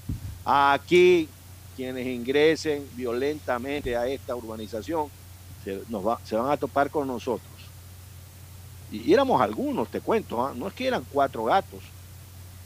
Aquí, 0.45 1.29
quienes 1.77 2.07
ingresen 2.07 2.87
violentamente 2.95 3.97
a 3.97 4.07
esta 4.07 4.35
urbanización, 4.35 5.09
se, 5.65 5.83
nos 5.89 6.07
va- 6.07 6.21
se 6.25 6.37
van 6.37 6.51
a 6.51 6.57
topar 6.57 6.91
con 6.91 7.07
nosotros. 7.07 7.49
Y, 8.91 9.13
éramos 9.13 9.41
algunos, 9.41 9.89
te 9.89 10.01
cuento, 10.01 10.45
¿ah? 10.45 10.53
no 10.55 10.69
es 10.69 10.75
que 10.75 10.87
eran 10.89 11.05
cuatro 11.11 11.45
gatos, 11.45 11.81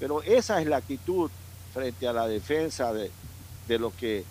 pero 0.01 0.23
esa 0.23 0.61
es 0.61 0.67
la 0.67 0.79
actitud 0.79 1.31
frente 1.73 2.09
a 2.09 2.13
la 2.13 2.27
defensa 2.27 2.93
de, 2.93 3.11
de 3.67 3.79
lo 3.79 3.95
que 3.95 4.25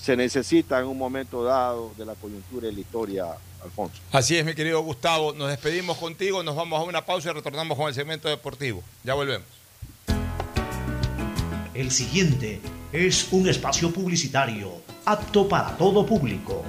se 0.00 0.16
necesita 0.16 0.80
en 0.80 0.86
un 0.86 0.98
momento 0.98 1.44
dado 1.44 1.92
de 1.96 2.04
la 2.04 2.14
coyuntura 2.14 2.68
y 2.68 2.74
la 2.74 2.80
historia, 2.80 3.26
Alfonso. 3.62 4.00
Así 4.12 4.36
es, 4.36 4.44
mi 4.44 4.54
querido 4.54 4.80
Gustavo. 4.82 5.32
Nos 5.32 5.48
despedimos 5.48 5.96
contigo, 5.98 6.42
nos 6.42 6.56
vamos 6.56 6.80
a 6.80 6.82
una 6.82 7.04
pausa 7.04 7.30
y 7.30 7.32
retornamos 7.32 7.76
con 7.78 7.88
el 7.88 7.94
segmento 7.94 8.28
deportivo. 8.28 8.82
Ya 9.02 9.14
volvemos. 9.14 9.46
El 11.74 11.90
siguiente 11.90 12.60
es 12.92 13.28
un 13.32 13.48
espacio 13.48 13.90
publicitario 13.92 14.72
apto 15.04 15.48
para 15.48 15.76
todo 15.76 16.06
público. 16.06 16.62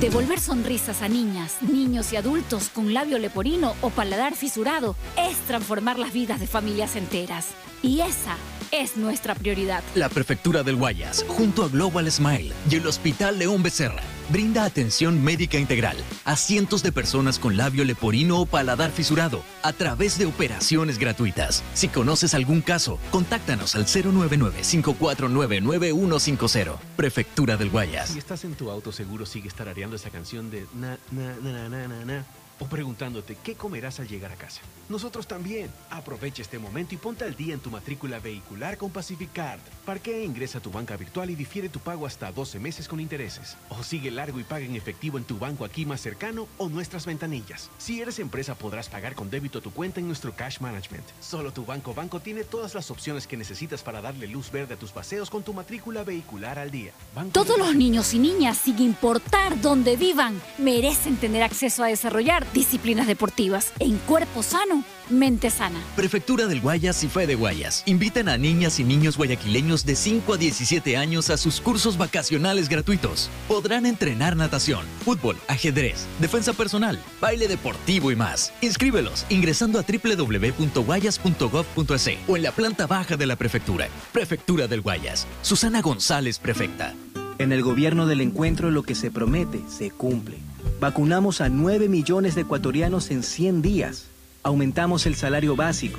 Devolver 0.00 0.38
sonrisas 0.38 1.02
a 1.02 1.08
niñas, 1.08 1.56
niños 1.60 2.12
y 2.12 2.16
adultos 2.16 2.68
con 2.68 2.94
labio 2.94 3.18
leporino 3.18 3.74
o 3.80 3.90
paladar 3.90 4.36
fisurado 4.36 4.94
es 5.16 5.36
transformar 5.48 5.98
las 5.98 6.12
vidas 6.12 6.38
de 6.38 6.46
familias 6.46 6.94
enteras. 6.94 7.48
Y 7.82 8.00
esa 8.00 8.36
es 8.72 8.96
nuestra 8.96 9.34
prioridad. 9.34 9.82
La 9.94 10.08
Prefectura 10.08 10.62
del 10.62 10.76
Guayas, 10.76 11.26
junto 11.28 11.64
a 11.64 11.68
Global 11.68 12.10
Smile 12.10 12.54
y 12.70 12.76
el 12.76 12.86
Hospital 12.86 13.38
León 13.38 13.62
Becerra, 13.62 14.02
brinda 14.30 14.64
atención 14.64 15.22
médica 15.22 15.58
integral 15.58 15.98
a 16.24 16.36
cientos 16.36 16.82
de 16.82 16.92
personas 16.92 17.38
con 17.38 17.56
labio 17.56 17.84
leporino 17.84 18.40
o 18.40 18.46
paladar 18.46 18.90
fisurado 18.90 19.42
a 19.62 19.72
través 19.72 20.18
de 20.18 20.26
operaciones 20.26 20.98
gratuitas. 20.98 21.62
Si 21.74 21.88
conoces 21.88 22.34
algún 22.34 22.60
caso, 22.60 22.98
contáctanos 23.10 23.74
al 23.74 23.86
099-549-9150. 23.86 26.76
Prefectura 26.96 27.56
del 27.56 27.70
Guayas. 27.70 28.10
Si 28.10 28.18
estás 28.18 28.44
en 28.44 28.54
tu 28.54 28.70
auto, 28.70 28.92
seguro 28.92 29.24
sigues 29.26 29.54
tarareando 29.54 29.96
esa 29.96 30.10
canción 30.10 30.50
de 30.50 30.66
na, 30.74 30.98
na, 31.10 31.34
na, 31.42 31.68
na, 31.68 31.88
na, 31.88 32.04
na, 32.04 32.24
o 32.60 32.66
preguntándote 32.66 33.36
qué 33.42 33.54
comerás 33.54 34.00
al 34.00 34.08
llegar 34.08 34.32
a 34.32 34.36
casa. 34.36 34.60
Nosotros 34.88 35.26
también. 35.26 35.70
Aprovecha 35.90 36.42
este 36.42 36.58
momento 36.58 36.94
y 36.94 36.98
ponte 36.98 37.24
al 37.24 37.36
día 37.36 37.54
en 37.54 37.60
tu 37.60 37.70
matrícula 37.70 38.18
vehicular 38.20 38.76
con 38.78 38.90
Pacific 38.90 39.32
Card. 39.32 39.60
Parquea 39.84 40.16
e 40.16 40.24
ingresa 40.24 40.58
a 40.58 40.60
tu 40.62 40.70
banca 40.70 40.96
virtual 40.96 41.30
y 41.30 41.34
difiere 41.34 41.68
tu 41.68 41.78
pago 41.80 42.06
hasta 42.06 42.32
12 42.32 42.58
meses 42.58 42.88
con 42.88 43.00
intereses. 43.00 43.56
O 43.68 43.82
sigue 43.82 44.10
largo 44.10 44.40
y 44.40 44.44
paga 44.44 44.64
en 44.64 44.76
efectivo 44.76 45.18
en 45.18 45.24
tu 45.24 45.38
banco 45.38 45.64
aquí 45.64 45.84
más 45.86 46.00
cercano 46.00 46.48
o 46.58 46.68
nuestras 46.68 47.06
ventanillas. 47.06 47.70
Si 47.78 48.00
eres 48.00 48.18
empresa, 48.18 48.54
podrás 48.54 48.88
pagar 48.88 49.14
con 49.14 49.30
débito 49.30 49.60
tu 49.60 49.70
cuenta 49.72 50.00
en 50.00 50.06
nuestro 50.06 50.34
Cash 50.34 50.60
Management. 50.60 51.04
Solo 51.20 51.52
tu 51.52 51.64
banco 51.66 51.94
banco 51.94 52.20
tiene 52.20 52.44
todas 52.44 52.74
las 52.74 52.90
opciones 52.90 53.26
que 53.26 53.36
necesitas 53.36 53.82
para 53.82 54.00
darle 54.00 54.26
luz 54.26 54.50
verde 54.50 54.74
a 54.74 54.78
tus 54.78 54.90
paseos 54.92 55.30
con 55.30 55.42
tu 55.42 55.52
matrícula 55.52 56.02
vehicular 56.04 56.58
al 56.58 56.70
día. 56.70 56.92
Banco 57.14 57.32
Todos 57.32 57.56
de- 57.58 57.64
los 57.64 57.74
niños 57.76 58.14
y 58.14 58.18
niñas, 58.18 58.58
sin 58.58 58.78
importar 58.80 59.60
dónde 59.60 59.96
vivan, 59.96 60.40
merecen 60.58 61.16
tener 61.16 61.42
acceso 61.42 61.82
a 61.84 61.88
desarrollar 61.88 62.46
disciplinas 62.52 63.06
deportivas 63.06 63.72
en 63.78 63.96
cuerpo 63.98 64.42
sano, 64.42 64.84
mente 65.10 65.50
sana. 65.50 65.78
Prefectura 65.96 66.46
del 66.46 66.60
Guayas 66.60 67.02
y 67.04 67.08
Fede 67.08 67.34
Guayas 67.34 67.82
invitan 67.86 68.28
a 68.28 68.36
niñas 68.36 68.78
y 68.80 68.84
niños 68.84 69.16
guayaquileños 69.16 69.86
de 69.86 69.96
5 69.96 70.34
a 70.34 70.36
17 70.36 70.96
años 70.96 71.30
a 71.30 71.36
sus 71.36 71.60
cursos 71.60 71.98
vacacionales 71.98 72.68
gratuitos. 72.68 73.30
Podrán 73.48 73.86
entrenar 73.86 74.36
natación, 74.36 74.84
fútbol, 75.04 75.36
ajedrez, 75.48 76.06
defensa 76.20 76.52
personal, 76.52 76.98
baile 77.20 77.48
deportivo 77.48 78.10
y 78.10 78.16
más. 78.16 78.52
Inscríbelos 78.60 79.24
ingresando 79.28 79.78
a 79.78 79.82
www.guayas.gov.es 79.82 82.08
o 82.28 82.36
en 82.36 82.42
la 82.42 82.52
planta 82.52 82.86
baja 82.86 83.16
de 83.16 83.26
la 83.26 83.36
prefectura. 83.36 83.88
Prefectura 84.12 84.66
del 84.66 84.82
Guayas. 84.82 85.26
Susana 85.42 85.80
González, 85.80 86.38
prefecta. 86.38 86.94
En 87.38 87.52
el 87.52 87.62
gobierno 87.62 88.06
del 88.06 88.20
encuentro 88.20 88.70
lo 88.70 88.82
que 88.82 88.94
se 88.94 89.10
promete 89.10 89.60
se 89.68 89.90
cumple. 89.90 90.47
Vacunamos 90.80 91.40
a 91.40 91.48
9 91.48 91.88
millones 91.88 92.36
de 92.36 92.42
ecuatorianos 92.42 93.10
en 93.10 93.24
100 93.24 93.62
días. 93.62 94.06
Aumentamos 94.44 95.06
el 95.06 95.16
salario 95.16 95.56
básico. 95.56 95.98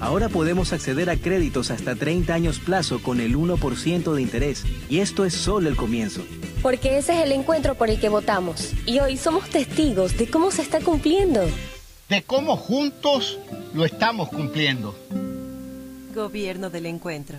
Ahora 0.00 0.28
podemos 0.28 0.74
acceder 0.74 1.08
a 1.08 1.16
créditos 1.16 1.70
hasta 1.70 1.94
30 1.94 2.34
años 2.34 2.58
plazo 2.58 3.02
con 3.02 3.20
el 3.20 3.36
1% 3.36 4.12
de 4.12 4.22
interés. 4.22 4.64
Y 4.90 4.98
esto 4.98 5.24
es 5.24 5.32
solo 5.32 5.70
el 5.70 5.76
comienzo. 5.76 6.22
Porque 6.60 6.98
ese 6.98 7.14
es 7.14 7.24
el 7.24 7.32
encuentro 7.32 7.74
por 7.74 7.88
el 7.88 7.98
que 7.98 8.10
votamos. 8.10 8.72
Y 8.84 9.00
hoy 9.00 9.16
somos 9.16 9.48
testigos 9.48 10.18
de 10.18 10.28
cómo 10.28 10.50
se 10.50 10.60
está 10.60 10.80
cumpliendo. 10.80 11.40
De 12.10 12.22
cómo 12.22 12.56
juntos 12.56 13.38
lo 13.72 13.86
estamos 13.86 14.28
cumpliendo. 14.28 14.94
Gobierno 16.14 16.68
del 16.68 16.84
Encuentro. 16.84 17.38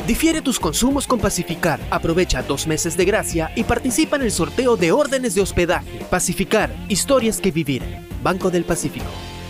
Difiere 0.11 0.41
tus 0.41 0.59
consumos 0.59 1.07
con 1.07 1.21
Pacificar. 1.21 1.79
Aprovecha 1.89 2.43
dos 2.43 2.67
meses 2.67 2.97
de 2.97 3.05
gracia 3.05 3.49
y 3.55 3.63
participa 3.63 4.17
en 4.17 4.23
el 4.23 4.31
sorteo 4.31 4.75
de 4.75 4.91
órdenes 4.91 5.35
de 5.35 5.41
hospedaje. 5.41 6.05
Pacificar, 6.09 6.69
historias 6.89 7.39
que 7.39 7.49
vivir. 7.49 7.81
Banco 8.21 8.51
del 8.51 8.65
Pacífico. 8.65 9.05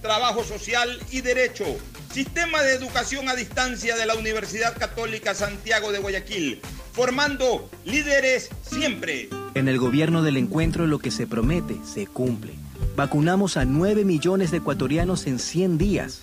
trabajo 0.00 0.44
social 0.44 0.98
y 1.10 1.20
derecho. 1.20 1.64
Sistema 2.12 2.62
de 2.62 2.74
educación 2.74 3.28
a 3.28 3.34
distancia 3.34 3.96
de 3.96 4.06
la 4.06 4.14
Universidad 4.14 4.76
Católica 4.76 5.34
Santiago 5.34 5.92
de 5.92 5.98
Guayaquil, 5.98 6.60
formando 6.92 7.68
líderes 7.84 8.48
siempre. 8.62 9.28
En 9.54 9.68
el 9.68 9.78
gobierno 9.78 10.22
del 10.22 10.36
encuentro 10.36 10.86
lo 10.86 10.98
que 10.98 11.10
se 11.10 11.26
promete 11.26 11.76
se 11.84 12.06
cumple. 12.06 12.54
Vacunamos 12.96 13.56
a 13.56 13.64
9 13.64 14.04
millones 14.04 14.50
de 14.50 14.58
ecuatorianos 14.58 15.26
en 15.26 15.38
100 15.38 15.78
días. 15.78 16.22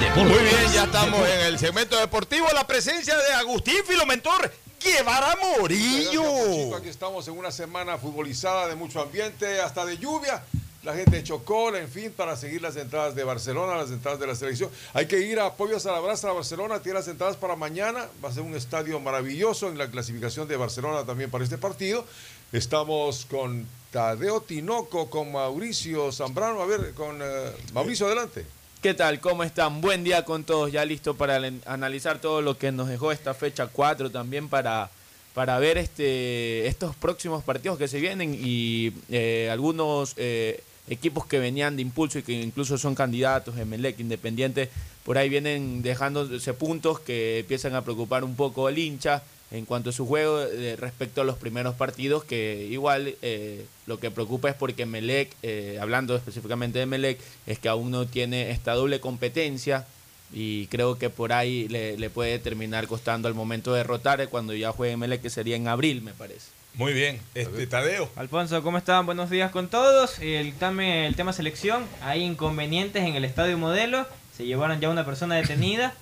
Deportes. 0.00 0.24
Muy 0.24 0.42
bien, 0.42 0.72
ya 0.72 0.84
estamos 0.84 1.28
en 1.28 1.40
el 1.40 1.58
segmento 1.58 1.96
deportivo. 1.98 2.46
La 2.54 2.66
presencia 2.66 3.16
de 3.16 3.34
Agustín 3.34 3.76
Filomentor 3.86 4.50
Guevara 4.82 5.36
Morillo. 5.36 6.22
Gracias. 6.22 6.72
Aquí 6.74 6.88
estamos 6.88 7.28
en 7.28 7.36
una 7.36 7.50
semana 7.50 7.98
futbolizada 7.98 8.66
de 8.66 8.76
mucho 8.76 9.02
ambiente, 9.02 9.60
hasta 9.60 9.84
de 9.84 9.98
lluvia. 9.98 10.42
la 10.82 10.94
gente 10.94 11.16
de 11.16 11.22
Chocó, 11.24 11.74
en 11.76 11.90
fin, 11.90 12.10
para 12.16 12.34
seguir 12.36 12.62
las 12.62 12.76
entradas 12.76 13.14
de 13.14 13.24
Barcelona, 13.24 13.76
las 13.76 13.90
entradas 13.90 14.18
de 14.18 14.26
la 14.26 14.34
selección. 14.34 14.70
Hay 14.94 15.06
que 15.06 15.20
ir 15.20 15.38
a 15.38 15.46
Apoyos 15.46 15.84
a 15.84 15.92
la 15.92 16.00
Brasa 16.00 16.30
a 16.30 16.32
Barcelona, 16.32 16.80
tiene 16.80 16.98
las 16.98 17.08
entradas 17.08 17.36
para 17.36 17.54
mañana, 17.54 18.08
va 18.24 18.30
a 18.30 18.32
ser 18.32 18.42
un 18.42 18.54
estadio 18.54 18.98
maravilloso 19.00 19.68
en 19.68 19.76
la 19.76 19.90
clasificación 19.90 20.48
de 20.48 20.56
Barcelona 20.56 21.04
también 21.04 21.30
para 21.30 21.44
este 21.44 21.58
partido. 21.58 22.06
Estamos 22.52 23.26
con 23.26 23.66
Tadeo 23.90 24.40
Tinoco, 24.40 25.10
con 25.10 25.30
Mauricio 25.30 26.10
Zambrano, 26.10 26.62
a 26.62 26.66
ver, 26.66 26.94
con 26.94 27.18
eh, 27.20 27.52
Mauricio, 27.74 28.06
adelante. 28.06 28.46
¿Qué 28.82 28.94
tal? 28.94 29.20
¿Cómo 29.20 29.44
están? 29.44 29.82
Buen 29.82 30.04
día 30.04 30.24
con 30.24 30.42
todos, 30.42 30.72
ya 30.72 30.86
listo 30.86 31.14
para 31.14 31.38
analizar 31.66 32.18
todo 32.18 32.40
lo 32.40 32.56
que 32.56 32.72
nos 32.72 32.88
dejó 32.88 33.12
esta 33.12 33.34
fecha 33.34 33.66
4 33.66 34.10
también 34.10 34.48
para, 34.48 34.88
para 35.34 35.58
ver 35.58 35.76
este, 35.76 36.66
estos 36.66 36.96
próximos 36.96 37.44
partidos 37.44 37.76
que 37.76 37.88
se 37.88 38.00
vienen 38.00 38.34
y 38.34 38.94
eh, 39.10 39.50
algunos 39.52 40.14
eh, 40.16 40.64
equipos 40.88 41.26
que 41.26 41.38
venían 41.38 41.76
de 41.76 41.82
impulso 41.82 42.20
y 42.20 42.22
que 42.22 42.32
incluso 42.32 42.78
son 42.78 42.94
candidatos, 42.94 43.58
Emelec, 43.58 44.00
Independiente, 44.00 44.70
por 45.04 45.18
ahí 45.18 45.28
vienen 45.28 45.82
dejándose 45.82 46.54
puntos 46.54 47.00
que 47.00 47.40
empiezan 47.40 47.74
a 47.74 47.82
preocupar 47.82 48.24
un 48.24 48.34
poco 48.34 48.66
al 48.66 48.78
hincha 48.78 49.22
en 49.50 49.64
cuanto 49.64 49.90
a 49.90 49.92
su 49.92 50.06
juego 50.06 50.40
eh, 50.40 50.76
respecto 50.76 51.20
a 51.20 51.24
los 51.24 51.36
primeros 51.36 51.74
partidos, 51.74 52.24
que 52.24 52.66
igual 52.70 53.14
eh, 53.22 53.66
lo 53.86 53.98
que 53.98 54.10
preocupa 54.10 54.48
es 54.48 54.54
porque 54.54 54.86
Melec, 54.86 55.34
eh, 55.42 55.78
hablando 55.80 56.14
específicamente 56.14 56.78
de 56.78 56.86
Melec, 56.86 57.18
es 57.46 57.58
que 57.58 57.68
aún 57.68 57.90
no 57.90 58.06
tiene 58.06 58.50
esta 58.50 58.74
doble 58.74 59.00
competencia 59.00 59.86
y 60.32 60.68
creo 60.68 60.98
que 60.98 61.10
por 61.10 61.32
ahí 61.32 61.66
le, 61.68 62.10
puede 62.10 62.38
terminar 62.38 62.86
costando 62.86 63.26
al 63.26 63.34
momento 63.34 63.72
de 63.72 63.78
derrotar 63.78 64.28
cuando 64.28 64.54
ya 64.54 64.70
juegue 64.70 64.96
Melec, 64.96 65.22
que 65.22 65.30
sería 65.30 65.56
en 65.56 65.66
abril, 65.66 66.02
me 66.02 66.12
parece. 66.12 66.46
Muy 66.74 66.92
bien, 66.92 67.18
este, 67.34 67.66
Tadeo. 67.66 68.08
Alfonso, 68.14 68.62
¿cómo 68.62 68.78
están? 68.78 69.04
Buenos 69.04 69.28
días 69.28 69.50
con 69.50 69.66
todos. 69.66 70.20
El, 70.20 70.54
el 70.60 71.16
tema 71.16 71.32
selección, 71.32 71.84
hay 72.00 72.22
inconvenientes 72.22 73.02
en 73.02 73.16
el 73.16 73.24
estadio 73.24 73.58
modelo, 73.58 74.06
se 74.36 74.46
llevaron 74.46 74.78
ya 74.78 74.88
una 74.88 75.04
persona 75.04 75.34
detenida, 75.34 75.94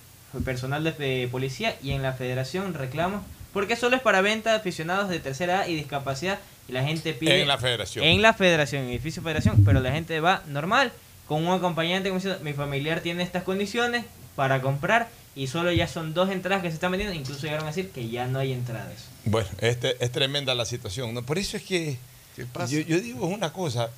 personal 0.45 0.83
de 0.83 1.27
policía 1.31 1.75
y 1.81 1.91
en 1.91 2.03
la 2.03 2.13
federación 2.13 2.75
reclamos 2.75 3.23
porque 3.53 3.75
solo 3.75 3.95
es 3.95 4.01
para 4.01 4.21
venta 4.21 4.51
de 4.51 4.57
aficionados 4.57 5.09
de 5.09 5.19
tercera 5.19 5.57
edad 5.57 5.67
y 5.67 5.75
discapacidad 5.75 6.39
y 6.67 6.71
la 6.71 6.83
gente 6.83 7.13
pide... 7.13 7.41
En 7.41 7.47
la 7.47 7.57
federación. 7.57 8.05
En 8.05 8.21
la 8.21 8.33
federación, 8.33 8.83
en 8.83 8.89
edificio 8.89 9.21
federación, 9.21 9.63
pero 9.65 9.79
la 9.79 9.91
gente 9.91 10.19
va 10.19 10.43
normal, 10.47 10.91
con 11.27 11.45
un 11.45 11.53
acompañante, 11.53 12.09
como 12.09 12.21
mi 12.41 12.53
familiar 12.53 13.01
tiene 13.01 13.23
estas 13.23 13.43
condiciones 13.43 14.05
para 14.35 14.61
comprar 14.61 15.09
y 15.35 15.47
solo 15.47 15.71
ya 15.71 15.87
son 15.87 16.13
dos 16.13 16.29
entradas 16.29 16.61
que 16.61 16.69
se 16.69 16.75
están 16.75 16.91
vendiendo, 16.91 17.15
incluso 17.15 17.41
llegaron 17.41 17.65
a 17.65 17.67
decir 17.67 17.89
que 17.91 18.09
ya 18.09 18.27
no 18.27 18.39
hay 18.39 18.53
entradas. 18.53 19.05
Bueno, 19.25 19.47
este, 19.59 19.95
es 20.03 20.11
tremenda 20.11 20.55
la 20.55 20.65
situación, 20.65 21.13
¿no? 21.13 21.23
Por 21.23 21.37
eso 21.37 21.57
es 21.57 21.63
que 21.63 21.97
yo, 22.37 22.79
yo 22.79 22.99
digo 22.99 23.27
una 23.27 23.51
cosa, 23.51 23.89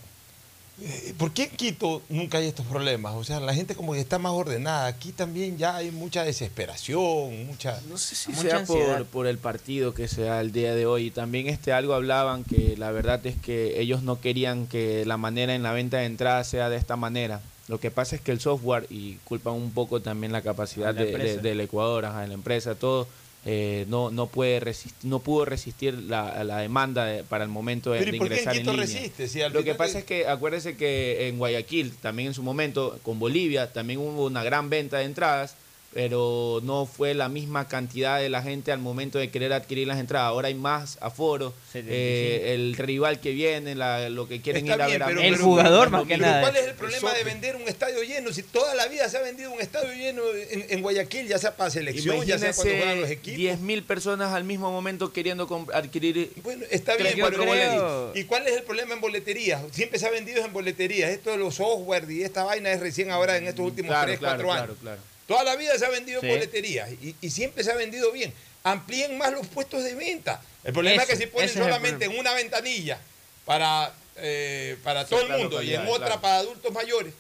¿Por 1.18 1.32
qué 1.32 1.44
en 1.44 1.50
Quito 1.52 2.02
nunca 2.10 2.40
hay 2.40 2.48
estos 2.48 2.66
problemas? 2.66 3.14
O 3.14 3.24
sea, 3.24 3.40
la 3.40 3.54
gente 3.54 3.76
como 3.76 3.94
que 3.94 4.00
está 4.00 4.18
más 4.18 4.32
ordenada. 4.32 4.88
Aquí 4.88 5.12
también 5.12 5.58
ya 5.58 5.76
hay 5.76 5.92
mucha 5.92 6.24
desesperación, 6.24 7.46
mucha... 7.46 7.80
No 7.88 7.98
sé 7.98 8.16
si 8.16 8.34
sea 8.34 8.64
por, 8.64 9.06
por, 9.06 9.28
el 9.28 9.38
partido 9.38 9.94
que 9.94 10.08
sea 10.08 10.42
el 10.42 10.52
día 10.52 10.74
de 10.74 10.88
hoy. 10.88 11.12
También 11.12 11.48
este 11.48 11.72
algo 11.72 11.94
hablaban 11.94 12.44
que 12.44 12.76
la 12.78 12.92
verdad 12.92 13.24
es 13.28 13.36
que 13.36 13.80
ellos 13.80 14.02
no 14.02 14.20
querían 14.20 14.66
que 14.66 15.06
la 15.06 15.18
manera 15.18 15.54
en 15.54 15.62
la 15.62 15.72
venta 15.72 15.98
de 15.98 16.06
entrada 16.06 16.44
sea 16.44 16.70
de 16.70 16.78
esta 16.78 16.96
manera. 16.96 17.42
Lo 17.68 17.80
que 17.80 17.92
pasa 17.92 18.16
es 18.16 18.22
que 18.22 18.32
el 18.32 18.40
software, 18.40 18.88
y 18.90 19.16
culpan 19.24 19.54
un 19.54 19.72
poco 19.72 20.02
también 20.02 20.32
la 20.32 20.42
capacidad 20.42 20.96
del 20.96 21.60
Ecuador, 21.62 22.06
a 22.06 22.26
la 22.26 22.34
empresa, 22.34 22.76
todo 22.76 23.08
eh, 23.44 23.86
no 23.90 24.12
no 24.12 24.28
puede 24.28 24.60
resistir, 24.60 25.10
no 25.10 25.20
pudo 25.20 25.46
resistir 25.46 25.96
la, 25.96 26.44
la 26.44 26.58
demanda 26.58 27.24
para 27.28 27.44
el 27.44 27.50
momento 27.50 27.92
de, 27.92 28.16
ingresar 28.16 28.56
en 28.56 28.66
línea. 28.68 29.50
Lo 29.50 29.64
que 29.64 29.74
pasa 29.74 30.00
es 30.00 30.06
que 30.06 30.28
acuérdese 30.28 30.78
que 30.78 31.28
en 31.28 31.40
Guayaquil, 31.40 31.92
también 31.94 32.30
en 32.30 32.34
su 32.34 32.44
momento, 32.44 33.00
con 33.02 33.18
Bolivia, 33.18 33.74
también 33.74 34.00
hubo 34.00 34.26
una 34.26 34.44
gran 34.44 34.70
venta 34.70 35.00
de 35.00 35.06
entradas 35.06 35.56
pero 35.94 36.62
no 36.64 36.86
fue 36.86 37.14
la 37.14 37.28
misma 37.28 37.68
cantidad 37.68 38.20
de 38.20 38.30
la 38.30 38.42
gente 38.42 38.72
al 38.72 38.80
momento 38.80 39.20
de 39.20 39.30
querer 39.30 39.52
adquirir 39.52 39.88
las 39.88 40.00
entradas. 40.00 40.30
Ahora 40.30 40.48
hay 40.48 40.56
más 40.56 40.98
aforo, 41.02 41.54
eh, 41.74 42.54
el 42.54 42.76
rival 42.78 43.20
que 43.20 43.32
viene, 43.32 43.76
lo 44.10 44.28
que 44.28 44.42
quieren 44.42 44.66
ir 44.66 44.82
a 44.82 44.88
ver. 44.88 45.02
el 45.20 45.38
jugador 45.38 45.90
más 45.90 46.08
que 46.08 46.18
nada. 46.18 46.42
¿Cuál 46.42 46.56
es 46.56 46.68
el 46.68 46.76
problema 46.76 47.14
de 47.14 47.24
vender 47.26 47.58
un 47.58 47.68
estadio 47.68 48.02
lleno? 48.04 48.32
Si 48.32 48.44
toda 48.44 48.74
la 48.74 48.88
vida 48.88 49.10
se 49.10 49.18
ha 49.18 49.22
vendido 49.22 49.52
un 49.52 49.60
estadio 49.60 49.94
lleno 49.94 50.22
en, 50.50 50.82
Guayaquil, 50.82 51.28
ya 51.28 51.38
sea 51.38 51.56
para 51.56 51.70
selección, 51.70 52.26
ya 52.26 52.40
sea 52.40 52.54
cuando 52.54 52.74
juegan 52.74 53.02
los 53.02 53.10
equipos. 53.10 53.38
10 53.38 53.60
mil 53.60 53.84
personas 53.84 54.34
al 54.34 54.46
mismo 54.46 54.72
momento 54.72 55.12
queriendo 55.12 55.68
adquirir. 55.74 56.32
Bueno, 56.42 56.66
está 56.70 56.96
bien, 56.96 57.14
pero 57.16 58.12
¿y 58.16 58.24
cuál 58.24 58.48
es 58.48 58.56
el 58.56 58.64
problema 58.64 58.94
en 58.94 59.02
boletería? 59.02 59.62
Siempre 59.72 60.00
se 60.00 60.08
ha 60.08 60.10
vendido 60.10 60.44
en 60.46 60.54
boletería. 60.54 61.10
Esto 61.10 61.32
de 61.32 61.38
los 61.38 61.56
software 61.56 62.10
y 62.10 62.24
esta 62.24 62.44
vaina 62.44 62.72
es 62.72 62.80
recién 62.80 63.12
ahora 63.12 63.36
en 63.38 63.48
estos 63.48 63.66
últimos 63.66 63.96
3, 64.02 64.20
4 64.20 64.52
años. 64.52 64.78
Claro, 64.82 65.11
Toda 65.32 65.46
la 65.46 65.56
vida 65.56 65.78
se 65.80 65.86
ha 65.86 65.90
vendido 65.90 66.22
en 66.22 66.28
boletería 66.28 66.90
y, 66.90 67.30
siempre 67.30 67.64
se 67.64 67.72
ha 67.72 67.76
vendido 67.76 68.12
bien. 68.12 68.34
Amplíen 68.64 69.18
más 69.18 69.32
los 69.32 69.48
puestos 69.48 69.82
de 69.82 69.96
venta. 69.96 70.42
El 70.62 70.74
problema 70.74 71.04
es 71.04 71.08
que 71.08 71.16
si 71.16 71.28
ponen 71.28 71.48
solamente 71.48 72.04
en 72.04 72.20
una 72.20 72.34
ventanilla 72.34 73.00
para, 73.46 73.94
eh, 74.18 74.76
para 74.84 75.06
todo 75.08 75.22
el 75.22 75.30
mundo 75.30 75.64
y 75.64 75.74
en 75.74 75.88
otra 75.88 76.20
para 76.20 76.40
adultos 76.40 76.74
mayores. 76.74 77.14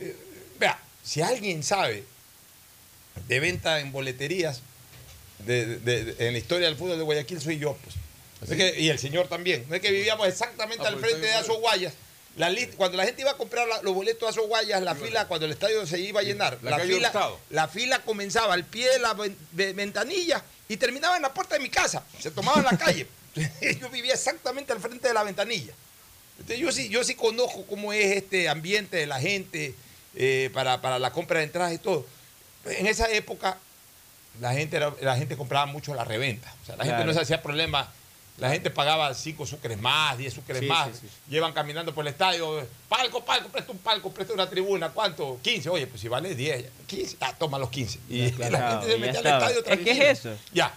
Eh, 0.00 0.16
vea, 0.58 0.80
si 1.04 1.22
alguien 1.22 1.62
sabe 1.62 2.02
de 3.28 3.38
venta 3.38 3.78
en 3.78 3.92
boleterías 3.92 4.60
en 5.46 6.32
la 6.32 6.38
historia 6.38 6.66
del 6.66 6.76
fútbol 6.76 6.98
de 6.98 7.04
Guayaquil, 7.04 7.40
soy 7.40 7.58
yo. 7.58 7.76
Pues. 8.40 8.78
y 8.78 8.88
el 8.88 8.98
señor 8.98 9.28
también. 9.28 9.64
No 9.68 9.76
es 9.76 9.80
que 9.80 9.92
vivíamos 9.92 10.26
exactamente 10.26 10.82
ah, 10.84 10.88
al 10.88 10.94
pues, 10.94 11.06
frente 11.06 11.28
de 11.28 11.34
Azo 11.34 11.54
Guayas 11.60 11.92
cuando 12.76 12.96
la 12.96 13.04
gente 13.04 13.22
iba 13.22 13.30
a 13.30 13.36
comprar 13.36 13.66
los 13.82 13.94
boletos 13.94 14.28
a 14.28 14.32
Soguayas, 14.32 14.82
la 14.82 14.94
fila, 14.94 15.28
cuando 15.28 15.46
el 15.46 15.52
estadio 15.52 15.86
se 15.86 16.00
iba 16.00 16.20
a 16.20 16.22
llenar, 16.22 16.58
la, 16.62 16.78
fila, 16.80 17.12
la 17.50 17.68
fila 17.68 18.00
comenzaba 18.00 18.54
al 18.54 18.64
pie 18.64 18.90
de 18.90 18.98
la 18.98 19.14
ventanilla 19.52 20.42
y 20.68 20.76
terminaba 20.76 21.16
en 21.16 21.22
la 21.22 21.32
puerta 21.32 21.54
de 21.54 21.60
mi 21.60 21.70
casa. 21.70 22.04
Se 22.18 22.30
tomaba 22.30 22.58
en 22.58 22.64
la 22.64 22.76
calle. 22.76 23.06
yo 23.80 23.88
vivía 23.90 24.14
exactamente 24.14 24.72
al 24.72 24.80
frente 24.80 25.08
de 25.08 25.14
la 25.14 25.22
ventanilla. 25.22 25.72
Entonces, 26.38 26.58
yo 26.58 26.72
sí, 26.72 26.88
yo 26.88 27.04
sí 27.04 27.14
conozco 27.14 27.64
cómo 27.66 27.92
es 27.92 28.16
este 28.16 28.48
ambiente 28.48 28.96
de 28.96 29.06
la 29.06 29.20
gente 29.20 29.74
eh, 30.14 30.50
para, 30.52 30.98
la 30.98 31.12
compra 31.12 31.38
de 31.38 31.44
entradas 31.44 31.72
y 31.72 31.78
todo. 31.78 32.06
En 32.64 32.86
esa 32.86 33.08
época, 33.10 33.58
la 34.40 34.52
gente, 34.52 34.80
la 35.00 35.16
gente 35.16 35.36
compraba 35.36 35.66
mucho 35.66 35.94
la 35.94 36.04
reventa. 36.04 36.52
O 36.62 36.66
sea, 36.66 36.76
la 36.76 36.84
gente 36.84 37.04
no 37.04 37.12
se 37.12 37.20
hacía 37.20 37.42
problema 37.42 37.92
la 38.38 38.50
gente 38.50 38.68
pagaba 38.70 39.14
5 39.14 39.46
sucres 39.46 39.80
más, 39.80 40.18
10 40.18 40.34
sucres 40.34 40.62
más. 40.62 40.90
Llevan 41.28 41.52
caminando 41.52 41.94
por 41.94 42.04
el 42.04 42.12
estadio. 42.12 42.66
Palco, 42.88 43.24
palco, 43.24 43.48
presta 43.48 43.70
un 43.70 43.78
palco, 43.78 44.10
presta 44.12 44.34
una 44.34 44.50
tribuna. 44.50 44.90
¿Cuánto? 44.90 45.38
15. 45.40 45.68
Oye, 45.68 45.86
pues 45.86 46.00
si 46.00 46.08
vale 46.08 46.34
10. 46.34 46.64
15. 46.86 47.16
Ah, 47.20 47.32
toma 47.38 47.58
los 47.58 47.70
15. 47.70 48.00
Y 48.08 48.32
la 48.50 48.70
gente 48.72 48.86
se 48.92 48.98
mete 48.98 49.18
al 49.18 49.26
estadio 49.26 49.60
otra 49.60 49.76
¿Qué 49.76 49.90
es 49.92 50.18
eso? 50.18 50.36
Ya. 50.52 50.74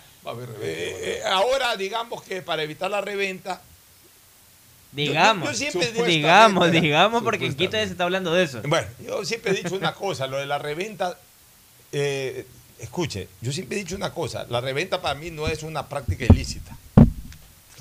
Eh, 0.62 1.22
eh, 1.22 1.22
ahora, 1.26 1.76
digamos 1.78 2.22
que 2.22 2.42
para 2.42 2.62
evitar 2.62 2.92
la 2.92 3.02
reventa. 3.02 3.62
Digamos, 4.92 5.60
digamos, 5.60 6.72
digamos, 6.72 7.24
porque 7.24 7.46
en 7.46 7.56
Quito 7.56 7.78
se 7.78 7.84
está 7.84 8.06
hablando 8.06 8.34
de 8.34 8.44
eso. 8.44 8.62
Bueno, 8.66 8.88
yo 9.06 9.26
siempre 9.26 9.52
he 9.52 9.56
dicho 9.56 9.76
una 9.76 9.94
cosa, 9.96 10.28
lo 10.28 10.38
de 10.38 10.46
la 10.46 10.58
reventa, 10.58 11.18
eh, 11.92 12.48
escuche, 12.80 13.28
yo 13.42 13.52
siempre 13.52 13.78
he 13.78 13.84
dicho 13.84 13.96
una 13.96 14.12
cosa, 14.12 14.46
la 14.50 14.62
reventa 14.62 15.02
para 15.02 15.14
mí 15.14 15.30
no 15.30 15.48
es 15.48 15.62
una 15.64 15.88
práctica 15.88 16.26
ilícita. 16.26 16.77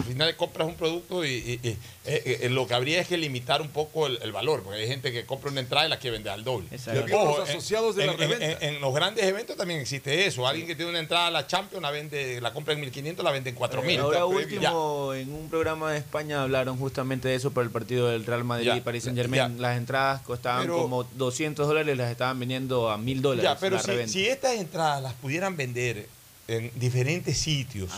Al 0.07 0.12
final 0.12 0.37
compras 0.37 0.69
un 0.69 0.74
producto 0.74 1.24
y, 1.24 1.59
eh, 1.65 1.77
eh, 2.05 2.49
lo 2.49 2.69
que 2.69 2.74
habría 2.74 3.01
es 3.01 3.09
que 3.09 3.16
limitar 3.16 3.61
un 3.61 3.70
poco 3.70 4.07
el, 4.07 4.31
valor, 4.31 4.62
porque 4.62 4.81
hay 4.81 4.87
gente 4.87 5.11
que 5.11 5.27
compra 5.27 5.51
una 5.51 5.61
entrada 5.61 5.87
y 5.87 5.89
la 5.91 5.99
quiere 5.99 6.16
vender 6.16 6.33
al 6.33 6.45
doble. 6.45 6.69
los 6.70 7.49
asociados 7.49 7.97
de 7.97 8.05
en, 8.05 8.11
la 8.11 8.12
reventa. 8.16 8.65
En, 8.65 8.81
los 8.81 8.95
grandes 8.95 9.24
eventos 9.24 9.57
también 9.57 9.81
existe 9.81 10.27
eso. 10.27 10.47
Alguien 10.47 10.69
que 10.69 10.77
tiene 10.77 10.91
una 10.91 11.01
entrada 11.01 11.27
a 11.27 11.31
la 11.33 11.49
Champions 11.49 11.83
la 11.83 11.91
vende, 11.91 12.41
la 12.41 12.53
compra 12.53 12.74
en 12.74 12.81
1500, 12.81 13.24
la 13.24 13.33
vende 13.33 13.51
en 13.51 13.57
4000. 13.57 14.01
Ahora 14.01 14.27
último, 14.27 15.12
en 15.12 15.33
un 15.33 15.49
programa 15.51 15.91
de 15.91 15.99
España 15.99 16.43
hablaron 16.43 16.78
justamente 16.78 17.27
de 17.27 17.35
eso 17.35 17.51
por 17.51 17.65
el 17.65 17.70
partido 17.70 18.09
del 18.09 18.24
Real 18.24 18.45
Madrid 18.45 18.73
y 18.77 18.81
Paris 18.81 19.05
Saint 19.05 19.19
Germain. 19.19 19.61
Las 19.61 19.77
entradas 19.77 20.23
costaban 20.23 20.69
como 20.69 21.03
200 21.03 21.66
dólares, 21.66 21.97
las 21.97 22.12
estaban 22.12 22.39
vendiendo 22.39 22.91
a 22.91 22.99
1000 22.99 23.23
dólares. 23.23 23.51
Ya, 23.51 23.59
pero 23.59 23.81
si 24.07 24.28
estas 24.28 24.55
entradas 24.55 25.03
las 25.03 25.15
pudieran 25.15 25.57
vender 25.57 26.07
en 26.48 26.70
diferentes 26.77 27.39
sitios 27.39 27.90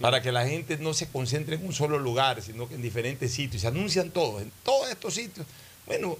para 0.00 0.22
que 0.22 0.30
la 0.30 0.46
gente 0.46 0.78
no 0.78 0.94
se 0.94 1.08
concentre 1.08 1.56
en 1.56 1.66
un 1.66 1.72
solo 1.72 1.98
lugar, 1.98 2.40
sino 2.42 2.68
que 2.68 2.76
en 2.76 2.82
diferentes 2.82 3.32
sitios. 3.32 3.62
Se 3.62 3.68
anuncian 3.68 4.10
todos, 4.10 4.42
en 4.42 4.52
todos 4.64 4.88
estos 4.90 5.14
sitios. 5.14 5.46
Bueno, 5.86 6.16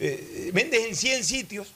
eh, 0.00 0.50
vendes 0.52 0.86
en 0.86 0.96
100 0.96 1.24
sitios. 1.24 1.68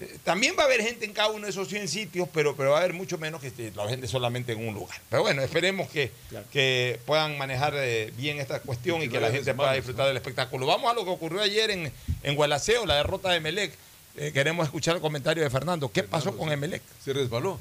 Eh, 0.00 0.18
también 0.22 0.54
va 0.56 0.62
a 0.62 0.66
haber 0.66 0.80
gente 0.80 1.04
en 1.04 1.12
cada 1.12 1.30
uno 1.30 1.44
de 1.44 1.50
esos 1.50 1.68
100 1.68 1.88
sitios, 1.88 2.28
pero, 2.32 2.54
pero 2.54 2.70
va 2.70 2.78
a 2.78 2.80
haber 2.82 2.94
mucho 2.94 3.18
menos 3.18 3.40
que 3.40 3.72
la 3.74 3.88
gente 3.88 4.06
solamente 4.06 4.52
en 4.52 4.66
un 4.66 4.74
lugar. 4.74 4.96
Pero 5.10 5.22
bueno, 5.22 5.42
esperemos 5.42 5.88
que, 5.90 6.12
que 6.52 7.00
puedan 7.04 7.36
manejar 7.36 7.74
eh, 7.76 8.12
bien 8.16 8.38
esta 8.38 8.60
cuestión 8.60 9.02
y 9.02 9.08
que 9.08 9.18
la 9.18 9.32
gente 9.32 9.54
pueda 9.54 9.72
disfrutar 9.72 10.06
del 10.06 10.16
espectáculo. 10.16 10.66
Vamos 10.66 10.90
a 10.90 10.94
lo 10.94 11.04
que 11.04 11.10
ocurrió 11.10 11.42
ayer 11.42 11.72
en, 11.72 11.92
en 12.22 12.34
Gualaceo, 12.36 12.86
la 12.86 12.94
derrota 12.96 13.30
de 13.30 13.40
Melec. 13.40 13.72
queremos 14.14 14.66
escuchar 14.66 14.94
el 14.94 15.02
comentario 15.02 15.42
de 15.42 15.50
Fernando. 15.50 15.90
¿Qué 15.90 16.04
pasó 16.04 16.36
con 16.36 16.52
Emelec? 16.52 16.82
Se 17.04 17.12
resbaló. 17.12 17.58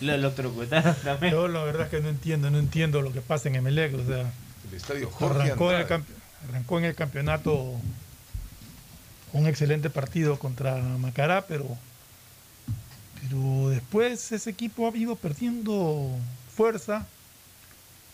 Lo 0.00 0.12
electrocutaron 0.14 0.94
también. 1.04 1.32
Yo 1.32 1.48
la 1.48 1.64
verdad 1.64 1.82
es 1.86 1.90
que 1.90 2.00
no 2.00 2.08
entiendo, 2.08 2.50
no 2.50 2.58
entiendo 2.58 3.02
lo 3.02 3.12
que 3.12 3.20
pasa 3.20 3.48
en 3.48 3.56
Emelec. 3.56 3.94
O 3.94 4.04
sea, 4.04 4.30
el 4.70 4.74
estadio 4.76 5.10
arrancó, 5.20 5.72
el 5.72 5.86
Arrancó 6.48 6.78
en 6.78 6.84
el 6.84 6.94
campeonato 6.94 7.72
un 9.32 9.46
excelente 9.46 9.88
partido 9.90 10.38
contra 10.38 10.76
Macará, 10.76 11.46
pero, 11.46 11.66
pero 13.22 13.70
después 13.70 14.30
ese 14.32 14.50
equipo 14.50 14.86
ha 14.88 14.96
ido 14.96 15.16
perdiendo 15.16 16.10
fuerza. 16.54 17.06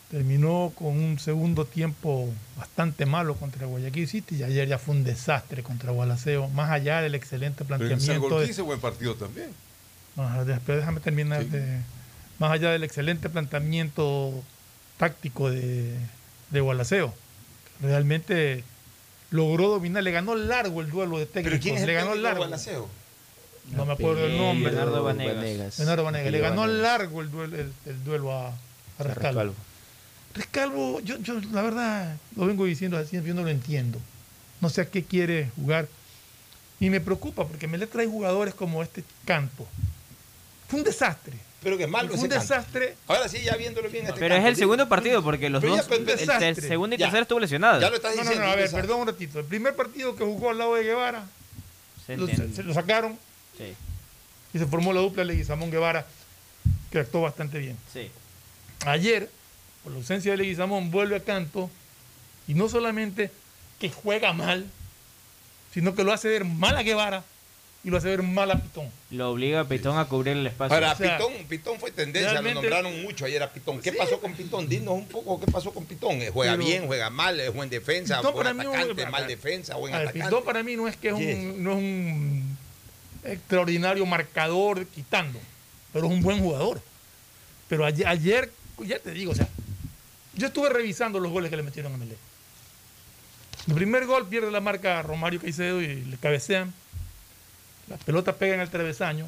Terminó 0.09 0.73
con 0.75 0.87
un 0.99 1.19
segundo 1.19 1.63
tiempo 1.63 2.29
bastante 2.57 3.05
malo 3.05 3.35
contra 3.35 3.65
Guayaquil 3.65 4.09
City 4.09 4.35
y 4.37 4.43
ayer 4.43 4.67
ya 4.67 4.77
fue 4.77 4.95
un 4.95 5.05
desastre 5.05 5.63
contra 5.63 5.91
Gualaceo, 5.91 6.49
más 6.49 6.69
allá 6.69 7.01
del 7.01 7.15
excelente 7.15 7.63
Pero 7.63 7.75
en 7.75 7.87
planteamiento. 7.87 8.29
San 8.29 8.39
de- 8.45 8.51
hizo 8.51 8.65
buen 8.65 8.81
partido 8.81 9.15
también. 9.15 9.51
Ajá, 10.17 10.45
después 10.45 10.77
déjame 10.77 10.99
terminar 10.99 11.45
de. 11.45 11.79
Más 12.39 12.51
allá 12.51 12.71
del 12.71 12.83
excelente 12.83 13.29
planteamiento 13.29 14.33
táctico 14.97 15.49
de, 15.49 15.95
de 16.49 16.59
Gualaceo. 16.59 17.13
Realmente 17.81 18.63
logró 19.29 19.69
dominar, 19.69 20.03
le 20.03 20.11
ganó 20.11 20.35
largo 20.35 20.81
el 20.81 20.89
duelo 20.89 21.19
de 21.19 21.25
técnicos. 21.25 21.59
¿Pero 21.59 21.63
quién 21.63 21.75
es 21.75 21.81
el 21.81 21.87
le 21.87 21.93
ganó 21.93 22.15
largo. 22.15 22.39
Gualaceo? 22.39 22.89
No 23.75 23.85
me 23.85 23.93
acuerdo 23.93 24.25
el 24.25 24.37
nombre. 24.37 24.71
Leonardo 24.71 25.03
Vanegas. 25.03 25.77
Leonardo 25.77 26.03
Vanegas. 26.03 26.31
Le 26.31 26.39
ganó 26.39 26.61
Vanegas. 26.61 26.81
largo 26.81 27.21
el 27.21 27.31
duelo, 27.31 27.55
el, 27.57 27.73
el 27.85 28.03
duelo 28.03 28.31
a, 28.33 28.47
a 28.47 28.53
Rescalvo. 28.99 29.13
Rescalvo. 29.13 29.55
Rescalvo, 30.33 30.99
yo, 31.01 31.17
yo 31.19 31.39
la 31.51 31.61
verdad 31.61 32.17
lo 32.35 32.45
vengo 32.45 32.65
diciendo 32.65 32.97
así, 32.97 33.21
yo 33.21 33.33
no 33.33 33.43
lo 33.43 33.49
entiendo. 33.49 33.99
No 34.61 34.69
sé 34.69 34.81
a 34.81 34.85
qué 34.89 35.03
quiere 35.03 35.51
jugar. 35.55 35.87
Y 36.79 36.89
me 36.89 36.99
preocupa 37.01 37.47
porque 37.47 37.67
me 37.67 37.77
le 37.77 37.85
trae 37.85 38.07
jugadores 38.07 38.55
como 38.55 38.81
este 38.81 39.03
Canto. 39.25 39.67
Fue 40.71 40.79
un 40.79 40.85
desastre. 40.85 41.33
Pero 41.61 41.77
que 41.77 41.85
malo 41.85 42.07
Fue 42.09 42.17
un 42.17 42.21
Canto. 42.29 42.39
desastre. 42.41 42.95
Ahora 43.07 43.27
sí, 43.29 43.39
ya 43.43 43.55
viéndolo 43.55 43.87
bien. 43.89 44.07
este 44.07 44.19
Pero 44.19 44.35
es 44.35 44.45
el 44.45 44.55
sí. 44.55 44.59
segundo 44.61 44.89
partido 44.89 45.21
porque 45.21 45.47
los 45.49 45.61
Pero 45.61 45.75
ya, 45.75 45.81
dos, 45.83 45.87
pero 45.89 46.01
el, 46.01 46.55
segundo 46.55 46.95
y 46.95 46.97
Ya. 46.97 47.05
tercero 47.05 47.21
estuvo 47.21 47.39
lesionado. 47.39 47.79
Ya 47.81 47.89
lo 47.89 47.97
estás 47.97 48.15
No, 48.15 48.23
no, 48.23 48.29
diciendo. 48.29 48.47
no, 48.47 48.51
a 48.53 48.55
ver, 48.55 48.71
perdón 48.71 49.01
un 49.01 49.07
ratito. 49.07 49.39
El 49.39 49.45
primer 49.45 49.75
partido 49.75 50.15
que 50.15 50.23
jugó 50.23 50.49
al 50.49 50.57
lado 50.57 50.73
de 50.75 50.83
Guevara, 50.83 51.25
Se 52.07 52.17
lo, 52.17 52.27
entiende. 52.27 52.55
se 52.55 52.63
lo 52.63 52.73
sacaron 52.73 53.19
Sí, 53.57 53.75
y 54.53 54.57
se 54.57 54.65
formó 54.65 54.91
la 54.93 55.01
dupla 55.01 55.23
Leguizamón 55.23 55.69
Guevara, 55.69 56.07
que 56.89 56.99
actuó 56.99 57.21
bastante 57.21 57.59
bien. 57.59 57.77
sí. 57.93 58.09
Ayer, 58.87 59.29
por 59.83 59.91
la 59.91 59.99
ausencia 59.99 60.31
de 60.31 60.37
Leguizamón, 60.37 60.89
vuelve 60.89 61.17
a 61.17 61.19
Canto 61.19 61.69
y 62.47 62.55
no 62.55 62.69
solamente 62.69 63.29
que 63.79 63.91
juega 63.91 64.33
mal, 64.33 64.65
sino 65.73 65.93
que 65.93 66.03
lo 66.03 66.11
hace 66.11 66.27
ver 66.29 66.43
mal 66.45 66.75
a 66.75 66.81
Guevara 66.81 67.23
y 67.83 67.89
lo 67.89 67.97
hace 67.97 68.09
ver 68.09 68.21
mal 68.21 68.51
a 68.51 68.59
Pitón. 68.61 68.89
Lo 69.09 69.31
obliga 69.31 69.61
a 69.61 69.67
Pitón 69.67 69.97
a 69.97 70.05
cubrir 70.05 70.37
el 70.37 70.45
espacio. 70.47 70.77
O 70.77 70.79
sea, 70.79 71.17
Pitón, 71.17 71.33
Pitón 71.49 71.79
fue 71.79 71.91
tendencia, 71.91 72.41
lo 72.41 72.53
nombraron 72.53 73.01
mucho 73.01 73.25
ayer 73.25 73.41
a 73.41 73.51
Pitón. 73.51 73.81
¿Qué 73.81 73.91
pasó 73.91 74.19
con 74.19 74.33
Pitón? 74.33 74.67
Dinos 74.67 74.93
un 74.93 75.07
poco 75.07 75.39
qué 75.39 75.51
pasó 75.51 75.71
con 75.71 75.85
Pitón. 75.85 76.21
Eh, 76.21 76.29
¿Juega 76.31 76.53
Pero- 76.53 76.65
bien, 76.65 76.85
juega 76.85 77.09
mal, 77.09 77.39
es 77.39 77.53
buen 77.53 77.69
defensa, 77.69 78.17
Pitón 78.17 78.33
buen 78.33 78.55
para 78.57 78.69
atacante, 78.69 79.05
mal 79.07 79.27
defensa, 79.27 79.75
buen 79.77 79.93
A 79.93 79.99
ver, 79.99 80.07
atacante? 80.09 80.29
Pitón 80.29 80.43
para 80.45 80.63
mí 80.63 80.75
no 80.75 80.87
es 80.87 80.95
que 80.95 81.09
es 81.09 81.15
¿Qué 81.15 81.33
un, 81.35 81.63
no 81.63 81.71
es 81.71 81.77
un 81.77 82.57
extraordinario 83.23 84.05
marcador 84.05 84.85
quitando, 84.87 85.39
pero 85.91 86.05
es 86.05 86.11
un 86.11 86.21
buen 86.21 86.39
jugador. 86.39 86.81
Pero 87.67 87.85
ayer, 87.85 88.07
ayer, 88.07 88.51
ya 88.79 88.99
te 88.99 89.11
digo, 89.11 89.31
o 89.31 89.35
sea, 89.35 89.47
yo 90.35 90.47
estuve 90.47 90.69
revisando 90.69 91.19
los 91.19 91.31
goles 91.31 91.49
que 91.49 91.57
le 91.57 91.63
metieron 91.63 91.93
a 91.93 91.97
Melé. 91.97 92.15
El 93.67 93.73
primer 93.75 94.05
gol 94.05 94.27
pierde 94.27 94.51
la 94.51 94.59
marca 94.61 95.01
Romario 95.01 95.39
Caicedo 95.39 95.81
y 95.81 96.03
le 96.03 96.17
cabecean. 96.17 96.73
La 97.91 97.97
pelota 97.97 98.33
pega 98.33 98.55
en 98.55 98.61
el 98.61 98.69
travesaño. 98.69 99.27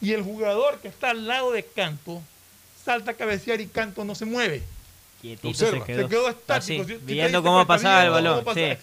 Y 0.00 0.12
el 0.12 0.22
jugador 0.22 0.78
que 0.78 0.88
está 0.88 1.10
al 1.10 1.26
lado 1.26 1.52
de 1.52 1.64
Canto 1.64 2.22
salta 2.84 3.10
a 3.10 3.14
cabecear 3.14 3.60
y 3.60 3.66
Canto 3.66 4.04
no 4.04 4.14
se 4.14 4.24
mueve. 4.24 4.62
Quietito 5.20 5.48
Observa, 5.48 5.80
se 5.80 5.92
quedó. 5.92 6.02
se 6.02 6.08
quedó 6.08 6.26
Así, 6.28 6.36
estático. 6.38 6.84
Si- 6.84 6.94
si 6.94 7.12
viendo 7.14 7.42
cómo 7.42 7.66
pasaba 7.66 8.04
el 8.04 8.10
balón. 8.10 8.44
Sí. 8.54 8.76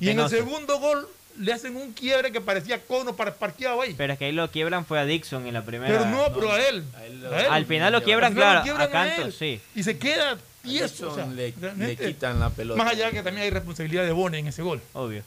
Y 0.00 0.10
en 0.10 0.20
el 0.20 0.28
segundo 0.28 0.78
gol 0.78 1.08
le 1.38 1.52
hacen 1.52 1.76
un 1.76 1.92
quiebre 1.92 2.32
que 2.32 2.40
parecía 2.40 2.84
cono 2.84 3.14
para 3.14 3.34
parqueado 3.34 3.80
ahí. 3.80 3.94
Pero 3.96 4.12
es 4.12 4.18
que 4.18 4.24
ahí 4.26 4.32
lo 4.32 4.50
quiebran 4.50 4.84
fue 4.84 4.98
a 4.98 5.04
Dixon 5.04 5.46
en 5.46 5.54
la 5.54 5.64
primera. 5.64 5.96
Pero 5.96 6.10
no, 6.10 6.34
pero 6.34 6.52
a 6.52 6.60
él. 6.60 6.84
a 6.96 7.06
él. 7.06 7.24
Al 7.50 7.64
final 7.66 7.92
lo 7.92 8.02
quiebran, 8.02 8.34
lo 8.34 8.40
claro. 8.40 8.62
quiebran 8.62 8.88
a 8.88 8.90
Canto, 8.90 9.30
sí. 9.30 9.60
Y 9.74 9.84
se 9.84 9.96
queda 9.98 10.36
tieso. 10.62 11.12
o 11.12 11.14
sea, 11.14 11.26
le, 11.26 11.52
quitan 11.96 12.40
la 12.40 12.50
pelota. 12.50 12.82
Más 12.82 12.92
allá 12.92 13.10
que 13.10 13.22
también 13.22 13.44
hay 13.44 13.50
responsabilidad 13.50 14.04
de 14.04 14.12
Bone 14.12 14.38
en 14.38 14.48
ese 14.48 14.62
gol. 14.62 14.80
Obvio. 14.92 15.22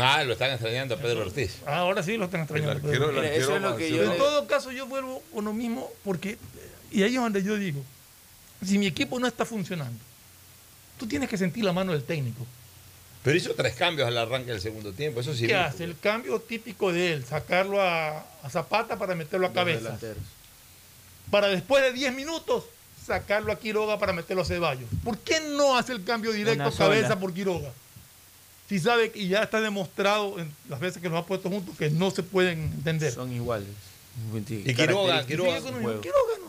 Ah, 0.00 0.24
lo 0.24 0.32
están 0.32 0.50
extrañando 0.50 0.94
a 0.94 0.98
Pedro 0.98 1.22
Ortiz. 1.22 1.58
Ahora 1.66 2.02
sí 2.02 2.16
lo 2.16 2.24
están 2.26 2.42
extrañando. 2.42 2.72
El 2.72 2.78
arquero- 2.78 3.08
el 3.10 3.14
Pero- 3.14 3.20
arquero 3.20 3.42
Eso 3.44 3.56
es 3.56 3.62
lo 3.62 3.76
que 3.76 3.90
yo 3.90 3.96
Pero 3.98 4.06
en 4.06 4.12
le- 4.12 4.18
todo 4.18 4.46
caso 4.46 4.72
yo 4.72 4.86
vuelvo 4.86 5.22
con 5.32 5.44
lo 5.44 5.52
mismo 5.52 5.90
porque, 6.04 6.38
y 6.90 7.02
ahí 7.02 7.14
es 7.14 7.20
donde 7.20 7.42
yo 7.42 7.56
digo, 7.56 7.82
si 8.64 8.78
mi 8.78 8.86
equipo 8.86 9.18
no 9.20 9.26
está 9.26 9.44
funcionando, 9.44 9.98
tú 10.98 11.06
tienes 11.06 11.28
que 11.28 11.36
sentir 11.38 11.64
la 11.64 11.72
mano 11.72 11.92
del 11.92 12.02
técnico. 12.04 12.46
Pero 13.22 13.36
hizo 13.36 13.54
tres 13.54 13.74
cambios 13.74 14.06
al 14.06 14.18
arranque 14.18 14.50
del 14.50 14.60
segundo 14.60 14.92
tiempo, 14.92 15.20
eso 15.20 15.34
sí. 15.34 15.46
¿Qué 15.46 15.54
hace? 15.54 15.84
El 15.84 15.98
cambio 15.98 16.38
típico 16.40 16.92
de 16.92 17.12
él, 17.14 17.24
sacarlo 17.24 17.80
a, 17.80 18.18
a 18.42 18.50
Zapata 18.50 18.98
para 18.98 19.14
meterlo 19.14 19.46
a 19.46 19.52
cabeza. 19.52 19.98
Para 21.30 21.48
después 21.48 21.82
de 21.82 21.92
10 21.92 22.12
minutos, 22.14 22.64
sacarlo 23.06 23.50
a 23.52 23.58
Quiroga 23.58 23.98
para 23.98 24.12
meterlo 24.12 24.42
a 24.42 24.44
Ceballos. 24.44 24.88
¿Por 25.02 25.18
qué 25.18 25.40
no 25.40 25.76
hace 25.76 25.92
el 25.92 26.04
cambio 26.04 26.32
directo 26.32 26.70
cabeza 26.76 27.18
por 27.18 27.32
Quiroga? 27.32 27.70
Si 28.74 28.80
sabe 28.80 29.12
que 29.12 29.28
ya 29.28 29.44
está 29.44 29.60
demostrado 29.60 30.36
en 30.36 30.50
las 30.68 30.80
veces 30.80 31.00
que 31.00 31.08
los 31.08 31.16
ha 31.16 31.24
puesto 31.24 31.48
juntos 31.48 31.78
que 31.78 31.90
no 31.90 32.10
se 32.10 32.24
pueden 32.24 32.58
entender. 32.58 33.12
Son 33.12 33.32
iguales. 33.32 33.68
Y 34.34 34.74
Quiroga, 34.74 35.24
Quiroga. 35.24 35.60
Quiroga 35.60 36.00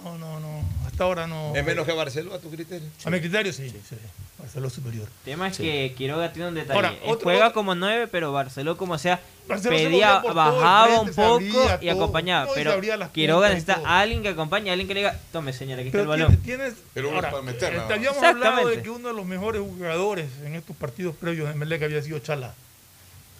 no, 0.03 0.17
no, 0.17 0.39
no. 0.39 0.63
Hasta 0.95 1.03
ahora 1.03 1.27
no. 1.27 1.53
Es 1.53 1.65
menos 1.65 1.85
que 1.85 1.91
Barceló 1.91 2.33
a 2.33 2.39
tu 2.39 2.49
criterio. 2.49 2.87
A 3.03 3.09
mi 3.09 3.19
criterio 3.19 3.51
sí. 3.51 3.69
sí. 3.69 3.95
Barceló 4.39 4.69
superior. 4.69 5.07
El 5.25 5.31
tema 5.33 5.49
es 5.49 5.57
Sí. 5.57 5.63
que 5.63 5.93
Quiroga 5.97 6.31
tiene 6.31 6.47
un 6.49 6.55
detalle. 6.55 6.73
Ahora, 6.73 6.89
Él 6.91 6.99
otro- 7.03 7.23
juega 7.25 7.47
otro- 7.47 7.53
como 7.53 7.75
nueve, 7.75 8.07
pero 8.07 8.31
Barceló 8.31 8.77
como 8.77 8.97
sea, 8.97 9.19
pedía, 9.63 10.19
bajaba 10.19 10.85
frente, 11.03 11.09
un 11.09 11.15
poco 11.15 11.33
abría 11.35 11.77
y 11.81 11.87
todo. 11.93 12.03
acompañaba. 12.03 12.45
No, 12.45 12.51
pero 12.53 13.11
Quiroga 13.11 13.49
necesita 13.49 13.81
a 13.85 13.99
alguien 13.99 14.21
que 14.23 14.29
acompañe, 14.29 14.71
alguien 14.71 14.87
que 14.87 14.93
le 14.93 14.99
diga, 15.01 15.19
tome 15.33 15.51
señora, 15.51 15.81
aquí 15.81 15.89
está 15.89 15.99
el 16.01 16.07
balón. 16.07 16.37
tienes, 16.37 16.75
Pero 16.93 17.13
ahora, 17.13 17.29
para 17.31 17.43
meter, 17.43 17.73
eh, 17.73 17.77
nada 17.77 17.87
te 17.89 17.93
más. 17.93 17.97
habíamos 18.07 18.23
hablado 18.23 18.67
de 18.69 18.81
que 18.81 18.89
uno 18.89 19.09
de 19.09 19.13
los 19.15 19.25
mejores 19.25 19.61
jugadores 19.61 20.29
en 20.45 20.55
estos 20.55 20.75
partidos 20.77 21.13
previos 21.17 21.49
de 21.49 21.55
Melec 21.55 21.83
había 21.83 22.01
sido 22.01 22.19
Chalá. 22.19 22.53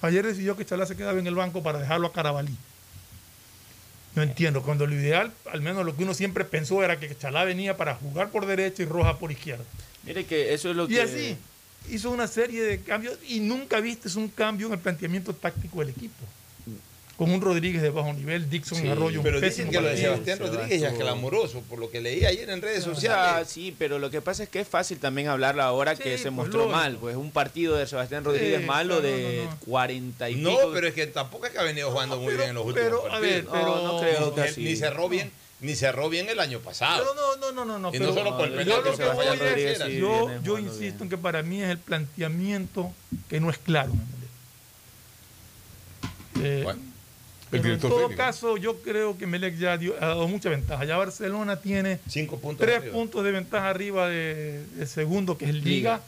Ayer 0.02 0.26
decidió 0.26 0.58
que 0.58 0.66
Chalá 0.66 0.86
se 0.86 0.98
quedaba 0.98 1.18
en 1.18 1.26
el 1.28 1.36
banco 1.36 1.64
para 1.64 1.80
dejarlo 1.80 2.08
a 2.08 2.12
Carabalí. 2.12 2.56
No 4.16 4.24
entiendo, 4.24 4.62
cuando 4.62 4.88
lo 4.88 4.96
ideal, 4.96 5.34
al 5.52 5.62
menos 5.62 5.86
lo 5.86 5.96
que 5.96 6.04
uno 6.04 6.14
siempre 6.14 6.46
pensó 6.46 6.84
era 6.84 7.00
que 7.00 7.16
Chalá 7.18 7.44
venía 7.44 7.76
para 7.76 7.96
jugar 7.96 8.30
por 8.30 8.46
derecha 8.46 8.82
y 8.82 8.86
Roja 8.86 9.20
por 9.20 9.32
izquierda. 9.32 9.66
Mire 10.04 10.26
que 10.26 10.54
eso 10.54 10.70
es 10.70 10.76
lo 10.76 10.86
Y 10.86 10.96
que. 10.96 11.02
así 11.02 11.38
hizo 11.92 12.10
una 12.12 12.28
serie 12.28 12.64
de 12.64 12.80
cambios 12.80 13.18
y 13.28 13.40
nunca 13.40 13.80
viste 13.80 14.10
un 14.18 14.30
cambio 14.30 14.68
en 14.68 14.74
el 14.74 14.80
planteamiento 14.80 15.34
táctico 15.34 15.80
del 15.80 15.90
equipo. 15.90 16.26
Con 17.18 17.32
un 17.32 17.40
Rodríguez 17.40 17.82
de 17.82 17.92
bajo 17.92 18.12
nivel, 18.12 18.50
Dixon 18.50 18.78
Sí, 18.78 18.90
Arroyo. 18.90 19.22
Pero 19.24 19.40
dicen 19.40 19.70
que 19.70 19.80
lo 19.80 19.88
de. 19.88 19.96
Sebastián 19.96 20.38
Rodríguez 20.38 20.82
ya 20.82 20.90
es 20.90 20.96
clamoroso, 20.96 21.62
por 21.62 21.80
lo 21.80 21.90
que 21.90 22.02
leí 22.02 22.26
ayer 22.26 22.50
en 22.50 22.62
redes 22.62 22.84
sea, 22.84 22.94
sociales. 22.94 23.48
sí, 23.48 23.74
pero 23.80 24.00
lo 24.00 24.10
que 24.12 24.22
pasa 24.22 24.44
es 24.44 24.50
que 24.50 24.60
es 24.60 24.68
fácil 24.68 24.98
también 25.00 25.30
hablarlo 25.30 25.64
ahora 25.64 25.96
que 25.96 26.18
se 26.18 26.24
pues, 26.24 26.34
mostró 26.34 26.68
mal. 26.68 26.98
Pues 26.98 27.16
un 27.16 27.32
partido 27.32 27.78
de 27.78 27.88
Sebastián 27.88 28.26
Rodríguez 28.26 28.60
Sí, 28.60 28.66
malo 28.66 28.96
no, 28.96 29.02
no, 29.02 29.08
de 29.08 29.48
40 29.66 30.30
y 30.30 30.36
No, 30.36 30.50
pico. 30.58 30.72
pero 30.74 30.88
es 30.90 30.94
que 30.94 31.08
tampoco 31.08 31.46
es 31.46 31.54
que 31.54 31.60
ha 31.60 31.64
venido 31.64 31.90
jugando 31.90 32.18
muy 32.20 32.36
bien 32.36 32.50
en 32.50 32.56
los 32.56 32.66
últimos 32.66 32.90
pero, 32.90 33.10
a 33.14 33.20
ver, 33.20 33.46
pero- 33.50 33.64
No, 33.66 33.94
no 33.94 34.00
creo 34.02 34.36
que 34.36 34.42
Ni- 34.42 34.48
así. 34.48 34.64
Ni 34.66 34.76
cerró 34.76 35.08
bien, 35.08 35.32
ni 35.62 35.74
cerró 35.76 36.10
bien 36.10 36.28
el 36.28 36.42
año 36.42 36.60
pasado. 36.60 37.06
No, 37.16 37.38
no, 37.38 37.52
no, 37.54 37.64
no, 37.66 37.80
no. 37.80 37.90
Y 37.90 37.92
pero 37.94 38.08
no 38.08 38.14
solo 38.14 38.36
por 38.38 38.48
el 38.48 38.52
yo 38.52 38.58
penal 38.58 38.84
lo 38.84 38.98
que 38.98 39.06
voy 39.06 39.26
es- 39.56 39.78
sí 39.82 39.98
yo, 40.00 40.32
yo 40.44 40.60
insisto 40.60 41.04
en 41.06 41.10
que 41.10 41.18
para 41.18 41.42
mí 41.44 41.64
es 41.64 41.70
el 41.70 41.78
planteamiento 41.78 42.92
que 43.30 43.40
no 43.40 43.50
es 43.50 43.58
claro. 43.58 43.94
Eh, 46.44 46.66
el 46.68 46.78
pero 47.52 47.74
en 47.74 47.80
todo 47.80 47.98
técnico. 48.00 48.18
caso, 48.18 48.58
yo 48.58 48.82
creo 48.82 49.18
que 49.18 49.28
Melec 49.28 49.58
ya 49.58 49.78
dio- 49.78 49.96
ha 50.02 50.08
dado 50.08 50.28
mucha 50.28 50.50
ventaja. 50.50 50.84
Ya 50.86 50.98
Barcelona 50.98 51.60
tiene 51.62 52.00
Cinco 52.10 52.40
puntos 52.40 52.66
tres 52.66 52.78
arriba. 52.80 52.94
puntos 52.94 53.24
de 53.24 53.32
ventaja 53.32 53.70
arriba 53.70 54.10
de, 54.10 54.64
de 54.76 54.86
segundo, 54.88 55.38
que 55.38 55.46
es 55.46 55.54
Liga. 55.54 55.64
Liga. 55.66 56.02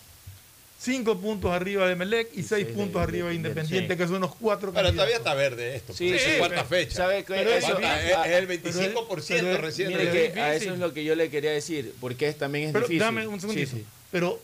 Cinco 0.79 1.17
puntos 1.19 1.51
arriba 1.51 1.87
de 1.87 1.95
Melec 1.95 2.29
y, 2.33 2.35
seis 2.43 2.47
seis 2.49 2.67
de 2.67 2.73
puntos 2.73 3.01
arriba 3.01 3.29
de 3.29 3.35
Independiente. 3.35 3.97
Que 3.97 4.07
son 4.07 4.21
los 4.21 4.35
cuatro 4.35 4.71
Pero 4.71 4.91
todavía 4.91 5.17
está 5.17 5.33
verde 5.33 5.75
esto. 5.75 5.91
Sí, 5.93 6.09
porque 6.09 6.19
sí, 6.23 6.29
es 6.31 6.37
cuarta 6.37 6.55
pero- 6.55 6.67
fecha. 6.67 6.95
¿Sabe? 6.97 7.25
Pero 7.27 7.49
es 7.49 7.63
Eso- 7.63 7.79
es, 7.79 7.85
es 7.85 8.11
el 8.11 8.47
Pero 8.47 8.53
es- 8.69 8.77
25% 8.77 9.39
pero 9.39 9.51
es- 9.53 9.61
recién. 9.61 9.87
Mire 9.89 10.11
que 10.33 10.39
a 10.39 10.53
eso 10.53 10.73
es 10.73 10.79
lo 10.79 10.93
que 10.93 11.03
yo 11.03 11.15
le 11.15 11.31
quería 11.31 11.49
decir, 11.51 11.93
porque 11.99 12.27
es, 12.27 12.37
también 12.37 12.65
es 12.67 12.73
Pero 12.73 12.85
difícil. 12.85 12.99
dame 12.99 13.25
un 13.27 13.39
segundito. 13.41 13.71
Sí, 13.71 13.77
sí. 13.77 13.85
Pero, 14.11 14.39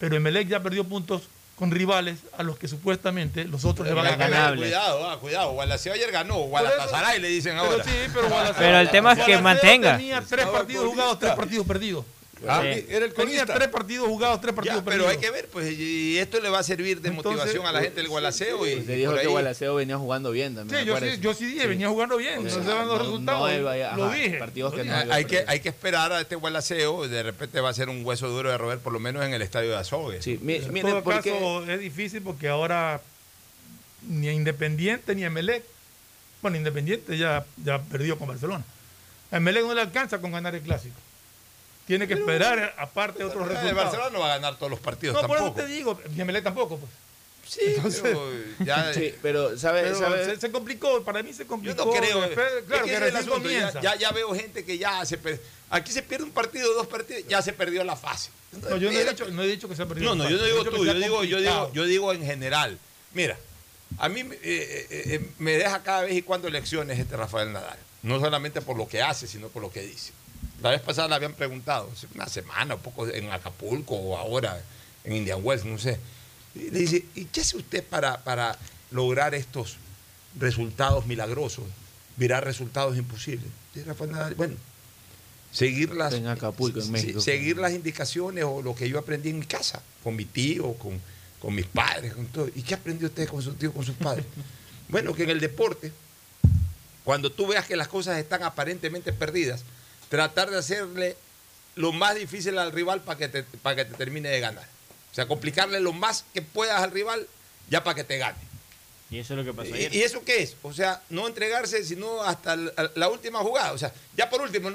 pero 0.00 0.16
Emelec 0.16 0.48
ya 0.48 0.60
perdió 0.60 0.82
puntos 0.82 1.22
con 1.60 1.70
rivales 1.70 2.20
a 2.38 2.42
los 2.42 2.58
que 2.58 2.66
supuestamente 2.68 3.44
los 3.44 3.64
otros 3.66 3.86
le 3.86 3.92
van 3.92 4.06
a 4.06 4.08
Pero 4.08 4.18
ganar. 4.18 4.40
ganables. 4.40 4.70
Cuidado, 4.70 5.10
ah, 5.10 5.18
cuidado. 5.20 5.52
Gualaceo 5.52 5.92
ayer 5.92 6.10
ganó. 6.10 6.36
Guadalajara 6.38 7.14
le 7.18 7.28
dicen 7.28 7.52
Pero 7.60 7.70
ahora. 7.70 7.84
sí, 7.84 7.90
pero 8.14 8.28
Gualaceo- 8.30 8.54
Pero 8.58 8.78
el 8.78 8.90
tema 8.90 9.12
es 9.12 9.18
que 9.18 9.22
Gualaceo 9.36 9.42
mantenga. 9.42 9.96
Tenía 9.98 10.22
tres 10.22 10.46
partidos 10.46 10.86
jugados, 10.86 11.18
tres 11.18 11.32
partidos 11.34 11.66
perdidos. 11.66 12.04
Ah, 12.48 12.62
Sí. 12.62 12.86
era 12.88 13.04
el 13.04 13.12
Tenía 13.12 13.44
tres 13.44 13.68
partidos 13.68 14.08
jugados, 14.08 14.40
tres 14.40 14.54
partidos 14.54 14.78
Ya, 14.78 14.84
pero 14.84 15.04
perdidos. 15.04 15.12
hay 15.12 15.18
que 15.18 15.30
ver, 15.30 15.48
pues, 15.48 15.72
y 15.78 16.16
esto 16.18 16.40
le 16.40 16.48
va 16.48 16.60
a 16.60 16.62
servir 16.62 17.00
de 17.00 17.10
Entonces, 17.10 17.32
motivación 17.38 17.66
a 17.66 17.72
la 17.72 17.80
gente 17.82 17.96
del 18.00 18.08
Gualaceo. 18.08 18.66
y, 18.66 18.82
Se 18.82 18.94
y 18.94 19.00
dijo 19.00 19.14
que 19.14 19.26
Gualaceo 19.26 19.74
venía 19.74 19.98
jugando 19.98 20.30
bien 20.30 20.54
también. 20.54 20.80
Sí, 20.80 20.86
yo 20.86 20.98
sí, 20.98 21.18
yo 21.20 21.34
sí 21.34 21.44
dije, 21.46 21.66
venía 21.66 21.88
jugando 21.90 22.16
bien, 22.16 22.42
no 22.42 22.48
se 22.48 22.58
van 22.60 22.88
los 22.88 22.98
resultados. 22.98 23.50
no 23.50 23.54
iba- 23.58 23.76
lo 23.96 24.04
ajá, 24.06 24.14
dije. 24.16 24.38
partidos 24.38 24.72
que 24.74 24.84
no 24.84 24.94
hay, 25.12 25.24
que, 25.26 25.44
hay 25.46 25.60
que 25.60 25.68
esperar 25.68 26.12
a 26.12 26.20
este 26.22 26.36
Gualaceo, 26.36 27.06
de 27.08 27.22
repente 27.22 27.60
va 27.60 27.68
a 27.68 27.74
ser 27.74 27.88
un 27.90 28.04
hueso 28.06 28.28
duro 28.28 28.50
de 28.50 28.56
roer, 28.56 28.78
por 28.78 28.92
lo 28.92 29.00
menos 29.00 29.24
en 29.24 29.34
el 29.34 29.42
estadio 29.42 29.70
de 29.70 29.76
Azogue. 29.76 30.22
Sí, 30.22 30.40
En 30.42 30.80
todo 30.82 31.04
caso, 31.04 31.64
es 31.70 31.78
difícil 31.80 32.22
porque 32.22 32.48
ahora 32.48 33.00
ni 34.08 34.28
a 34.28 34.32
Independiente 34.32 35.14
ni 35.14 35.24
a 35.24 35.26
Emelec, 35.26 35.62
bueno, 36.40 36.56
Independiente 36.56 37.18
ya, 37.18 37.44
ya 37.62 37.82
perdió 37.82 38.16
con 38.18 38.28
Barcelona. 38.28 38.64
A 39.30 39.36
Emelec 39.36 39.62
no 39.64 39.74
le 39.74 39.82
alcanza 39.82 40.20
con 40.22 40.32
ganar 40.32 40.54
el 40.54 40.62
clásico. 40.62 40.94
Tiene 41.86 42.06
que 42.06 42.14
esperar, 42.14 42.74
aparte 42.78 43.18
de 43.18 43.24
otros 43.24 43.42
El 43.44 43.48
resultados. 43.50 43.76
Barcelona 43.84 44.10
no 44.10 44.20
va 44.20 44.26
a 44.26 44.36
ganar 44.36 44.56
todos 44.56 44.70
los 44.70 44.78
partidos 44.80 45.14
no, 45.20 45.26
por 45.26 45.36
eso 45.36 45.46
tampoco. 45.46 45.66
te 45.66 45.72
digo, 45.72 46.00
y 46.16 46.20
Emelec 46.20 46.44
tampoco, 46.44 46.78
pues. 46.78 46.92
Sí, 47.48 47.60
pero 48.02 48.30
ya- 48.60 48.94
Sí, 48.94 49.12
pero, 49.20 49.58
¿sabe- 49.58 49.82
Pero 49.82 49.98
sabe? 49.98 50.24
Se, 50.24 50.40
se 50.40 50.52
complicó, 50.52 51.02
para 51.02 51.20
mí 51.24 51.32
se 51.32 51.42
Yo 51.42 51.48
complicó. 51.48 51.84
no 51.86 51.90
creo. 51.92 52.20
Después, 52.20 52.46
es 52.58 52.64
claro, 52.64 52.84
que 52.84 52.90
que 52.90 52.96
es 52.96 53.02
el 53.02 53.16
asunto, 53.16 53.34
comienza. 53.42 53.80
ya, 53.80 53.96
ya 53.96 54.12
veo 54.12 54.32
gente 54.36 54.64
que 54.64 54.78
ya 54.78 55.04
se 55.04 55.18
per- 55.18 55.40
Aquí 55.70 55.90
se 55.92 56.02
pierde 56.02 56.24
un 56.24 56.30
partido, 56.32 56.72
dos 56.74 56.86
partidos, 56.86 57.24
ya 57.28 57.42
se 57.42 57.52
perdió 57.52 57.82
la 57.82 57.96
fase. 57.96 58.30
No, 58.52 58.76
yo 58.76 58.90
no 58.92 58.98
he, 58.98 59.04
dicho, 59.04 59.28
no 59.30 59.42
he 59.42 59.46
dicho 59.48 59.68
que 59.68 59.74
se 59.76 59.82
ha 59.82 59.86
perdido. 59.86 60.14
No, 60.14 60.22
no, 60.22 60.24
el 60.28 60.32
yo 60.34 60.38
no 60.38 60.44
digo 60.44 60.64
tú, 60.64 60.84
yo 60.84 60.94
digo, 60.94 61.24
yo 61.24 61.40
digo, 61.40 61.72
yo 61.72 61.84
digo 61.86 62.12
en 62.12 62.24
general. 62.24 62.78
Mira, 63.14 63.36
a 63.98 64.08
mí 64.08 64.20
eh, 64.20 64.36
eh, 64.42 64.86
eh, 64.90 65.30
me 65.38 65.52
deja 65.56 65.82
cada 65.82 66.02
vez 66.02 66.14
y 66.14 66.22
cuando 66.22 66.46
elecciones 66.48 66.98
este 67.00 67.16
Rafael 67.16 67.52
Nadal. 67.52 67.78
No 68.02 68.18
solamente 68.20 68.60
por 68.60 68.76
lo 68.76 68.86
que 68.88 69.02
hace, 69.02 69.26
sino 69.26 69.48
por 69.48 69.60
lo 69.62 69.70
que 69.72 69.82
dice. 69.82 70.12
La 70.62 70.70
vez 70.70 70.80
pasada 70.82 71.08
le 71.08 71.14
habían 71.14 71.34
preguntado, 71.34 71.90
una 72.14 72.28
semana, 72.28 72.74
un 72.74 72.80
poco 72.80 73.08
en 73.08 73.30
Acapulco 73.30 73.94
o 73.94 74.16
ahora 74.16 74.62
en 75.04 75.16
Indian 75.16 75.40
Wells, 75.42 75.64
no 75.64 75.78
sé. 75.78 75.98
Y 76.54 76.70
le 76.70 76.80
dice, 76.80 77.04
¿y 77.14 77.24
qué 77.26 77.40
hace 77.40 77.56
usted 77.56 77.82
para, 77.84 78.22
para 78.22 78.58
lograr 78.90 79.34
estos 79.34 79.76
resultados 80.38 81.06
milagrosos? 81.06 81.64
Virar 82.16 82.44
resultados 82.44 82.96
imposibles. 82.98 83.46
Y 83.74 83.80
Rafael 83.80 84.12
Nadal, 84.12 84.34
bueno, 84.34 84.56
seguir 85.50 85.94
las, 85.94 86.12
En 86.12 86.26
Acapulco, 86.26 86.80
en 86.80 86.90
México. 86.90 87.20
seguir 87.20 87.56
las 87.56 87.72
indicaciones 87.72 88.44
o 88.44 88.60
lo 88.60 88.74
que 88.74 88.88
yo 88.88 88.98
aprendí 88.98 89.30
en 89.30 89.38
mi 89.38 89.46
casa, 89.46 89.82
con 90.04 90.14
mi 90.14 90.26
tío, 90.26 90.74
con, 90.74 91.00
con 91.40 91.54
mis 91.54 91.66
padres, 91.66 92.12
con 92.12 92.26
todo. 92.26 92.48
¿Y 92.54 92.62
qué 92.62 92.74
aprendió 92.74 93.08
usted 93.08 93.28
con 93.28 93.40
su 93.40 93.54
tío, 93.54 93.72
con 93.72 93.84
sus 93.84 93.94
padres? 93.94 94.26
bueno, 94.88 95.14
que 95.14 95.22
en 95.22 95.30
el 95.30 95.40
deporte, 95.40 95.90
cuando 97.02 97.32
tú 97.32 97.46
veas 97.46 97.64
que 97.66 97.76
las 97.76 97.88
cosas 97.88 98.18
están 98.18 98.42
aparentemente 98.42 99.12
perdidas, 99.14 99.64
tratar 100.10 100.50
de 100.50 100.58
hacerle 100.58 101.16
lo 101.76 101.92
más 101.92 102.14
difícil 102.16 102.58
al 102.58 102.72
rival 102.72 103.00
para 103.00 103.16
que 103.18 103.28
te, 103.28 103.42
para 103.44 103.76
que 103.76 103.84
te 103.86 103.94
termine 103.94 104.28
de 104.28 104.40
ganar. 104.40 104.66
O 105.10 105.14
sea, 105.14 105.26
complicarle 105.26 105.80
lo 105.80 105.92
más 105.94 106.24
que 106.34 106.42
puedas 106.42 106.82
al 106.82 106.90
rival 106.90 107.26
ya 107.70 107.82
para 107.82 107.94
que 107.94 108.04
te 108.04 108.18
gane. 108.18 108.36
Y 109.10 109.18
eso 109.18 109.32
es 109.34 109.38
lo 109.38 109.44
que 109.44 109.52
pasó 109.52 109.70
¿Y, 109.70 109.74
ayer. 109.74 109.94
y 109.94 110.02
eso 110.02 110.22
qué 110.24 110.42
es? 110.42 110.56
O 110.62 110.72
sea, 110.72 111.02
no 111.08 111.26
entregarse 111.26 111.82
sino 111.84 112.22
hasta 112.22 112.54
la, 112.56 113.08
última 113.08 113.38
jugada. 113.40 113.72
O 113.72 113.78
sea, 113.78 113.92
ya 114.16 114.28
por 114.28 114.40
último, 114.42 114.70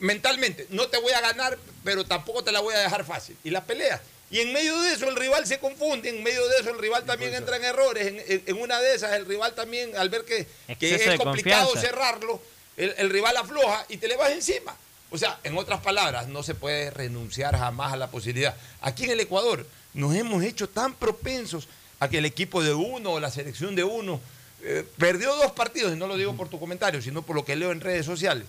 mentalmente, 0.00 0.66
no 0.70 0.86
te 0.88 0.98
voy 0.98 1.12
a 1.12 1.20
ganar, 1.20 1.58
pero 1.84 2.04
tampoco 2.04 2.44
te 2.44 2.52
la 2.52 2.60
voy 2.60 2.74
a 2.74 2.78
dejar 2.78 3.04
fácil. 3.04 3.36
Y 3.44 3.50
la 3.50 3.64
pelea. 3.64 4.00
Y 4.30 4.40
en 4.40 4.52
medio 4.52 4.78
de 4.82 4.92
eso 4.92 5.08
el 5.08 5.16
rival 5.16 5.46
se 5.46 5.58
confunde, 5.58 6.10
en 6.10 6.22
medio 6.22 6.46
de 6.48 6.58
eso 6.60 6.70
el 6.70 6.78
rival 6.78 7.04
también 7.04 7.34
entra 7.34 7.56
en 7.56 7.64
errores. 7.64 8.06
En, 8.06 8.18
en- 8.20 8.42
en 8.46 8.60
una 8.60 8.78
de 8.80 8.94
esas 8.94 9.12
el 9.14 9.24
rival 9.26 9.54
también, 9.54 9.96
al 9.96 10.10
ver 10.10 10.24
que, 10.24 10.40
es 10.68 11.18
complicado 11.18 11.68
confianza. 11.72 11.80
cerrarlo, 11.80 12.42
el, 12.78 12.94
el 12.96 13.10
rival 13.10 13.36
afloja 13.36 13.84
y 13.90 13.98
te 13.98 14.08
le 14.08 14.16
vas 14.16 14.30
encima. 14.30 14.74
O 15.10 15.18
sea, 15.18 15.38
en 15.44 15.56
otras 15.56 15.80
palabras, 15.80 16.28
no 16.28 16.42
se 16.42 16.54
puede 16.54 16.90
renunciar 16.90 17.56
jamás 17.58 17.92
a 17.92 17.96
la 17.96 18.10
posibilidad. 18.10 18.54
Aquí 18.80 19.04
en 19.04 19.10
el 19.10 19.20
Ecuador 19.20 19.66
nos 19.94 20.14
hemos 20.14 20.42
hecho 20.44 20.68
tan 20.68 20.94
propensos 20.94 21.66
a 22.00 22.08
que 22.08 22.18
el 22.18 22.24
equipo 22.26 22.62
de 22.62 22.74
uno 22.74 23.12
o 23.12 23.20
la 23.20 23.30
selección 23.30 23.74
de 23.74 23.84
uno 23.84 24.20
eh, 24.62 24.84
perdió 24.98 25.34
dos 25.36 25.52
partidos, 25.52 25.92
y 25.92 25.96
no 25.96 26.06
lo 26.06 26.16
digo 26.16 26.36
por 26.36 26.48
tu 26.48 26.58
comentario, 26.60 27.00
sino 27.02 27.22
por 27.22 27.36
lo 27.36 27.44
que 27.44 27.56
leo 27.56 27.72
en 27.72 27.80
redes 27.80 28.04
sociales. 28.06 28.44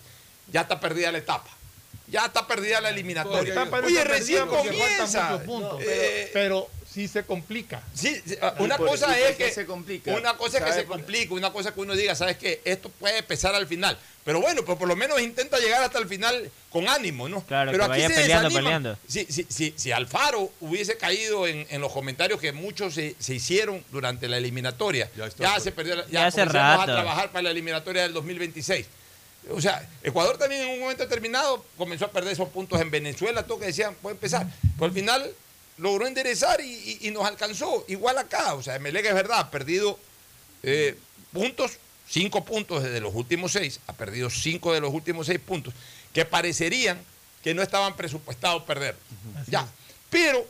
Ya 0.51 0.61
está 0.61 0.79
perdida 0.79 1.11
la 1.11 1.19
etapa. 1.19 1.49
Ya 2.07 2.25
está 2.25 2.45
perdida 2.47 2.81
la 2.81 2.89
eliminatoria. 2.89 3.53
Oye, 3.85 4.03
recién 4.03 4.47
comienza. 4.47 5.39
puntos, 5.45 5.79
Eh, 5.81 6.29
pero, 6.33 6.67
pero 6.67 6.69
sí 6.91 7.07
se 7.07 7.23
complica. 7.23 7.81
Sí, 7.93 8.21
sí, 8.25 8.35
ah, 8.41 8.55
una 8.59 8.75
¿Y 8.75 8.77
por- 8.77 8.87
cosa 8.87 9.17
es 9.19 9.35
que 9.37 9.51
se 9.51 9.65
complica? 9.65 10.11
una 10.15 10.35
cosa 10.37 10.57
es 10.57 10.63
que 10.63 10.69
¿Sabe 10.71 10.81
se 10.81 10.87
complica, 10.87 11.33
una 11.33 11.51
cosa 11.53 11.69
es 11.69 11.75
que 11.75 11.81
uno 11.81 11.95
diga, 11.95 12.15
sabes 12.15 12.37
que 12.37 12.61
esto 12.65 12.89
puede 12.89 13.21
pesar 13.23 13.53
al 13.55 13.67
final, 13.67 13.97
pero 14.25 14.41
bueno, 14.41 14.63
pues 14.65 14.77
por 14.77 14.87
lo 14.87 14.95
menos 14.95 15.21
intenta 15.21 15.57
llegar 15.59 15.83
hasta 15.83 15.99
el 15.99 16.07
final 16.07 16.49
con 16.71 16.87
ánimo, 16.89 17.29
¿no? 17.29 17.43
Claro, 17.45 17.71
pero 17.71 17.83
que 17.85 17.89
vaya 17.89 18.07
peleando, 18.09 18.49
peleando. 18.49 18.97
Si, 19.07 19.25
si, 19.25 19.45
si, 19.49 19.73
si 19.77 19.91
Alfaro 19.91 20.51
hubiese 20.61 20.97
caído 20.97 21.47
en, 21.47 21.65
en 21.69 21.81
los 21.81 21.91
comentarios 21.91 22.39
que 22.39 22.51
muchos 22.51 22.93
se, 22.95 23.15
se 23.19 23.35
hicieron 23.35 23.83
durante 23.91 24.27
la 24.27 24.37
eliminatoria, 24.37 25.09
ya, 25.37 25.59
se 25.59 25.71
perdió, 25.71 25.95
la- 25.95 26.05
Ya 26.05 26.11
ya, 26.11 26.25
hace 26.27 26.45
rato. 26.45 26.81
a 26.81 26.85
trabajar 26.85 27.31
para 27.31 27.43
la 27.43 27.51
eliminatoria 27.51 28.01
del 28.03 28.13
2026. 28.13 28.85
O 29.51 29.61
sea, 29.61 29.87
Ecuador 30.03 30.37
también 30.37 30.61
en 30.63 30.69
un 30.69 30.79
momento 30.81 31.03
determinado 31.03 31.65
comenzó 31.77 32.05
a 32.05 32.11
perder 32.11 32.33
esos 32.33 32.49
puntos 32.49 32.79
en 32.81 32.91
Venezuela, 32.91 33.43
todo 33.43 33.59
que 33.59 33.67
decían, 33.67 33.95
puede 34.01 34.15
empezar. 34.15 34.45
Pero 34.75 34.85
al 34.85 34.91
final 34.91 35.31
logró 35.79 36.05
enderezar 36.07 36.61
y, 36.61 36.71
y- 37.01 37.07
y 37.07 37.11
nos 37.11 37.25
alcanzó. 37.25 37.85
Igual 37.87 38.17
acá, 38.17 38.53
o 38.53 38.61
sea, 38.63 38.75
Emelec 38.75 39.05
es 39.05 39.13
verdad, 39.13 39.39
ha 39.39 39.51
perdido 39.51 39.97
eh, 40.63 40.97
puntos, 41.33 41.73
cinco 42.07 42.43
puntos 42.45 42.83
desde 42.83 42.99
los 43.01 43.13
últimos 43.15 43.51
seis, 43.51 43.79
ha 43.87 43.93
perdido 43.93 44.29
cinco 44.29 44.73
de 44.73 44.81
los 44.81 44.93
últimos 44.93 45.27
seis 45.27 45.39
puntos, 45.39 45.73
que 46.13 46.25
parecerían 46.25 46.99
que 47.43 47.53
no 47.53 47.61
estaban 47.61 47.95
presupuestados 47.95 48.63
perder. 48.63 48.95
Ya, 49.47 49.65
pero 50.09 50.45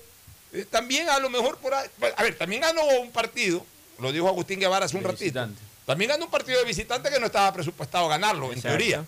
eh, 0.53 0.65
también 0.69 1.09
a 1.09 1.19
lo 1.19 1.29
mejor 1.29 1.57
por 1.57 1.73
ahí, 1.73 1.87
a 2.17 2.23
ver, 2.23 2.37
también 2.37 2.61
ganó 2.61 2.83
un 3.01 3.11
partido, 3.11 3.63
lo 3.99 4.11
dijo 4.11 4.27
Agustín 4.27 4.59
Guevara 4.59 4.85
hace 4.85 4.97
un 4.97 5.03
De 5.03 5.09
ratito, 5.09 5.23
visitante. 5.25 5.61
también 5.85 6.09
ganó 6.09 6.25
un 6.25 6.31
partido 6.31 6.57
de 6.59 6.65
visitante 6.65 7.09
que 7.11 7.19
no 7.19 7.27
estaba 7.27 7.53
presupuestado 7.53 8.07
ganarlo, 8.07 8.51
en 8.51 8.61
teoría. 8.61 9.05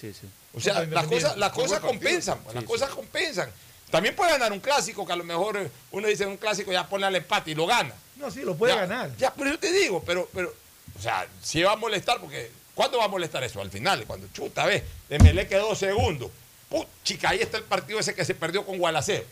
Sí, 0.00 0.12
sí. 0.12 0.26
O 0.52 0.60
sea, 0.60 0.82
las 0.84 1.06
cosas, 1.06 1.36
las 1.36 1.52
cosas 1.52 1.78
compensan, 1.78 2.40
pues, 2.42 2.54
las 2.56 2.64
Sí, 2.64 2.68
cosas 2.68 2.90
compensan. 2.90 3.50
También 3.90 4.14
puede 4.14 4.30
ganar 4.32 4.52
un 4.52 4.60
clásico 4.60 5.04
que 5.06 5.12
a 5.12 5.16
lo 5.16 5.24
mejor 5.24 5.70
uno 5.92 6.06
dice 6.08 6.26
un 6.26 6.36
clásico 6.36 6.72
ya 6.72 6.88
pone 6.88 7.06
al 7.06 7.16
empate 7.16 7.50
y 7.50 7.54
lo 7.54 7.66
gana. 7.66 7.92
No, 8.16 8.30
sí, 8.30 8.42
lo 8.42 8.54
puede 8.56 8.74
Ya, 8.74 8.80
ganar. 8.82 9.16
Ya, 9.16 9.32
pero 9.34 9.50
yo 9.50 9.58
te 9.58 9.72
digo, 9.72 10.02
pero, 10.04 10.28
pero, 10.32 10.52
o 10.98 11.02
sea, 11.02 11.26
sí 11.42 11.62
va 11.62 11.72
a 11.72 11.76
molestar 11.76 12.20
porque, 12.20 12.50
¿cuándo 12.74 12.98
va 12.98 13.04
a 13.04 13.08
molestar 13.08 13.42
eso? 13.44 13.60
Al 13.60 13.70
final, 13.70 14.04
cuando 14.06 14.28
chuta, 14.32 14.66
ve, 14.66 14.84
Dembélé 15.08 15.48
quedó 15.48 15.74
segundo. 15.74 16.30
Put, 16.68 16.86
chica, 17.02 17.30
ahí 17.30 17.40
está 17.40 17.56
el 17.56 17.64
partido 17.64 17.98
ese 17.98 18.14
que 18.14 18.24
se 18.24 18.34
perdió 18.34 18.64
con 18.64 18.78
Gualaceo. 18.78 19.24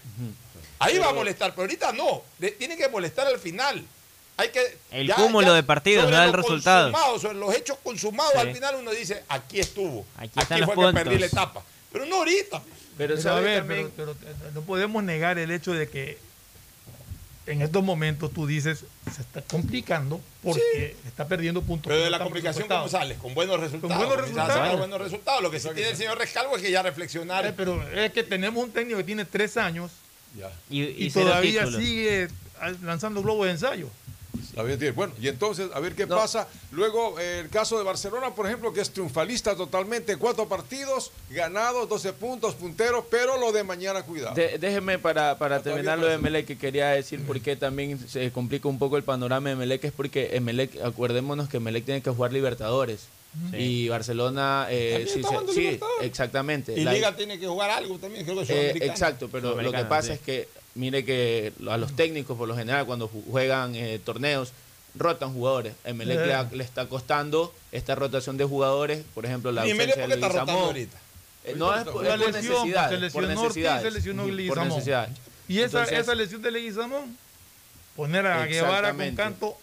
Ahí 0.81 0.99
va 0.99 1.09
a 1.09 1.13
molestar, 1.13 1.51
pero 1.53 1.63
ahorita 1.63 1.93
no. 1.93 2.23
Le- 2.39 2.53
tiene 2.53 2.77
que 2.77 2.89
molestar 2.89 3.27
al 3.27 3.39
final. 3.39 3.85
Hay 4.37 4.51
que, 4.51 4.79
El 4.93 5.13
cúmulo 5.15 5.53
de 5.53 5.65
partidos, 5.65 6.09
no 6.11 6.23
el 6.23 6.33
resultado. 6.33 6.93
sobre 7.19 7.35
los 7.39 7.53
hechos 7.55 7.77
consumados, 7.83 8.33
Sí. 8.35 8.39
al 8.39 8.55
final 8.55 8.77
uno 8.77 8.91
dice, 8.93 9.25
aquí 9.29 9.59
estuvo. 9.61 10.07
Aquí 10.17 10.31
Aquí, 10.37 10.47
fue 10.47 10.59
que 10.69 10.75
puntos. 10.75 10.95
perdí 10.95 11.19
la 11.19 11.27
etapa. 11.27 11.63
Pero 11.93 12.07
no 12.07 12.17
ahorita. 12.17 12.63
Pero, 12.99 13.15
Pero, 13.15 13.21
a 13.21 13.23
¿sabe 13.23 13.43
ver, 13.43 13.59
también? 13.61 13.91
pero, 13.97 14.15
pero, 14.19 14.31
eh, 14.31 14.51
no 14.55 14.61
podemos 14.63 15.03
negar 15.05 15.39
el 15.39 15.51
hecho 15.51 15.73
de 15.73 15.89
que 15.89 16.19
en 17.47 17.63
estos 17.63 17.83
momentos 17.83 18.31
tú 18.33 18.47
dices 18.47 18.85
se 19.15 19.23
está 19.23 19.41
complicando 19.41 20.21
porque 20.43 20.95
está 21.07 21.27
perdiendo 21.27 21.63
puntos. 21.63 21.91
Pero 21.91 22.05
de 22.05 22.11
la 22.11 22.19
complicación, 22.19 22.69
¿cómo 22.69 22.89
sales? 22.89 23.17
Con 23.19 23.33
buenos 23.35 23.59
resultados. 23.59 24.07
buenos 24.07 24.29
sacar 24.31 24.77
buenos 24.77 25.01
resultados. 25.01 25.43
Lo 25.43 25.51
que 25.51 25.59
sí 25.61 25.69
tiene 25.75 25.91
el 25.91 25.97
señor 25.97 26.19
Rescalvo 26.19 26.57
es 26.57 26.63
que 26.63 26.71
ya 26.71 26.83
reflexionar. 26.83 27.47
Eh, 27.47 27.55
pero 27.57 27.83
es 27.91 28.13
que 28.13 28.23
tenemos 28.23 28.63
un 28.63 28.71
técnico 28.71 28.99
que 28.99 29.05
tiene 29.05 29.25
tres 29.25 29.57
años 29.57 29.91
Y, 30.69 30.83
y, 30.83 31.07
y 31.07 31.11
cero 31.11 31.27
todavía 31.27 31.65
títulos. 31.65 31.83
sigue 31.83 32.29
lanzando 32.83 33.23
globos 33.23 33.47
de 33.47 33.53
ensayo. 33.53 33.89
La. 34.55 34.93
Bueno, 34.93 35.13
y 35.21 35.29
entonces, 35.29 35.69
a 35.75 35.81
ver 35.81 35.95
qué 35.95 36.07
pasa. 36.07 36.49
Luego, 36.73 37.19
eh, 37.19 37.41
el 37.41 37.49
caso 37.49 37.79
de 37.79 37.85
Barcelona, 37.85 38.35
por 38.35 38.47
ejemplo, 38.47 38.73
que 38.73 38.81
es 38.81 38.91
triunfalista 38.91 39.57
totalmente, 39.57 40.17
cuatro 40.17 40.49
partidos, 40.49 41.11
ganados, 41.31 41.89
12 41.89 42.13
puntos, 42.13 42.55
punteros, 42.55 43.05
pero 43.11 43.37
lo 43.39 43.53
de 43.53 43.65
mañana, 43.65 44.03
cuidado. 44.03 44.35
De- 44.35 44.59
déjeme 44.59 44.99
para, 44.99 45.39
para 45.39 45.63
terminar 45.63 45.99
lo 45.99 46.07
de 46.07 46.15
Emelec 46.15 46.47
que 46.47 46.59
quería 46.59 46.89
decir 46.91 47.21
por 47.27 47.41
qué 47.41 47.57
también 47.57 47.99
se 48.09 48.31
complica 48.33 48.69
un 48.69 48.79
poco 48.79 48.97
el 48.97 49.03
panorama 49.05 49.49
de 49.49 49.55
Emelec 49.55 49.85
es 49.85 49.93
porque 49.93 50.31
Emelec, 50.37 50.81
acuérdémonos 50.83 51.49
que 51.49 51.57
Emelec 51.59 51.85
tiene 51.85 52.03
que 52.03 52.11
jugar 52.11 52.33
Libertadores 52.33 53.07
Sí. 53.51 53.57
y 53.59 53.89
Barcelona 53.91 54.67
eh, 54.71 55.07
sí, 55.13 55.23
se- 55.55 55.79
exactamente 56.01 56.73
Y 56.73 56.83
La- 56.83 56.93
Liga 56.95 57.15
tiene 57.15 57.39
que 57.39 57.47
jugar 57.47 57.71
algo 57.71 57.99
también, 57.99 58.25
creo 58.25 58.43
que 58.45 58.71
eh, 58.71 58.79
exacto, 58.83 59.29
pero 59.31 59.61
lo 59.61 59.71
que 59.71 59.85
pasa 59.85 60.09
sí. 60.09 60.13
es 60.15 60.21
que 60.21 60.49
mire 60.79 61.05
que 61.05 61.53
a 61.69 61.77
los 61.77 61.95
técnicos 61.97 62.37
por 62.39 62.49
lo 62.49 62.57
general 62.57 62.87
cuando 62.87 63.09
ju- 63.09 63.23
juegan 63.31 63.75
eh, 63.75 63.99
torneos 64.05 64.53
rotan 64.95 65.33
jugadores. 65.33 65.75
Emelec 65.85 66.19
Eh. 66.21 66.47
le, 66.51 66.57
le 66.57 66.65
está 66.65 66.87
costando 66.87 67.53
esta 67.73 67.95
rotación 67.95 68.37
de 68.37 68.45
jugadores, 68.45 69.05
por 69.15 69.27
ejemplo 69.27 69.53
la 69.53 69.67
¿Y 69.67 69.71
Emelec 69.73 69.99
ausencia 69.99 70.17
de 70.17 70.21
Leguizamón. 70.23 70.65
ahorita? 70.65 70.99
Eh, 71.45 71.55
no 71.57 71.75
es 71.77 71.85
por, 71.85 72.03
lesión, 72.05 72.33
necesidad, 72.33 72.91
se 72.91 73.11
por 73.11 73.23
necesidades. 73.27 73.83
se 73.83 73.91
lesionó 73.91 74.23
por 74.49 74.65
necesidades. 74.67 75.11
Y 75.49 75.59
esa, 75.59 75.65
Entonces, 75.81 75.99
esa 76.01 76.15
lesión 76.15 76.43
de 76.43 76.51
Leguizamón, 76.51 77.17
poner 77.97 78.27
a 78.27 78.45
Guevara 78.47 78.93
con 78.95 79.15
canto 79.15 79.57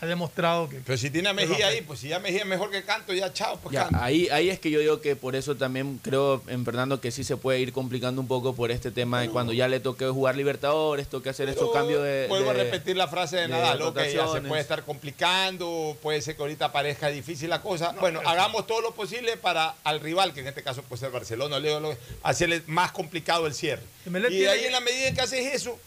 ha 0.00 0.06
demostrado 0.06 0.68
que. 0.68 0.76
Pero 0.84 0.98
si 0.98 1.10
tiene 1.10 1.28
a 1.28 1.32
Mejía 1.32 1.68
ahí, 1.68 1.80
pues 1.80 2.00
si 2.00 2.08
ya 2.08 2.18
Mejía 2.18 2.40
es 2.40 2.46
mejor 2.46 2.70
que 2.70 2.82
Canto, 2.84 3.12
ya 3.14 3.32
chao, 3.32 3.58
pues 3.62 3.72
Ya, 3.72 3.84
Canto. 3.84 3.98
ahí, 4.02 4.28
ahí 4.30 4.50
es 4.50 4.58
que 4.60 4.70
yo 4.70 4.78
digo 4.80 5.00
que 5.00 5.16
por 5.16 5.34
eso 5.36 5.56
también 5.56 5.98
creo 6.02 6.42
en 6.48 6.64
Fernando 6.64 7.00
que 7.00 7.10
sí 7.10 7.24
se 7.24 7.36
puede 7.36 7.60
ir 7.60 7.72
complicando 7.72 8.20
un 8.20 8.28
poco 8.28 8.54
por 8.54 8.70
este 8.70 8.90
tema 8.90 9.20
de 9.22 9.30
cuando 9.30 9.52
ya 9.52 9.68
le 9.68 9.80
toque 9.80 10.06
jugar 10.06 10.36
Libertadores, 10.36 11.08
toque 11.08 11.30
hacer 11.30 11.48
estos 11.48 11.72
cambios 11.72 12.02
de. 12.02 12.26
Vuelvo 12.28 12.52
de- 12.52 12.60
a 12.60 12.64
repetir 12.64 12.96
la 12.96 13.08
frase 13.08 13.36
de, 13.36 13.42
de 13.42 13.48
Nadal, 13.48 13.80
ok, 13.82 13.98
ya 14.14 14.28
se 14.28 14.40
puede 14.42 14.60
estar 14.60 14.82
complicando, 14.84 15.96
puede 16.02 16.20
ser 16.22 16.36
que 16.36 16.42
ahorita 16.42 16.72
parezca 16.72 17.08
difícil 17.08 17.50
la 17.50 17.62
cosa. 17.62 17.92
bueno, 18.00 18.20
hagamos 18.24 18.66
todo 18.66 18.80
lo 18.80 18.92
posible 18.94 19.36
para 19.36 19.74
al 19.84 20.00
rival, 20.00 20.32
que 20.34 20.40
en 20.40 20.48
este 20.48 20.62
caso 20.62 20.82
puede 20.82 21.00
ser 21.00 21.10
Barcelona, 21.10 21.58
Leo, 21.58 21.80
lo- 21.80 21.96
hacerle 22.22 22.62
más 22.66 22.92
complicado 22.92 23.46
el 23.46 23.54
cierre. 23.54 23.82
Y 24.06 24.10
de 24.38 24.48
ahí 24.48 24.64
en 24.66 24.72
la 24.72 24.80
medida 24.80 25.08
en 25.08 25.14
que 25.14 25.20
haces 25.22 25.54
eso, 25.54 25.78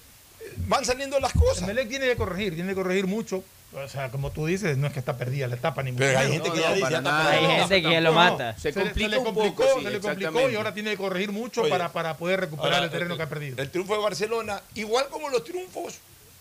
eh, 0.42 0.52
van 0.68 0.84
saliendo 0.86 1.20
las 1.20 1.34
cosas. 1.34 1.64
Emelec 1.64 1.90
tiene 1.90 2.06
que 2.08 2.16
corregir, 2.16 2.54
tiene 2.56 2.70
que 2.70 2.76
corregir 2.76 3.08
mucho. 3.08 3.44
O 3.72 3.88
sea, 3.88 4.10
como 4.10 4.32
tú 4.32 4.48
dices, 4.48 4.78
no 4.78 4.88
es 4.88 4.94
que 4.94 5.00
está 5.00 5.16
perdida 5.16 5.46
la 5.48 5.56
etapa 5.56 5.84
ni 5.84 5.92
mucho 5.92 6.04
Pero 6.04 6.18
hay 6.20 6.30
menos. 6.30 6.48
gente 6.48 6.58
que 6.58 6.64
ya 6.64 6.74
dice. 6.74 6.96
Hay 7.08 7.46
gente 7.60 7.82
que 7.84 8.02
lo 8.02 8.14
mata. 8.14 8.56
Se, 8.58 8.62
Se 8.62 8.68
le- 8.70 8.74
se 8.74 8.82
complica 8.82 9.10
le 9.10 9.18
un 9.20 9.24
complicó, 9.26 9.56
poco, 9.64 9.80
sí, 9.80 9.86
se 9.86 9.92
le 9.92 10.00
complicó 10.00 10.50
y 10.50 10.56
ahora 10.56 10.74
tiene 10.74 10.90
que 10.92 10.98
corregir 10.98 11.32
mucho 11.32 11.62
Oye, 11.62 11.70
para, 11.70 11.92
para 11.94 12.18
poder 12.18 12.40
recuperar 12.40 12.74
Ahora, 12.74 12.86
el 12.86 12.92
terreno 12.92 13.12
el- 13.14 13.18
que 13.18 13.24
ha 13.24 13.30
perdido. 13.30 13.62
El 13.62 13.70
triunfo 13.70 13.94
de 13.94 14.00
Barcelona, 14.02 14.62
igual 14.74 15.08
como 15.10 15.30
los 15.30 15.44
triunfos 15.44 16.00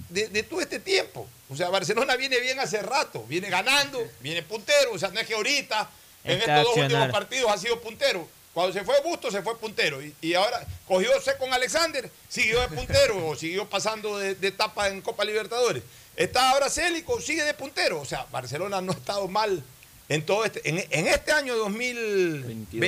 de, 0.09 0.29
de 0.29 0.43
todo 0.43 0.63
este 0.63 0.79
tiempo. 0.81 1.29
O 1.51 1.57
sea, 1.57 1.69
Barcelona 1.69 2.17
viene 2.17 2.41
bien 2.41 2.59
hace 2.61 2.81
rato, 2.81 3.23
viene 3.29 3.51
ganando, 3.51 4.01
viene 4.21 4.43
puntero. 4.43 4.93
O 4.93 4.99
sea, 4.99 5.11
no 5.11 5.21
es 5.21 5.27
que 5.27 5.35
ahorita, 5.35 5.89
en 6.25 6.39
Está 6.39 6.61
estos 6.61 6.75
dos 6.77 6.83
últimos 6.85 7.09
partidos, 7.11 7.51
ha 7.53 7.59
sido 7.59 7.79
puntero. 7.81 8.27
Cuando 8.55 8.73
se 8.73 8.83
fue 8.85 8.95
Busto, 9.05 9.31
se 9.31 9.43
fue 9.43 9.57
puntero. 9.59 10.03
Y, 10.03 10.15
y 10.23 10.33
ahora 10.35 10.67
cogió 10.87 11.11
C 11.21 11.37
con 11.39 11.53
Alexander, 11.53 12.11
siguió 12.29 12.61
de 12.63 12.69
puntero 12.69 13.27
o 13.29 13.37
siguió 13.37 13.69
pasando 13.69 14.17
de, 14.17 14.35
de 14.35 14.49
etapa 14.49 14.89
en 14.89 15.03
Copa 15.03 15.25
Libertadores. 15.27 15.83
Está 16.19 16.51
ahora 16.51 16.69
Célico, 16.69 17.21
sigue 17.21 17.45
de 17.45 17.55
puntero. 17.55 18.01
O 18.01 18.05
sea, 18.05 18.27
Barcelona 18.33 18.81
no 18.81 18.93
ha 18.93 18.97
estado 18.97 19.29
mal 19.29 19.63
en 20.09 20.27
todo 20.27 20.45
este. 20.45 20.69
En, 20.69 20.79
en 20.91 21.07
este 21.07 21.31
año 21.33 21.57
2022. 21.57 22.81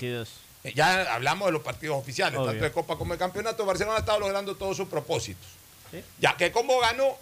22. 0.00 0.28
Eh, 0.64 0.72
Ya 0.74 1.14
hablamos 1.14 1.46
de 1.46 1.52
los 1.52 1.62
partidos 1.62 1.96
oficiales, 1.96 2.38
Obvio. 2.38 2.50
tanto 2.50 2.64
de 2.64 2.72
Copa 2.72 2.96
como 2.96 3.14
de 3.14 3.18
Campeonato. 3.18 3.64
Barcelona 3.64 3.96
ha 3.96 4.00
estado 4.00 4.20
logrando 4.20 4.54
todos 4.56 4.76
sus 4.76 4.86
propósitos. 4.88 5.46
Sí. 5.90 6.02
Ya 6.20 6.36
que 6.36 6.52
como 6.52 6.78
ganó, 6.80 7.16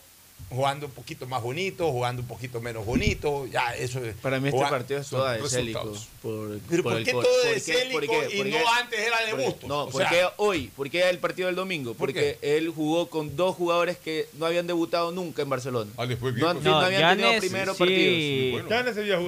jugando 0.50 0.86
un 0.86 0.92
poquito 0.92 1.26
más 1.26 1.42
bonito, 1.42 1.90
jugando 1.90 2.22
un 2.22 2.28
poquito 2.28 2.60
menos 2.60 2.84
bonito, 2.84 3.46
ya 3.46 3.74
eso 3.74 4.04
es. 4.04 4.14
Para 4.16 4.38
mí 4.40 4.48
este 4.48 4.60
partido 4.60 5.00
es 5.00 5.08
toda 5.08 5.32
de. 5.32 5.48
Célico. 5.48 5.92
Por, 6.22 6.58
Pero 6.70 6.82
¿por 6.82 7.02
qué 7.02 7.10
todo 7.12 7.22
de 7.22 7.26
por 7.26 7.54
qué- 7.54 7.60
Célico 7.60 7.98
por 8.00 8.28
qué- 8.28 8.36
y 8.36 8.44
no 8.50 8.58
antes 8.78 9.00
era 9.00 9.24
de 9.36 9.44
Bustos? 9.44 9.68
No, 9.68 9.88
porque 9.90 10.08
sea- 10.08 10.32
hoy, 10.36 10.70
porque 10.76 11.08
el 11.10 11.18
partido 11.18 11.46
del 11.46 11.56
domingo, 11.56 11.90
¿Por 11.94 12.08
porque 12.08 12.38
él 12.42 12.68
jugó 12.70 13.08
con 13.10 13.34
dos 13.36 13.56
jugadores 13.56 13.96
que 13.98 14.28
no 14.34 14.46
habían 14.46 14.66
debutado 14.66 15.10
nunca 15.10 15.42
en 15.42 15.50
Barcelona. 15.50 15.90
Ah, 15.96 16.06
después 16.06 16.34
no, 16.34 16.52
bien, 16.52 16.64
no 16.64 16.70
No, 16.70 16.78
habían 16.80 17.10
tenido 17.16 17.28
Yanes 17.30 17.40
primeros 17.40 17.76
sí. 17.76 17.78
partidos. 17.82 18.68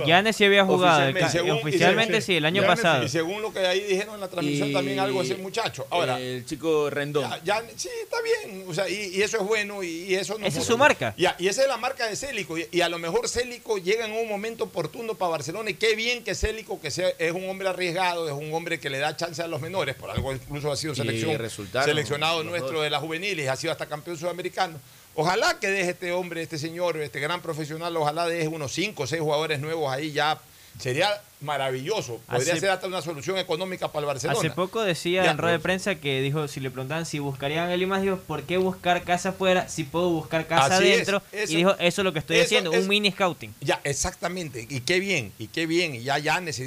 Yanes 0.06 0.36
sí 0.36 0.44
había 0.44 0.64
jugado. 0.64 0.94
Oficialmente, 0.94 1.18
el 1.20 1.24
ca- 1.26 1.30
según- 1.32 1.50
oficialmente 1.58 2.16
y- 2.18 2.22
sí, 2.22 2.36
el 2.36 2.44
año 2.44 2.64
pasado. 2.66 3.04
Y 3.04 3.08
según 3.08 3.42
lo 3.42 3.52
que 3.52 3.60
ahí 3.60 3.80
dijeron 3.80 4.14
en 4.14 4.20
la 4.20 4.28
transmisión, 4.28 4.68
Y- 4.70 4.72
también 4.72 4.98
algo 5.00 5.22
ese 5.22 5.36
muchacho. 5.36 5.86
Ahora, 5.90 6.20
el 6.20 6.44
chico 6.46 6.90
Rendón. 6.90 7.28
Ya, 7.28 7.40
ya- 7.42 7.64
sí, 7.76 7.88
está 8.02 8.16
bien. 8.22 8.64
O 8.68 8.74
sea, 8.74 8.88
y, 8.88 9.16
y 9.16 9.22
eso 9.22 9.38
es 9.38 9.46
bueno 9.46 9.82
y, 9.82 9.88
y 10.04 10.14
eso 10.14 10.38
no 10.38 10.46
Esa 10.46 10.60
es 10.60 10.64
su 10.66 10.78
marca. 10.78 11.03
Ya, 11.16 11.36
y 11.38 11.48
esa 11.48 11.62
es 11.62 11.68
la 11.68 11.76
marca 11.76 12.06
de 12.06 12.16
Célico. 12.16 12.56
Y, 12.56 12.68
y 12.70 12.80
a 12.80 12.88
lo 12.88 12.98
mejor 12.98 13.28
Célico 13.28 13.78
llega 13.78 14.06
en 14.06 14.12
un 14.12 14.28
momento 14.28 14.64
oportuno 14.64 15.14
para 15.14 15.30
Barcelona. 15.30 15.70
Y 15.70 15.74
qué 15.74 15.94
bien 15.94 16.24
que 16.24 16.34
Célico, 16.34 16.80
que 16.80 16.90
sea, 16.90 17.08
es 17.18 17.32
un 17.32 17.48
hombre 17.48 17.68
arriesgado, 17.68 18.26
es 18.28 18.34
un 18.34 18.52
hombre 18.54 18.80
que 18.80 18.88
le 18.90 18.98
da 18.98 19.16
chance 19.16 19.42
a 19.42 19.46
los 19.46 19.60
menores. 19.60 19.94
Por 19.94 20.10
algo 20.10 20.32
incluso 20.32 20.72
ha 20.72 20.76
sido 20.76 20.94
selección, 20.94 21.36
seleccionado 21.84 22.42
nuestro 22.44 22.74
dos. 22.74 22.82
de 22.84 22.90
las 22.90 23.00
juveniles, 23.00 23.48
ha 23.48 23.56
sido 23.56 23.72
hasta 23.72 23.86
campeón 23.86 24.16
sudamericano. 24.16 24.80
Ojalá 25.16 25.60
que 25.60 25.68
deje 25.68 25.90
este 25.90 26.12
hombre, 26.12 26.42
este 26.42 26.58
señor, 26.58 26.96
este 26.96 27.20
gran 27.20 27.40
profesional, 27.40 27.96
ojalá 27.96 28.26
deje 28.26 28.48
unos 28.48 28.72
5 28.72 29.02
o 29.02 29.06
6 29.06 29.22
jugadores 29.22 29.60
nuevos 29.60 29.92
ahí 29.92 30.12
ya. 30.12 30.40
Sería 30.78 31.22
maravilloso. 31.44 32.20
Podría 32.26 32.52
Hace- 32.54 32.60
ser 32.60 32.70
hasta 32.70 32.86
una 32.86 33.02
solución 33.02 33.38
económica 33.38 33.88
para 33.92 34.00
el 34.00 34.06
Barcelona. 34.06 34.38
Hace 34.38 34.50
poco 34.50 34.82
decía 34.82 35.24
Ya, 35.24 35.30
en 35.30 35.38
rueda 35.38 35.52
de 35.52 35.58
prensa 35.60 35.94
que 35.94 36.20
dijo, 36.20 36.48
si 36.48 36.58
le 36.60 36.70
preguntaban 36.70 37.06
si 37.06 37.18
buscarían 37.20 37.70
el 37.70 37.78
Limas, 37.80 38.02
dijo, 38.02 38.16
¿por 38.16 38.42
qué 38.42 38.56
buscar 38.58 39.02
casa 39.04 39.28
afuera 39.28 39.68
si 39.68 39.84
puedo 39.84 40.08
buscar 40.10 40.46
casa 40.46 40.76
Así 40.76 40.86
es, 40.88 40.94
adentro? 40.94 41.22
eso- 41.32 41.52
y 41.52 41.56
dijo, 41.56 41.70
eso 41.78 42.00
es 42.00 42.04
lo 42.04 42.12
que 42.12 42.18
estoy 42.18 42.36
eso 42.36 42.46
haciendo, 42.46 42.72
es- 42.72 42.80
un 42.82 42.88
mini 42.88 43.12
scouting. 43.12 43.54
Ya, 43.60 43.80
exactamente. 43.84 44.66
Y 44.68 44.80
qué 44.80 44.98
bien, 45.00 45.32
y 45.38 45.46
qué 45.48 45.66
bien. 45.66 45.94
Y 45.94 46.02
ya 46.02 46.18
Yanes 46.18 46.60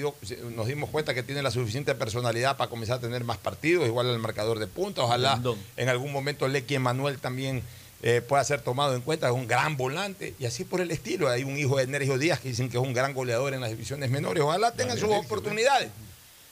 nos 0.55 0.67
dimos 0.67 0.89
cuenta 0.89 1.13
que 1.13 1.23
tiene 1.23 1.41
la 1.41 1.51
suficiente 1.51 1.95
personalidad 1.95 2.55
para 2.57 2.69
comenzar 2.69 2.97
a 2.97 3.01
tener 3.01 3.23
más 3.23 3.37
partidos, 3.37 3.87
igual 3.87 4.07
el 4.07 4.19
marcador 4.19 4.59
de 4.59 4.67
punta. 4.67 5.01
Ojalá 5.01 5.41
en 5.75 5.89
algún 5.89 6.11
momento 6.11 6.47
Lecky 6.47 6.75
Emanuel 6.75 7.17
también 7.19 7.63
eh, 8.03 8.21
pueda 8.21 8.43
ser 8.43 8.61
tomado 8.61 8.93
en 8.95 9.01
cuenta, 9.01 9.27
es 9.27 9.33
un 9.33 9.47
gran 9.47 9.75
volante. 9.77 10.35
Y 10.39 10.45
así 10.45 10.63
por 10.63 10.81
el 10.81 10.91
estilo. 10.91 11.29
Hay 11.29 11.43
un 11.43 11.57
hijo 11.57 11.77
de 11.77 11.87
Nergio 11.87 12.17
Díaz 12.17 12.39
que 12.39 12.49
dicen 12.49 12.69
que 12.69 12.77
es 12.77 12.83
un 12.83 12.93
gran 12.93 13.13
goleador 13.13 13.53
en 13.53 13.61
las 13.61 13.69
divisiones 13.71 14.09
menores. 14.09 14.43
Ojalá 14.43 14.71
tengan 14.73 14.97
sus 14.97 15.09
oportunidades. 15.11 15.89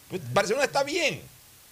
Pues, 0.09 0.21
Barcelona 0.33 0.65
está 0.65 0.83
bien. 0.83 1.21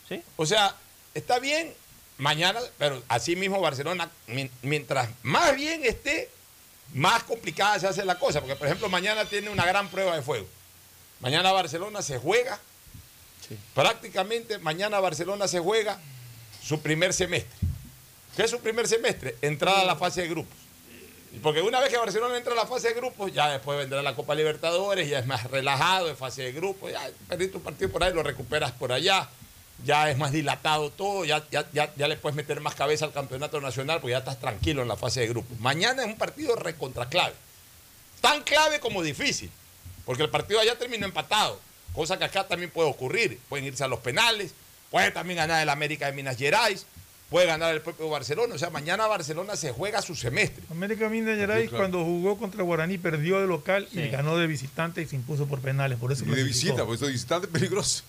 ¿Sí? 0.07 0.21
O 0.35 0.45
sea, 0.45 0.75
está 1.13 1.39
bien 1.39 1.73
mañana, 2.17 2.59
pero 2.77 3.01
así 3.07 3.35
mismo 3.35 3.59
Barcelona, 3.59 4.09
mi- 4.27 4.49
mientras 4.61 5.09
más 5.23 5.55
bien 5.55 5.83
esté, 5.85 6.29
más 6.93 7.23
complicada 7.23 7.79
se 7.79 7.87
hace 7.87 8.05
la 8.05 8.19
cosa. 8.19 8.39
Porque, 8.41 8.55
por 8.55 8.67
ejemplo, 8.67 8.89
mañana 8.89 9.25
tiene 9.25 9.49
una 9.49 9.65
gran 9.65 9.89
prueba 9.89 10.15
de 10.15 10.21
fuego. 10.21 10.47
Mañana 11.19 11.51
Barcelona 11.51 12.01
se 12.01 12.17
juega, 12.19 12.59
prácticamente 13.73 14.57
mañana 14.59 14.99
Barcelona 14.99 15.47
se 15.47 15.59
juega 15.59 15.99
su 16.63 16.81
primer 16.81 17.13
semestre. 17.13 17.51
¿Qué 18.35 18.43
es 18.43 18.51
su 18.51 18.59
primer 18.59 18.87
semestre? 18.87 19.35
Entrada 19.41 19.81
a 19.81 19.85
la 19.85 19.95
fase 19.95 20.21
de 20.21 20.27
grupos. 20.27 20.57
Porque 21.41 21.61
una 21.61 21.79
vez 21.79 21.89
que 21.89 21.97
Barcelona 21.97 22.37
entra 22.37 22.53
a 22.53 22.55
la 22.55 22.65
fase 22.65 22.89
de 22.89 22.93
grupos, 22.93 23.33
ya 23.33 23.51
después 23.51 23.77
vendrá 23.77 24.01
la 24.01 24.15
Copa 24.15 24.35
Libertadores, 24.35 25.09
ya 25.09 25.19
es 25.19 25.25
más 25.25 25.49
relajado 25.49 26.09
en 26.09 26.17
fase 26.17 26.43
de 26.43 26.51
grupos, 26.51 26.91
ya 26.91 27.09
perdiste 27.27 27.57
un 27.57 27.63
partido 27.63 27.91
por 27.91 28.03
ahí, 28.03 28.13
lo 28.13 28.21
recuperas 28.21 28.71
por 28.71 28.91
allá, 28.91 29.27
ya 29.83 30.11
es 30.11 30.17
más 30.17 30.31
dilatado 30.31 30.91
todo, 30.91 31.25
ya, 31.25 31.43
ya, 31.49 31.67
ya, 31.73 31.91
ya 31.95 32.07
le 32.07 32.17
puedes 32.17 32.35
meter 32.35 32.61
más 32.61 32.75
cabeza 32.75 33.05
al 33.05 33.13
campeonato 33.13 33.59
nacional 33.61 33.99
porque 33.99 34.11
ya 34.11 34.19
estás 34.19 34.39
tranquilo 34.39 34.83
en 34.83 34.87
la 34.87 34.95
fase 34.95 35.21
de 35.21 35.27
grupos. 35.27 35.59
Mañana 35.59 36.03
es 36.03 36.07
un 36.07 36.17
partido 36.17 36.55
recontra 36.55 37.09
clave. 37.09 37.33
Tan 38.21 38.43
clave 38.43 38.79
como 38.79 39.01
difícil, 39.01 39.51
porque 40.05 40.23
el 40.23 40.29
partido 40.29 40.59
allá 40.59 40.77
terminó 40.77 41.05
empatado, 41.05 41.59
cosa 41.93 42.17
que 42.17 42.25
acá 42.25 42.47
también 42.47 42.69
puede 42.69 42.89
ocurrir. 42.89 43.39
Pueden 43.49 43.65
irse 43.65 43.83
a 43.83 43.87
los 43.87 43.99
penales, 43.99 44.53
puede 44.91 45.11
también 45.11 45.37
ganar 45.37 45.61
el 45.61 45.69
América 45.69 46.05
de 46.05 46.13
Minas 46.13 46.37
Gerais, 46.37 46.85
puede 47.33 47.47
ganar 47.47 47.73
el 47.73 47.81
propio 47.81 48.07
Barcelona. 48.09 48.53
O 48.53 48.59
sea, 48.59 48.69
mañana 48.69 49.07
Barcelona 49.07 49.55
se 49.55 49.71
juega 49.71 50.03
su 50.03 50.13
semestre. 50.13 50.63
América 50.69 51.09
Minas 51.09 51.35
Gerais, 51.35 51.63
Sí, 51.63 51.69
claro. 51.69 51.81
cuando 51.85 52.05
jugó 52.05 52.37
contra 52.37 52.61
Guaraní, 52.61 52.99
perdió 52.99 53.41
de 53.41 53.47
local 53.47 53.87
Sí. 53.91 54.01
y 54.01 54.09
ganó 54.09 54.37
de 54.37 54.45
visitante 54.45 55.01
y 55.01 55.07
se 55.07 55.15
impuso 55.15 55.47
por 55.47 55.59
penales. 55.59 55.97
Por 55.97 56.11
eso 56.11 56.25
Y 56.25 56.29
de 56.29 56.43
visita, 56.43 56.85
pues 56.85 56.97
esto 56.97 57.07
de 57.07 57.11
visitante 57.13 57.47
peligroso. 57.47 58.03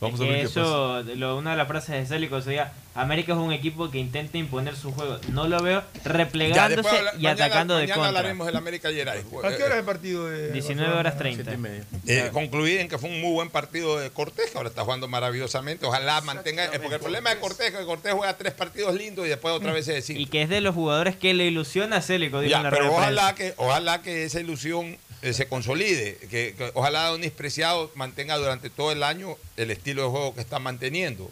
Vamos 0.00 0.20
a 0.20 0.24
Que 0.24 0.30
ver 0.30 0.40
qué 0.40 0.46
pasa. 0.48 0.60
eso, 0.60 1.02
lo- 1.16 1.36
una 1.36 1.52
de 1.52 1.56
las 1.56 1.68
frases 1.68 1.90
de 1.96 2.06
Célico 2.06 2.40
sería, 2.42 2.72
América 2.94 3.32
es 3.32 3.38
un 3.38 3.52
equipo 3.52 3.90
que 3.90 3.98
intenta 3.98 4.36
imponer 4.38 4.76
su 4.76 4.92
juego. 4.92 5.18
No 5.30 5.48
lo 5.48 5.62
veo 5.62 5.82
replegándose 6.04 6.88
habla- 6.88 7.12
y 7.14 7.22
mañana- 7.22 7.44
atacando 7.44 7.74
de 7.76 7.82
mañana 7.84 7.94
contra. 7.94 8.08
hablaremos 8.08 8.46
del 8.46 8.56
América 8.56 8.90
Gerais. 8.90 9.24
¿A 9.42 9.56
qué 9.56 9.62
hora 9.62 9.74
es 9.74 9.80
el 9.80 9.84
partido 9.84 10.28
de 10.28 10.52
19 10.52 10.92
horas 10.92 11.14
Barcelona? 11.14 11.44
30. 11.44 11.86
Eh, 12.06 12.30
concluir 12.32 12.80
en 12.80 12.88
que 12.88 12.98
fue 12.98 13.08
un 13.10 13.20
muy 13.20 13.32
buen 13.32 13.48
partido 13.50 13.98
de 13.98 14.10
Cortés, 14.10 14.50
que 14.50 14.58
ahora 14.58 14.68
está 14.68 14.82
jugando 14.84 15.08
maravillosamente. 15.08 15.86
Ojalá 15.86 16.20
mantenga. 16.20 16.66
eh, 16.66 16.78
porque 16.80 16.96
el 16.96 17.00
problema 17.00 17.30
de 17.30 17.38
Cortés 17.40 17.68
es 17.72 17.78
que 17.78 17.84
Cortés 17.84 18.12
juega 18.12 18.36
tres 18.36 18.52
partidos 18.52 18.94
lindos 18.94 19.26
y 19.26 19.28
después 19.30 19.54
otra 19.54 19.72
vez 19.72 19.84
se 19.86 19.92
decide. 19.94 20.20
Y 20.20 20.26
que 20.26 20.42
es 20.42 20.48
de 20.48 20.60
los 20.60 20.74
jugadores 20.74 21.16
que 21.16 21.32
le 21.34 21.46
ilusiona 21.46 21.96
a 21.96 22.02
Célico, 22.02 22.42
Ya, 22.42 22.62
pero 22.70 22.84
de 22.84 22.90
ojalá 22.90 23.34
que, 23.34 23.54
ojalá 23.56 24.02
que 24.02 24.24
esa 24.24 24.40
ilusión 24.40 24.96
eh, 25.22 25.32
se 25.32 25.46
consolide, 25.46 26.16
que, 26.30 26.54
que 26.56 26.70
ojalá 26.74 27.06
Donis 27.08 27.30
Preciado 27.30 27.90
mantenga 27.94 28.36
durante 28.36 28.70
todo 28.70 28.92
el 28.92 29.02
año 29.02 29.36
el 29.56 29.70
estilo 29.70 30.02
de 30.04 30.08
juego 30.10 30.34
que 30.34 30.40
está 30.40 30.58
manteniendo. 30.58 31.30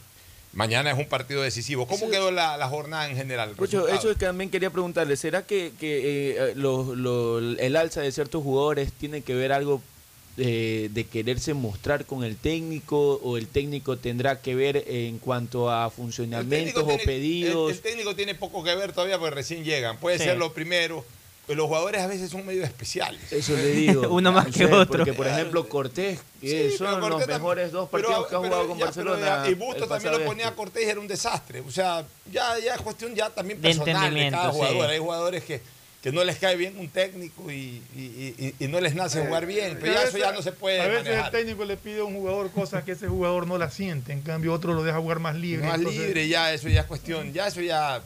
Mañana 0.52 0.90
es 0.90 0.98
un 0.98 1.06
partido 1.06 1.42
decisivo. 1.42 1.86
¿Cómo 1.86 2.10
quedó 2.10 2.30
la, 2.32 2.56
la 2.56 2.68
jornada 2.68 3.08
en 3.08 3.16
general? 3.16 3.54
Resultado. 3.56 3.88
eso 3.96 4.10
es 4.10 4.16
que 4.18 4.24
también 4.26 4.50
quería 4.50 4.70
preguntarle, 4.70 5.16
¿será 5.16 5.46
que, 5.46 5.72
que, 5.78 6.30
eh, 6.36 6.52
los- 6.56 6.96
lo- 6.96 7.38
el 7.38 7.76
alza 7.76 8.00
de 8.00 8.10
ciertos 8.10 8.42
jugadores 8.42 8.92
tiene 8.92 9.22
que 9.22 9.34
ver 9.34 9.52
algo 9.52 9.80
eh, 10.36 10.88
de 10.92 11.04
quererse 11.04 11.54
mostrar 11.54 12.06
con 12.06 12.24
el 12.24 12.36
técnico 12.36 13.14
o 13.22 13.36
el 13.36 13.46
técnico 13.48 13.96
tendrá 13.98 14.40
que 14.40 14.54
ver 14.54 14.84
en 14.88 15.18
cuanto 15.18 15.70
a 15.70 15.90
funcionamientos 15.90 16.82
o 16.82 16.86
tiene- 16.86 17.04
pedidos? 17.04 17.70
El, 17.70 17.76
el 17.76 17.82
técnico 17.82 18.16
tiene 18.16 18.34
poco 18.34 18.64
que 18.64 18.74
ver 18.74 18.92
todavía 18.92 19.18
porque 19.18 19.34
recién 19.34 19.64
llegan. 19.64 19.98
Puede 19.98 20.18
Sí. 20.18 20.24
ser 20.24 20.38
lo 20.38 20.52
primero, 20.52 21.04
pero 21.51 21.62
los 21.62 21.66
jugadores 21.66 22.01
a 22.01 22.06
veces 22.06 22.31
son 22.31 22.47
medio 22.47 22.62
especiales. 22.62 23.20
Eso 23.32 23.55
le 23.56 23.66
digo. 23.72 24.09
Uno 24.10 24.31
más 24.31 24.47
que 24.55 24.66
otro. 24.66 24.98
Porque, 24.98 25.12
por 25.12 25.27
ejemplo, 25.27 25.68
Cortés, 25.68 26.20
que 26.40 26.70
Sí, 26.70 26.77
son 26.78 26.86
pero 26.86 26.98
los 27.01 27.09
Cortés 27.10 27.27
tam- 27.27 27.32
mejores 27.39 27.72
dos 27.72 27.89
pero- 27.90 28.05
partidos 28.09 28.28
que 28.28 28.36
ha 28.36 28.39
pero 28.40 28.48
jugado 28.52 28.68
con 28.68 28.78
ya, 28.78 28.90
pero 28.94 29.10
Barcelona. 29.10 29.44
ya- 29.44 29.51
y 29.51 29.55
Busto 29.55 29.86
también 29.89 30.12
lo 30.12 30.24
ponía 30.24 30.44
a 30.44 30.48
este. 30.51 30.56
Cortés 30.56 30.86
y 30.86 30.90
era 30.90 31.01
un 31.01 31.09
desastre. 31.09 31.60
O 31.66 31.70
sea, 31.72 32.05
ya, 32.31 32.56
ya 32.64 32.74
es 32.77 32.81
cuestión 32.82 33.16
ya 33.16 33.31
también 33.31 33.60
De 33.60 33.66
personal 33.68 33.86
de 33.86 33.93
entendimiento, 34.01 34.39
cada 34.39 34.52
sí. 34.52 34.59
jugador. 34.59 34.90
Hay 34.90 34.98
jugadores 35.01 35.43
que, 35.43 35.60
que 36.05 36.12
no 36.12 36.22
les 36.22 36.39
cae 36.39 36.55
bien 36.55 36.78
un 36.78 36.89
técnico 36.89 37.51
y, 37.51 37.82
y- 37.97 38.35
y- 38.39 38.55
y 38.64 38.68
no 38.68 38.81
les 38.81 38.94
nace 38.94 39.20
jugar 39.27 39.44
bien. 39.47 39.77
Pero 39.81 39.93
ya 39.93 40.02
eso 40.05 40.18
ya 40.18 40.31
no 40.31 40.43
se 40.43 40.52
puede 40.52 40.81
A 40.81 40.86
veces 40.86 41.02
manejar. 41.06 41.24
el 41.27 41.31
técnico 41.32 41.64
le 41.64 41.77
pide 41.77 41.98
a 41.98 42.05
un 42.05 42.14
jugador 42.14 42.52
cosas 42.52 42.85
que 42.85 42.93
ese 42.93 43.09
jugador 43.09 43.48
no 43.48 43.59
las 43.59 43.74
siente. 43.74 44.12
En 44.12 44.22
cambio, 44.22 44.52
otro 44.52 44.72
lo 44.72 44.85
deja 44.85 44.98
jugar 45.01 45.18
más 45.18 45.35
libre. 45.35 45.66
Más 45.66 45.78
entonces- 45.78 46.01
libre, 46.01 46.28
ya 46.28 46.52
eso 46.52 46.68
ya 46.68 46.82
es 46.82 46.86
cuestión, 46.86 47.32
ya 47.32 47.48
eso 47.48 47.60
ya, 47.60 48.01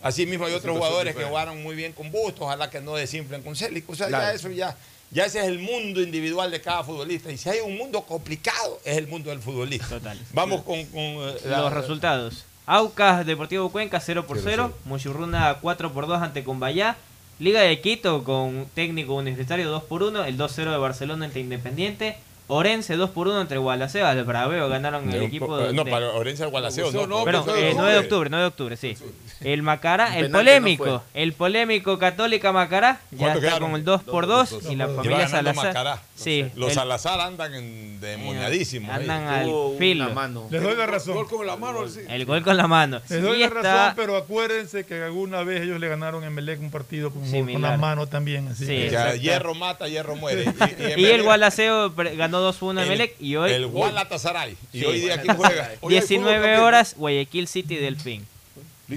Así 0.00 0.24
mismo 0.26 0.46
hay 0.46 0.54
otros 0.54 0.76
jugadores 0.76 1.14
que 1.14 1.24
jugaron 1.24 1.62
muy 1.62 1.74
bien 1.76 1.92
con 1.92 2.10
Bustos, 2.10 2.40
ojalá 2.42 2.70
que 2.70 2.80
no 2.80 2.94
desinflen 2.94 3.42
con 3.42 3.54
Célico. 3.56 3.92
O 3.92 3.94
sea, 3.96 4.08
Claro. 4.08 4.24
ya 4.24 4.32
eso 4.32 4.48
ya, 4.50 4.76
ya 5.10 5.26
ese 5.26 5.40
es 5.40 5.44
el 5.46 5.58
mundo 5.58 6.00
individual 6.00 6.50
de 6.50 6.60
cada 6.60 6.82
futbolista. 6.84 7.30
Y 7.30 7.36
si 7.36 7.48
hay 7.50 7.60
un 7.60 7.76
mundo 7.76 8.02
complicado, 8.02 8.80
es 8.84 8.96
el 8.96 9.06
mundo 9.08 9.28
del 9.30 9.40
futbolista. 9.40 10.00
Vamos 10.32 10.62
con, 10.62 10.84
con, 10.86 11.00
eh, 11.02 11.36
la- 11.44 11.60
Los 11.60 11.72
resultados. 11.72 12.44
Aucas 12.66 13.26
Deportivo 13.26 13.70
Cuenca 13.70 14.00
0 14.00 14.26
por 14.26 14.38
0. 14.40 14.72
Muchurruna 14.84 15.58
4 15.60 15.92
por 15.92 16.06
2 16.06 16.22
ante 16.22 16.44
Cumbayá. 16.44 16.96
Liga 17.38 17.60
de 17.62 17.80
Quito 17.80 18.22
con 18.22 18.66
técnico 18.74 19.14
universitario 19.14 19.68
2 19.70 19.82
por 19.84 20.02
1. 20.02 20.24
El 20.24 20.36
2-0 20.38 20.70
de 20.70 20.76
Barcelona 20.78 21.24
ante 21.26 21.40
Independiente. 21.40 22.16
Orense 22.52 22.96
2 22.96 23.10
por 23.10 23.28
1 23.28 23.40
entre 23.42 23.58
Gualaceo. 23.58 24.10
El 24.10 24.24
Braveo 24.24 24.68
ganaron 24.68 25.10
el 25.12 25.22
equipo 25.22 25.46
po- 25.46 25.56
de. 25.58 25.72
No, 25.72 25.84
para 25.84 26.08
Orense 26.10 26.42
al 26.42 26.50
Gualaceo, 26.50 26.90
no. 27.06 27.24
Perdón, 27.24 27.44
porque 27.44 27.60
fue 27.60 27.60
eh, 27.60 27.68
de 27.70 27.74
9 27.74 27.92
de 27.92 27.98
octubre. 27.98 27.98
octubre, 27.98 28.30
9 28.30 28.42
de 28.42 28.48
octubre, 28.48 28.76
sí. 28.76 28.96
El 29.40 29.62
Macará, 29.62 30.18
el 30.18 30.30
no 30.30 30.38
polémico, 30.38 30.84
fue. 30.84 31.22
el 31.22 31.32
polémico 31.32 31.98
Católica 31.98 32.52
Macará, 32.52 33.00
ya 33.10 33.16
¿Cuánto 33.18 33.38
está 33.38 33.48
quedaron? 33.50 33.70
con 33.70 33.78
el 33.78 33.84
2 33.84 34.02
por 34.02 34.26
2 34.26 34.58
y 34.70 34.76
la 34.76 34.88
familia 34.88 35.28
Salazar. 35.28 35.66
Macará. 35.68 36.02
Sí, 36.14 36.50
Los 36.56 36.68
el- 36.70 36.74
Salazar 36.74 37.20
andan 37.20 37.54
endemoniadísimos. 37.54 38.90
ahí. 38.90 39.02
andan 39.02 39.26
al 39.26 39.50
filo. 39.78 40.10
Les 40.50 40.62
doy 40.62 40.76
la 40.76 40.86
razón. 40.86 41.14
Gol 41.14 41.28
con 41.28 41.46
la 41.46 41.56
mano. 41.56 41.88
sí. 41.88 42.00
El 42.08 42.24
gol 42.26 42.42
con 42.42 42.56
la 42.56 42.66
mano. 42.66 43.00
Les 43.08 43.22
doy 43.22 43.36
Y 43.36 43.40
la 43.40 43.46
está- 43.46 43.62
razón, 43.62 43.92
pero 43.96 44.16
acuérdense 44.16 44.84
que 44.84 45.02
alguna 45.02 45.42
vez 45.42 45.62
ellos 45.62 45.80
le 45.80 45.88
ganaron 45.88 46.22
en 46.24 46.34
Melec 46.34 46.60
un 46.60 46.70
partido 46.70 47.10
con, 47.10 47.22
con 47.22 47.30
Similar. 47.30 47.72
la 47.72 47.76
mano 47.78 48.06
también. 48.06 48.48
Así 48.48 48.66
Sí, 48.66 48.90
hierro 49.20 49.54
mata, 49.54 49.88
hierro 49.88 50.16
muere. 50.16 50.44
Y, 50.44 50.82
y 50.82 50.92
en 50.92 50.98
Y 51.00 51.04
el 51.06 51.22
Gualaceo 51.22 51.92
ganó 51.94 52.39
2-1 52.40 52.72
en 52.72 52.78
el- 52.84 52.88
Melec 52.88 53.16
y 53.20 53.36
hoy 53.36 53.52
El 53.52 53.66
Gualatasaray. 53.66 54.56
Y 54.72 54.80
Sí. 54.80 54.84
hoy 54.84 55.00
día, 55.00 55.20
¿quién 55.20 55.36
juega? 55.36 55.62
Hoy 55.62 55.66
hay 55.68 55.76
fútbol 55.76 55.90
19 55.90 56.40
también. 56.40 56.60
horas 56.60 56.94
Guayaquil 56.96 57.48
City 57.48 57.76
Delfín. 57.76 58.26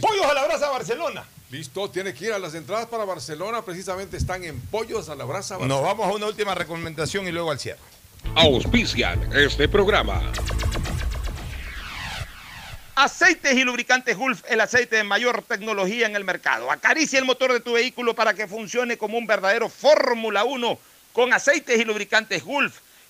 Pollos 0.01 0.25
a 0.25 0.33
la 0.33 0.45
brasa 0.45 0.69
Barcelona. 0.69 1.23
Listo, 1.51 1.87
tiene 1.89 2.13
que 2.15 2.25
ir 2.25 2.33
a 2.33 2.39
las 2.39 2.55
entradas 2.55 2.87
para 2.87 3.05
Barcelona. 3.05 3.61
Precisamente 3.61 4.17
están 4.17 4.43
en 4.43 4.59
Pollos 4.59 5.07
a 5.09 5.15
la 5.15 5.23
Brasa. 5.23 5.57
Nos 5.59 5.83
vamos 5.83 6.07
a 6.07 6.11
una 6.11 6.25
última 6.25 6.55
recomendación 6.55 7.27
y 7.27 7.31
luego 7.31 7.51
al 7.51 7.59
cierre. 7.59 7.77
Auspician 8.35 9.29
este 9.35 9.67
programa. 9.69 10.21
Aceites 12.95 13.53
y 13.57 13.63
lubricantes 13.63 14.15
Gulf, 14.17 14.43
el 14.49 14.61
aceite 14.61 14.97
de 14.97 15.03
mayor 15.03 15.41
tecnología 15.43 16.05
en 16.05 16.15
el 16.15 16.23
mercado. 16.23 16.71
Acaricia 16.71 17.17
el 17.17 17.25
motor 17.25 17.51
de 17.51 17.59
tu 17.59 17.73
vehículo 17.73 18.13
para 18.13 18.35
que 18.35 18.47
funcione 18.47 18.97
como 18.97 19.17
un 19.17 19.25
verdadero 19.25 19.67
Fórmula 19.67 20.43
1 20.43 20.77
con 21.11 21.33
aceites 21.33 21.79
y 21.79 21.85
lubricantes 21.85 22.43
Gulf. 22.43 22.79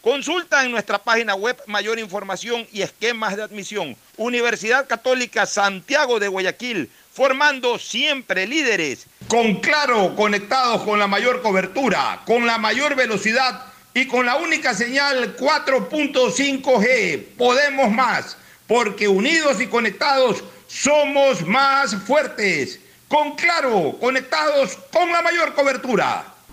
Consulta 0.00 0.64
en 0.64 0.70
nuestra 0.70 0.98
página 0.98 1.34
web 1.34 1.60
mayor 1.66 1.98
información 1.98 2.68
y 2.72 2.82
esquemas 2.82 3.36
de 3.36 3.42
admisión. 3.42 3.96
Universidad 4.16 4.86
Católica 4.86 5.44
Santiago 5.44 6.20
de 6.20 6.28
Guayaquil, 6.28 6.88
formando 7.12 7.80
siempre 7.80 8.46
líderes. 8.46 9.06
Con 9.26 9.56
claro, 9.56 10.14
conectados 10.14 10.82
con 10.84 11.00
la 11.00 11.08
mayor 11.08 11.42
cobertura, 11.42 12.22
con 12.26 12.46
la 12.46 12.58
mayor 12.58 12.94
velocidad 12.94 13.64
y 13.92 14.06
con 14.06 14.24
la 14.24 14.36
única 14.36 14.72
señal 14.72 15.36
4.5G. 15.36 17.34
Podemos 17.36 17.90
más, 17.90 18.36
porque 18.68 19.08
unidos 19.08 19.60
y 19.60 19.66
conectados 19.66 20.44
somos 20.68 21.44
más 21.44 21.96
fuertes. 22.06 22.78
Con 23.08 23.34
claro, 23.34 23.96
conectados 23.98 24.78
con 24.92 25.10
la 25.10 25.22
mayor 25.22 25.54
cobertura. 25.54 26.37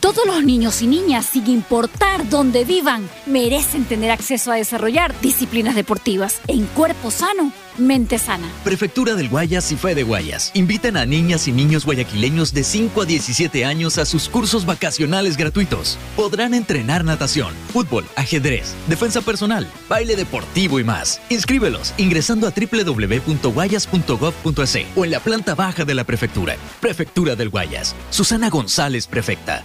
Todos 0.00 0.26
los 0.26 0.42
niños 0.44 0.80
y 0.80 0.86
niñas, 0.86 1.26
sin 1.26 1.48
importar 1.48 2.30
dónde 2.30 2.64
vivan, 2.64 3.10
merecen 3.26 3.84
tener 3.84 4.12
acceso 4.12 4.52
a 4.52 4.54
desarrollar 4.54 5.12
disciplinas 5.20 5.74
deportivas 5.74 6.40
en 6.46 6.66
cuerpo 6.66 7.10
sano, 7.10 7.50
mente 7.78 8.16
sana. 8.18 8.48
Prefectura 8.62 9.16
del 9.16 9.28
Guayas 9.28 9.72
y 9.72 9.76
Fede 9.76 10.04
Guayas 10.04 10.52
invitan 10.54 10.96
a 10.96 11.04
niñas 11.04 11.48
y 11.48 11.52
niños 11.52 11.84
guayaquileños 11.84 12.54
de 12.54 12.62
5 12.62 13.02
a 13.02 13.06
17 13.06 13.64
años 13.64 13.98
a 13.98 14.06
sus 14.06 14.28
cursos 14.28 14.66
vacacionales 14.66 15.36
gratuitos. 15.36 15.98
Podrán 16.14 16.54
entrenar 16.54 17.04
natación, 17.04 17.52
fútbol, 17.72 18.04
ajedrez, 18.14 18.76
defensa 18.86 19.20
personal, 19.20 19.66
baile 19.88 20.14
deportivo 20.14 20.78
y 20.78 20.84
más. 20.84 21.20
Inscríbelos 21.28 21.92
ingresando 21.96 22.46
a 22.46 22.52
www.guayas.gov.es 22.52 24.78
o 24.94 25.04
en 25.04 25.10
la 25.10 25.18
planta 25.18 25.56
baja 25.56 25.84
de 25.84 25.94
la 25.94 26.04
prefectura. 26.04 26.54
Prefectura 26.80 27.34
del 27.34 27.48
Guayas. 27.48 27.96
Susana 28.10 28.48
González, 28.48 29.08
prefecta. 29.08 29.64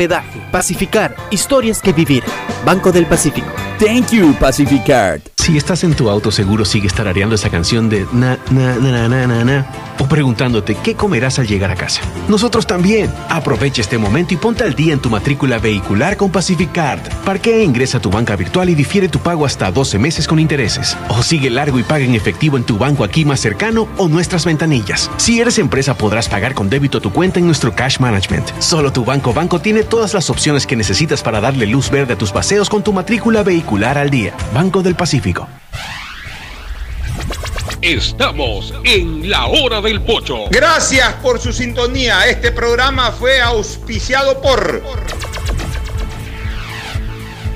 hospedaje. 0.00 0.40
Pacificar, 0.50 1.14
historias 1.30 1.82
que 1.82 1.92
vivir. 1.92 2.24
Banco 2.64 2.90
del 2.90 3.06
Pacífico. 3.06 3.48
Thank 3.78 4.10
you, 4.10 4.34
Pacificard. 4.34 5.20
Si 5.36 5.56
estás 5.56 5.84
en 5.84 5.94
tu 5.94 6.10
auto, 6.10 6.30
seguro 6.30 6.66
sigues 6.66 6.92
tarareando 6.92 7.34
esa 7.34 7.48
canción 7.48 7.88
de 7.88 8.06
na, 8.12 8.38
na, 8.50 8.76
na, 8.76 8.90
na, 8.90 9.08
na, 9.08 9.26
na, 9.26 9.44
na, 9.44 9.66
o 9.98 10.06
preguntándote 10.06 10.74
qué 10.74 10.94
comerás 10.94 11.38
al 11.38 11.46
llegar 11.46 11.70
a 11.70 11.76
casa. 11.76 12.02
Nosotros 12.28 12.66
también. 12.66 13.10
Aprovecha 13.30 13.80
este 13.80 13.96
momento 13.96 14.34
y 14.34 14.36
ponte 14.36 14.64
al 14.64 14.74
día 14.74 14.92
en 14.92 15.00
tu 15.00 15.08
matrícula 15.08 15.58
vehicular 15.58 16.18
con 16.18 16.30
Pacific 16.30 16.70
Card. 16.72 17.00
Parquea 17.24 17.56
e 17.56 17.64
ingresa 17.64 17.98
a 17.98 18.00
tu 18.02 18.10
banca 18.10 18.36
virtual 18.36 18.68
y 18.68 18.74
difiere 18.74 19.08
tu 19.08 19.18
pago 19.18 19.46
hasta 19.46 19.72
12 19.72 19.98
meses 19.98 20.28
con 20.28 20.38
intereses. 20.38 20.94
O 21.08 21.22
sigue 21.22 21.48
largo 21.48 21.78
y 21.78 21.84
paga 21.84 22.04
en 22.04 22.14
efectivo 22.14 22.58
en 22.58 22.64
tu 22.64 22.76
banco 22.76 23.02
aquí 23.02 23.24
más 23.24 23.40
cercano 23.40 23.88
o 23.96 24.08
nuestras 24.08 24.44
ventanillas. 24.44 25.10
Si 25.16 25.40
eres 25.40 25.58
empresa, 25.58 25.96
podrás 25.96 26.28
pagar 26.28 26.52
con 26.52 26.68
débito 26.68 27.00
tu 27.00 27.12
cuenta 27.12 27.38
en 27.38 27.46
nuestro 27.46 27.74
Cash 27.74 27.98
Management. 27.98 28.50
Solo 28.58 28.92
tu 28.92 29.06
banco 29.06 29.32
banco 29.32 29.58
tiene 29.58 29.84
todas 29.90 30.14
las 30.14 30.30
opciones 30.30 30.66
que 30.66 30.76
necesitas 30.76 31.22
para 31.22 31.42
darle 31.42 31.66
luz 31.66 31.90
verde 31.90 32.14
a 32.14 32.16
tus 32.16 32.32
paseos 32.32 32.70
con 32.70 32.82
tu 32.82 32.94
matrícula 32.94 33.42
vehicular 33.42 33.98
al 33.98 34.08
día. 34.08 34.34
Banco 34.54 34.82
del 34.82 34.94
Pacífico. 34.94 35.46
Estamos 37.82 38.74
en 38.84 39.28
la 39.28 39.46
hora 39.46 39.80
del 39.80 40.02
pocho. 40.02 40.44
Gracias 40.50 41.14
por 41.14 41.40
su 41.40 41.52
sintonía. 41.52 42.26
Este 42.26 42.52
programa 42.52 43.10
fue 43.10 43.40
auspiciado 43.40 44.40
por... 44.40 44.82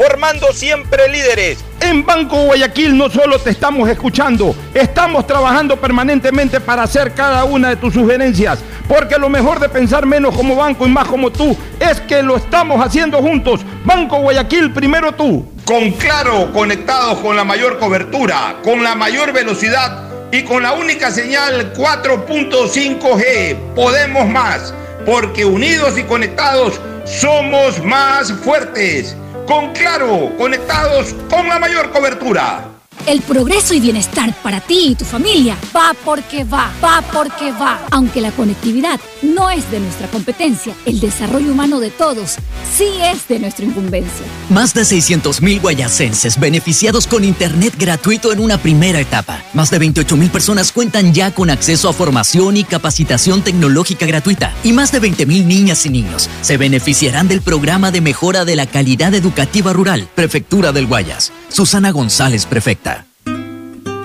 formando 0.00 0.50
siempre 0.54 1.08
líderes. 1.08 1.62
En 1.78 2.06
Banco 2.06 2.44
Guayaquil 2.44 2.96
no 2.96 3.10
solo 3.10 3.38
te 3.38 3.50
estamos 3.50 3.86
escuchando, 3.86 4.56
estamos 4.72 5.26
trabajando 5.26 5.76
permanentemente 5.76 6.58
para 6.58 6.84
hacer 6.84 7.12
cada 7.12 7.44
una 7.44 7.68
de 7.68 7.76
tus 7.76 7.92
sugerencias, 7.92 8.60
porque 8.88 9.18
lo 9.18 9.28
mejor 9.28 9.60
de 9.60 9.68
pensar 9.68 10.06
menos 10.06 10.34
como 10.34 10.56
banco 10.56 10.86
y 10.86 10.88
más 10.88 11.06
como 11.06 11.30
tú 11.30 11.54
es 11.78 12.00
que 12.00 12.22
lo 12.22 12.38
estamos 12.38 12.82
haciendo 12.82 13.18
juntos. 13.18 13.60
Banco 13.84 14.20
Guayaquil, 14.20 14.72
primero 14.72 15.12
tú. 15.12 15.46
Con 15.66 15.90
Claro, 15.90 16.50
conectados 16.50 17.18
con 17.18 17.36
la 17.36 17.44
mayor 17.44 17.78
cobertura, 17.78 18.56
con 18.64 18.82
la 18.82 18.94
mayor 18.94 19.34
velocidad 19.34 20.30
y 20.32 20.44
con 20.44 20.62
la 20.62 20.72
única 20.72 21.10
señal 21.10 21.74
4.5G. 21.74 23.74
Podemos 23.74 24.26
más, 24.30 24.72
porque 25.04 25.44
unidos 25.44 25.98
y 25.98 26.04
conectados 26.04 26.80
somos 27.04 27.84
más 27.84 28.32
fuertes. 28.32 29.14
Con 29.50 29.72
Claro, 29.72 30.30
conectados 30.38 31.12
con 31.28 31.48
la 31.48 31.58
mayor 31.58 31.90
cobertura. 31.90 32.79
El 33.06 33.22
progreso 33.22 33.74
y 33.74 33.80
bienestar 33.80 34.34
para 34.42 34.60
ti 34.60 34.88
y 34.90 34.94
tu 34.94 35.04
familia 35.04 35.56
va 35.74 35.94
porque 36.04 36.44
va, 36.44 36.70
va 36.82 37.02
porque 37.12 37.50
va. 37.52 37.80
Aunque 37.90 38.20
la 38.20 38.30
conectividad 38.30 39.00
no 39.22 39.50
es 39.50 39.70
de 39.70 39.80
nuestra 39.80 40.06
competencia, 40.08 40.74
el 40.86 41.00
desarrollo 41.00 41.52
humano 41.52 41.80
de 41.80 41.90
todos 41.90 42.36
sí 42.76 42.88
es 43.02 43.26
de 43.26 43.38
nuestra 43.38 43.64
incumbencia. 43.64 44.26
Más 44.50 44.74
de 44.74 44.82
600.000 44.82 45.60
guayasenses 45.60 46.38
beneficiados 46.38 47.06
con 47.06 47.24
Internet 47.24 47.74
gratuito 47.78 48.32
en 48.32 48.40
una 48.40 48.58
primera 48.58 49.00
etapa. 49.00 49.42
Más 49.54 49.70
de 49.70 49.80
28.000 49.80 50.30
personas 50.30 50.72
cuentan 50.72 51.14
ya 51.14 51.34
con 51.34 51.50
acceso 51.50 51.88
a 51.88 51.92
formación 51.92 52.56
y 52.56 52.64
capacitación 52.64 53.42
tecnológica 53.42 54.06
gratuita. 54.06 54.54
Y 54.62 54.72
más 54.72 54.92
de 54.92 55.00
20.000 55.00 55.44
niñas 55.46 55.86
y 55.86 55.90
niños 55.90 56.28
se 56.42 56.58
beneficiarán 56.58 57.28
del 57.28 57.40
programa 57.40 57.90
de 57.90 58.00
mejora 58.00 58.44
de 58.44 58.56
la 58.56 58.66
calidad 58.66 59.14
educativa 59.14 59.72
rural. 59.72 60.08
Prefectura 60.14 60.72
del 60.72 60.86
Guayas. 60.86 61.32
Susana 61.48 61.90
González, 61.90 62.46
prefecta. 62.46 62.99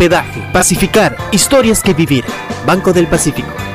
hospedaje. 0.00 0.40
Pacificar, 0.50 1.14
historias 1.30 1.82
que 1.82 1.92
vivir. 1.92 2.24
Banco 2.64 2.94
del 2.94 3.06
Pacífico. 3.06 3.69